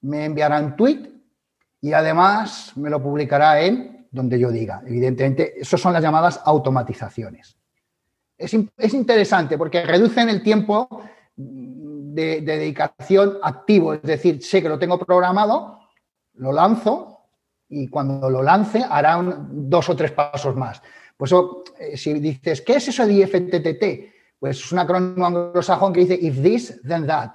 me 0.00 0.24
enviará 0.24 0.58
un 0.58 0.74
tweet 0.74 1.15
y 1.86 1.92
además 1.92 2.72
me 2.74 2.90
lo 2.90 3.00
publicará 3.00 3.60
en 3.60 4.08
donde 4.10 4.40
yo 4.40 4.50
diga. 4.50 4.82
Evidentemente, 4.84 5.60
esas 5.60 5.80
son 5.80 5.92
las 5.92 6.02
llamadas 6.02 6.40
automatizaciones. 6.44 7.56
Es, 8.36 8.56
es 8.76 8.92
interesante 8.92 9.56
porque 9.56 9.86
reducen 9.86 10.28
el 10.28 10.42
tiempo 10.42 10.88
de, 11.36 12.40
dedicación 12.40 13.38
activo, 13.40 13.94
es 13.94 14.02
decir, 14.02 14.42
sé 14.42 14.60
que 14.60 14.68
lo 14.68 14.80
tengo 14.80 14.98
programado, 14.98 15.78
lo 16.34 16.50
lanzo 16.50 17.20
y 17.68 17.86
cuando 17.86 18.28
lo 18.30 18.42
lance 18.42 18.84
hará 18.84 19.22
dos 19.48 19.88
o 19.88 19.94
tres 19.94 20.10
pasos 20.10 20.56
más. 20.56 20.82
Pues 21.16 21.30
eso, 21.30 21.62
eh, 21.78 21.96
si 21.96 22.14
dices, 22.14 22.62
¿qué 22.62 22.78
es 22.78 22.88
eso 22.88 23.06
de 23.06 23.12
IFTTT? 23.12 24.40
Pues 24.40 24.58
es 24.58 24.72
un 24.72 24.80
acrónimo 24.80 25.24
anglosajón 25.24 25.92
que 25.92 26.00
dice 26.00 26.18
if 26.20 26.42
this, 26.42 26.82
then 26.82 27.06
that. 27.06 27.34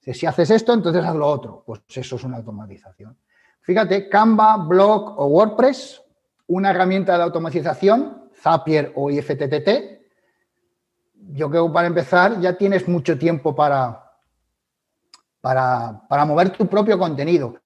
Si 0.00 0.26
haces 0.26 0.50
esto, 0.50 0.74
entonces 0.74 1.04
haz 1.04 1.14
lo 1.14 1.28
otro. 1.28 1.62
Pues 1.64 1.82
eso 1.94 2.16
es 2.16 2.24
una 2.24 2.38
automatización. 2.38 3.16
Fíjate, 3.62 4.08
Canva, 4.08 4.56
Blog 4.56 5.18
o 5.18 5.26
WordPress, 5.26 6.02
una 6.48 6.70
herramienta 6.70 7.16
de 7.16 7.22
automatización, 7.22 8.30
Zapier 8.34 8.92
o 8.96 9.08
IFTTT. 9.08 10.02
Yo 11.34 11.48
creo 11.48 11.68
que 11.68 11.72
para 11.72 11.86
empezar 11.86 12.40
ya 12.40 12.58
tienes 12.58 12.88
mucho 12.88 13.16
tiempo 13.16 13.54
para, 13.54 14.02
para, 15.40 16.24
mover 16.26 16.50
tu 16.50 16.66
propio 16.66 16.98
contenido. 16.98 17.60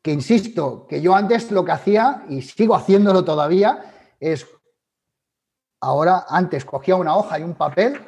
Que 0.00 0.10
insisto, 0.10 0.86
que 0.88 1.02
yo 1.02 1.14
antes 1.14 1.50
lo 1.50 1.66
que 1.66 1.72
hacía, 1.72 2.24
y 2.30 2.40
sigo 2.40 2.74
haciéndolo 2.74 3.22
todavía, 3.22 3.92
es 4.18 4.46
ahora 5.80 6.24
antes 6.30 6.64
cogía 6.64 6.96
una 6.96 7.14
hoja 7.14 7.38
y 7.38 7.42
un 7.42 7.54
papel, 7.54 8.00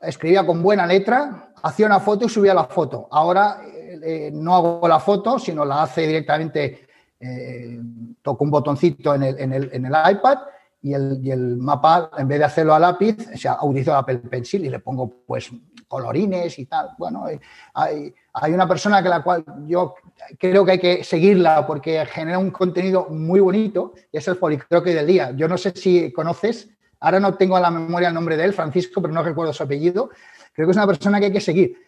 escribía 0.00 0.46
con 0.46 0.62
buena 0.62 0.86
letra, 0.86 1.52
hacía 1.62 1.84
una 1.84 2.00
foto 2.00 2.24
y 2.24 2.28
subía 2.30 2.54
la 2.54 2.64
foto. 2.64 3.08
Ahora 3.10 3.60
eh, 3.88 4.00
eh, 4.02 4.30
no 4.32 4.54
hago 4.54 4.88
la 4.88 5.00
foto, 5.00 5.38
sino 5.38 5.64
la 5.64 5.82
hace 5.82 6.06
directamente, 6.06 6.86
eh, 7.18 7.80
toco 8.20 8.44
un 8.44 8.50
botoncito 8.50 9.14
en 9.14 9.22
el, 9.22 9.38
en 9.38 9.52
el, 9.54 9.70
en 9.72 9.86
el 9.86 9.92
iPad 10.10 10.38
y 10.82 10.92
el, 10.92 11.20
y 11.22 11.30
el, 11.30 11.56
mapa, 11.56 12.10
en 12.18 12.28
vez 12.28 12.38
de 12.38 12.44
hacerlo 12.44 12.74
a 12.74 12.78
lápiz, 12.78 13.16
o 13.34 13.36
sea, 13.36 13.58
utilizo 13.62 13.92
el 13.92 13.96
Apple 13.96 14.18
Pencil 14.18 14.64
y 14.66 14.68
le 14.68 14.80
pongo 14.80 15.22
pues 15.26 15.50
colorines 15.88 16.58
y 16.58 16.66
tal. 16.66 16.90
Bueno, 16.98 17.24
hay, 17.72 18.14
hay 18.34 18.52
una 18.52 18.68
persona 18.68 19.02
que 19.02 19.08
la 19.08 19.22
cual 19.22 19.42
yo 19.66 19.94
creo 20.38 20.66
que 20.66 20.72
hay 20.72 20.78
que 20.78 21.02
seguirla 21.02 21.66
porque 21.66 22.04
genera 22.04 22.38
un 22.38 22.50
contenido 22.50 23.06
muy 23.08 23.40
bonito 23.40 23.94
y 24.12 24.18
es 24.18 24.28
el 24.28 24.36
policroque 24.36 24.94
del 24.94 25.06
día. 25.06 25.30
Yo 25.30 25.48
no 25.48 25.56
sé 25.56 25.72
si 25.74 26.12
conoces, 26.12 26.68
ahora 27.00 27.20
no 27.20 27.34
tengo 27.34 27.56
a 27.56 27.60
la 27.60 27.70
memoria 27.70 28.08
el 28.08 28.14
nombre 28.14 28.36
de 28.36 28.44
él, 28.44 28.52
Francisco, 28.52 29.00
pero 29.00 29.14
no 29.14 29.22
recuerdo 29.22 29.54
su 29.54 29.62
apellido. 29.62 30.10
Creo 30.52 30.66
que 30.66 30.72
es 30.72 30.76
una 30.76 30.86
persona 30.86 31.18
que 31.18 31.26
hay 31.26 31.32
que 31.32 31.40
seguir, 31.40 31.78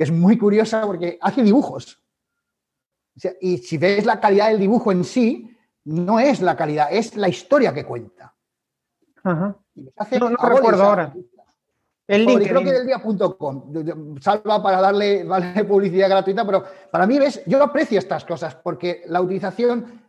que 0.00 0.04
es 0.04 0.10
muy 0.10 0.38
curiosa 0.38 0.86
porque 0.86 1.18
hace 1.20 1.42
dibujos. 1.42 2.02
y 3.38 3.58
si 3.58 3.76
ves 3.76 4.06
la 4.06 4.18
calidad 4.18 4.48
del 4.48 4.58
dibujo 4.58 4.92
en 4.92 5.04
sí, 5.04 5.54
no 5.84 6.18
es 6.18 6.40
la 6.40 6.56
calidad, 6.56 6.88
es 6.90 7.18
la 7.18 7.28
historia 7.28 7.74
que 7.74 7.84
cuenta. 7.84 8.34
no, 9.22 10.30
no 10.30 10.36
recuerdo 10.38 10.84
ahora. 10.84 11.14
El 12.06 12.24
link. 12.24 12.48
Creo 12.48 12.64
que 12.64 12.72
del 12.72 12.86
día.com. 12.86 13.74
Salva 14.22 14.62
para 14.62 14.80
darle, 14.80 15.26
publicidad 15.68 16.08
gratuita, 16.08 16.46
pero 16.46 16.64
para 16.90 17.06
mí, 17.06 17.18
ves, 17.18 17.42
yo 17.44 17.62
aprecio 17.62 17.98
estas 17.98 18.24
cosas 18.24 18.54
porque 18.54 19.02
la 19.06 19.20
utilización 19.20 20.00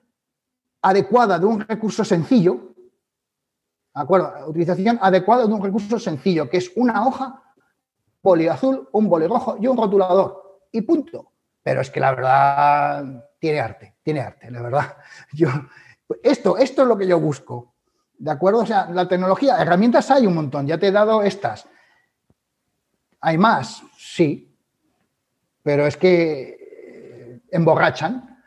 adecuada 0.82 1.38
de 1.38 1.48
un 1.48 1.60
recurso 1.60 2.06
sencillo, 2.06 2.76
¿de 3.94 4.02
acuerdo? 4.02 4.32
La 4.40 4.48
utilización 4.48 5.00
adecuada 5.02 5.46
de 5.46 5.54
un 5.54 5.62
recurso 5.62 6.00
sencillo, 6.00 6.50
que 6.50 6.60
es 6.60 6.72
una 6.78 7.06
hoja, 7.06 7.44
boli 8.22 8.48
azul, 8.48 8.88
un 8.91 9.10
boli 9.10 9.27
rojo 9.27 9.57
y 9.60 9.68
un 9.68 9.77
rotulador. 9.77 10.61
Y 10.72 10.81
punto. 10.81 11.31
Pero 11.64 11.81
es 11.81 11.89
que 11.89 11.99
la 11.99 12.11
verdad 12.11 13.30
tiene 13.39 13.60
arte, 13.60 13.95
tiene 14.03 14.22
arte, 14.22 14.49
la 14.49 14.61
verdad. 14.61 14.98
Yo, 15.34 15.49
esto, 16.23 16.57
esto 16.57 16.81
es 16.81 16.88
lo 16.88 16.98
que 16.98 17.07
yo 17.07 17.19
busco. 17.19 17.73
¿De 18.18 18.31
acuerdo? 18.31 18.60
O 18.60 18.65
sea, 18.65 18.89
la 18.91 19.07
tecnología, 19.07 19.61
herramientas 19.61 20.11
hay 20.11 20.27
un 20.27 20.35
montón, 20.35 20.68
ya 20.68 20.77
te 20.77 20.88
he 20.88 20.91
dado 20.91 21.23
estas. 21.23 21.68
¿Hay 23.22 23.38
más? 23.38 23.81
Sí, 23.98 24.56
pero 25.64 25.88
es 25.88 25.98
que 25.98 26.57
eh, 26.60 27.41
emborrachan. 27.52 28.43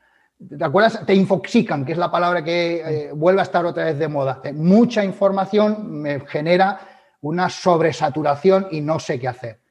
¿Te 0.58 0.64
acuerdas? 0.64 1.04
Te 1.06 1.14
infoxican, 1.14 1.84
que 1.84 1.92
es 1.92 1.98
la 1.98 2.10
palabra 2.10 2.44
que 2.44 2.76
eh, 2.76 3.12
vuelve 3.12 3.40
a 3.40 3.44
estar 3.44 3.64
otra 3.64 3.84
vez 3.84 3.98
de 3.98 4.08
moda. 4.08 4.42
Mucha 4.52 5.04
información 5.04 5.90
me 5.90 6.20
genera 6.20 6.80
una 7.22 7.48
sobresaturación 7.48 8.68
y 8.70 8.80
no 8.80 8.98
sé 8.98 9.18
qué 9.18 9.28
hacer. 9.28 9.63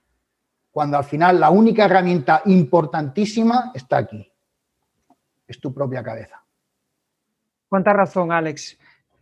Cuando 0.74 0.98
al 0.98 1.06
final 1.06 1.40
la 1.40 1.52
única 1.52 1.86
herramienta 1.86 2.42
importantísima 2.46 3.72
está 3.74 3.98
aquí. 3.98 4.30
Es 5.48 5.60
tu 5.60 5.74
propia 5.74 6.04
cabeza. 6.04 6.44
Cuánta 7.70 7.94
razón, 7.94 8.32
Alex. 8.32 8.78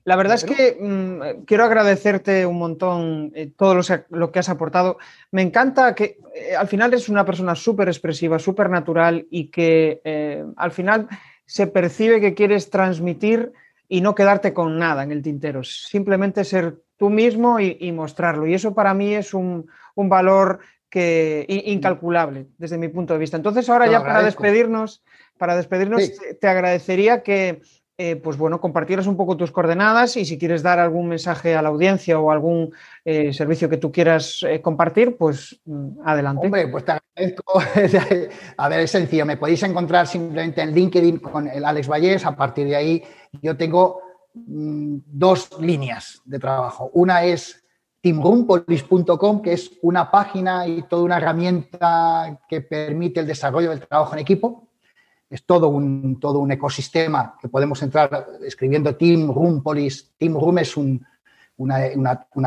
La 0.05 0.15
verdad 0.15 0.35
es 0.35 0.45
que 0.45 0.77
mm, 0.79 1.43
quiero 1.45 1.65
agradecerte 1.65 2.45
un 2.45 2.57
montón 2.57 3.31
eh, 3.35 3.51
todo 3.55 3.81
lo, 4.09 4.31
que 4.31 4.39
has 4.39 4.49
aportado. 4.49 4.97
Me 5.31 5.41
encanta 5.41 5.93
que 5.93 6.17
eh, 6.33 6.55
al 6.55 6.67
final 6.67 6.93
es 6.93 7.09
una 7.09 7.25
persona 7.25 7.53
súper 7.53 7.89
expresiva, 7.89 8.39
súper 8.39 8.69
natural 8.69 9.27
y 9.29 9.47
que 9.47 10.01
eh, 10.03 10.43
al 10.55 10.71
final 10.71 11.07
se 11.45 11.67
percibe 11.67 12.21
que 12.21 12.33
quieres 12.33 12.69
transmitir 12.69 13.51
y 13.89 13.99
no 13.99 14.15
quedarte 14.15 14.53
con 14.53 14.79
nada 14.79 15.03
en 15.03 15.11
el 15.11 15.21
tintero, 15.21 15.65
simplemente 15.65 16.45
ser 16.45 16.77
tú 16.95 17.09
mismo 17.09 17.59
y, 17.59 17.91
mostrarlo. 17.91 18.47
Y 18.47 18.53
eso 18.53 18.73
para 18.73 18.93
mí 18.93 19.13
es 19.15 19.33
un, 19.33 19.67
valor 19.95 20.59
que, 20.91 21.45
incalculable 21.65 22.47
desde 22.59 22.77
mi 22.77 22.89
punto 22.89 23.13
de 23.13 23.19
vista. 23.19 23.37
Entonces 23.37 23.67
ahora 23.69 23.87
ya 23.87 24.03
para 24.03 24.21
despedirnos, 24.21 25.01
para 25.37 25.55
despedirnos 25.55 26.03
te 26.39 26.47
agradecería 26.47 27.23
que 27.23 27.61
eh, 28.03 28.15
pues 28.15 28.35
bueno, 28.35 28.59
compartieras 28.59 29.05
un 29.05 29.15
poco 29.15 29.37
tus 29.37 29.51
coordenadas 29.51 30.17
y 30.17 30.25
si 30.25 30.39
quieres 30.39 30.63
dar 30.63 30.79
algún 30.79 31.07
mensaje 31.07 31.53
a 31.53 31.61
la 31.61 31.69
audiencia 31.69 32.19
o 32.19 32.31
algún 32.31 32.73
eh, 33.05 33.31
servicio 33.31 33.69
que 33.69 33.77
tú 33.77 33.91
quieras 33.91 34.43
eh, 34.49 34.59
compartir, 34.59 35.17
pues 35.17 35.61
mm, 35.65 35.99
adelante. 36.03 36.47
Hombre, 36.47 36.67
pues 36.67 36.83
te 36.83 36.93
agradezco. 36.93 37.61
a 38.57 38.69
ver, 38.69 38.79
es 38.79 38.89
sencillo, 38.89 39.23
me 39.23 39.37
podéis 39.37 39.61
encontrar 39.61 40.07
simplemente 40.07 40.63
en 40.63 40.73
LinkedIn 40.73 41.19
con 41.19 41.47
el 41.47 41.63
Alex 41.63 41.87
Vallés. 41.87 42.25
A 42.25 42.35
partir 42.35 42.65
de 42.65 42.75
ahí 42.75 43.03
yo 43.39 43.55
tengo 43.55 44.01
mm, 44.33 44.97
dos 45.05 45.49
líneas 45.59 46.23
de 46.25 46.39
trabajo. 46.39 46.89
Una 46.93 47.23
es 47.23 47.60
teamroompolis.com, 48.01 49.41
que 49.41 49.53
es 49.53 49.71
una 49.81 50.09
página 50.09 50.67
y 50.67 50.81
toda 50.83 51.03
una 51.03 51.17
herramienta 51.17 52.39
que 52.49 52.61
permite 52.61 53.19
el 53.19 53.27
desarrollo 53.27 53.69
del 53.69 53.87
trabajo 53.87 54.13
en 54.13 54.19
equipo 54.19 54.67
es 55.31 55.45
todo 55.45 55.69
un, 55.69 56.19
todo 56.19 56.39
un 56.39 56.51
ecosistema 56.51 57.37
que 57.41 57.47
podemos 57.47 57.81
entrar 57.81 58.27
escribiendo 58.45 58.95
Team 58.97 59.33
Room 59.33 59.63
Polis. 59.63 60.11
Team 60.17 60.33
Room 60.33 60.57
es 60.59 60.75
una, 60.75 60.99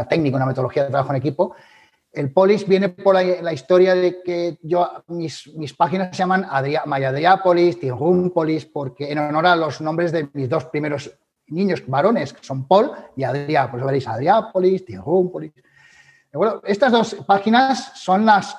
técnica, 0.07 0.37
una 0.37 0.45
metodología 0.45 0.85
de 0.85 0.91
trabajo 0.91 1.11
en 1.11 1.17
equipo. 1.17 1.55
El 2.13 2.31
Polis 2.31 2.69
viene 2.69 2.91
por 2.91 3.15
la, 3.15 3.53
historia 3.53 3.95
de 3.95 4.23
que 4.23 4.59
yo, 4.63 4.89
mis, 5.09 5.51
mis 5.57 5.73
páginas 5.73 6.11
se 6.15 6.19
llaman 6.19 6.47
Adria, 6.49 6.83
MyAdriápolis, 6.85 7.81
Team 7.81 7.99
Room 7.99 8.31
Polis, 8.31 8.67
porque 8.67 9.11
en 9.11 9.19
honor 9.19 9.47
a 9.47 9.57
los 9.57 9.81
nombres 9.81 10.13
de 10.13 10.29
mis 10.35 10.49
dos 10.49 10.67
primeros 10.67 11.11
niños 11.49 11.83
varones, 11.87 12.33
que 12.33 12.45
son 12.45 12.66
Paul 12.66 12.91
y 13.16 13.23
Adrià, 13.23 13.71
pues 13.71 13.85
veréis 13.85 14.09
Adriápolis, 14.09 14.85
Team 14.85 15.03
Room 15.05 15.31
Polis. 15.31 15.53
Bueno, 16.33 16.61
estas 16.65 16.91
dos 16.91 17.15
páginas 17.27 17.93
son 17.95 18.27
las, 18.27 18.57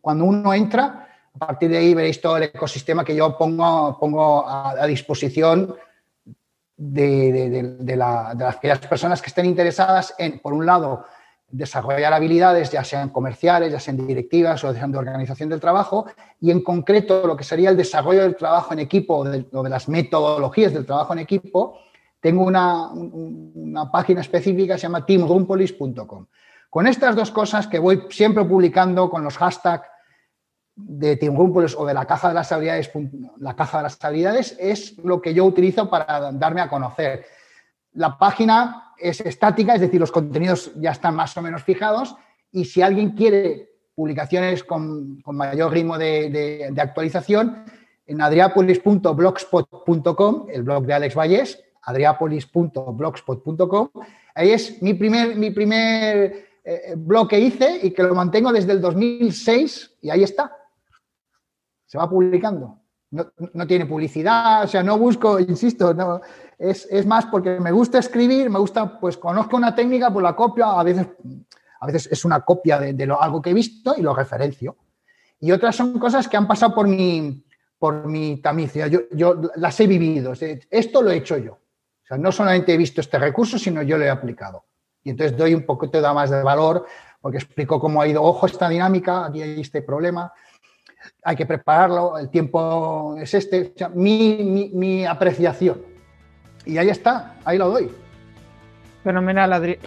cuando 0.00 0.24
uno 0.24 0.54
entra, 0.54 1.08
a 1.34 1.46
partir 1.46 1.70
de 1.70 1.78
ahí 1.78 1.94
veréis 1.94 2.20
todo 2.20 2.36
el 2.36 2.44
ecosistema 2.44 3.04
que 3.04 3.16
yo 3.16 3.36
pongo, 3.36 3.98
pongo 3.98 4.48
a, 4.48 4.86
disposición 4.86 5.74
de, 6.76 7.98
aquellas 8.46 8.78
personas 8.80 9.20
que 9.20 9.28
estén 9.28 9.46
interesadas 9.46 10.14
en, 10.18 10.38
por 10.38 10.52
un 10.52 10.66
lado, 10.66 11.04
desarrollar 11.48 12.12
habilidades, 12.12 12.70
ya 12.70 12.82
sean 12.82 13.10
comerciales, 13.10 13.72
ya 13.72 13.78
sean 13.78 14.06
directivas 14.06 14.64
o 14.64 14.72
sean 14.72 14.90
de 14.90 14.98
organización 14.98 15.48
del 15.48 15.60
trabajo, 15.60 16.06
y 16.40 16.50
en 16.50 16.62
concreto 16.62 17.26
lo 17.26 17.36
que 17.36 17.44
sería 17.44 17.70
el 17.70 17.76
desarrollo 17.76 18.22
del 18.22 18.36
trabajo 18.36 18.72
en 18.72 18.80
equipo 18.80 19.18
o 19.18 19.24
de, 19.24 19.68
las 19.68 19.88
metodologías 19.88 20.72
del 20.72 20.86
trabajo 20.86 21.12
en 21.12 21.18
equipo, 21.18 21.78
tengo 22.22 22.44
una, 22.44 22.92
una 22.92 23.90
página 23.90 24.20
específica 24.20 24.74
que 24.74 24.78
se 24.78 24.86
llama 24.86 25.04
teamrumpolis.com. 25.04 26.26
Con 26.70 26.86
estas 26.86 27.16
dos 27.16 27.32
cosas 27.32 27.66
que 27.66 27.80
voy 27.80 28.04
siempre 28.10 28.44
publicando 28.44 29.10
con 29.10 29.24
los 29.24 29.36
hashtags 29.36 29.88
de 30.76 31.16
Team 31.16 31.36
o 31.36 31.84
de 31.84 31.94
la 31.94 32.06
caja 32.06 32.28
de 32.28 32.34
las 32.34 32.52
habilidades, 32.52 32.92
la 33.38 33.56
caja 33.56 33.78
de 33.78 33.82
las 33.82 33.98
habilidades 34.04 34.56
es 34.60 34.96
lo 34.98 35.20
que 35.20 35.34
yo 35.34 35.44
utilizo 35.44 35.90
para 35.90 36.30
darme 36.30 36.60
a 36.60 36.68
conocer. 36.68 37.26
La 37.94 38.16
página 38.16 38.92
es 38.96 39.20
estática, 39.20 39.74
es 39.74 39.80
decir, 39.80 39.98
los 40.00 40.12
contenidos 40.12 40.70
ya 40.76 40.92
están 40.92 41.16
más 41.16 41.36
o 41.36 41.42
menos 41.42 41.64
fijados 41.64 42.14
y 42.52 42.66
si 42.66 42.82
alguien 42.82 43.10
quiere 43.10 43.68
publicaciones 43.96 44.62
con, 44.62 45.20
mayor 45.26 45.72
ritmo 45.72 45.98
de, 45.98 46.72
actualización, 46.78 47.64
en 48.06 48.20
adriapolis.blogspot.com, 48.20 50.46
el 50.50 50.62
blog 50.62 50.86
de 50.86 50.94
Alex 50.94 51.16
Vallés, 51.16 51.64
adriapolis.blogspot.com. 51.82 53.88
Ahí 54.34 54.50
es 54.50 54.80
mi 54.82 54.94
primer, 54.94 55.36
mi 55.36 55.50
primer 55.50 56.46
eh, 56.64 56.94
blog 56.96 57.28
que 57.28 57.40
hice 57.40 57.80
y 57.82 57.90
que 57.90 58.02
lo 58.02 58.14
mantengo 58.14 58.52
desde 58.52 58.72
el 58.72 58.80
2006 58.80 59.98
y 60.02 60.10
ahí 60.10 60.22
está. 60.22 60.56
Se 61.86 61.98
va 61.98 62.08
publicando. 62.08 62.78
No, 63.10 63.66
tiene 63.66 63.84
publicidad, 63.84 64.64
o 64.64 64.66
sea, 64.66 64.82
no 64.82 64.96
busco, 64.96 65.38
insisto, 65.40 65.92
no, 65.92 66.22
es, 66.58 67.04
más 67.04 67.26
porque 67.26 67.60
me 67.60 67.70
gusta 67.70 67.98
escribir, 67.98 68.48
me 68.48 68.58
gusta, 68.58 68.98
pues 68.98 69.18
conozco 69.18 69.58
una 69.58 69.74
técnica, 69.74 70.10
pues 70.10 70.22
la 70.22 70.34
copio, 70.34 70.64
a 70.64 70.82
veces, 70.82 71.08
a 71.80 71.86
veces 71.86 72.08
es 72.10 72.24
una 72.24 72.40
copia 72.40 72.78
de, 72.78 73.06
lo, 73.06 73.20
algo 73.20 73.42
que 73.42 73.50
he 73.50 73.54
visto 73.54 73.94
y 73.98 74.00
lo 74.00 74.14
referencio. 74.14 74.78
Y 75.40 75.52
otras 75.52 75.76
son 75.76 75.98
cosas 75.98 76.26
que 76.26 76.38
han 76.38 76.48
pasado 76.48 76.74
por 76.74 76.88
mi, 76.88 77.44
por 77.78 78.06
mi 78.06 78.40
tamiz, 78.40 78.72
yo, 78.72 79.00
yo 79.10 79.38
las 79.56 79.78
he 79.80 79.86
vivido, 79.86 80.32
esto 80.70 81.02
lo 81.02 81.10
he 81.10 81.16
hecho 81.16 81.36
yo. 81.36 81.58
O 82.04 82.06
sea, 82.06 82.18
no 82.18 82.32
solamente 82.32 82.74
he 82.74 82.76
visto 82.76 83.00
este 83.00 83.18
recurso, 83.18 83.58
sino 83.58 83.82
yo 83.82 83.98
lo 83.98 84.04
he 84.04 84.10
aplicado. 84.10 84.64
Y 85.04 85.10
entonces 85.10 85.36
doy 85.36 85.54
un 85.54 85.64
poquito 85.64 86.00
de 86.00 86.12
más 86.12 86.30
de 86.30 86.42
valor 86.42 86.86
porque 87.22 87.38
explico 87.38 87.80
cómo 87.80 88.02
ha 88.02 88.08
ido, 88.08 88.22
ojo, 88.22 88.46
esta 88.46 88.68
dinámica, 88.68 89.26
aquí 89.26 89.40
hay 89.40 89.60
este 89.60 89.80
problema, 89.80 90.32
hay 91.22 91.36
que 91.36 91.46
prepararlo, 91.46 92.18
el 92.18 92.28
tiempo 92.28 93.16
es 93.16 93.32
este, 93.32 93.72
mi, 93.94 95.06
apreciación. 95.06 95.80
Y 96.66 96.78
ahí 96.78 96.90
está, 96.90 97.36
ahí 97.44 97.58
lo 97.58 97.70
doy. 97.70 97.90
Fenomenal, 99.04 99.52
Adri. 99.52 99.78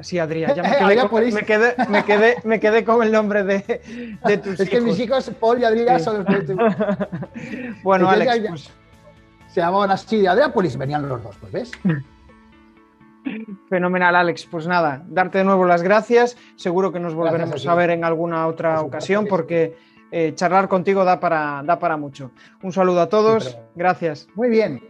sí, 0.00 0.18
Adrián. 0.18 0.54
Ya 0.54 0.62
me 0.86 1.42
quedé, 1.44 1.74
me, 1.88 2.04
quedé, 2.04 2.36
me, 2.44 2.60
quedé, 2.60 2.84
con 2.84 3.02
el 3.02 3.12
nombre 3.12 3.44
de, 3.44 4.16
de 4.24 4.38
tus 4.42 4.58
Es 4.58 4.68
que 4.68 4.80
mis 4.80 4.98
hijos, 4.98 5.30
Paul 5.40 5.60
y 5.60 5.64
Adrián, 5.64 6.00
son 6.00 6.24
los 6.24 6.26
que... 6.26 6.54
bueno, 7.82 8.08
Alex, 8.08 8.48
pues... 8.48 8.70
Se 9.54 9.60
llamaban 9.60 9.92
así 9.92 10.20
de 10.20 10.26
Adriápolis, 10.26 10.76
venían 10.76 11.08
los 11.08 11.22
dos, 11.22 11.36
pues 11.36 11.52
ves. 11.52 11.70
Fenomenal, 13.70 14.16
Alex. 14.16 14.46
Pues 14.46 14.66
nada, 14.66 15.04
darte 15.06 15.38
de 15.38 15.44
nuevo 15.44 15.64
las 15.64 15.80
gracias. 15.80 16.36
Seguro 16.56 16.90
que 16.90 16.98
nos 16.98 17.14
volveremos 17.14 17.64
a, 17.64 17.74
ver 17.76 17.90
en 17.90 18.04
alguna 18.04 18.48
otra 18.48 18.80
ocasión 18.80 19.26
porque 19.28 19.76
eh, 20.10 20.32
charlar 20.34 20.66
contigo 20.66 21.04
da 21.04 21.20
para, 21.20 21.62
da 21.64 21.78
para 21.78 21.96
mucho. 21.96 22.32
Un 22.64 22.72
saludo 22.72 23.00
a 23.00 23.08
todos. 23.08 23.56
Gracias. 23.76 24.26
Muy 24.34 24.48
bien. 24.48 24.82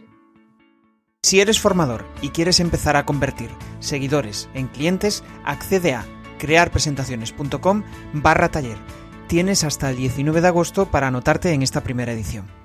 Si 1.21 1.39
eres 1.39 1.59
formador 1.59 2.03
y 2.23 2.29
quieres 2.29 2.59
empezar 2.59 2.95
a 2.95 3.05
convertir 3.05 3.51
seguidores 3.79 4.49
en 4.55 4.65
clientes, 4.67 5.23
accede 5.43 5.93
a 5.93 6.05
crearpresentaciones.com 6.39 7.83
barra 8.13 8.49
taller. 8.49 8.77
Tienes 9.27 9.63
hasta 9.63 9.91
el 9.91 9.97
19 9.97 10.41
de 10.41 10.47
agosto 10.47 10.87
para 10.87 11.05
anotarte 11.05 11.53
en 11.53 11.61
esta 11.61 11.81
primera 11.81 12.13
edición. 12.13 12.64